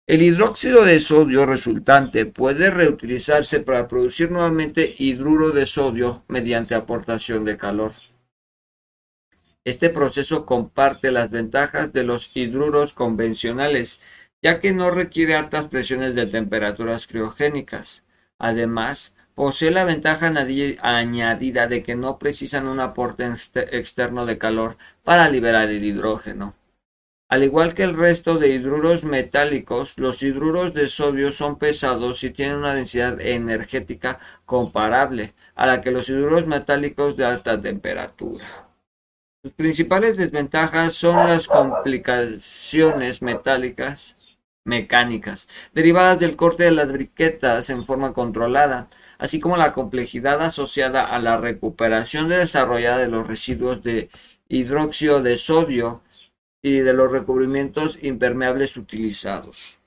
El 0.06 0.20
hidróxido 0.20 0.84
de 0.84 1.00
sodio 1.00 1.46
resultante 1.46 2.26
puede 2.26 2.70
reutilizarse 2.70 3.60
para 3.60 3.88
producir 3.88 4.30
nuevamente 4.30 4.96
hidruro 4.98 5.48
de 5.48 5.64
sodio 5.64 6.24
mediante 6.28 6.74
aportación 6.74 7.46
de 7.46 7.56
calor. 7.56 7.92
Este 9.70 9.88
proceso 9.88 10.46
comparte 10.46 11.12
las 11.12 11.30
ventajas 11.30 11.92
de 11.92 12.02
los 12.02 12.32
hidruros 12.34 12.92
convencionales, 12.92 14.00
ya 14.42 14.58
que 14.58 14.72
no 14.72 14.90
requiere 14.90 15.36
altas 15.36 15.66
presiones 15.66 16.16
de 16.16 16.26
temperaturas 16.26 17.06
criogénicas. 17.06 18.02
Además, 18.36 19.14
posee 19.36 19.70
la 19.70 19.84
ventaja 19.84 20.26
añadida 20.82 21.68
de 21.68 21.84
que 21.84 21.94
no 21.94 22.18
precisan 22.18 22.66
un 22.66 22.80
aporte 22.80 23.24
externo 23.70 24.26
de 24.26 24.38
calor 24.38 24.76
para 25.04 25.28
liberar 25.28 25.68
el 25.68 25.84
hidrógeno. 25.84 26.56
Al 27.28 27.44
igual 27.44 27.72
que 27.72 27.84
el 27.84 27.96
resto 27.96 28.38
de 28.38 28.48
hidruros 28.48 29.04
metálicos, 29.04 29.98
los 29.98 30.20
hidruros 30.24 30.74
de 30.74 30.88
sodio 30.88 31.30
son 31.30 31.58
pesados 31.58 32.24
y 32.24 32.30
tienen 32.30 32.56
una 32.56 32.74
densidad 32.74 33.20
energética 33.20 34.18
comparable 34.46 35.34
a 35.54 35.64
la 35.68 35.80
que 35.80 35.92
los 35.92 36.08
hidruros 36.08 36.48
metálicos 36.48 37.16
de 37.16 37.24
alta 37.24 37.60
temperatura. 37.60 38.69
Sus 39.42 39.54
principales 39.54 40.18
desventajas 40.18 40.94
son 40.94 41.28
las 41.28 41.48
complicaciones 41.48 43.22
metálicas 43.22 44.14
mecánicas 44.64 45.48
derivadas 45.72 46.18
del 46.18 46.36
corte 46.36 46.64
de 46.64 46.72
las 46.72 46.92
briquetas 46.92 47.70
en 47.70 47.86
forma 47.86 48.12
controlada, 48.12 48.90
así 49.16 49.40
como 49.40 49.56
la 49.56 49.72
complejidad 49.72 50.42
asociada 50.42 51.06
a 51.06 51.18
la 51.20 51.38
recuperación 51.38 52.28
desarrollada 52.28 52.98
de 52.98 53.08
los 53.08 53.26
residuos 53.26 53.82
de 53.82 54.10
hidróxido 54.48 55.22
de 55.22 55.38
sodio 55.38 56.02
y 56.60 56.80
de 56.80 56.92
los 56.92 57.10
recubrimientos 57.10 57.98
impermeables 58.02 58.76
utilizados. 58.76 59.78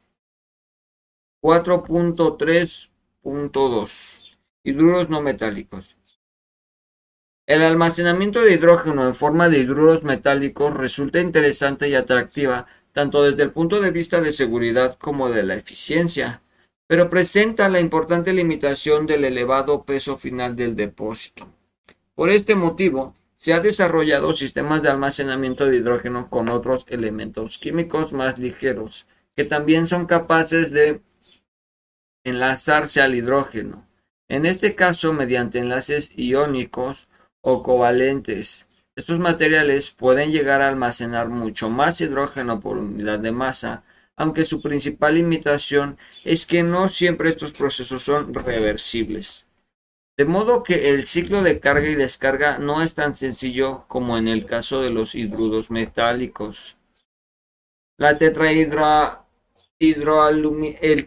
4.3.2 1.43 4.35
Hidruros 4.63 5.09
no 5.09 5.21
metálicos. 5.21 5.93
El 7.45 7.61
almacenamiento 7.61 8.41
de 8.41 8.53
hidrógeno 8.53 9.06
en 9.06 9.15
forma 9.15 9.49
de 9.49 9.60
hidruros 9.60 10.03
metálicos 10.03 10.74
resulta 10.74 11.20
interesante 11.20 11.90
y 11.90 11.95
atractiva 11.95 12.68
tanto 12.94 13.24
desde 13.24 13.44
el 13.44 13.52
punto 13.52 13.82
de 13.82 13.91
vista 13.91 14.22
de 14.22 14.32
seguridad 14.32 14.98
como 14.98 15.30
de 15.30 15.44
la 15.44 15.56
eficiencia, 15.56 16.41
pero 16.88 17.10
presenta 17.10 17.68
la 17.68 17.82
importante 17.82 18.32
limitación 18.32 19.06
del 19.06 19.26
elevado 19.26 19.84
peso 19.84 20.18
final 20.18 20.56
del 20.56 20.76
depósito. 20.76 21.48
Por 22.15 22.30
este 22.30 22.56
motivo, 22.56 23.14
se 23.36 23.52
han 23.52 23.64
desarrollado 23.64 24.34
sistemas 24.34 24.82
de 24.82 24.90
almacenamiento 24.90 25.65
de 25.65 25.78
hidrógeno 25.78 26.30
con 26.30 26.48
otros 26.48 26.86
elementos 26.88 27.57
químicos 27.57 28.14
más 28.14 28.40
ligeros, 28.40 29.06
que 29.36 29.44
también 29.44 29.86
son 29.86 30.06
capaces 30.06 30.72
de 30.72 31.02
enlazarse 32.24 33.02
al 33.02 33.15
hidrógeno, 33.15 33.86
en 34.30 34.45
este 34.45 34.76
caso 34.76 35.11
mediante 35.11 35.60
enlaces 35.60 36.10
iónicos 36.15 37.10
o 37.44 37.61
covalentes. 37.61 38.65
Estos 38.95 39.20
materiales 39.20 39.91
pueden 39.91 40.32
llegar 40.32 40.61
a 40.61 40.70
almacenar 40.70 41.28
mucho 41.30 41.70
más 41.70 41.99
hidrógeno 42.02 42.60
por 42.60 42.78
unidad 42.78 43.20
de 43.20 43.32
masa, 43.32 43.84
aunque 44.15 44.45
su 44.45 44.61
principal 44.61 45.15
limitación 45.15 45.98
es 46.24 46.45
que 46.45 46.64
no 46.64 46.88
siempre 46.90 47.30
estos 47.30 47.52
procesos 47.52 48.02
son 48.02 48.34
reversibles. 48.34 49.48
De 50.15 50.26
modo 50.26 50.64
que 50.64 50.91
el 50.91 51.06
ciclo 51.06 51.41
de 51.41 51.60
carga 51.60 51.90
y 51.90 51.95
descarga 51.95 52.60
no 52.60 52.82
es 52.82 52.94
tan 52.94 53.15
sencillo 53.15 53.86
como 53.88 54.18
en 54.18 54.28
el 54.28 54.45
caso 54.45 54.82
de 54.82 54.91
los 54.91 55.15
hidruros 55.15 55.72
metálicos. 55.72 56.78
El 57.98 58.18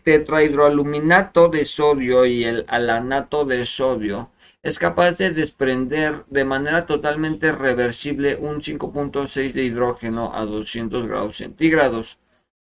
tetrahidroaluminato 0.03 1.49
de 1.49 1.65
sodio 1.65 2.27
y 2.27 2.45
el 2.45 2.65
alanato 2.69 3.45
de 3.45 3.65
sodio 3.65 4.31
es 4.67 4.79
capaz 4.81 5.19
de 5.19 5.31
desprender 5.31 6.25
de 6.27 6.45
manera 6.45 6.87
totalmente 6.87 7.53
reversible 7.53 8.35
un 8.35 8.57
5.6 8.57 9.53
de 9.53 9.63
hidrógeno 9.63 10.35
a 10.35 10.45
200 10.45 11.07
grados 11.07 11.37
centígrados 11.37 12.19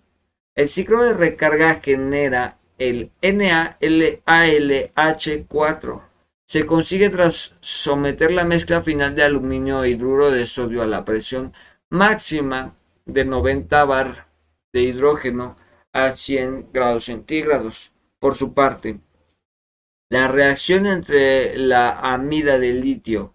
El 0.54 0.68
ciclo 0.68 1.02
de 1.02 1.14
recarga 1.14 1.82
genera 1.82 2.60
el 2.78 3.10
NaLALH4. 3.24 6.02
Se 6.46 6.68
consigue 6.68 7.10
tras 7.10 7.56
someter 7.60 8.32
la 8.32 8.46
mezcla 8.46 8.84
final 8.84 9.16
de 9.16 9.24
aluminio 9.24 9.84
e 9.84 9.90
hidruro 9.90 10.30
de 10.30 10.46
sodio 10.46 10.84
a 10.84 10.86
la 10.86 11.04
presión 11.06 11.54
máxima 11.90 12.76
de 13.04 13.26
90 13.26 13.84
bar 13.86 14.28
de 14.72 14.84
hidrógeno 14.84 15.58
a 15.92 16.12
100 16.12 16.68
grados 16.72 17.06
centígrados. 17.06 17.92
Por 18.22 18.38
su 18.38 18.54
parte, 18.54 19.00
la 20.12 20.28
reacción 20.28 20.86
entre 20.86 21.58
la 21.58 22.14
amida 22.14 22.60
de 22.60 22.74
litio 22.74 23.34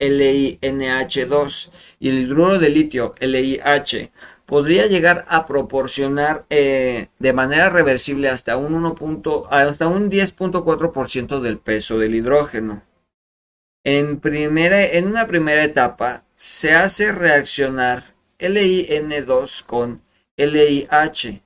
LiNH2 0.00 1.70
y 2.00 2.08
el 2.08 2.18
hidruro 2.22 2.58
de 2.58 2.68
litio 2.68 3.14
LiH 3.20 4.10
podría 4.44 4.88
llegar 4.88 5.24
a 5.28 5.46
proporcionar 5.46 6.46
eh, 6.50 7.10
de 7.20 7.32
manera 7.32 7.70
reversible 7.70 8.28
hasta 8.28 8.56
un, 8.56 8.74
1 8.74 9.46
hasta 9.50 9.86
un 9.86 10.10
10.4% 10.10 11.40
del 11.40 11.58
peso 11.58 12.00
del 12.00 12.16
hidrógeno. 12.16 12.82
En, 13.84 14.18
primera, 14.18 14.84
en 14.84 15.06
una 15.06 15.28
primera 15.28 15.62
etapa 15.62 16.24
se 16.34 16.72
hace 16.72 17.12
reaccionar 17.12 18.02
LiN2 18.40 19.64
con 19.64 20.02
LiH, 20.36 21.43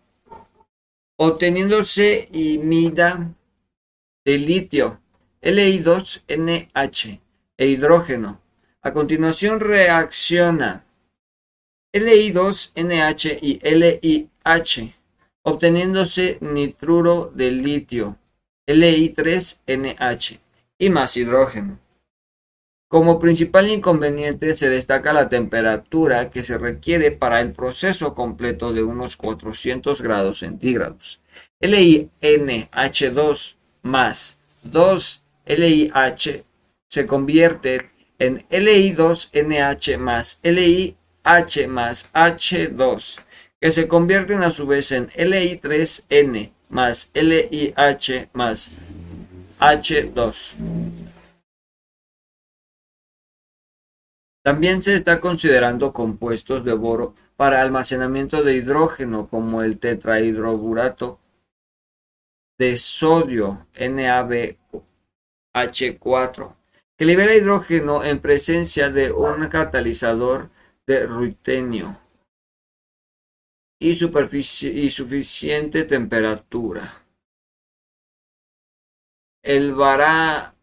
obteniéndose 1.20 2.28
imida 2.32 3.34
de 4.24 4.38
litio, 4.38 5.00
Li2NH 5.42 7.20
e 7.56 7.66
hidrógeno. 7.66 8.40
A 8.82 8.92
continuación 8.92 9.58
reacciona 9.58 10.84
Li2NH 11.92 13.38
y 13.42 13.58
LiH, 13.62 14.94
obteniéndose 15.42 16.38
nitruro 16.40 17.32
de 17.34 17.50
litio, 17.50 18.16
Li3NH 18.68 20.38
y 20.78 20.90
más 20.90 21.16
hidrógeno. 21.16 21.80
Como 22.88 23.18
principal 23.18 23.68
inconveniente 23.68 24.56
se 24.56 24.70
destaca 24.70 25.12
la 25.12 25.28
temperatura 25.28 26.30
que 26.30 26.42
se 26.42 26.56
requiere 26.56 27.10
para 27.10 27.40
el 27.42 27.52
proceso 27.52 28.14
completo 28.14 28.72
de 28.72 28.82
unos 28.82 29.18
400 29.18 30.00
grados 30.00 30.38
centígrados. 30.38 31.20
LiNH2 31.60 33.56
más 33.82 34.38
2 34.62 35.22
LiH 35.44 36.44
se 36.88 37.06
convierte 37.06 37.90
en 38.18 38.48
Li2NH 38.48 39.98
más 39.98 40.40
LiH 40.42 41.68
más 41.68 42.10
H2, 42.14 43.20
que 43.60 43.70
se 43.70 43.86
convierten 43.86 44.42
a 44.42 44.50
su 44.50 44.66
vez 44.66 44.92
en 44.92 45.08
Li3N 45.10 46.52
más 46.70 47.10
LiH 47.12 48.30
más 48.32 48.70
H2. 49.60 51.07
También 54.42 54.82
se 54.82 54.94
está 54.94 55.20
considerando 55.20 55.92
compuestos 55.92 56.64
de 56.64 56.72
boro 56.72 57.14
para 57.36 57.62
almacenamiento 57.62 58.42
de 58.42 58.54
hidrógeno 58.54 59.28
como 59.28 59.62
el 59.62 59.78
tetrahidroburato 59.78 61.20
de 62.58 62.76
sodio 62.76 63.68
NaBH4 63.74 66.58
que 66.98 67.04
libera 67.04 67.34
hidrógeno 67.34 68.02
en 68.02 68.18
presencia 68.18 68.90
de 68.90 69.12
un 69.12 69.48
catalizador 69.48 70.50
de 70.84 71.06
rutenio 71.06 71.96
y, 73.80 73.94
suficiente 73.94 75.84
temperatura. 75.84 77.04
El 79.44 79.74
vará 79.74 80.56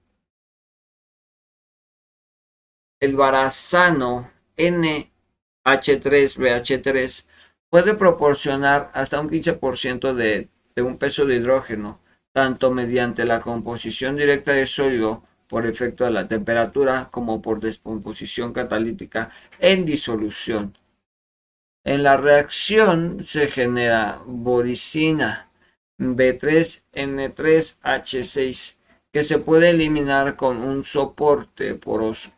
el 3.06 3.16
barazano 3.16 4.30
NH3BH3 4.58 7.24
puede 7.70 7.94
proporcionar 7.94 8.92
hasta 8.94 9.22
un 9.22 9.30
15% 9.30 10.14
de, 10.14 10.50
de 10.76 10.82
un 10.82 10.98
peso 10.98 11.26
de 11.26 11.36
hidrógeno, 11.36 12.02
tanto 12.34 12.72
mediante 12.72 13.24
la 13.26 13.40
composición 13.40 14.18
directa 14.18 14.52
de 14.54 14.66
sólido 14.68 15.24
por 15.48 15.68
efecto 15.68 16.04
de 16.04 16.12
la 16.12 16.28
temperatura 16.28 17.10
como 17.12 17.42
por 17.42 17.60
descomposición 17.60 18.52
catalítica 18.52 19.30
en 19.60 19.86
disolución. 19.86 20.76
En 21.84 22.02
la 22.02 22.18
reacción 22.18 23.24
se 23.24 23.46
genera 23.48 24.24
boricina 24.26 25.52
B3N3H6 26.00 28.76
que 29.14 29.24
se 29.24 29.38
puede 29.38 29.70
eliminar 29.70 30.36
con 30.36 30.58
un 30.58 30.84
soporte 30.84 31.76
poroso 31.76 32.35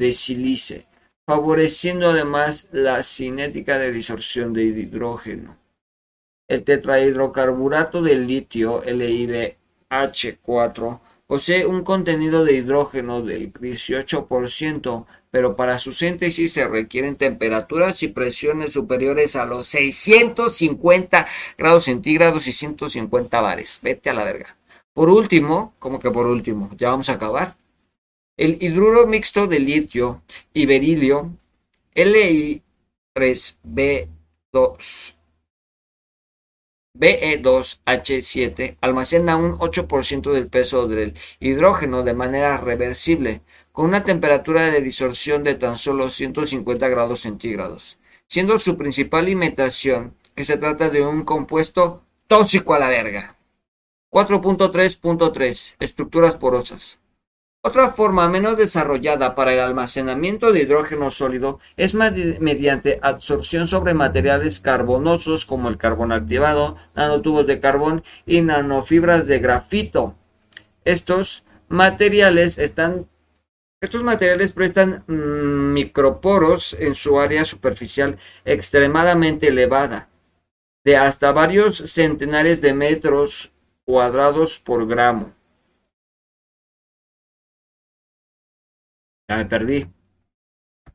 de 0.00 0.12
sílice, 0.12 0.86
favoreciendo 1.26 2.08
además 2.08 2.68
la 2.72 3.02
cinética 3.02 3.76
de 3.78 3.92
disorción 3.92 4.54
de 4.54 4.64
hidrógeno. 4.64 5.58
El 6.48 6.64
tetrahidrocarburato 6.64 8.00
de 8.00 8.16
litio 8.16 8.82
LiBH4 8.82 11.00
posee 11.26 11.66
un 11.66 11.84
contenido 11.84 12.46
de 12.46 12.54
hidrógeno 12.54 13.20
del 13.20 13.52
18%, 13.52 15.04
pero 15.30 15.54
para 15.54 15.78
su 15.78 15.92
síntesis 15.92 16.54
se 16.54 16.66
requieren 16.66 17.16
temperaturas 17.16 18.02
y 18.02 18.08
presiones 18.08 18.72
superiores 18.72 19.36
a 19.36 19.44
los 19.44 19.66
650 19.66 21.26
grados 21.58 21.84
centígrados 21.84 22.46
y 22.46 22.52
150 22.52 23.38
bares. 23.42 23.80
Vete 23.82 24.08
a 24.08 24.14
la 24.14 24.24
verga. 24.24 24.56
Por 24.94 25.10
último, 25.10 25.74
como 25.78 26.00
que 26.00 26.10
por 26.10 26.26
último, 26.26 26.70
ya 26.78 26.88
vamos 26.88 27.10
a 27.10 27.12
acabar. 27.12 27.59
El 28.40 28.56
hidruro 28.62 29.06
mixto 29.06 29.46
de 29.46 29.58
litio 29.60 30.22
y 30.54 30.64
berilio 30.64 31.36
Li3B2 31.94 32.62
BE2H7 36.98 38.78
almacena 38.80 39.36
un 39.36 39.58
8% 39.58 40.32
del 40.32 40.48
peso 40.48 40.88
del 40.88 41.12
hidrógeno 41.38 42.02
de 42.02 42.14
manera 42.14 42.56
reversible, 42.56 43.42
con 43.72 43.84
una 43.84 44.04
temperatura 44.04 44.70
de 44.70 44.80
disorción 44.80 45.44
de 45.44 45.56
tan 45.56 45.76
solo 45.76 46.08
150 46.08 46.88
grados 46.88 47.20
centígrados, 47.20 47.98
siendo 48.26 48.58
su 48.58 48.78
principal 48.78 49.26
limitación 49.26 50.14
que 50.34 50.46
se 50.46 50.56
trata 50.56 50.88
de 50.88 51.02
un 51.02 51.24
compuesto 51.24 52.04
tóxico 52.26 52.72
a 52.72 52.78
la 52.78 52.88
verga. 52.88 53.36
4.3.3 54.10 55.74
Estructuras 55.78 56.36
porosas. 56.36 56.99
Otra 57.62 57.90
forma 57.90 58.26
menos 58.28 58.56
desarrollada 58.56 59.34
para 59.34 59.52
el 59.52 59.60
almacenamiento 59.60 60.50
de 60.50 60.62
hidrógeno 60.62 61.10
sólido 61.10 61.60
es 61.76 61.94
mediante 61.94 62.98
absorción 63.02 63.68
sobre 63.68 63.92
materiales 63.92 64.60
carbonosos 64.60 65.44
como 65.44 65.68
el 65.68 65.76
carbón 65.76 66.10
activado, 66.10 66.76
nanotubos 66.94 67.46
de 67.46 67.60
carbón 67.60 68.02
y 68.24 68.40
nanofibras 68.40 69.26
de 69.26 69.40
grafito. 69.40 70.14
Estos 70.86 71.44
materiales 71.68 72.56
están 72.56 73.06
estos 73.82 74.02
materiales 74.02 74.52
prestan 74.52 75.04
mm, 75.06 75.72
microporos 75.72 76.76
en 76.78 76.94
su 76.94 77.18
área 77.18 77.46
superficial 77.46 78.18
extremadamente 78.44 79.48
elevada, 79.48 80.10
de 80.84 80.98
hasta 80.98 81.32
varios 81.32 81.78
centenares 81.78 82.60
de 82.60 82.74
metros 82.74 83.52
cuadrados 83.86 84.58
por 84.58 84.86
gramo. 84.86 85.32
Ya 89.30 89.36
me 89.36 89.46
perdí. 89.46 89.86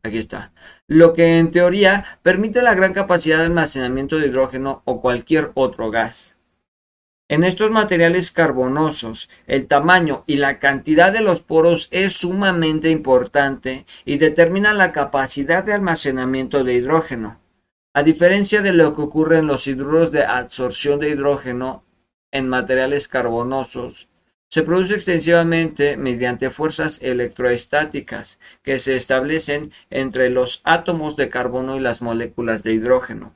Aquí 0.03 0.17
está. 0.17 0.51
Lo 0.87 1.13
que 1.13 1.39
en 1.39 1.51
teoría 1.51 2.19
permite 2.21 2.61
la 2.61 2.75
gran 2.75 2.91
capacidad 2.91 3.37
de 3.37 3.45
almacenamiento 3.45 4.17
de 4.17 4.27
hidrógeno 4.27 4.81
o 4.83 4.99
cualquier 4.99 5.51
otro 5.53 5.89
gas. 5.89 6.35
En 7.29 7.45
estos 7.45 7.71
materiales 7.71 8.31
carbonosos, 8.31 9.29
el 9.47 9.67
tamaño 9.67 10.25
y 10.27 10.35
la 10.35 10.59
cantidad 10.59 11.13
de 11.13 11.21
los 11.21 11.43
poros 11.43 11.87
es 11.91 12.11
sumamente 12.11 12.89
importante 12.89 13.85
y 14.03 14.17
determina 14.17 14.73
la 14.73 14.91
capacidad 14.91 15.63
de 15.63 15.71
almacenamiento 15.71 16.65
de 16.65 16.73
hidrógeno. 16.73 17.39
A 17.93 18.03
diferencia 18.03 18.61
de 18.61 18.73
lo 18.73 18.93
que 18.97 19.01
ocurre 19.01 19.37
en 19.37 19.47
los 19.47 19.65
hidruros 19.65 20.11
de 20.11 20.25
absorción 20.25 20.99
de 20.99 21.07
hidrógeno 21.07 21.85
en 22.33 22.49
materiales 22.49 23.07
carbonosos, 23.07 24.09
se 24.49 24.63
produce 24.63 24.95
extensivamente 24.95 25.97
mediante 25.97 26.49
fuerzas 26.49 26.99
electroestáticas 27.01 28.39
que 28.63 28.79
se 28.79 28.95
establecen 28.95 29.71
entre 29.89 30.29
los 30.29 30.61
átomos 30.63 31.15
de 31.15 31.29
carbono 31.29 31.75
y 31.75 31.79
las 31.79 32.01
moléculas 32.01 32.63
de 32.63 32.73
hidrógeno. 32.73 33.33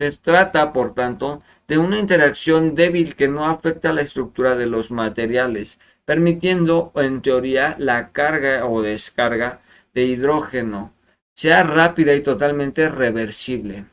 Se 0.00 0.10
trata, 0.12 0.72
por 0.72 0.94
tanto, 0.94 1.42
de 1.66 1.76
una 1.76 1.98
interacción 1.98 2.74
débil 2.74 3.16
que 3.16 3.28
no 3.28 3.46
afecta 3.46 3.92
la 3.92 4.02
estructura 4.02 4.56
de 4.56 4.66
los 4.66 4.90
materiales, 4.90 5.80
permitiendo, 6.04 6.92
en 6.94 7.20
teoría, 7.20 7.74
la 7.78 8.12
carga 8.12 8.64
o 8.66 8.80
descarga 8.80 9.60
de 9.92 10.04
hidrógeno 10.04 10.94
sea 11.34 11.62
rápida 11.62 12.14
y 12.14 12.22
totalmente 12.22 12.88
reversible. 12.88 13.84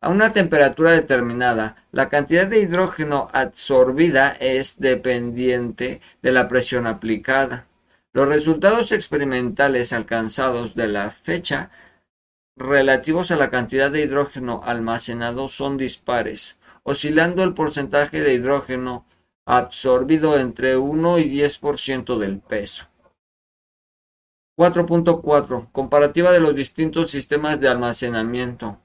A 0.00 0.10
una 0.10 0.32
temperatura 0.32 0.92
determinada, 0.92 1.84
la 1.90 2.08
cantidad 2.08 2.46
de 2.46 2.60
hidrógeno 2.60 3.26
absorbida 3.32 4.30
es 4.30 4.78
dependiente 4.78 6.00
de 6.22 6.30
la 6.30 6.46
presión 6.46 6.86
aplicada. 6.86 7.66
Los 8.12 8.28
resultados 8.28 8.92
experimentales 8.92 9.92
alcanzados 9.92 10.76
de 10.76 10.86
la 10.86 11.10
fecha 11.10 11.70
relativos 12.56 13.32
a 13.32 13.36
la 13.36 13.48
cantidad 13.48 13.90
de 13.90 14.02
hidrógeno 14.02 14.60
almacenado 14.64 15.48
son 15.48 15.76
dispares, 15.76 16.56
oscilando 16.84 17.42
el 17.42 17.54
porcentaje 17.54 18.20
de 18.20 18.34
hidrógeno 18.34 19.04
absorbido 19.46 20.38
entre 20.38 20.76
1 20.76 21.18
y 21.18 21.40
10% 21.40 22.18
del 22.18 22.38
peso. 22.38 22.86
4.4. 24.56 25.72
Comparativa 25.72 26.30
de 26.32 26.40
los 26.40 26.54
distintos 26.54 27.10
sistemas 27.10 27.58
de 27.58 27.68
almacenamiento. 27.68 28.78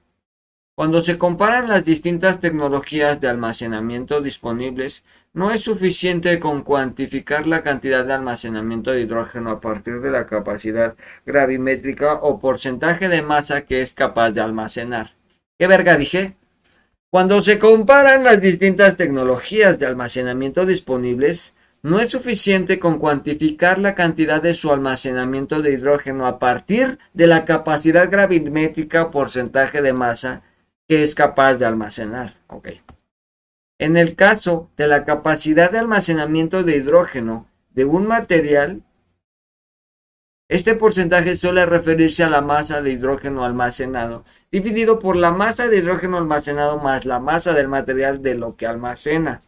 Cuando 0.76 1.04
se 1.04 1.18
comparan 1.18 1.68
las 1.68 1.84
distintas 1.84 2.40
tecnologías 2.40 3.20
de 3.20 3.28
almacenamiento 3.28 4.20
disponibles, 4.20 5.04
no 5.32 5.52
es 5.52 5.62
suficiente 5.62 6.40
con 6.40 6.62
cuantificar 6.62 7.46
la 7.46 7.62
cantidad 7.62 8.04
de 8.04 8.12
almacenamiento 8.12 8.90
de 8.90 9.02
hidrógeno 9.02 9.52
a 9.52 9.60
partir 9.60 10.00
de 10.00 10.10
la 10.10 10.26
capacidad 10.26 10.96
gravimétrica 11.24 12.14
o 12.14 12.40
porcentaje 12.40 13.08
de 13.08 13.22
masa 13.22 13.60
que 13.60 13.82
es 13.82 13.94
capaz 13.94 14.32
de 14.32 14.40
almacenar. 14.40 15.12
¿Qué 15.60 15.68
verga 15.68 15.96
dije? 15.96 16.34
Cuando 17.08 17.40
se 17.40 17.60
comparan 17.60 18.24
las 18.24 18.40
distintas 18.40 18.96
tecnologías 18.96 19.78
de 19.78 19.86
almacenamiento 19.86 20.66
disponibles, 20.66 21.54
no 21.82 22.00
es 22.00 22.10
suficiente 22.10 22.80
con 22.80 22.98
cuantificar 22.98 23.78
la 23.78 23.94
cantidad 23.94 24.42
de 24.42 24.56
su 24.56 24.72
almacenamiento 24.72 25.62
de 25.62 25.70
hidrógeno 25.70 26.26
a 26.26 26.40
partir 26.40 26.98
de 27.12 27.28
la 27.28 27.44
capacidad 27.44 28.10
gravimétrica 28.10 29.04
o 29.04 29.10
porcentaje 29.12 29.80
de 29.80 29.92
masa 29.92 30.42
que 30.88 31.02
es 31.02 31.14
capaz 31.14 31.54
de 31.54 31.66
almacenar. 31.66 32.34
En 33.78 33.96
el 33.96 34.14
caso 34.14 34.70
de 34.76 34.86
la 34.86 35.04
capacidad 35.04 35.70
de 35.70 35.78
almacenamiento 35.78 36.62
de 36.62 36.76
hidrógeno 36.76 37.48
de 37.70 37.84
un 37.84 38.06
material, 38.06 38.82
este 40.48 40.74
porcentaje 40.74 41.36
suele 41.36 41.64
referirse 41.66 42.22
a 42.22 42.30
la 42.30 42.42
masa 42.42 42.82
de 42.82 42.92
hidrógeno 42.92 43.44
almacenado, 43.44 44.24
dividido 44.52 44.98
por 44.98 45.16
la 45.16 45.32
masa 45.32 45.68
de 45.68 45.78
hidrógeno 45.78 46.18
almacenado 46.18 46.78
más 46.78 47.06
la 47.06 47.18
masa 47.18 47.54
del 47.54 47.68
material 47.68 48.22
de 48.22 48.34
lo 48.34 48.56
que 48.56 48.66
almacena. 48.66 49.42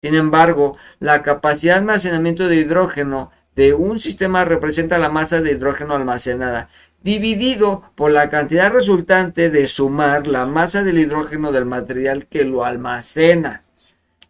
Sin 0.00 0.14
embargo, 0.14 0.76
la 1.00 1.22
capacidad 1.22 1.74
de 1.74 1.80
almacenamiento 1.80 2.46
de 2.46 2.56
hidrógeno 2.56 3.32
de 3.56 3.74
un 3.74 3.98
sistema 3.98 4.44
representa 4.44 4.98
la 4.98 5.10
masa 5.10 5.40
de 5.40 5.50
hidrógeno 5.50 5.94
almacenada, 5.94 6.68
dividido 7.02 7.90
por 7.94 8.10
la 8.10 8.30
cantidad 8.30 8.72
resultante 8.72 9.50
de 9.50 9.68
sumar 9.68 10.26
la 10.26 10.46
masa 10.46 10.82
del 10.82 10.98
hidrógeno 10.98 11.52
del 11.52 11.64
material 11.64 12.26
que 12.26 12.44
lo 12.44 12.64
almacena. 12.64 13.64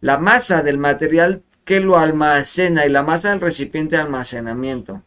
La 0.01 0.17
masa 0.17 0.61
del 0.61 0.77
material 0.77 1.43
que 1.65 1.79
lo 1.79 1.97
almacena 1.97 2.85
y 2.85 2.89
la 2.89 3.03
masa 3.03 3.31
del 3.31 3.41
recipiente 3.41 3.95
de 3.95 4.03
almacenamiento. 4.03 5.03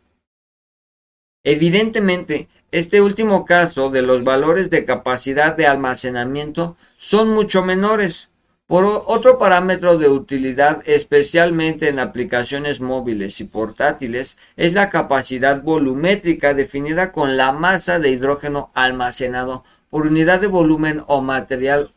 Evidentemente, 1.45 2.49
este 2.71 3.01
último 3.01 3.45
caso 3.45 3.91
de 3.91 4.03
los 4.03 4.25
valores 4.25 4.71
de 4.71 4.85
capacidad 4.85 5.57
de 5.57 5.67
almacenamiento 5.67 6.77
son 6.97 7.29
mucho 7.29 7.63
menores, 7.63 8.31
por 8.73 8.87
otro 8.87 9.37
parámetro 9.37 9.99
de 9.99 10.09
utilidad, 10.09 10.81
especialmente 10.87 11.91
en 11.91 11.99
aplicaciones 11.99 12.81
móviles 12.81 13.39
y 13.43 13.45
portátiles, 13.45 14.39
es 14.57 14.73
la 14.73 14.89
capacidad 14.89 15.61
volumétrica 15.61 16.55
definida 16.55 17.13
con 17.13 17.37
la 17.37 17.53
masa 17.53 17.99
de 17.99 18.09
hidrógeno 18.09 18.71
almacenado 18.73 19.63
por 19.91 20.07
unidad 20.07 20.41
de 20.41 20.47
volumen 20.47 21.03
o 21.07 21.21
material 21.21 21.93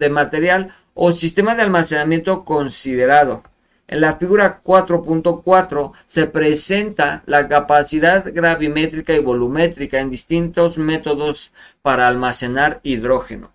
de 0.00 0.08
material 0.08 0.74
o 0.94 1.12
sistema 1.12 1.54
de 1.54 1.62
almacenamiento 1.62 2.44
considerado. 2.44 3.44
En 3.86 4.00
la 4.00 4.16
figura 4.16 4.60
4.4 4.60 5.92
se 6.06 6.26
presenta 6.26 7.22
la 7.26 7.46
capacidad 7.46 8.24
gravimétrica 8.34 9.14
y 9.14 9.20
volumétrica 9.20 10.00
en 10.00 10.10
distintos 10.10 10.78
métodos 10.78 11.52
para 11.80 12.08
almacenar 12.08 12.80
hidrógeno. 12.82 13.51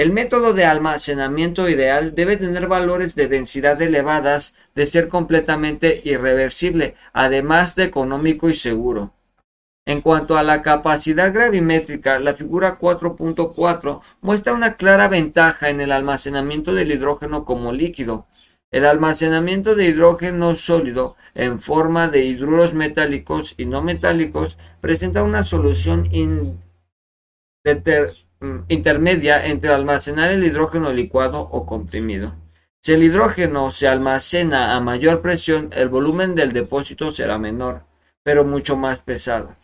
El 0.00 0.14
método 0.14 0.54
de 0.54 0.64
almacenamiento 0.64 1.68
ideal 1.68 2.14
debe 2.14 2.38
tener 2.38 2.68
valores 2.68 3.14
de 3.16 3.28
densidad 3.28 3.82
elevadas 3.82 4.54
de 4.74 4.86
ser 4.86 5.08
completamente 5.08 6.00
irreversible, 6.04 6.94
además 7.12 7.76
de 7.76 7.84
económico 7.84 8.48
y 8.48 8.54
seguro. 8.54 9.12
En 9.84 10.00
cuanto 10.00 10.38
a 10.38 10.42
la 10.42 10.62
capacidad 10.62 11.34
gravimétrica, 11.34 12.18
la 12.18 12.32
figura 12.32 12.78
4.4 12.78 14.00
muestra 14.22 14.54
una 14.54 14.76
clara 14.76 15.06
ventaja 15.08 15.68
en 15.68 15.82
el 15.82 15.92
almacenamiento 15.92 16.72
del 16.72 16.92
hidrógeno 16.92 17.44
como 17.44 17.70
líquido. 17.70 18.26
El 18.70 18.86
almacenamiento 18.86 19.74
de 19.74 19.84
hidrógeno 19.84 20.56
sólido 20.56 21.16
en 21.34 21.60
forma 21.60 22.08
de 22.08 22.24
hidruros 22.24 22.72
metálicos 22.72 23.52
y 23.58 23.66
no 23.66 23.82
metálicos 23.82 24.56
presenta 24.80 25.22
una 25.22 25.42
solución 25.42 26.08
indeterminada 26.10 28.19
intermedia 28.68 29.46
entre 29.46 29.72
almacenar 29.72 30.30
el 30.30 30.44
hidrógeno 30.44 30.92
licuado 30.92 31.40
o 31.40 31.66
comprimido. 31.66 32.34
Si 32.80 32.92
el 32.92 33.02
hidrógeno 33.02 33.72
se 33.72 33.88
almacena 33.88 34.74
a 34.74 34.80
mayor 34.80 35.20
presión, 35.20 35.68
el 35.72 35.90
volumen 35.90 36.34
del 36.34 36.52
depósito 36.52 37.10
será 37.10 37.38
menor, 37.38 37.82
pero 38.22 38.44
mucho 38.44 38.78
más 38.78 39.00
pesado. 39.00 39.56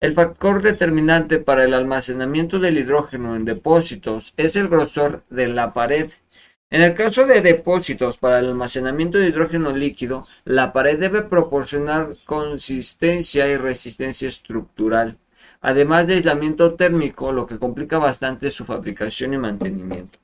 El 0.00 0.14
factor 0.14 0.62
determinante 0.62 1.38
para 1.38 1.64
el 1.64 1.74
almacenamiento 1.74 2.58
del 2.58 2.78
hidrógeno 2.78 3.36
en 3.36 3.44
depósitos 3.44 4.32
es 4.38 4.56
el 4.56 4.68
grosor 4.68 5.24
de 5.28 5.48
la 5.48 5.74
pared. 5.74 6.10
En 6.70 6.80
el 6.80 6.94
caso 6.94 7.26
de 7.26 7.42
depósitos 7.42 8.16
para 8.16 8.38
el 8.38 8.46
almacenamiento 8.46 9.18
de 9.18 9.28
hidrógeno 9.28 9.70
líquido, 9.76 10.26
la 10.44 10.72
pared 10.72 10.98
debe 10.98 11.22
proporcionar 11.22 12.16
consistencia 12.24 13.46
y 13.48 13.56
resistencia 13.56 14.28
estructural 14.28 15.18
además 15.64 16.06
de 16.06 16.16
aislamiento 16.16 16.74
térmico, 16.74 17.32
lo 17.32 17.46
que 17.46 17.58
complica 17.58 17.96
bastante 17.96 18.50
su 18.50 18.66
fabricación 18.66 19.32
y 19.32 19.38
mantenimiento. 19.38 20.18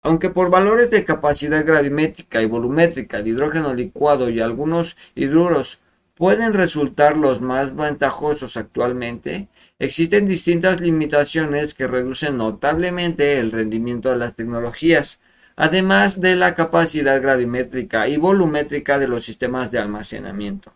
Aunque 0.00 0.30
por 0.30 0.48
valores 0.48 0.90
de 0.90 1.04
capacidad 1.04 1.66
gravimétrica 1.66 2.40
y 2.40 2.46
volumétrica 2.46 3.20
de 3.20 3.28
hidrógeno 3.28 3.74
licuado 3.74 4.30
y 4.30 4.40
algunos 4.40 4.96
hidruros 5.14 5.80
pueden 6.14 6.54
resultar 6.54 7.18
los 7.18 7.42
más 7.42 7.76
ventajosos 7.76 8.56
actualmente, 8.56 9.48
existen 9.78 10.26
distintas 10.26 10.80
limitaciones 10.80 11.74
que 11.74 11.86
reducen 11.86 12.38
notablemente 12.38 13.38
el 13.38 13.52
rendimiento 13.52 14.08
de 14.08 14.16
las 14.16 14.34
tecnologías, 14.34 15.20
además 15.56 16.22
de 16.22 16.36
la 16.36 16.54
capacidad 16.54 17.20
gravimétrica 17.20 18.08
y 18.08 18.16
volumétrica 18.16 18.98
de 18.98 19.08
los 19.08 19.24
sistemas 19.24 19.70
de 19.70 19.78
almacenamiento. 19.78 20.72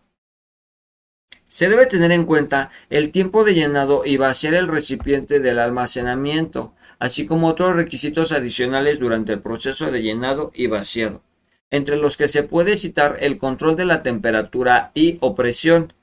Se 1.53 1.69
debe 1.69 1.85
tener 1.85 2.11
en 2.11 2.25
cuenta 2.25 2.71
el 2.89 3.11
tiempo 3.11 3.43
de 3.43 3.53
llenado 3.53 4.01
y 4.03 4.17
vaciar 4.17 4.55
el 4.55 4.67
recipiente 4.67 5.39
del 5.39 5.59
almacenamiento, 5.59 6.73
así 6.97 7.27
como 7.27 7.47
otros 7.47 7.75
requisitos 7.75 8.31
adicionales 8.31 8.97
durante 8.97 9.33
el 9.33 9.39
proceso 9.39 9.91
de 9.91 10.01
llenado 10.01 10.51
y 10.55 10.65
vaciado, 10.65 11.21
entre 11.69 11.97
los 11.97 12.17
que 12.17 12.27
se 12.27 12.41
puede 12.41 12.75
citar 12.75 13.17
el 13.19 13.37
control 13.37 13.75
de 13.75 13.85
la 13.85 14.01
temperatura 14.01 14.89
y 14.95 15.19
o 15.21 15.35
presión, 15.35 15.93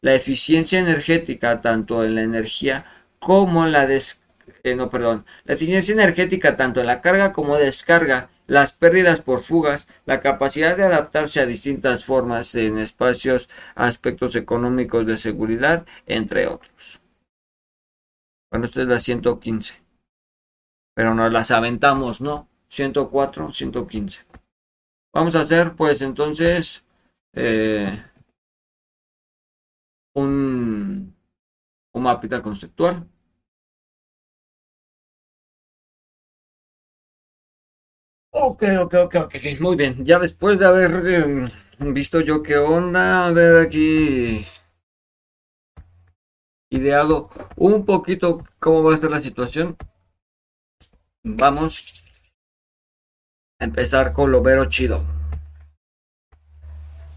la 0.00 0.14
eficiencia 0.14 0.78
energética 0.78 1.60
tanto 1.60 2.04
en 2.04 2.14
la 2.14 2.22
energía 2.22 2.84
como 3.18 3.66
en 3.66 3.72
la 3.72 3.88
eh, 3.90 4.76
no, 4.76 4.90
perdón, 4.90 5.24
la 5.44 5.54
eficiencia 5.54 5.92
energética 5.92 6.56
tanto 6.56 6.78
en 6.78 6.86
la 6.86 7.00
carga 7.00 7.32
como 7.32 7.56
descarga 7.56 8.30
las 8.50 8.72
pérdidas 8.72 9.20
por 9.20 9.44
fugas, 9.44 9.86
la 10.06 10.20
capacidad 10.20 10.76
de 10.76 10.82
adaptarse 10.82 11.38
a 11.38 11.46
distintas 11.46 12.04
formas 12.04 12.52
en 12.56 12.78
espacios, 12.78 13.48
aspectos 13.76 14.34
económicos 14.34 15.06
de 15.06 15.16
seguridad, 15.16 15.86
entre 16.06 16.48
otros. 16.48 17.00
Bueno, 18.50 18.66
esta 18.66 18.82
es 18.82 18.88
la 18.88 18.98
115. 18.98 19.80
Pero 20.96 21.14
nos 21.14 21.32
las 21.32 21.52
aventamos, 21.52 22.20
¿no? 22.20 22.48
104, 22.66 23.52
115. 23.52 24.26
Vamos 25.14 25.36
a 25.36 25.42
hacer, 25.42 25.76
pues, 25.76 26.02
entonces, 26.02 26.82
eh, 27.34 28.02
un, 30.14 31.14
un 31.92 32.02
mapita 32.02 32.42
conceptual. 32.42 33.06
Ok, 38.32 38.62
ok, 38.80 38.94
ok, 38.94 39.14
ok, 39.24 39.34
muy 39.60 39.76
bien. 39.76 40.04
Ya 40.04 40.18
después 40.18 40.58
de 40.58 40.66
haber 40.66 40.90
em, 41.08 41.48
visto 41.92 42.20
yo 42.20 42.42
qué 42.42 42.58
onda, 42.58 43.26
a 43.26 43.32
ver 43.32 43.58
aquí 43.58 44.46
ideado 46.70 47.28
un 47.56 47.84
poquito 47.84 48.44
cómo 48.60 48.84
va 48.84 48.92
a 48.92 48.94
estar 48.94 49.10
la 49.10 49.20
situación. 49.20 49.76
Vamos 51.24 52.04
a 53.58 53.64
empezar 53.64 54.12
con 54.12 54.30
lo 54.30 54.42
vero 54.42 54.64
chido. 54.66 55.02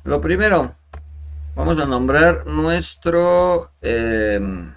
Lo 0.04 0.20
primero, 0.20 0.76
vamos 1.56 1.80
a 1.80 1.86
nombrar 1.86 2.48
nuestro 2.48 3.72
em, 3.82 4.74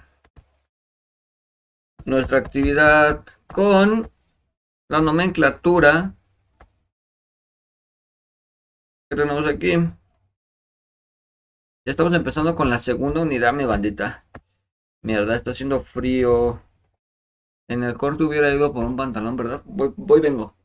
nuestra 2.05 2.37
actividad 2.37 3.25
con 3.47 4.09
la 4.87 5.01
nomenclatura 5.01 6.13
que 9.09 9.15
tenemos 9.15 9.47
aquí. 9.47 9.73
Ya 11.85 11.91
estamos 11.91 12.13
empezando 12.13 12.55
con 12.55 12.69
la 12.69 12.77
segunda 12.77 13.21
unidad, 13.21 13.53
mi 13.53 13.65
bandita. 13.65 14.25
Mierda, 15.01 15.35
está 15.35 15.51
haciendo 15.51 15.81
frío. 15.81 16.61
En 17.69 17.83
el 17.83 17.97
corte 17.97 18.23
hubiera 18.23 18.53
ido 18.53 18.73
por 18.73 18.85
un 18.85 18.97
pantalón, 18.97 19.37
¿verdad? 19.37 19.61
Voy, 19.65 19.93
voy, 19.95 20.19
vengo. 20.19 20.55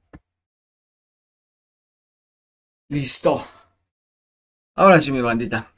Listo. 2.89 3.41
Ahora 4.75 5.01
sí, 5.01 5.13
mi 5.13 5.21
bandita. 5.21 5.73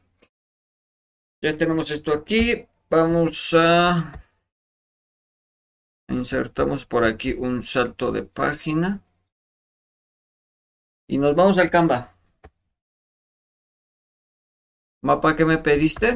Ya 1.43 1.57
tenemos 1.59 1.91
esto 1.91 2.13
aquí. 2.13 2.67
Vamos 2.89 3.55
a... 3.55 4.23
Insertamos 6.09 6.87
por 6.87 7.05
aquí 7.05 7.33
un 7.33 7.63
salto 7.63 8.13
de 8.13 8.23
página. 8.23 9.03
Y 11.07 11.19
nos 11.19 11.35
vamos 11.35 11.59
al 11.59 11.71
Canva. 11.71 12.14
Mapa 15.09 15.37
que 15.37 15.45
me 15.45 15.59
pediste. 15.59 16.09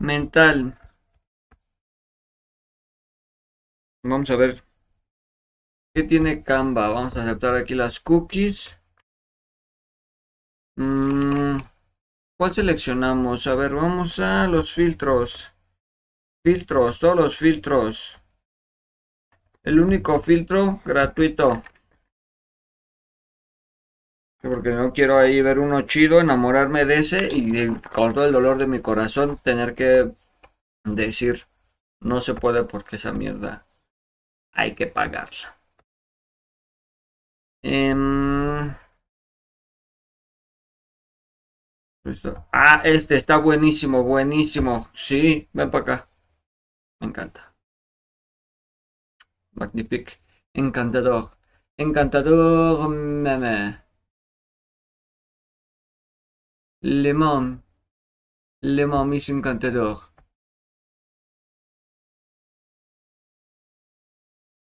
Mental. 0.00 0.78
Vamos 4.02 4.30
a 4.30 4.36
ver. 4.36 4.64
¿Qué 5.94 6.04
tiene 6.04 6.42
Canva? 6.42 6.88
Vamos 6.88 7.18
a 7.18 7.22
aceptar 7.24 7.54
aquí 7.54 7.74
las 7.74 8.00
cookies. 8.00 8.74
Mm, 10.76 11.58
¿Cuál 12.38 12.54
seleccionamos? 12.54 13.46
A 13.46 13.54
ver, 13.54 13.74
vamos 13.74 14.18
a 14.18 14.46
los 14.46 14.72
filtros. 14.72 15.52
Filtros, 16.42 16.98
todos 16.98 17.16
los 17.16 17.36
filtros. 17.36 18.18
El 19.62 19.80
único 19.80 20.18
filtro 20.22 20.80
gratuito. 20.82 21.62
Porque 24.42 24.70
no 24.72 24.92
quiero 24.92 25.16
ahí 25.18 25.40
ver 25.40 25.58
uno 25.58 25.80
chido, 25.82 26.20
enamorarme 26.20 26.84
de 26.84 26.98
ese 26.98 27.28
y 27.32 27.68
con 27.94 28.12
todo 28.12 28.26
el 28.26 28.32
dolor 28.32 28.58
de 28.58 28.66
mi 28.66 28.80
corazón 28.80 29.38
tener 29.38 29.74
que 29.74 30.12
decir 30.84 31.46
no 32.00 32.20
se 32.20 32.34
puede 32.34 32.64
porque 32.64 32.96
esa 32.96 33.12
mierda 33.12 33.66
hay 34.52 34.74
que 34.74 34.86
pagarla. 34.88 35.56
Em, 37.64 38.74
ah, 42.52 42.80
este 42.84 43.16
está 43.16 43.36
buenísimo, 43.38 44.04
buenísimo. 44.04 44.88
Sí, 44.94 45.48
ven 45.52 45.70
para 45.70 45.82
acá. 45.82 46.08
Me 47.00 47.08
encanta. 47.08 47.54
Magnifique. 49.54 50.18
Encantador. 50.52 51.30
Encantador, 51.78 52.88
meme. 52.90 53.81
Le 56.82 57.12
Mans. 57.14 57.60
Le 58.62 58.86
Mans 58.86 59.16
es 59.16 59.28
encantador. 59.30 59.98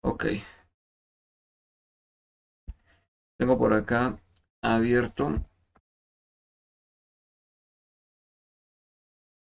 Ok. 0.01 0.25
Tengo 3.39 3.57
por 3.57 3.73
acá 3.73 4.19
abierto 4.61 5.33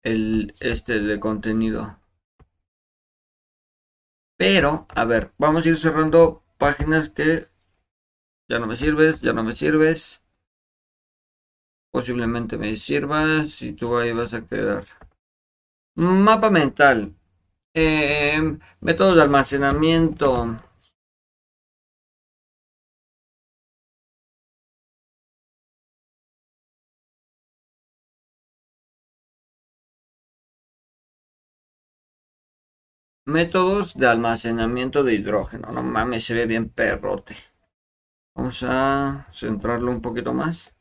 el 0.04 0.54
este 0.62 1.02
de 1.02 1.20
contenido. 1.20 2.00
Pero, 4.38 4.86
a 4.96 5.04
ver, 5.04 5.34
vamos 5.38 5.66
a 5.66 5.70
ir 5.70 5.76
cerrando 5.76 6.42
páginas 6.58 7.10
que 7.10 7.48
ya 8.50 8.58
no 8.60 8.66
me 8.68 8.76
sirves, 8.76 9.22
ya 9.22 9.34
no 9.34 9.44
me 9.44 9.54
sirves. 9.54 10.25
Posiblemente 11.96 12.58
me 12.58 12.76
sirvas 12.76 13.62
y 13.62 13.72
tú 13.72 13.98
ahí 13.98 14.12
vas 14.12 14.34
a 14.34 14.46
quedar. 14.46 14.84
Mapa 16.26 16.50
mental. 16.50 17.00
Eh, 17.74 18.42
métodos 18.82 19.16
de 19.16 19.22
almacenamiento. 19.24 20.58
Métodos 33.28 33.94
de 33.94 34.08
almacenamiento 34.08 35.04
de 35.04 35.14
hidrógeno. 35.14 35.72
No 35.72 35.84
mames, 35.84 36.24
se 36.26 36.34
ve 36.34 36.48
bien 36.48 36.70
perrote. 36.70 37.38
Vamos 38.36 38.64
a 38.64 39.28
centrarlo 39.32 39.92
un 39.92 40.02
poquito 40.04 40.34
más. 40.36 40.75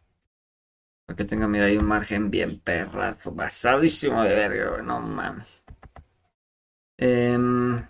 Para 1.06 1.16
que 1.16 1.24
tenga, 1.24 1.48
mira, 1.48 1.64
ahí 1.66 1.78
un 1.78 1.86
margen 1.86 2.30
bien 2.30 2.60
perrazo. 2.60 3.32
Basadísimo 3.32 4.22
de 4.22 4.34
verga, 4.34 4.82
No 4.82 5.00
mames. 5.00 5.62
Em, 6.98 7.86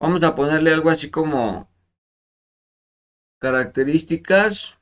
vamos 0.00 0.22
a 0.24 0.34
ponerle 0.34 0.72
algo 0.72 0.90
así 0.90 1.10
como 1.10 1.70
características, 3.40 4.78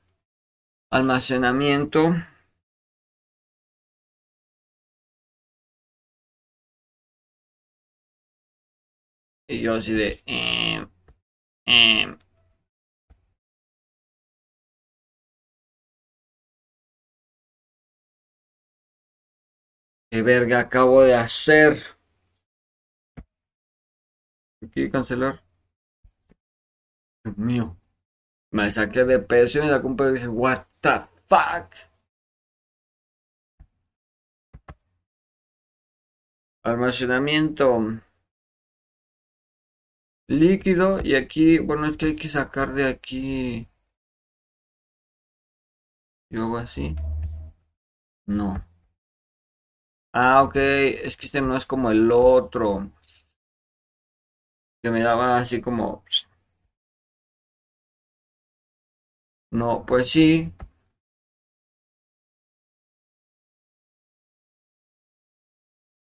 almacenamiento. 0.91 2.15
Y 9.49 9.61
yo 9.63 9.75
así 9.75 9.95
de... 9.95 10.23
Eh. 10.27 10.87
¿Qué 20.11 20.23
verga 20.23 20.61
acabo 20.61 21.03
de 21.03 21.15
hacer? 21.15 21.79
Aquí 24.63 24.91
cancelar. 24.91 25.43
Dios 27.25 27.37
mío. 27.39 27.77
Me 28.51 28.71
saqué 28.71 29.05
de 29.05 29.19
peso 29.19 29.59
y 29.63 29.67
la 29.69 29.83
compra 29.83 30.09
y 30.09 30.15
dije, 30.15 30.29
what 30.29 30.67
the 30.81 31.01
fuck. 31.29 31.75
Almacenamiento 36.63 38.01
líquido 40.29 41.01
y 41.03 41.15
aquí, 41.17 41.59
bueno, 41.59 41.87
es 41.87 41.97
que 41.97 42.07
hay 42.07 42.17
que 42.17 42.29
sacar 42.29 42.73
de 42.75 42.87
aquí. 42.89 43.69
Yo 46.31 46.45
hago 46.45 46.57
así. 46.59 46.97
No. 48.27 48.68
Ah, 50.13 50.43
ok, 50.43 50.57
es 50.57 51.17
que 51.17 51.25
este 51.27 51.41
no 51.41 51.57
es 51.57 51.65
como 51.65 51.91
el 51.91 52.13
otro 52.13 52.91
que 54.83 54.91
me 54.91 55.01
daba 55.03 55.39
así 55.39 55.61
como... 55.61 56.03
No, 59.51 59.85
pues 59.85 60.09
sí. 60.11 60.51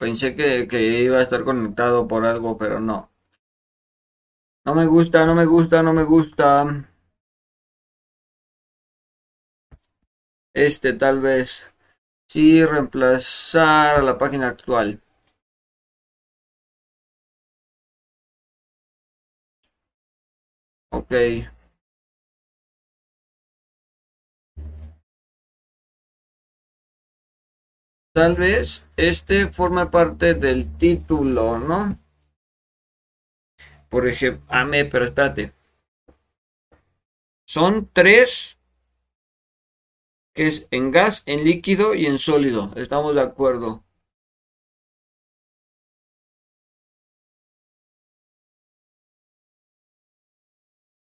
Pensé 0.02 0.28
que, 0.38 0.48
que 0.70 0.80
iba 1.04 1.18
a 1.18 1.22
estar 1.22 1.44
conectado 1.44 2.08
por 2.08 2.24
algo, 2.26 2.58
pero 2.58 2.80
no. 2.80 3.12
No 4.66 4.74
me 4.76 4.84
gusta, 4.86 5.24
no 5.26 5.34
me 5.34 5.46
gusta, 5.46 5.82
no 5.82 5.92
me 5.92 6.04
gusta. 6.04 6.48
Este 10.52 10.92
tal 10.92 11.20
vez. 11.22 11.70
Sí, 12.28 12.64
reemplazar 12.64 13.98
a 13.98 14.02
la 14.02 14.16
página 14.16 14.46
actual. 14.46 15.02
Ok. 20.90 21.12
Tal 28.12 28.34
vez 28.36 28.84
este 28.98 29.46
forma 29.46 29.90
parte 29.90 30.34
del 30.34 30.76
título, 30.76 31.58
¿no? 31.58 31.98
Por 33.90 34.08
ejemplo, 34.08 34.44
ame, 34.48 34.84
pero 34.86 35.04
espérate. 35.04 35.52
Son 37.46 37.90
tres 37.92 38.57
que 40.38 40.46
es 40.46 40.68
en 40.70 40.92
gas, 40.92 41.24
en 41.26 41.42
líquido 41.42 41.96
y 41.96 42.06
en 42.06 42.20
sólido. 42.20 42.70
Estamos 42.76 43.12
de 43.16 43.22
acuerdo. 43.22 43.82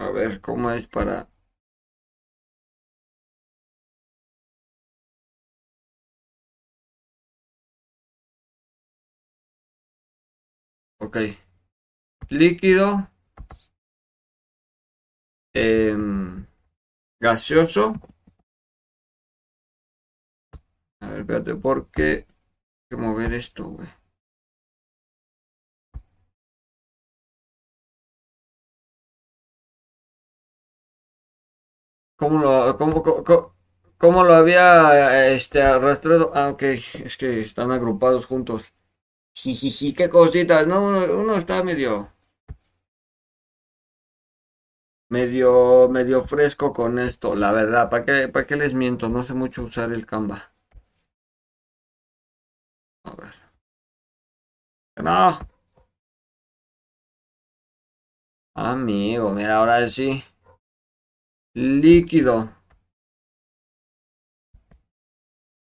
A 0.03 0.11
ver 0.11 0.43
cómo 0.43 0.70
es 0.70 0.87
para... 0.87 1.31
Ok. 10.99 11.16
Líquido. 12.31 13.07
Em, 15.55 16.47
gaseoso. 17.20 17.95
A 21.01 21.07
ver, 21.11 21.20
espérate, 21.20 21.55
porque... 21.55 22.27
Hay 22.27 22.27
que 22.91 22.97
mover 22.97 23.33
esto, 23.35 23.65
güey. 23.70 23.89
¿Cómo 32.23 32.39
lo, 34.24 34.35
había 34.35 35.27
este, 35.32 35.61
arrastrado? 35.61 36.31
Ah, 36.35 36.51
ok, 36.51 36.62
es 37.05 37.16
que 37.16 37.40
están 37.40 37.73
agrupados 37.73 38.27
juntos. 38.27 38.74
Sí, 39.35 39.55
sí, 39.57 39.70
sí, 39.70 39.93
qué 39.93 40.09
cositas. 40.09 40.66
No, 40.66 40.82
uno, 40.86 41.36
está 41.36 41.65
medio. 41.65 42.12
Medio, 45.11 45.89
medio 45.89 46.24
fresco 46.24 46.73
con 46.73 46.99
esto, 46.99 47.35
la 47.36 47.53
verdad. 47.53 47.89
¿Para 47.90 48.05
qué, 48.05 48.28
para 48.28 48.47
qué 48.47 48.57
les 48.57 48.74
miento? 48.74 49.09
No 49.09 49.23
sé 49.23 49.35
mucho 49.35 49.62
usar 49.65 49.93
el 49.93 50.07
Canva. 50.07 50.53
A 53.05 53.15
ver. 53.15 53.35
No. 54.97 55.39
Amigo, 58.55 59.31
mira, 59.32 59.57
ahora 59.59 59.86
sí 59.89 60.24
líquido. 61.55 62.55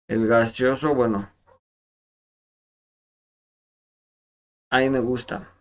El 0.08 0.28
gaseoso, 0.28 0.94
bueno. 0.94 1.32
Ahí 4.72 4.90
me 4.90 5.00
gusta. 5.00 5.52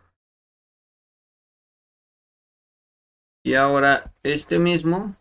Y 3.45 3.55
ahora 3.55 4.15
este 4.23 4.59
mismo. 4.59 5.17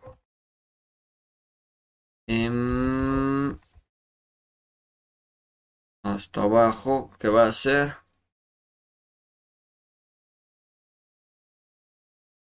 hasta 6.03 6.43
abajo, 6.43 7.11
que 7.19 7.27
va 7.27 7.45
a 7.45 7.51
ser? 7.51 7.97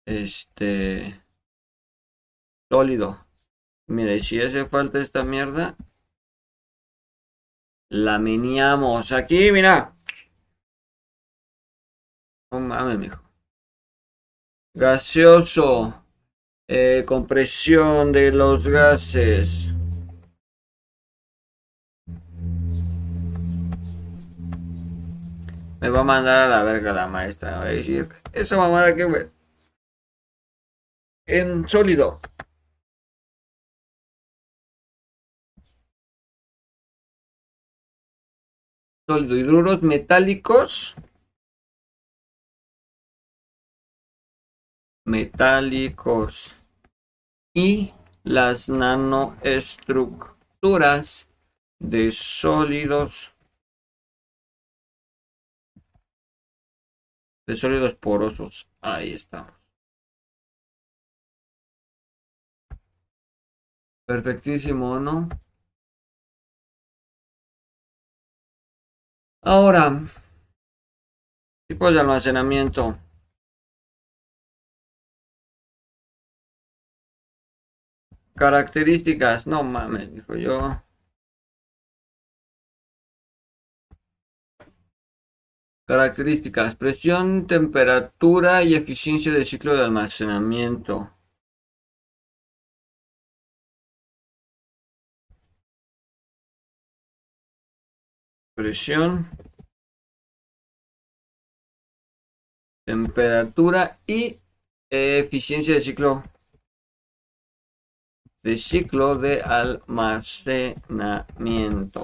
Este 0.06 1.20
sólido. 2.70 3.26
Mire, 3.88 4.18
si 4.20 4.40
hace 4.40 4.66
falta 4.66 4.98
esta 5.00 5.22
mierda, 5.22 5.76
la 7.88 8.18
meneamos. 8.18 9.12
Aquí, 9.12 9.52
mira. 9.52 9.94
No 12.50 12.60
mames, 12.60 12.98
mijo. 12.98 13.22
Gaseoso. 14.74 16.02
Eh, 16.68 17.04
compresión 17.06 18.10
de 18.10 18.32
los 18.32 18.66
gases. 18.66 19.72
Me 25.80 25.90
va 25.90 26.00
a 26.00 26.04
mandar 26.04 26.46
a 26.46 26.48
la 26.48 26.62
verga 26.64 26.92
la 26.92 27.06
maestra. 27.06 27.58
Va 27.58 27.64
a 27.66 27.68
decir, 27.68 28.08
esa 28.32 28.56
mamada 28.56 28.96
que... 28.96 29.30
En 31.26 31.68
sólido. 31.68 32.20
Hidruros 39.08 39.82
metálicos 39.82 40.96
metálicos 45.04 46.56
y 47.54 47.92
las 48.24 48.68
nanoestructuras 48.68 51.28
de 51.78 52.10
sólidos 52.10 53.32
de 57.46 57.54
sólidos 57.54 57.94
porosos. 57.94 58.68
Ahí 58.80 59.12
estamos. 59.12 59.54
Perfectísimo, 64.04 64.98
¿no? 64.98 65.28
Ahora, 69.48 70.02
tipos 71.68 71.94
de 71.94 72.00
almacenamiento. 72.00 72.98
Características, 78.34 79.46
no 79.46 79.62
mames, 79.62 80.12
dijo 80.12 80.34
yo. 80.34 80.82
Características, 85.86 86.74
presión, 86.74 87.46
temperatura 87.46 88.64
y 88.64 88.74
eficiencia 88.74 89.30
del 89.30 89.46
ciclo 89.46 89.76
de 89.76 89.84
almacenamiento. 89.84 91.15
Presión, 98.56 99.28
temperatura 102.86 104.00
y 104.06 104.40
eficiencia 104.90 105.74
del 105.74 105.82
ciclo 105.82 106.22
de 108.42 108.56
ciclo 108.56 109.14
de 109.16 109.42
almacenamiento. 109.42 112.00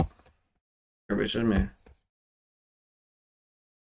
A 1.09 1.15
veces 1.15 1.43
me 1.43 1.75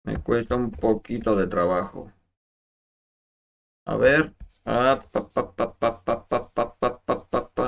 me 0.04 0.20
cuesta 0.24 0.56
un 0.56 0.72
poquito 0.72 1.36
de 1.36 1.46
trabajo. 1.46 2.12
A 3.86 3.96
ver. 3.96 4.34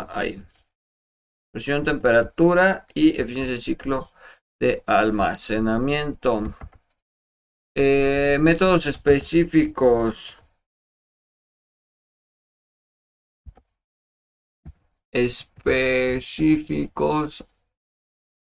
Ahí. 0.09 0.43
Presión, 1.51 1.83
temperatura 1.83 2.87
y 2.95 3.21
eficiencia 3.21 3.53
de 3.53 3.59
ciclo 3.59 4.11
de 4.59 4.84
almacenamiento. 4.85 6.53
Eh, 7.75 8.38
métodos 8.41 8.85
específicos. 8.88 10.41
Específicos. 15.11 17.45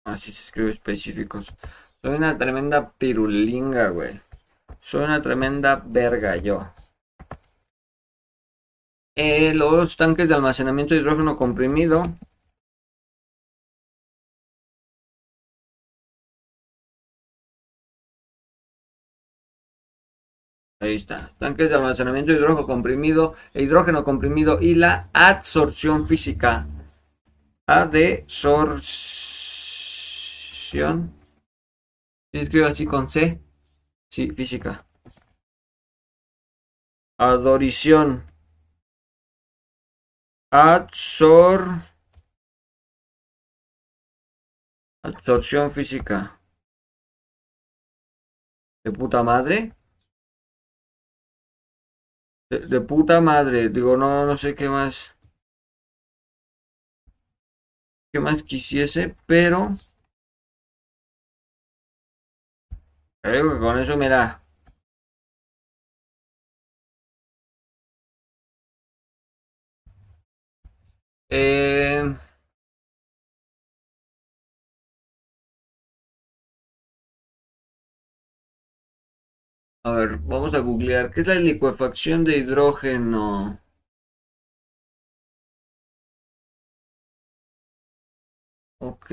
Así 0.06 0.32
se 0.32 0.44
escribe 0.44 0.72
específicos. 0.72 1.54
Soy 2.02 2.16
una 2.16 2.38
tremenda 2.38 2.92
pirulinga, 2.98 3.90
güey. 3.90 4.22
Soy 4.82 5.04
una 5.04 5.22
tremenda 5.22 5.82
verga 5.86 6.36
yo. 6.38 6.74
Eh, 9.16 9.54
los 9.54 9.96
tanques 9.96 10.28
de 10.28 10.36
almacenamiento 10.36 10.94
de 10.94 11.02
hidrógeno 11.02 11.38
comprimido. 11.38 12.04
Ahí 20.84 20.96
está. 20.96 21.32
Tanques 21.38 21.70
de 21.70 21.76
almacenamiento 21.76 22.34
de 22.34 22.40
hidrógeno 22.40 22.68
comprimido 22.68 23.36
e 23.54 23.64
hidrógeno 23.64 24.04
comprimido 24.04 24.60
y 24.60 24.76
la 24.76 25.08
adsorción 25.14 26.06
física. 26.06 26.68
Adsorción 27.66 28.84
escribo 32.34 32.68
así 32.68 32.86
con 32.86 33.08
C. 33.08 33.40
Sí, 34.10 34.30
física. 34.32 34.86
Adorición. 37.18 38.26
Absor. 40.52 41.62
Absorción 45.02 45.72
física. 45.72 46.42
De 48.84 48.92
puta 48.92 49.24
madre. 49.24 49.74
De, 52.60 52.82
puta 52.82 53.22
madre. 53.22 53.70
Digo, 53.70 53.98
no, 53.98 54.26
no 54.26 54.38
sé 54.38 54.56
qué 54.56 54.70
más. 54.70 55.16
¿Qué 58.12 58.20
más 58.20 58.44
quisiese? 58.44 59.16
Pero. 59.26 59.78
Creo 63.22 63.54
que 63.54 63.60
con 63.60 63.80
eso 63.80 63.98
me 63.98 64.08
da. 64.10 64.42
Eh, 71.30 72.16
a 79.86 79.92
ver, 79.94 80.18
vamos 80.18 80.54
a 80.54 80.60
googlear. 80.60 81.10
¿Qué 81.10 81.22
es 81.22 81.28
la 81.28 81.36
licuefacción 81.36 82.26
de 82.26 82.38
hidrógeno? 82.38 83.62
Ok. 88.80 89.10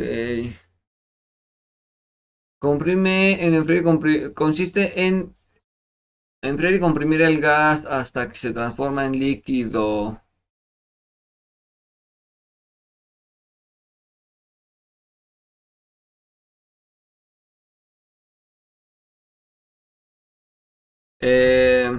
Comprime 2.60 3.44
en 3.44 3.54
enfriar 3.54 4.32
consiste 4.32 5.04
en 5.04 5.34
enfriar 6.42 6.74
y 6.74 6.80
comprimir 6.80 7.22
el 7.22 7.40
gas 7.40 7.86
hasta 7.86 8.28
que 8.28 8.36
se 8.36 8.52
transforma 8.52 9.06
en 9.06 9.18
líquido. 9.18 10.20
Eh, 21.20 21.92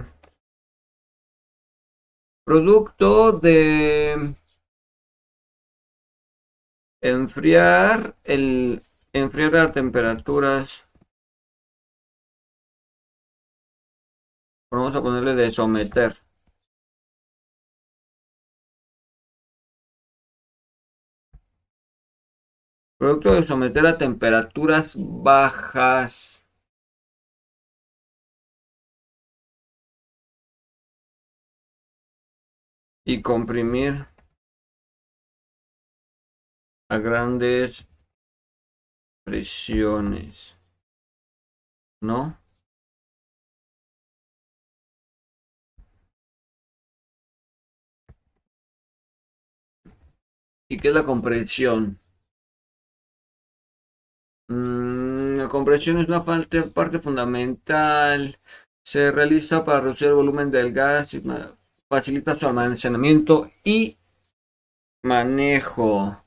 producto 2.45 3.31
de 3.31 4.35
enfriar 7.01 8.15
el 8.23 8.83
Enfriar 9.13 9.57
a 9.57 9.71
temperaturas. 9.73 10.87
Vamos 14.71 14.95
a 14.95 15.01
ponerle 15.01 15.35
de 15.35 15.51
someter. 15.51 16.15
Producto 22.97 23.33
de 23.33 23.45
someter 23.45 23.85
a 23.85 23.97
temperaturas 23.97 24.95
bajas. 24.97 26.40
Y 33.05 33.21
comprimir 33.21 34.07
a 36.89 36.97
grandes 36.97 37.87
presiones. 39.23 40.57
¿No? 42.01 42.37
¿Y 50.69 50.77
qué 50.77 50.87
es 50.87 50.95
la 50.95 51.05
compresión? 51.05 51.99
Mm, 54.49 55.37
la 55.37 55.47
compresión 55.47 55.97
es 55.97 56.07
una 56.07 56.23
parte, 56.23 56.61
parte 56.63 56.99
fundamental. 56.99 58.37
Se 58.83 59.11
realiza 59.11 59.63
para 59.65 59.81
reducir 59.81 60.09
el 60.09 60.13
volumen 60.15 60.51
del 60.51 60.71
gas 60.73 61.13
y 61.15 61.21
facilita 61.91 62.35
su 62.35 62.47
almacenamiento 62.47 63.51
y 63.65 63.97
manejo. 65.03 66.23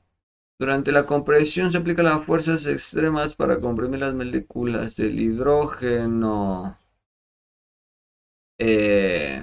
Durante 0.59 0.91
la 0.91 1.05
compresión 1.07 1.71
se 1.71 1.77
aplican 1.79 2.05
las 2.05 2.23
fuerzas 2.25 2.67
extremas 2.67 3.35
para 3.35 3.59
comprimir 3.59 3.99
las 4.01 4.13
moléculas 4.13 4.95
del 4.95 5.19
hidrógeno. 5.19 6.77
Eh, 8.59 9.41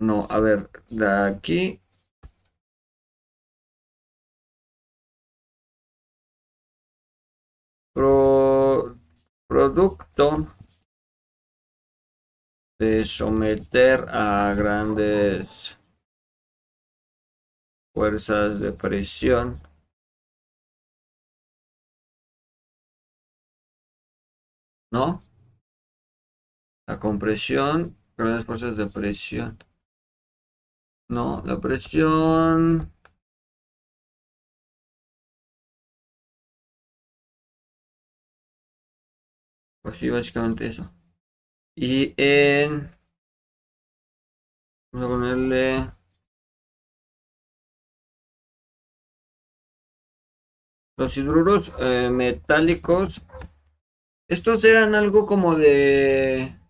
no, 0.00 0.26
a 0.30 0.40
ver, 0.40 0.68
de 0.90 1.06
aquí. 1.06 1.78
producto 9.48 10.48
de 12.82 13.04
someter 13.04 14.06
a 14.08 14.54
grandes 14.54 15.78
fuerzas 17.94 18.58
de 18.58 18.72
presión. 18.72 19.60
¿No? 24.90 25.22
La 26.88 26.98
compresión, 26.98 27.96
grandes 28.16 28.44
fuerzas 28.44 28.76
de 28.76 28.86
presión. 28.88 29.58
No, 31.08 31.40
la 31.44 31.60
presión... 31.60 32.92
Pues 39.82 39.98
sí, 39.98 40.10
básicamente 40.10 40.66
eso. 40.66 40.92
Y 41.76 42.14
en... 42.16 42.90
Vamos 44.92 45.08
a 45.08 45.12
ponerle... 45.12 45.92
Los 50.98 51.16
hidruros 51.16 51.72
eh, 51.78 52.10
metálicos. 52.10 53.22
Estos 54.28 54.64
eran 54.64 54.94
algo 54.94 55.26
como 55.26 55.56
de... 55.56 56.61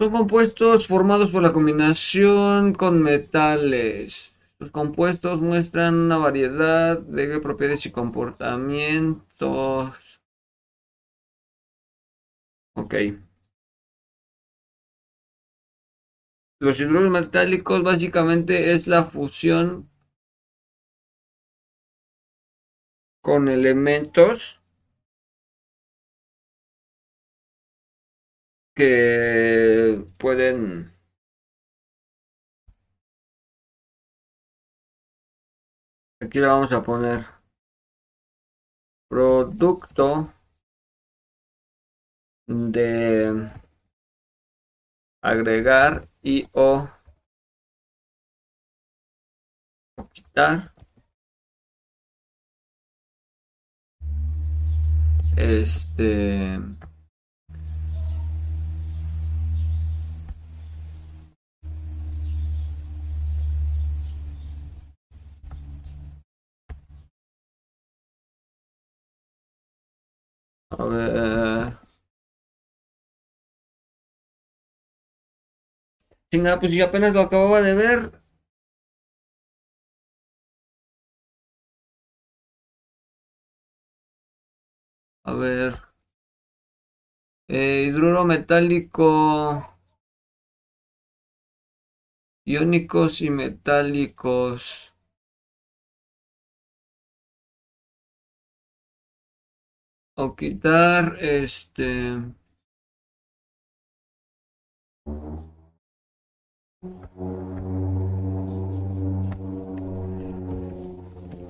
Son 0.00 0.10
compuestos 0.12 0.88
formados 0.88 1.30
por 1.30 1.42
la 1.42 1.52
combinación 1.52 2.72
con 2.72 3.02
metales. 3.02 4.34
Los 4.58 4.70
compuestos 4.70 5.42
muestran 5.42 5.94
una 5.94 6.16
variedad 6.16 6.98
de 6.98 7.38
propiedades 7.38 7.84
y 7.84 7.90
comportamientos. 7.90 9.98
Ok. 12.74 12.94
Los 16.60 16.80
hidruros 16.80 17.10
metálicos 17.10 17.82
básicamente 17.82 18.72
es 18.72 18.86
la 18.86 19.04
fusión 19.04 19.90
con 23.20 23.48
elementos 23.48 24.59
que 28.80 30.06
pueden 30.16 30.90
aquí 36.22 36.38
le 36.40 36.46
vamos 36.46 36.72
a 36.72 36.82
poner 36.82 37.26
producto 39.10 40.32
de 42.46 43.50
agregar 45.22 46.08
y 46.22 46.48
o, 46.54 46.88
o 49.98 50.08
quitar 50.08 50.72
este 55.36 56.58
A 70.80 70.84
ver. 70.88 71.76
Chinga, 76.28 76.58
pues 76.58 76.72
yo 76.72 76.86
apenas 76.86 77.14
lo 77.14 77.20
acababa 77.20 77.62
de 77.62 77.74
ver. 77.74 78.10
A 85.24 85.32
ver. 85.32 85.80
Eh, 87.48 87.84
hidruro 87.86 88.24
metálico. 88.24 89.06
Iónicos 92.44 93.22
y 93.22 93.30
metálicos. 93.30 94.92
O 100.16 100.36
quitar 100.36 101.16
este. 101.20 102.20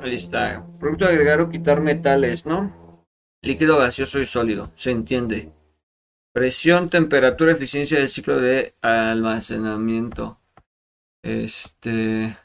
Ahí 0.00 0.14
está. 0.14 0.66
Producto 0.78 1.04
agregar 1.04 1.40
o 1.40 1.50
quitar 1.50 1.80
metales, 1.80 2.46
¿no? 2.46 2.72
Líquido 3.42 3.78
gaseoso 3.78 4.18
y 4.20 4.26
sólido. 4.26 4.72
Se 4.74 4.90
entiende. 4.90 5.52
Presión, 6.32 6.88
temperatura, 6.88 7.52
eficiencia 7.52 7.98
del 7.98 8.08
ciclo 8.08 8.38
de 8.38 8.74
almacenamiento. 8.80 10.40
Este. 11.22 12.36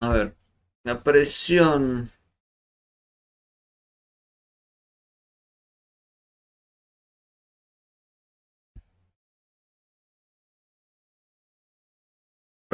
A 0.00 0.08
ver. 0.10 0.36
La 0.84 1.02
presión. 1.02 2.10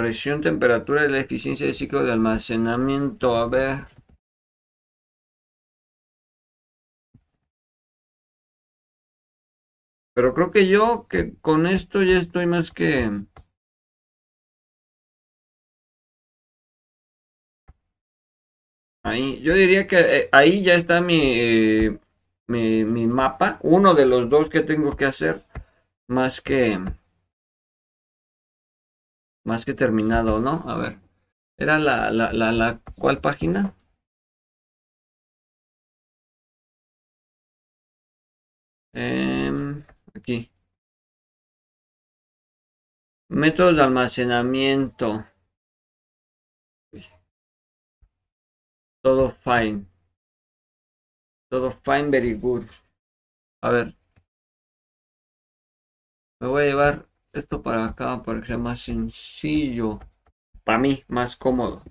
Presión, 0.00 0.40
temperatura 0.40 1.04
y 1.04 1.10
la 1.10 1.18
eficiencia 1.18 1.66
del 1.66 1.74
ciclo 1.74 2.02
de 2.02 2.12
almacenamiento. 2.12 3.36
A 3.36 3.46
ver. 3.46 3.86
Pero 10.14 10.34
creo 10.34 10.52
que 10.52 10.68
yo 10.68 11.08
que 11.08 11.34
con 11.40 11.66
esto 11.66 12.04
ya 12.04 12.18
estoy 12.18 12.46
más 12.46 12.70
que... 12.70 13.10
Ahí, 19.02 19.40
yo 19.42 19.54
diría 19.54 19.86
que 19.86 19.98
eh, 19.98 20.28
ahí 20.32 20.62
ya 20.62 20.74
está 20.74 21.00
mi, 21.00 21.88
mi, 22.46 22.84
mi 22.84 23.06
mapa, 23.06 23.58
uno 23.62 23.94
de 23.94 24.06
los 24.06 24.28
dos 24.30 24.48
que 24.50 24.60
tengo 24.60 24.96
que 24.96 25.06
hacer, 25.06 25.44
más 26.08 26.40
que 26.40 26.78
más 29.44 29.64
que 29.64 29.74
terminado, 29.74 30.40
¿no? 30.40 30.64
A 30.66 30.76
ver, 30.78 30.98
¿era 31.58 31.78
la, 31.78 32.10
la, 32.10 32.32
la, 32.32 32.52
la 32.52 32.80
cuál 32.96 33.20
página? 33.20 33.74
Em, 38.94 39.84
aquí. 40.14 40.48
Métodos 43.30 43.76
de 43.76 43.82
almacenamiento. 43.82 45.24
Todo 49.02 49.30
fine. 49.44 49.84
Todo 51.50 51.72
fine, 51.84 52.10
very 52.10 52.32
good. 52.34 52.64
A 53.62 53.70
ver. 53.70 53.94
Me 56.40 56.48
voy 56.48 56.64
a 56.64 56.66
llevar 56.66 57.09
esto 57.32 57.62
para 57.62 57.84
acá 57.86 58.22
para 58.22 58.40
que 58.40 58.46
sea 58.46 58.58
más 58.58 58.80
sencillo. 58.80 60.00
Para 60.64 60.78
mí, 60.78 61.04
más 61.08 61.36
cómodo. 61.36 61.82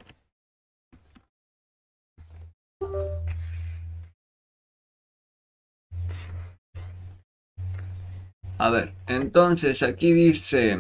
A 8.58 8.70
ver, 8.70 8.94
entonces 9.08 9.82
aquí 9.84 10.12
dice... 10.14 10.78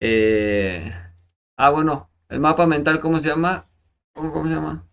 Eh, 0.00 0.92
ah, 1.56 1.70
bueno, 1.70 2.10
el 2.28 2.40
mapa 2.40 2.66
mental, 2.66 3.00
¿cómo 3.00 3.18
se 3.18 3.28
llama? 3.28 3.68
¿Cómo, 4.14 4.32
cómo 4.32 4.48
se 4.48 4.54
llama? 4.54 4.86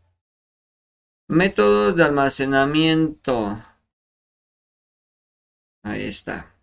Métodos 1.28 1.96
de 1.96 2.04
almacenamiento. 2.04 3.64
Ahí 5.84 6.06
está. 6.06 6.59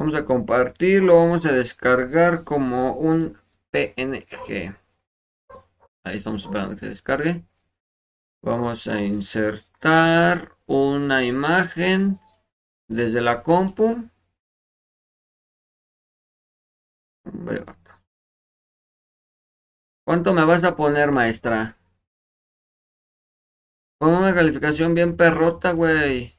Vamos 0.00 0.14
a 0.14 0.24
compartirlo, 0.24 1.16
vamos 1.16 1.44
a 1.44 1.52
descargar 1.52 2.42
como 2.42 2.94
un 2.94 3.38
PNG. 3.70 4.74
Ahí 6.02 6.16
estamos 6.16 6.42
esperando 6.42 6.74
que 6.74 6.80
se 6.80 6.86
descargue. 6.86 7.44
Vamos 8.40 8.88
a 8.88 8.98
insertar 9.02 10.56
una 10.64 11.22
imagen 11.22 12.18
desde 12.88 13.20
la 13.20 13.42
compu. 13.42 14.08
¿Cuánto 20.06 20.32
me 20.32 20.46
vas 20.46 20.64
a 20.64 20.76
poner, 20.76 21.12
maestra? 21.12 21.76
Con 23.98 24.14
una 24.14 24.34
calificación 24.34 24.94
bien 24.94 25.14
perrota, 25.14 25.72
güey. 25.72 26.38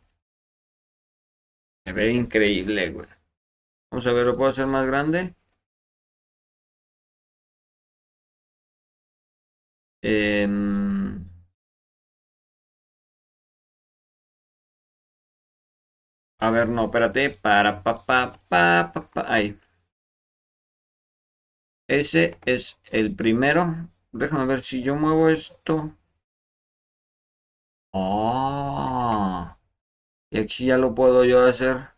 Se 1.86 1.94
ve 1.94 2.12
increíble, 2.12 2.90
güey. 2.90 3.21
Vamos 3.92 4.08
a 4.08 4.12
ver, 4.14 4.26
¿lo 4.26 4.36
puedo 4.36 4.50
hacer 4.50 4.66
más 4.66 4.88
grande? 4.88 5.36
Eh, 10.02 10.48
A 16.46 16.48
ver, 16.56 16.68
no, 16.68 16.84
espérate. 16.88 17.30
Para, 17.46 17.72
pa, 17.84 17.94
pa, 18.06 18.20
pa, 18.50 18.92
pa, 18.94 19.02
pa. 19.14 19.22
Ahí. 19.34 19.58
Ese 21.88 22.40
es 22.44 22.80
el 22.90 23.16
primero. 23.16 23.88
Déjame 24.12 24.48
ver 24.48 24.64
si 24.64 24.82
yo 24.82 24.96
muevo 24.96 25.30
esto. 25.30 25.96
Oh. 27.94 29.56
Y 30.32 30.40
aquí 30.40 30.68
ya 30.68 30.78
lo 30.78 30.96
puedo 30.96 31.26
yo 31.26 31.46
hacer 31.46 31.90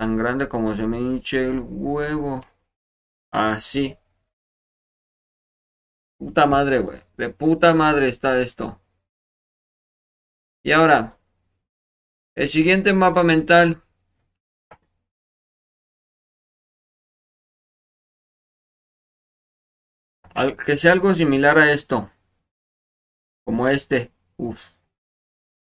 tan 0.00 0.16
grande 0.16 0.48
como 0.48 0.74
se 0.74 0.86
me 0.86 0.98
hinche 0.98 1.44
el 1.44 1.60
huevo. 1.60 2.40
Así. 3.30 3.98
Puta 6.18 6.46
madre, 6.46 6.78
güey. 6.78 7.00
De 7.18 7.28
puta 7.28 7.74
madre 7.74 8.08
está 8.08 8.40
esto. 8.40 8.80
Y 10.62 10.72
ahora, 10.72 11.18
el 12.34 12.48
siguiente 12.48 12.94
mapa 12.94 13.22
mental. 13.22 13.82
que 20.64 20.78
sea 20.78 20.92
algo 20.92 21.14
similar 21.14 21.58
a 21.58 21.72
esto. 21.72 22.10
Como 23.44 23.68
este. 23.68 24.12
Uf. 24.38 24.70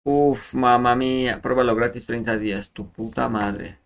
Uf, 0.06 0.54
mamá 0.54 0.96
mía. 0.96 1.42
Pruébalo 1.42 1.76
gratis 1.76 2.06
30 2.06 2.38
días. 2.38 2.72
Tu 2.72 2.90
puta 2.90 3.28
madre. 3.28 3.81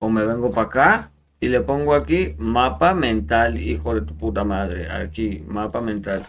O 0.00 0.08
me 0.08 0.24
vengo 0.24 0.50
para 0.50 0.66
acá 0.68 1.12
y 1.40 1.48
le 1.48 1.60
pongo 1.60 1.94
aquí 1.94 2.34
mapa 2.38 2.94
mental, 2.94 3.58
hijo 3.58 3.94
de 3.94 4.02
tu 4.02 4.16
puta 4.16 4.44
madre. 4.44 4.90
Aquí, 4.90 5.40
mapa 5.40 5.80
mental. 5.80 6.26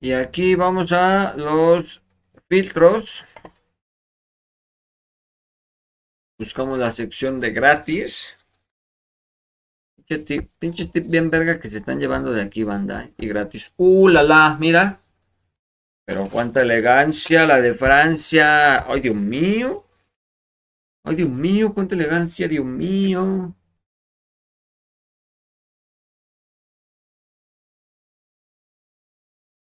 Y 0.00 0.12
aquí 0.12 0.54
vamos 0.54 0.92
a 0.92 1.34
los 1.36 2.02
filtros. 2.48 3.24
Buscamos 6.38 6.78
la 6.78 6.92
sección 6.92 7.40
de 7.40 7.50
gratis. 7.50 8.36
Pinches 10.58 10.92
tip 10.92 11.08
bien 11.08 11.30
verga 11.30 11.60
que 11.60 11.68
se 11.68 11.78
están 11.78 11.98
llevando 11.98 12.32
de 12.32 12.42
aquí, 12.42 12.62
banda. 12.62 13.10
Y 13.18 13.26
gratis. 13.26 13.74
¡Uh, 13.76 14.08
la 14.08 14.22
la! 14.22 14.56
Mira. 14.58 15.00
Pero 16.08 16.26
cuánta 16.30 16.62
elegancia 16.62 17.46
la 17.46 17.60
de 17.60 17.74
Francia. 17.74 18.78
¡Ay, 18.90 19.00
Dios 19.02 19.14
mío! 19.14 19.84
¡Ay, 21.04 21.16
Dios 21.16 21.28
mío! 21.28 21.74
¡Cuánta 21.74 21.94
elegancia, 21.94 22.48
Dios 22.48 22.64
mío! 22.64 23.54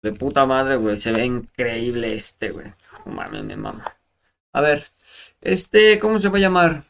De 0.02 0.12
puta 0.12 0.44
madre, 0.46 0.76
güey. 0.76 1.00
Se 1.00 1.10
ve 1.12 1.24
increíble 1.24 2.14
este, 2.14 2.50
güey. 2.50 2.72
Mames, 3.06 3.42
mi 3.44 3.56
mamá. 3.56 3.84
A 4.52 4.60
ver. 4.60 4.84
Este, 5.40 5.98
¿cómo 5.98 6.18
se 6.18 6.28
va 6.28 6.36
a 6.38 6.40
llamar? 6.40 6.84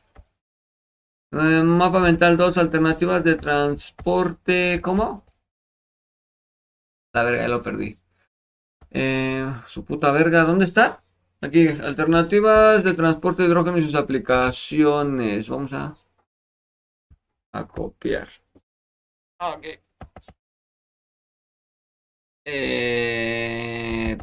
Eh, 1.31 1.63
mapa 1.63 2.01
mental 2.01 2.37
2, 2.37 2.59
alternativas 2.59 3.23
de 3.23 3.37
transporte. 3.37 4.81
¿Cómo? 4.83 5.25
La 7.13 7.23
verga, 7.25 7.43
ya 7.43 7.49
lo 7.49 7.63
perdí. 7.63 7.99
Eh, 8.99 9.45
su 9.67 9.85
puta 9.85 10.11
verga, 10.11 10.45
¿dónde 10.45 10.65
está? 10.65 11.05
Aquí, 11.43 11.69
alternativas 11.69 12.83
de 12.83 12.95
transporte 12.95 13.43
de 13.43 13.49
hidrógeno 13.49 13.77
y 13.77 13.83
sus 13.83 13.95
aplicaciones. 13.95 15.51
Vamos 15.51 15.75
a, 15.75 15.99
a 17.53 17.67
copiar. 17.67 18.29
Ok. 19.39 19.67
Eh, 22.45 24.17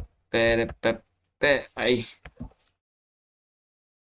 ahí. 1.74 2.06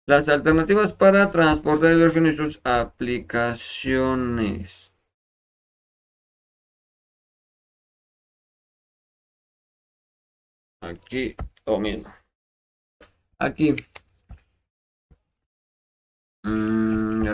Las 0.06 0.30
alternativas 0.30 0.94
para 0.94 1.30
transporte 1.30 1.88
de 1.88 1.96
hidrógeno 1.96 2.30
y 2.30 2.36
sus 2.36 2.58
aplicaciones. 2.64 4.93
Aquí, 10.84 11.34
lo 11.64 11.78
mismo. 11.80 12.12
Aquí. 13.38 13.74
Mm, 16.42 17.24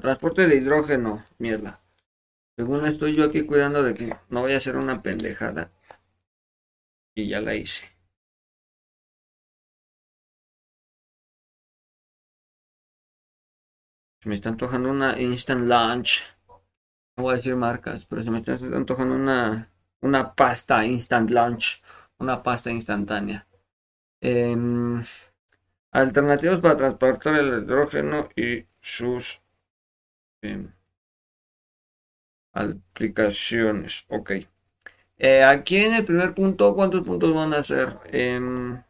transporte 0.00 0.46
de 0.48 0.56
hidrógeno, 0.56 1.24
mierda. 1.38 1.80
Según 2.56 2.86
estoy 2.86 3.14
yo 3.14 3.24
aquí 3.24 3.44
cuidando 3.44 3.82
de 3.82 3.94
que 3.94 4.16
no 4.30 4.42
vaya 4.42 4.56
a 4.56 4.60
ser 4.60 4.76
una 4.76 5.02
pendejada. 5.02 5.70
Y 7.14 7.28
ya 7.28 7.40
la 7.40 7.54
hice. 7.54 7.86
Me 14.24 14.34
está 14.34 14.48
antojando 14.48 14.90
una 14.90 15.20
instant 15.20 15.66
lunch. 15.66 16.22
No 17.16 17.24
voy 17.24 17.32
a 17.34 17.36
decir 17.36 17.56
marcas, 17.56 18.06
pero 18.06 18.22
se 18.22 18.30
me 18.30 18.38
está 18.38 18.52
antojando 18.54 19.14
una, 19.14 19.70
una 20.02 20.34
pasta 20.34 20.84
instant 20.84 21.30
lunch. 21.30 21.82
Una 22.18 22.42
pasta 22.42 22.70
instantánea. 22.70 23.46
Em, 24.20 25.04
alternativas 25.92 26.60
para 26.60 26.76
transportar 26.76 27.34
el 27.36 27.62
hidrógeno 27.62 28.28
y 28.36 28.66
sus 28.80 29.40
em, 30.42 30.72
aplicaciones. 32.52 34.04
Ok. 34.08 34.32
Eh, 35.18 35.42
aquí 35.44 35.76
en 35.78 35.94
el 35.94 36.04
primer 36.04 36.34
punto, 36.34 36.74
¿cuántos 36.74 37.02
puntos 37.02 37.32
van 37.34 37.54
a 37.54 37.62
ser? 37.62 37.98
Em, 38.06 38.82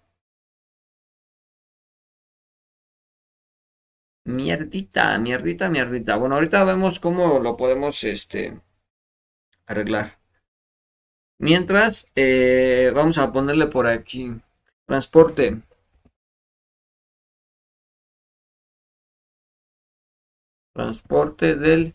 mierdita, 4.25 5.19
mierdita, 5.19 5.69
mierdita. 5.69 6.17
Bueno, 6.17 6.37
ahorita 6.37 6.63
vemos 6.65 7.01
cómo 7.01 7.41
lo 7.41 7.57
podemos 7.57 8.05
este, 8.05 8.61
arreglar. 9.67 10.18
Mientras, 11.41 12.07
eh, 12.17 12.91
vamos 12.95 13.19
a 13.19 13.33
ponerle 13.33 13.67
por 13.67 13.87
aquí. 13.87 14.33
Transporte. 14.87 15.63
Transporte 20.75 21.55
del 21.57 21.95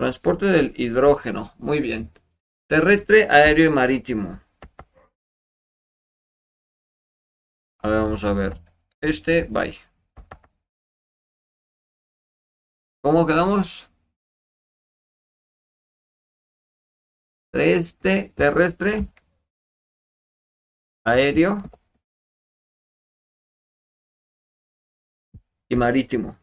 Transporte 0.00 0.46
del 0.46 0.72
hidrógeno. 0.76 1.52
Muy 1.58 1.80
bien. 1.80 2.10
Terrestre, 2.68 3.28
aéreo 3.28 3.66
y 3.66 3.74
marítimo. 3.74 4.40
A 7.82 7.88
ver, 7.88 8.00
vamos 8.00 8.24
a 8.24 8.32
ver. 8.32 8.58
Este, 9.02 9.42
bye. 9.44 9.76
¿Cómo 13.02 13.26
quedamos? 13.26 13.89
Terrestre, 17.52 18.32
terrestre, 18.36 19.08
aéreo 21.04 21.62
y 25.68 25.76
marítimo. 25.76 26.36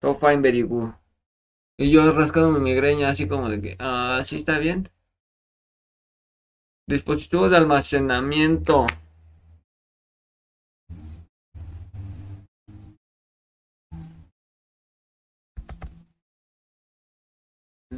Todo 0.00 0.18
fine, 0.18 0.42
very 0.42 0.62
good. 0.62 0.90
Y 1.78 1.90
yo 1.90 2.12
rascando 2.12 2.58
mi 2.58 2.74
greña 2.74 3.08
así 3.08 3.26
como 3.26 3.48
de 3.48 3.60
que, 3.60 3.76
ah, 3.78 4.20
sí 4.24 4.36
está 4.36 4.58
bien. 4.58 4.90
Dispositivo 6.86 7.48
de 7.48 7.56
almacenamiento. 7.56 8.86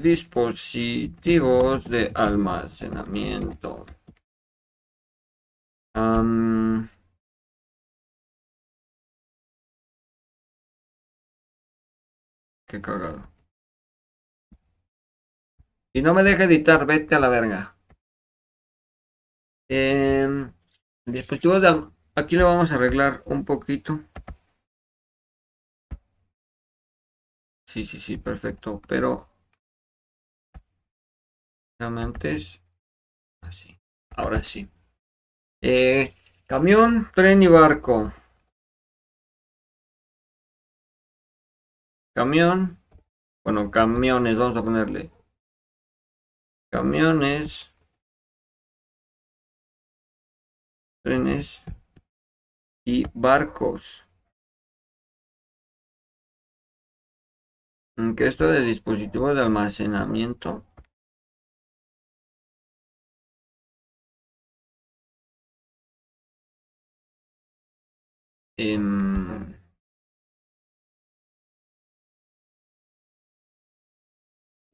Dispositivos 0.05 1.89
de 1.89 2.13
almacenamiento. 2.15 3.87
Qué 12.67 12.83
cagado. 12.83 13.31
Y 15.95 16.03
no 16.03 16.13
me 16.13 16.23
deja 16.23 16.45
editar, 16.45 16.85
vete 16.85 17.15
a 17.15 17.21
la 17.21 17.31
verga. 17.31 17.75
Eh, 19.71 20.51
dispositivo 21.07 21.61
de... 21.61 21.89
Aquí 22.15 22.37
lo 22.37 22.45
vamos 22.45 22.71
a 22.73 22.75
arreglar 22.75 23.23
un 23.25 23.47
poquito. 23.47 24.01
Sí, 27.67 27.87
sí, 27.87 28.03
sí, 28.03 28.19
perfecto. 28.19 28.83
Pero... 28.87 29.34
Es... 31.79 32.61
Así. 33.43 33.79
Ahora 34.11 34.43
sí. 34.43 34.69
Eh, 35.61 36.15
camión, 36.47 37.11
tren 37.15 37.43
y 37.43 37.47
barco. 37.47 38.13
camión. 42.15 42.79
Bueno, 43.45 43.71
camiones, 43.71 44.39
vamos 44.39 44.57
a 44.57 44.63
ponerle. 44.63 45.11
Camiones. 46.71 47.75
Trenes. 51.03 51.65
Y 52.87 53.05
barcos. 53.13 54.07
Que 58.17 58.27
esto 58.27 58.47
de 58.47 58.61
dispositivos 58.61 59.35
de 59.35 59.43
almacenamiento. 59.43 60.65
Em, 68.57 69.55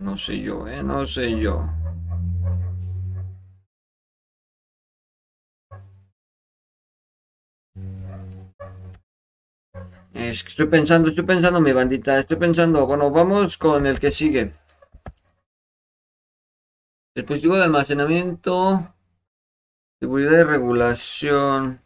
no 0.06 0.16
sé 0.18 0.40
yo, 0.40 0.66
¿eh? 0.66 0.82
No 0.82 1.06
sé 1.06 1.30
yo. 1.40 1.56
Es 10.14 10.42
que 10.44 10.50
estoy 10.50 10.66
pensando, 10.66 11.08
estoy 11.08 11.24
pensando, 11.24 11.60
mi 11.60 11.72
bandita, 11.72 12.18
estoy 12.18 12.36
pensando. 12.36 12.86
Bueno, 12.86 13.10
vamos 13.10 13.58
con 13.58 13.86
el 13.86 13.98
que 13.98 14.12
sigue. 14.12 14.52
Dispositivo 17.14 17.54
de 17.54 17.62
almacenamiento, 17.62 18.92
seguridad 20.00 20.40
y 20.40 20.42
regulación. 20.42 21.80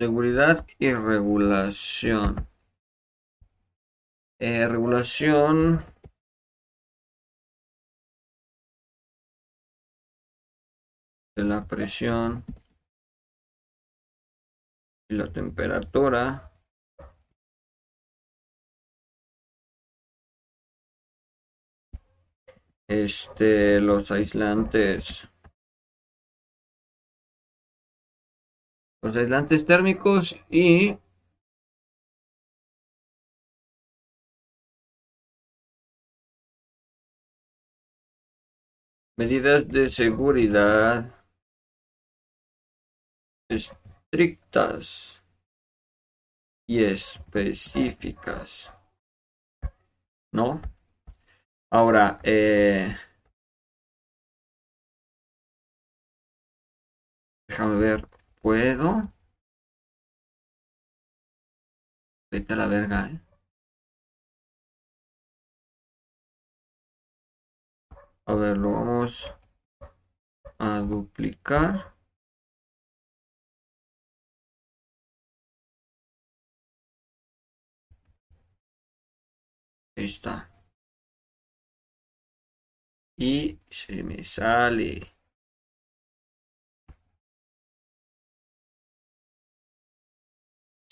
Seguridad 0.00 0.66
y 0.78 0.94
regulación. 0.94 2.48
Eh, 4.38 4.66
regulación. 4.66 5.78
de 11.36 11.44
la 11.44 11.66
presión 11.66 12.44
y 15.10 15.16
la 15.16 15.30
temperatura. 15.30 16.50
Este, 22.88 23.80
los 23.80 24.10
aislantes. 24.10 25.29
Los 29.02 29.16
aislantes 29.16 29.64
térmicos 29.64 30.36
y 30.50 30.98
medidas 39.16 39.66
de 39.68 39.88
seguridad 39.88 41.20
estrictas 43.50 45.24
y 46.66 46.84
específicas. 46.84 48.72
¿No? 50.32 50.60
Ahora, 51.72 52.20
eh, 52.22 52.96
déjame 57.48 57.76
ver, 57.76 58.08
¿puedo? 58.40 59.12
Vete 62.32 62.54
a 62.54 62.56
la 62.56 62.66
verga, 62.66 63.06
¿eh? 63.08 63.20
A 68.26 68.34
ver, 68.34 68.56
lo 68.56 68.72
vamos 68.72 69.32
a 70.58 70.78
duplicar. 70.80 71.92
está. 79.96 80.50
Y 83.16 83.60
se 83.70 84.02
me 84.02 84.24
sale. 84.24 85.14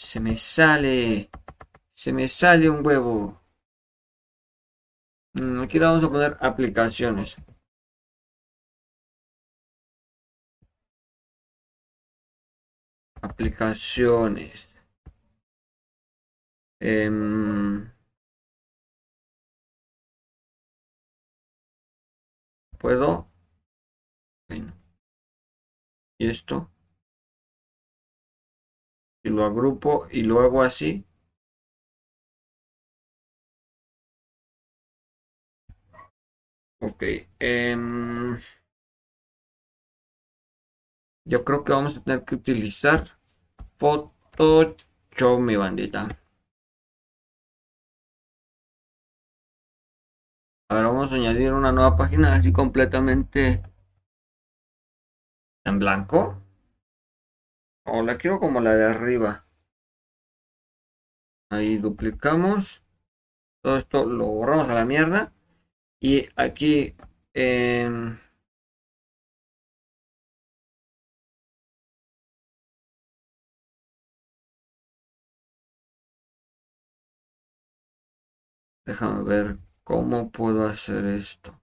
Se 0.08 0.20
me 0.20 0.36
sale. 0.36 1.28
Se 1.92 2.12
me 2.12 2.28
sale 2.28 2.70
un 2.70 2.86
huevo. 2.86 3.42
Mm, 5.34 5.60
aquí 5.62 5.78
vamos 5.78 6.02
a 6.04 6.08
poner 6.10 6.36
aplicaciones. 6.40 7.36
Aplicaciones. 13.22 14.68
Em, 16.80 17.88
puedo 22.78 23.28
y 26.18 26.28
esto 26.28 26.70
y 29.28 29.31
lo 29.31 29.44
agrupo 29.44 30.08
y 30.10 30.23
lo 30.23 30.40
hago 30.40 30.62
así 30.62 31.05
ok 36.81 37.02
em, 37.39 38.39
yo 41.24 41.44
creo 41.44 41.62
que 41.62 41.73
vamos 41.73 41.97
a 41.97 42.02
tener 42.02 42.24
que 42.24 42.34
utilizar 42.34 43.05
Photoshop 43.78 45.40
mi 45.40 45.57
bandita 45.57 46.08
Ahora 50.70 50.89
vamos 50.89 51.12
a 51.12 51.16
añadir 51.16 51.52
una 51.52 51.73
nueva 51.73 51.94
página 51.97 52.34
así 52.34 52.52
completamente 52.52 53.62
en 55.65 55.78
blanco. 55.78 56.42
O 57.91 58.02
la 58.02 58.18
quiero 58.18 58.39
como 58.41 58.60
la 58.60 58.75
de 58.75 58.84
arriba. 58.84 59.47
Ahí 61.50 61.78
duplicamos. 61.78 62.83
Todo 63.62 63.78
esto 63.78 64.05
lo 64.05 64.26
borramos 64.26 64.68
a 64.68 64.75
la 64.75 64.84
mierda. 64.84 65.33
Y 66.00 66.28
aquí... 66.36 66.94
Eh, 67.34 67.89
déjame 78.86 79.23
ver 79.23 79.58
¿Cómo 79.89 80.31
puedo 80.31 80.67
hacer 80.67 81.07
esto? 81.07 81.58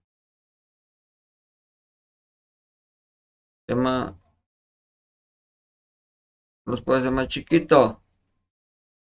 ¿Los 6.66 6.82
puedo 6.82 6.98
hacer 6.98 7.12
más 7.12 7.28
chiquito? 7.28 8.02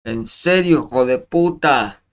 En 0.03 0.27
serio, 0.27 0.79
hijo 0.79 1.05
de 1.05 1.19
puta. 1.19 2.03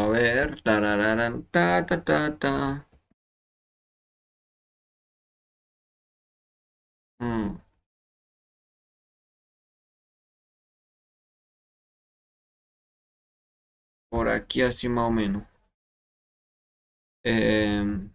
A 0.00 0.06
ver, 0.10 0.62
ta, 0.62 1.84
ta, 1.86 2.04
ta, 2.04 2.38
ta. 2.38 2.86
Mm. 7.20 7.56
por 14.08 14.28
aquí 14.28 14.62
así 14.62 14.88
más 14.88 15.06
o 15.06 15.12
menos. 15.12 15.44
Em, 17.24 18.10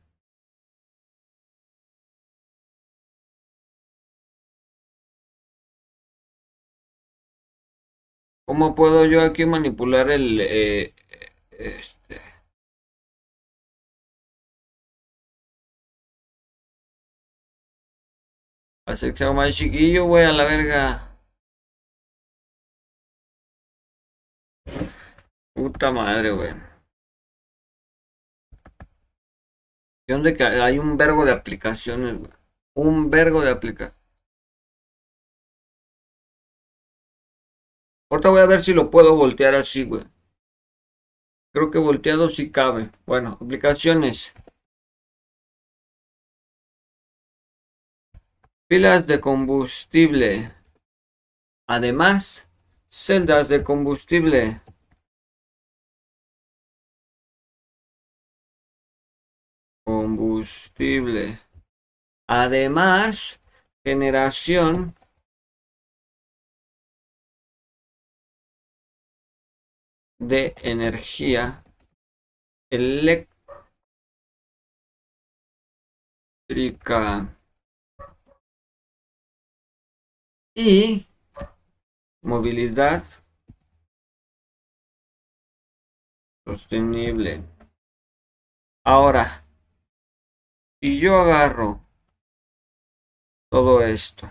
¿Cómo 8.52 8.76
puedo 8.76 9.06
yo 9.06 9.22
aquí 9.22 9.46
manipular 9.46 10.12
el... 10.12 10.42
Eh, 10.42 10.94
este? 11.52 12.20
Hacer 18.86 19.14
que 19.14 19.20
sea 19.20 19.32
más 19.32 19.56
chiquillo, 19.56 20.04
güey, 20.06 20.26
a 20.26 20.34
la 20.34 20.44
verga. 20.44 21.18
Puta 25.54 25.92
madre, 25.92 26.32
güey. 26.32 26.54
de 30.08 30.36
que 30.36 30.44
hay 30.44 30.78
un 30.78 30.98
vergo 30.98 31.24
de 31.24 31.32
aplicaciones, 31.32 32.20
güey. 32.20 32.32
Un 32.76 33.10
vergo 33.10 33.42
de 33.42 33.52
aplicaciones. 33.52 34.01
Ahorita 38.12 38.30
voy 38.30 38.42
a 38.42 38.46
ver 38.46 38.62
si 38.62 38.74
lo 38.74 38.92
puedo 38.92 39.16
voltear 39.16 39.56
así, 39.56 39.86
güey. 39.86 40.04
Creo 41.54 41.72
que 41.72 41.78
volteado 41.78 42.30
sí 42.30 42.52
cabe. 42.52 42.92
Bueno, 43.06 43.38
aplicaciones. 43.40 44.34
Pilas 48.68 49.08
de 49.08 49.22
combustible. 49.22 50.52
Además, 51.70 52.50
celdas 52.90 53.48
de 53.48 53.64
combustible. 53.64 54.62
Combustible. 59.86 61.40
Además, 62.28 63.40
generación 63.86 64.96
de 70.22 70.54
energía 70.62 71.64
eléctrica 72.70 73.28
y 80.54 81.08
movilidad 82.22 83.04
sostenible. 86.46 87.44
Ahora, 88.86 89.44
si 90.80 91.00
yo 91.00 91.18
agarro 91.18 91.84
todo 93.50 93.82
esto 93.82 94.30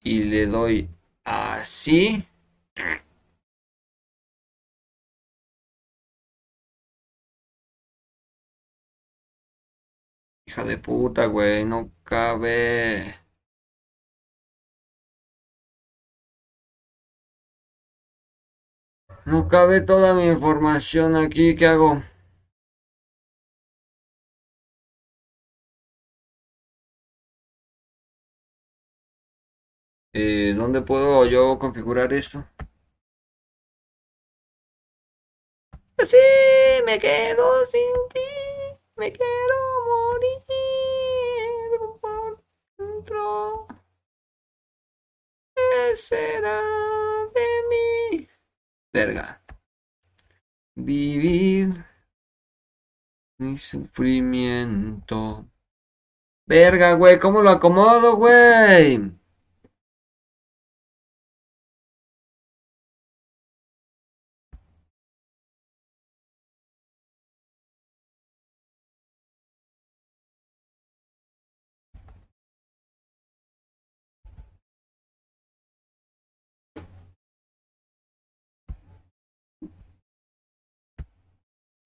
y 0.00 0.24
le 0.24 0.46
doy 0.46 0.88
así, 1.24 2.26
hija 10.52 10.64
de 10.64 10.76
puta, 10.76 11.24
güey, 11.26 11.64
no 11.64 11.90
cabe. 12.04 13.14
No 19.24 19.48
cabe 19.48 19.80
toda 19.80 20.14
mi 20.14 20.26
información 20.26 21.16
aquí. 21.16 21.56
¿Qué 21.56 21.66
hago? 21.66 22.00
Eh, 30.14 30.54
¿Dónde 30.56 30.80
puedo 30.80 31.26
yo 31.26 31.58
configurar 31.58 32.14
esto? 32.14 32.46
Sí, 36.02 36.16
me 36.84 36.98
quedo 36.98 37.64
sin 37.64 37.94
ti. 38.12 38.20
Me 38.96 39.10
quiero 39.10 39.54
morir 40.22 41.98
por 42.00 42.44
dentro. 42.78 43.66
¿Qué 45.54 45.96
será 45.96 46.60
de 47.34 47.46
mí? 47.70 48.28
Verga. 48.92 49.42
Vivir 50.74 51.84
mi 53.38 53.56
sufrimiento. 53.56 55.46
Verga, 56.46 56.94
güey, 56.94 57.18
¿cómo 57.18 57.42
lo 57.42 57.50
acomodo, 57.50 58.16
güey? 58.16 59.12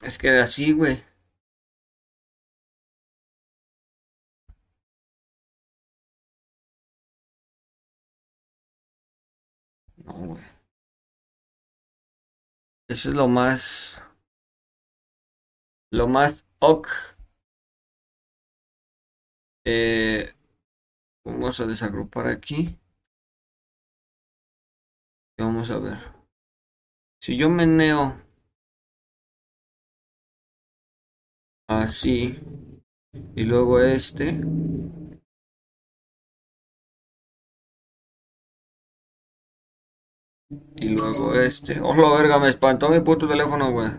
Es 0.06 0.18
que 0.18 0.30
así, 0.30 0.72
güey. 0.72 1.02
No, 10.04 10.12
güey. 10.14 10.42
Eso 12.88 13.10
es 13.10 13.16
lo 13.16 13.26
más. 13.26 14.00
Lo 15.90 16.06
más 16.06 16.44
ok. 16.60 16.88
Eh, 19.64 20.32
vamos 21.24 21.58
a 21.60 21.66
desagrupar 21.66 22.28
aquí. 22.28 22.78
vamos 25.36 25.70
a 25.70 25.78
ver. 25.78 25.98
Si 27.20 27.36
yo 27.36 27.50
meneo 27.50 28.25
así. 31.68 32.38
Y 33.34 33.44
luego 33.44 33.80
este. 33.80 34.40
Y 40.76 40.88
luego 40.88 41.34
este. 41.40 41.80
Oh 41.80 41.94
la 41.94 42.10
verga 42.16 42.38
me 42.38 42.48
espantó 42.48 42.88
mi 42.88 43.00
puto 43.00 43.26
teléfono 43.28 43.70
güey. 43.72 43.90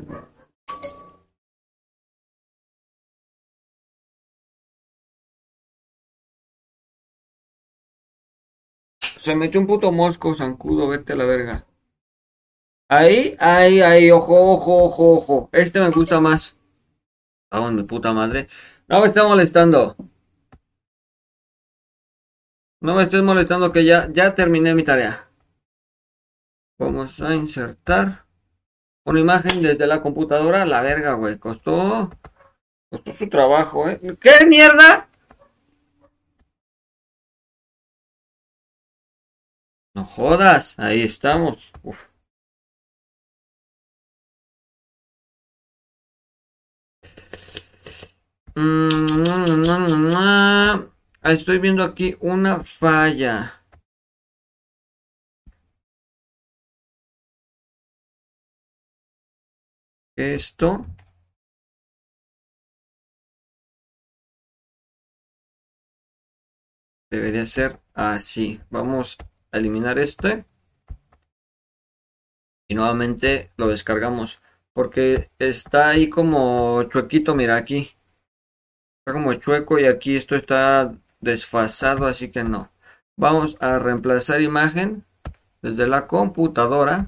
Se 9.22 9.36
metió 9.36 9.60
un 9.60 9.68
puto 9.68 9.92
mosco 9.92 10.34
zancudo 10.34 10.88
vete 10.88 11.14
a 11.14 11.16
la 11.18 11.26
verga. 11.26 11.66
Ahí 12.90 13.36
ahí 13.40 13.82
ahí 13.82 14.12
ojo 14.12 14.54
ojo 14.54 14.84
ojo 14.84 15.14
ojo. 15.14 15.50
Este 15.52 15.80
me 15.82 15.90
gusta 15.90 16.20
más 16.22 16.57
Vamos, 17.52 17.84
puta 17.86 18.14
madre. 18.14 18.48
No 18.88 19.02
me 19.02 19.08
estés 19.08 19.24
molestando. 19.24 19.96
No 22.82 22.96
me 22.96 23.04
estés 23.04 23.24
molestando 23.24 23.72
que 23.72 23.86
ya, 23.86 24.08
ya 24.12 24.36
terminé 24.36 24.74
mi 24.76 24.84
tarea. 24.84 25.30
Vamos 26.80 27.20
a 27.22 27.34
insertar 27.34 28.26
una 29.06 29.20
imagen 29.20 29.62
desde 29.62 29.88
la 29.88 30.02
computadora. 30.02 30.66
La 30.66 30.82
verga, 30.82 31.14
güey. 31.14 31.40
Costó. 31.40 32.12
Costó 32.90 33.12
su 33.14 33.30
trabajo, 33.30 33.90
¿eh? 33.90 34.00
¿Qué 34.20 34.46
mierda? 34.46 35.08
No 39.96 40.06
jodas. 40.06 40.78
Ahí 40.78 41.02
estamos. 41.02 41.74
Uf. 41.84 42.08
Estoy 51.24 51.60
viendo 51.60 51.84
aquí 51.84 52.18
una 52.20 52.64
falla. 52.64 53.62
Esto. 60.16 60.86
Debería 67.12 67.46
ser 67.46 67.80
así. 67.94 68.60
Vamos 68.70 69.18
a 69.52 69.58
eliminar 69.58 70.00
este. 70.00 70.46
Y 72.68 72.76
nuevamente 72.76 73.52
lo 73.58 73.68
descargamos. 73.68 74.42
Porque 74.74 75.30
está 75.40 75.90
ahí 75.90 76.10
como 76.10 76.84
chuequito, 76.84 77.36
mira 77.36 77.56
aquí. 77.58 77.97
Como 79.14 79.34
chueco 79.36 79.80
y 79.80 79.86
aquí 79.86 80.18
esto 80.18 80.36
está 80.36 80.94
desfasado, 81.22 82.08
así 82.08 82.30
que 82.30 82.44
no. 82.44 82.70
Vamos 83.16 83.56
a 83.62 83.80
reemplazar 83.80 84.42
imagen 84.42 85.06
desde 85.62 85.88
la 85.88 86.08
computadora. 86.08 87.08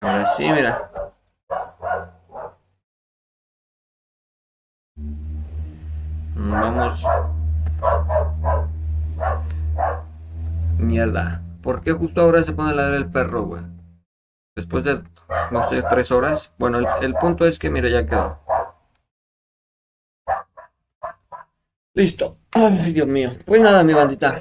Ahora 0.00 0.26
sí, 0.36 0.42
mira. 0.50 0.90
Vamos. 6.34 7.04
Mierda. 10.78 11.42
¿Por 11.62 11.82
qué 11.82 11.92
justo 11.92 12.22
ahora 12.22 12.42
se 12.42 12.52
pone 12.52 12.70
a 12.70 12.74
ladrar 12.74 12.94
el 12.94 13.10
perro, 13.10 13.42
güey? 13.44 13.62
Después 14.56 14.82
de, 14.82 15.02
no 15.52 15.68
sé, 15.70 15.82
tres 15.88 16.10
horas. 16.10 16.52
Bueno, 16.58 16.78
el, 16.78 16.86
el 17.02 17.14
punto 17.14 17.46
es 17.46 17.60
que, 17.60 17.70
mira, 17.70 17.88
ya 17.88 18.04
quedó. 18.04 18.40
Listo. 21.98 22.38
Ay, 22.52 22.92
Dios 22.92 23.08
mío. 23.08 23.32
Pues 23.44 23.60
nada, 23.60 23.82
mi 23.82 23.92
bandita. 23.92 24.40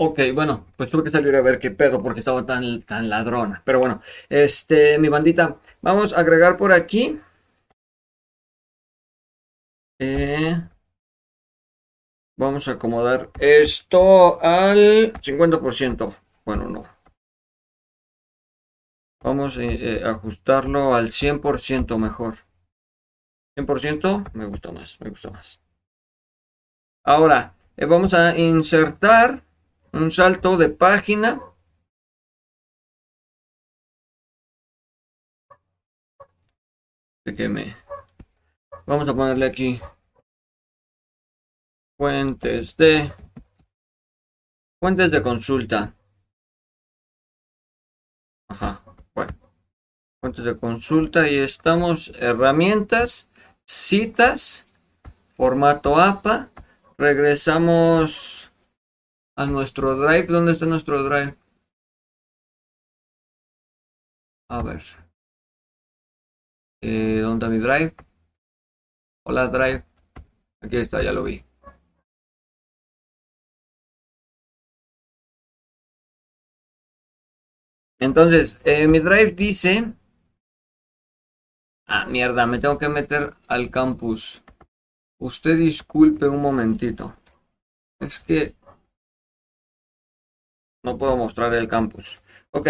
Ok, 0.00 0.20
bueno, 0.32 0.64
pues 0.76 0.88
tuve 0.90 1.02
que 1.04 1.10
salir 1.10 1.34
a 1.34 1.42
ver 1.42 1.58
qué 1.58 1.72
pedo 1.72 2.00
porque 2.02 2.20
estaba 2.20 2.46
tan, 2.46 2.82
tan 2.82 3.08
ladrona. 3.08 3.62
Pero 3.64 3.80
bueno, 3.80 4.00
este, 4.28 4.96
mi 4.98 5.08
bandita, 5.08 5.60
vamos 5.82 6.12
a 6.12 6.20
agregar 6.20 6.56
por 6.56 6.72
aquí. 6.72 7.20
Eh, 10.00 10.56
vamos 12.38 12.68
a 12.68 12.72
acomodar 12.72 13.30
esto 13.40 14.40
al 14.40 15.12
50%. 15.20 16.14
Bueno, 16.44 16.68
no. 16.68 16.84
Vamos 19.22 19.58
a 19.58 19.62
eh, 19.62 20.02
ajustarlo 20.04 20.94
al 20.94 21.10
100% 21.12 21.98
mejor. 21.98 22.47
100% 23.58 24.30
me 24.34 24.46
gusta 24.46 24.70
más, 24.70 25.00
me 25.00 25.10
gusta 25.10 25.30
más. 25.30 25.60
Ahora, 27.04 27.54
eh, 27.76 27.86
vamos 27.86 28.14
a 28.14 28.36
insertar 28.38 29.42
un 29.92 30.12
salto 30.12 30.56
de 30.56 30.68
página. 30.68 31.40
Que 37.24 37.48
me... 37.48 37.76
Vamos 38.86 39.08
a 39.08 39.14
ponerle 39.14 39.46
aquí 39.46 39.80
fuentes 41.98 42.76
de 42.76 43.12
fuentes 44.80 45.10
de 45.10 45.22
consulta. 45.22 45.94
Ajá, 48.48 48.82
bueno. 49.14 49.34
Fuentes 50.22 50.44
de 50.44 50.56
consulta 50.58 51.28
y 51.28 51.36
estamos 51.36 52.12
herramientas, 52.14 53.28
citas, 53.68 54.66
formato 55.36 55.96
APA. 56.00 56.50
Regresamos 56.96 58.50
a 59.36 59.46
nuestro 59.46 59.94
drive. 59.96 60.26
¿Dónde 60.26 60.52
está 60.52 60.66
nuestro 60.66 61.02
drive? 61.04 61.36
A 64.50 64.62
ver. 64.62 64.82
Eh, 66.82 67.20
¿Dónde 67.20 67.46
está 67.46 67.48
mi 67.48 67.58
drive? 67.58 67.94
Hola, 69.24 69.46
drive. 69.48 69.84
Aquí 70.62 70.76
está, 70.76 71.02
ya 71.02 71.12
lo 71.12 71.22
vi. 71.22 71.44
Entonces, 78.00 78.60
eh, 78.64 78.86
mi 78.88 79.00
drive 79.00 79.32
dice... 79.32 79.97
Ah, 81.90 82.04
mierda, 82.06 82.46
me 82.46 82.58
tengo 82.58 82.76
que 82.76 82.90
meter 82.90 83.34
al 83.46 83.70
campus. 83.70 84.42
Usted 85.18 85.56
disculpe 85.56 86.28
un 86.28 86.42
momentito. 86.42 87.16
Es 87.98 88.18
que 88.18 88.54
no 90.82 90.98
puedo 90.98 91.16
mostrar 91.16 91.54
el 91.54 91.66
campus. 91.66 92.20
Ok. 92.50 92.68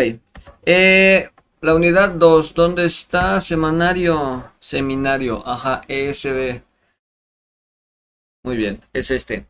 Eh, 0.65 1.31
la 1.61 1.75
unidad 1.75 2.11
2, 2.11 2.55
¿dónde 2.55 2.85
está? 2.87 3.41
Semanario. 3.41 4.53
Seminario. 4.61 5.43
Ajá, 5.45 5.83
ESB. 5.89 6.63
Muy 8.45 8.57
bien, 8.57 8.81
es 8.93 9.11
este. 9.11 9.47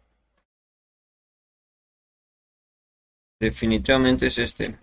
Definitivamente 3.38 4.28
es 4.28 4.38
este. 4.38 4.78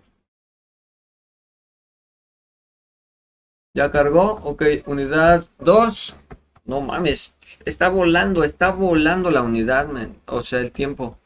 ¿Ya 3.76 3.90
cargó? 3.90 4.40
Ok, 4.42 4.62
unidad 4.86 5.44
2. 5.58 6.16
No 6.64 6.80
mames, 6.80 7.34
está 7.66 7.90
volando, 7.90 8.42
está 8.42 8.70
volando 8.70 9.30
la 9.30 9.42
unidad, 9.42 9.86
O 10.24 10.40
sea, 10.40 10.60
el 10.60 10.72
tiempo. 10.72 11.18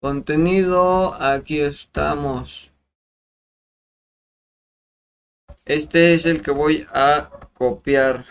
Contenido, 0.00 1.14
aquí 1.14 1.60
estamos. 1.60 2.72
Este 5.64 6.14
es 6.14 6.26
el 6.26 6.42
que 6.42 6.50
voy 6.50 6.84
a 6.92 7.30
copiar 7.52 8.24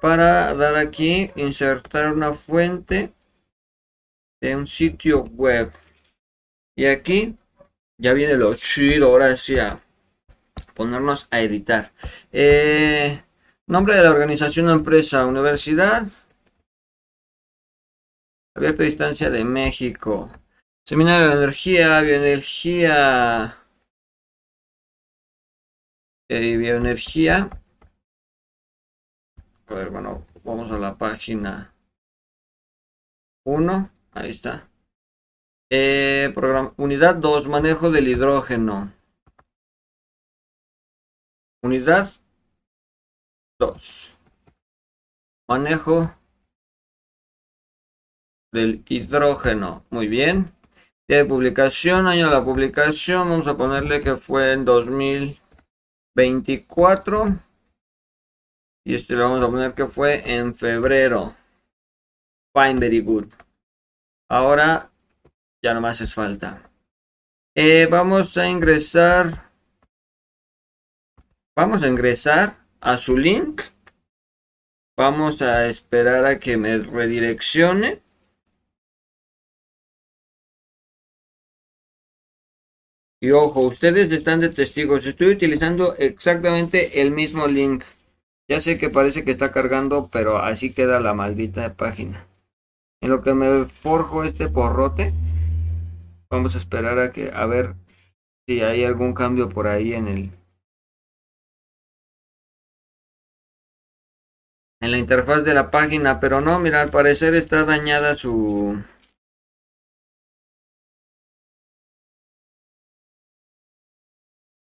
para 0.00 0.54
dar 0.54 0.76
aquí, 0.76 1.32
insertar 1.36 2.14
una 2.14 2.32
fuente 2.32 3.12
de 4.40 4.56
un 4.56 4.66
sitio 4.66 5.24
web. 5.24 5.70
Y 6.74 6.86
aquí 6.86 7.36
ya 7.98 8.14
viene 8.14 8.38
lo 8.38 8.54
chido, 8.54 9.08
ahora 9.08 9.36
ponernos 10.74 11.28
a 11.30 11.40
editar. 11.40 11.92
Eh, 12.32 13.22
nombre 13.66 13.96
de 13.96 14.02
la 14.02 14.10
organización 14.10 14.68
o 14.68 14.72
empresa, 14.72 15.26
universidad, 15.26 16.06
Abierto 18.54 18.82
distancia 18.82 19.30
de 19.30 19.44
México. 19.44 20.30
Seminario 20.84 21.28
de 21.28 21.36
energía, 21.36 22.00
bioenergía. 22.02 23.56
Eh, 26.28 26.56
bioenergía. 26.58 27.48
A 29.68 29.74
ver, 29.74 29.88
bueno, 29.88 30.26
vamos 30.44 30.70
a 30.70 30.78
la 30.78 30.98
página 30.98 31.74
1. 33.44 33.90
Ahí 34.12 34.32
está. 34.32 34.68
Eh, 35.70 36.34
unidad 36.76 37.14
2, 37.14 37.48
manejo 37.48 37.90
del 37.90 38.08
hidrógeno. 38.08 38.92
Unidad 41.64 42.08
2. 43.60 44.12
Manejo 45.48 46.12
del 48.52 48.82
hidrógeno. 48.88 49.84
Muy 49.90 50.08
bien. 50.08 50.52
De 51.08 51.24
publicación, 51.24 52.08
año 52.08 52.26
de 52.26 52.32
la 52.32 52.44
publicación, 52.44 53.28
vamos 53.28 53.46
a 53.46 53.56
ponerle 53.56 54.00
que 54.00 54.16
fue 54.16 54.52
en 54.52 54.64
2024. 54.64 57.38
Y 58.84 58.96
este 58.96 59.14
lo 59.14 59.30
vamos 59.30 59.44
a 59.44 59.48
poner 59.48 59.74
que 59.74 59.86
fue 59.86 60.34
en 60.34 60.56
febrero. 60.56 61.36
Fine, 62.56 62.80
very 62.80 63.00
good. 63.00 63.28
Ahora 64.28 64.90
ya 65.62 65.74
no 65.74 65.80
más 65.80 66.00
es 66.00 66.12
falta. 66.12 66.68
Eh, 67.54 67.86
vamos 67.88 68.36
a 68.36 68.48
ingresar. 68.48 69.51
Vamos 71.54 71.82
a 71.82 71.88
ingresar 71.88 72.66
a 72.80 72.96
su 72.96 73.18
link. 73.18 73.60
Vamos 74.96 75.42
a 75.42 75.66
esperar 75.66 76.24
a 76.24 76.38
que 76.38 76.56
me 76.56 76.78
redireccione. 76.78 78.00
Y 83.20 83.32
ojo, 83.32 83.60
ustedes 83.60 84.10
están 84.10 84.40
de 84.40 84.48
testigos. 84.48 85.06
Estoy 85.06 85.28
utilizando 85.28 85.94
exactamente 85.96 87.02
el 87.02 87.10
mismo 87.10 87.46
link. 87.46 87.84
Ya 88.48 88.62
sé 88.62 88.78
que 88.78 88.88
parece 88.88 89.22
que 89.22 89.30
está 89.30 89.52
cargando, 89.52 90.08
pero 90.10 90.38
así 90.38 90.72
queda 90.72 91.00
la 91.00 91.12
maldita 91.12 91.74
página. 91.74 92.26
En 93.02 93.10
lo 93.10 93.22
que 93.22 93.34
me 93.34 93.66
forjo 93.66 94.24
este 94.24 94.48
porrote, 94.48 95.12
vamos 96.30 96.54
a 96.54 96.58
esperar 96.58 96.98
a 96.98 97.12
que 97.12 97.30
a 97.30 97.44
ver 97.44 97.74
si 98.48 98.62
hay 98.62 98.84
algún 98.84 99.12
cambio 99.12 99.50
por 99.50 99.66
ahí 99.66 99.92
en 99.92 100.08
el 100.08 100.41
en 104.82 104.90
la 104.90 104.98
interfaz 104.98 105.44
de 105.44 105.54
la 105.54 105.70
página, 105.70 106.18
pero 106.18 106.40
no, 106.40 106.58
mira, 106.58 106.82
al 106.82 106.90
parecer 106.90 107.34
está 107.34 107.64
dañada 107.64 108.16
su 108.16 108.82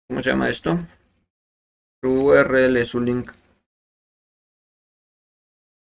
¿Cómo 0.08 0.22
se 0.22 0.30
llama 0.30 0.50
esto? 0.50 0.78
Su 2.04 2.28
URL, 2.28 2.86
su 2.86 3.02
link. 3.02 3.32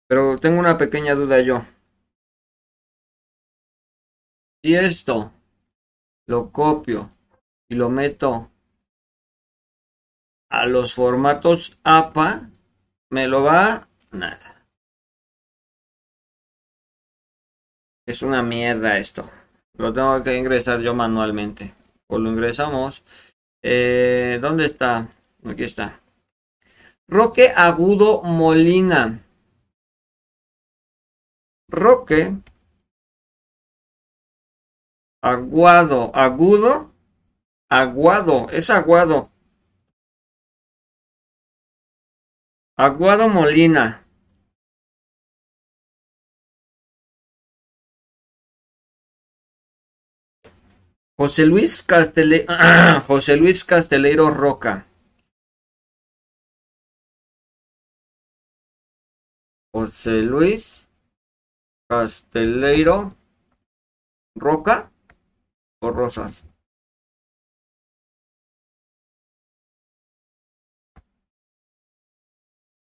Pero 0.08 0.36
tengo 0.36 0.58
una 0.58 0.78
pequeña 0.78 1.14
duda 1.14 1.40
yo. 1.40 1.62
Si 4.62 4.74
esto 4.74 5.30
lo 6.26 6.50
copio 6.50 7.10
y 7.68 7.74
lo 7.74 7.90
meto 7.90 8.50
a 10.50 10.64
los 10.64 10.94
formatos 10.94 11.78
APA, 11.84 12.48
me 13.10 13.28
lo 13.28 13.42
va 13.42 13.86
nada. 14.14 14.64
Es 18.06 18.22
una 18.22 18.42
mierda 18.42 18.98
esto. 18.98 19.30
Lo 19.74 19.92
tengo 19.92 20.22
que 20.22 20.36
ingresar 20.36 20.80
yo 20.80 20.94
manualmente. 20.94 21.74
O 22.06 22.18
lo 22.18 22.30
ingresamos 22.30 23.02
eh, 23.66 24.38
¿Dónde 24.42 24.66
está? 24.66 25.08
Aquí 25.42 25.64
está. 25.64 25.98
Roque 27.08 27.50
Agudo 27.56 28.22
Molina. 28.22 29.24
Roque. 31.70 32.36
Aguado. 35.22 36.14
Agudo. 36.14 36.92
Aguado. 37.70 38.48
Es 38.50 38.68
aguado. 38.68 39.30
Aguado 42.76 43.28
Molina. 43.30 44.03
José 51.16 51.46
Luis 51.46 51.82
Castele... 51.82 52.44
José 53.08 53.36
Luis 53.36 53.62
Casteleiro 53.64 54.30
Roca. 54.30 54.86
José 59.72 60.22
Luis 60.22 60.86
Casteleiro 61.88 63.16
Roca 64.36 64.90
o 65.80 65.90
Rosas. 65.90 66.44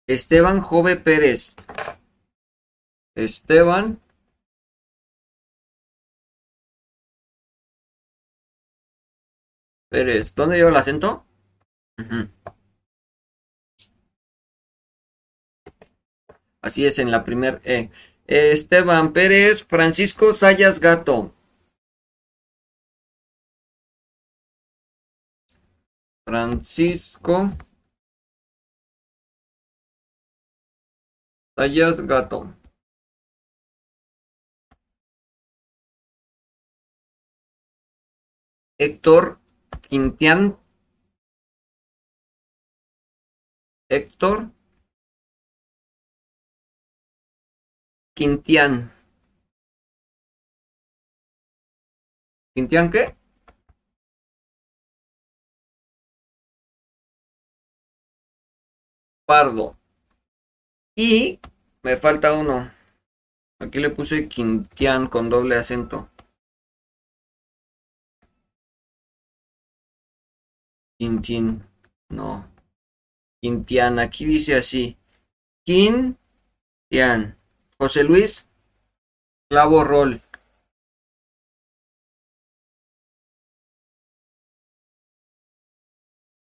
Esteban 0.06 0.60
Jove 0.60 0.96
Pérez. 0.96 1.56
Esteban 3.16 4.03
Pérez. 9.94 10.34
¿Dónde 10.34 10.56
lleva 10.56 10.70
el 10.70 10.76
acento? 10.76 11.24
Así 16.60 16.84
es, 16.84 16.98
en 16.98 17.12
la 17.12 17.24
primer 17.24 17.60
E. 17.64 17.90
Esteban 18.26 19.12
Pérez, 19.12 19.62
Francisco 19.62 20.32
Sayas 20.34 20.80
Gato. 20.80 21.32
Francisco 26.26 27.50
Sayas 31.56 32.00
Gato. 32.00 32.52
Héctor 38.78 39.43
Quintián 39.94 40.58
Héctor 43.88 44.50
Quintián. 48.16 48.90
¿Quintián 52.56 52.90
qué? 52.90 53.14
Pardo. 59.24 59.76
Y 60.96 61.38
me 61.84 61.96
falta 61.98 62.32
uno. 62.32 62.68
Aquí 63.60 63.78
le 63.78 63.90
puse 63.90 64.28
Quintián 64.28 65.06
con 65.06 65.30
doble 65.30 65.54
acento. 65.54 66.10
Quintín. 70.98 71.62
No. 72.08 72.48
Quintián. 73.40 73.98
Aquí 73.98 74.24
dice 74.24 74.56
así. 74.56 74.96
Quintián. 75.64 77.38
José 77.78 78.04
Luis 78.04 78.48
Clavo 79.48 79.84
Rol. 79.84 80.20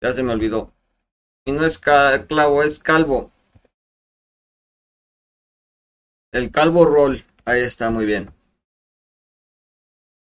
Ya 0.01 0.11
se 0.11 0.21
me 0.21 0.33
olvidó. 0.33 0.73
Y 1.45 1.51
no 1.53 1.65
es 1.65 1.77
clavo, 1.77 2.63
es 2.63 2.79
calvo. 2.79 3.31
El 6.33 6.51
calvo 6.51 6.83
roll. 6.83 7.23
Ahí 7.45 7.61
está, 7.61 7.89
muy 7.89 8.05
bien. 8.05 8.33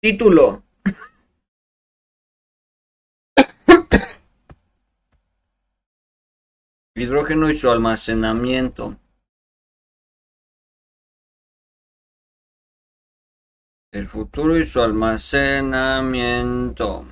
Título. 0.02 0.64
Hidrógeno 6.96 7.50
y 7.50 7.58
su 7.58 7.68
almacenamiento. 7.70 8.96
El 13.92 14.06
futuro 14.06 14.56
y 14.56 14.68
su 14.68 14.80
almacenamiento. 14.80 17.06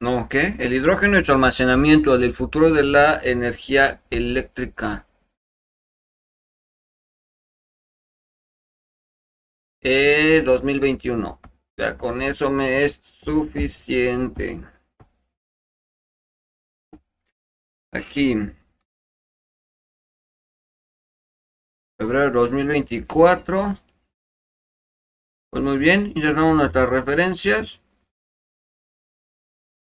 No, 0.00 0.28
¿qué? 0.28 0.54
El 0.60 0.74
hidrógeno 0.74 1.18
y 1.18 1.24
su 1.24 1.32
almacenamiento 1.32 2.18
del 2.18 2.32
futuro 2.32 2.70
de 2.70 2.84
la 2.84 3.18
energía 3.20 4.00
eléctrica. 4.10 5.08
Eh, 9.82 10.40
2021. 10.44 11.40
Ya 11.76 11.98
con 11.98 12.22
eso 12.22 12.48
me 12.50 12.84
es 12.84 13.00
suficiente. 13.02 14.62
Aquí. 17.94 18.34
Febrero 21.96 22.32
2024. 22.32 23.76
Pues 25.50 25.62
muy 25.62 25.78
bien, 25.78 26.12
insertamos 26.16 26.56
nuestras 26.56 26.88
referencias. 26.88 27.80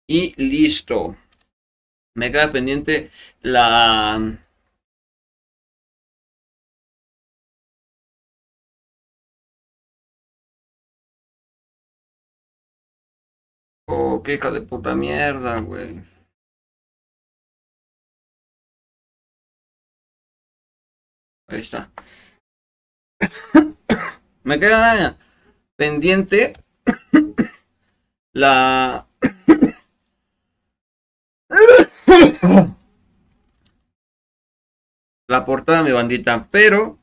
Y 0.07 0.33
listo. 0.35 1.15
Me 2.15 2.29
queda 2.29 2.51
pendiente 2.51 3.09
la... 3.41 4.37
Oh, 13.87 14.21
qué 14.23 14.33
hija 14.33 14.51
de 14.51 14.61
puta 14.61 14.93
mierda, 14.93 15.59
güey. 15.61 16.12
Ahí 21.53 21.61
está. 21.61 21.91
Me 24.43 24.59
queda 24.59 25.17
pendiente 25.75 26.53
la 28.33 29.07
la 35.27 35.45
portada 35.45 35.79
de 35.79 35.83
mi 35.85 35.91
bandita, 35.91 36.47
pero 36.51 36.99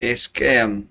es 0.00 0.28
que 0.28 0.64
um, 0.64 0.86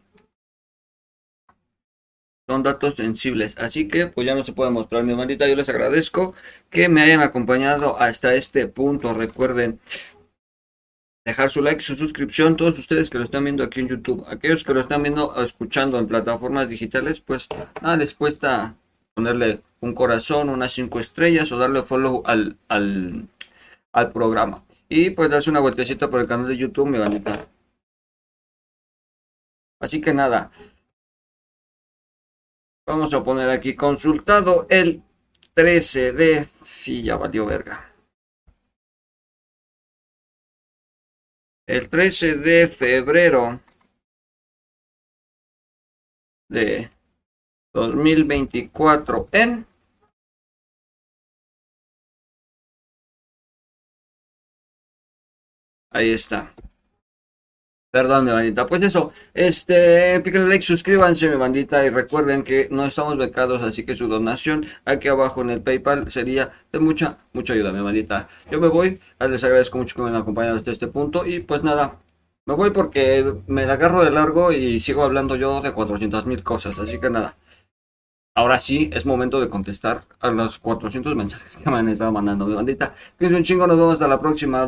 son 2.47 2.63
datos 2.63 2.95
sensibles, 2.95 3.57
así 3.57 3.87
que 3.87 4.07
pues 4.07 4.25
ya 4.25 4.35
no 4.35 4.43
se 4.43 4.53
puede 4.53 4.71
mostrar 4.71 5.03
mi 5.03 5.13
bandita. 5.13 5.47
Yo 5.47 5.55
les 5.55 5.69
agradezco 5.69 6.33
que 6.69 6.89
me 6.89 7.01
hayan 7.01 7.21
acompañado 7.21 7.99
hasta 7.99 8.33
este 8.33 8.67
punto. 8.67 9.13
Recuerden 9.13 9.79
dejar 11.25 11.49
su 11.49 11.61
like, 11.61 11.81
su 11.81 11.95
suscripción, 11.95 12.57
todos 12.57 12.79
ustedes 12.79 13.09
que 13.09 13.17
lo 13.17 13.23
están 13.23 13.43
viendo 13.43 13.63
aquí 13.63 13.79
en 13.79 13.87
YouTube, 13.87 14.25
aquellos 14.27 14.63
que 14.63 14.73
lo 14.73 14.79
están 14.79 15.03
viendo 15.03 15.35
escuchando 15.41 15.99
en 15.99 16.07
plataformas 16.07 16.69
digitales, 16.69 17.21
pues 17.21 17.47
nada 17.81 17.97
les 17.97 18.13
cuesta 18.13 18.75
ponerle 19.13 19.61
un 19.81 19.93
corazón, 19.93 20.49
unas 20.49 20.71
cinco 20.71 20.99
estrellas 20.99 21.51
o 21.51 21.57
darle 21.57 21.83
follow 21.83 22.23
al, 22.25 22.57
al, 22.67 23.27
al 23.91 24.11
programa. 24.11 24.63
Y 24.87 25.11
pues 25.11 25.29
darse 25.29 25.49
una 25.49 25.59
vueltecita 25.59 26.09
por 26.09 26.21
el 26.21 26.27
canal 26.27 26.47
de 26.47 26.57
YouTube, 26.57 26.89
mi 26.89 26.97
bandita. 26.97 27.47
Así 29.79 30.01
que 30.01 30.13
nada. 30.13 30.51
Vamos 32.87 33.13
a 33.13 33.23
poner 33.23 33.49
aquí 33.49 33.75
consultado 33.75 34.65
el 34.69 35.03
13 35.53 36.11
de... 36.13 36.47
Sí, 36.63 37.03
ya 37.03 37.17
valió 37.17 37.45
verga. 37.45 37.88
El 41.69 41.87
13 41.87 42.35
de 42.37 42.67
febrero 42.67 43.59
de 46.49 46.89
2024 47.73 49.29
en 49.31 49.67
Ahí 55.91 56.09
está. 56.09 56.55
Perdón, 57.91 58.25
mi 58.25 58.31
bandita. 58.31 58.67
Pues 58.67 58.83
eso, 58.83 59.11
este, 59.33 60.19
píquenle 60.21 60.47
like, 60.49 60.63
suscríbanse, 60.63 61.27
mi 61.27 61.35
bandita, 61.37 61.83
y 61.85 61.89
recuerden 61.89 62.43
que 62.43 62.67
no 62.69 62.85
estamos 62.85 63.17
becados, 63.17 63.63
así 63.63 63.83
que 63.83 63.95
su 63.95 64.07
donación 64.07 64.65
aquí 64.85 65.07
abajo 65.07 65.41
en 65.41 65.49
el 65.49 65.61
PayPal 65.63 66.09
sería 66.11 66.51
de 66.71 66.79
mucha, 66.79 67.17
mucha 67.33 67.53
ayuda, 67.53 67.71
mi 67.71 67.81
bandita. 67.81 68.27
Yo 68.51 68.59
me 68.61 68.67
voy, 68.67 68.99
les 69.19 69.43
agradezco 69.43 69.79
mucho 69.79 69.95
que 69.95 70.03
me 70.03 70.09
hayan 70.09 70.21
acompañado 70.21 70.57
hasta 70.57 70.69
este 70.71 70.87
punto, 70.87 71.25
y 71.25 71.39
pues 71.39 71.63
nada, 71.63 71.97
me 72.45 72.53
voy 72.55 72.71
porque 72.71 73.33
me 73.47 73.63
agarro 73.63 74.03
de 74.03 74.11
largo 74.11 74.51
y 74.51 74.79
sigo 74.79 75.03
hablando 75.03 75.35
yo 75.35 75.61
de 75.61 75.71
400 75.73 76.25
mil 76.27 76.43
cosas, 76.43 76.77
así 76.79 76.99
que 76.99 77.09
nada. 77.09 77.37
ahora 78.35 78.57
sí 78.59 78.89
es 78.93 79.05
momento 79.05 79.39
de 79.41 79.49
contestar 79.49 80.05
a 80.19 80.31
los 80.31 80.59
400 80.59 81.15
mensajes 81.15 81.57
que 81.57 81.69
me 81.69 81.77
han 81.77 81.89
estado 81.89 82.11
mandando 82.11 82.47
de 82.47 82.55
bandita. 82.55 82.95
Es 83.19 83.31
un 83.31 83.43
chingo, 83.43 83.67
nos 83.67 83.77
vemos 83.77 83.93
hasta 83.93 84.07
la 84.07 84.19
próxima. 84.19 84.57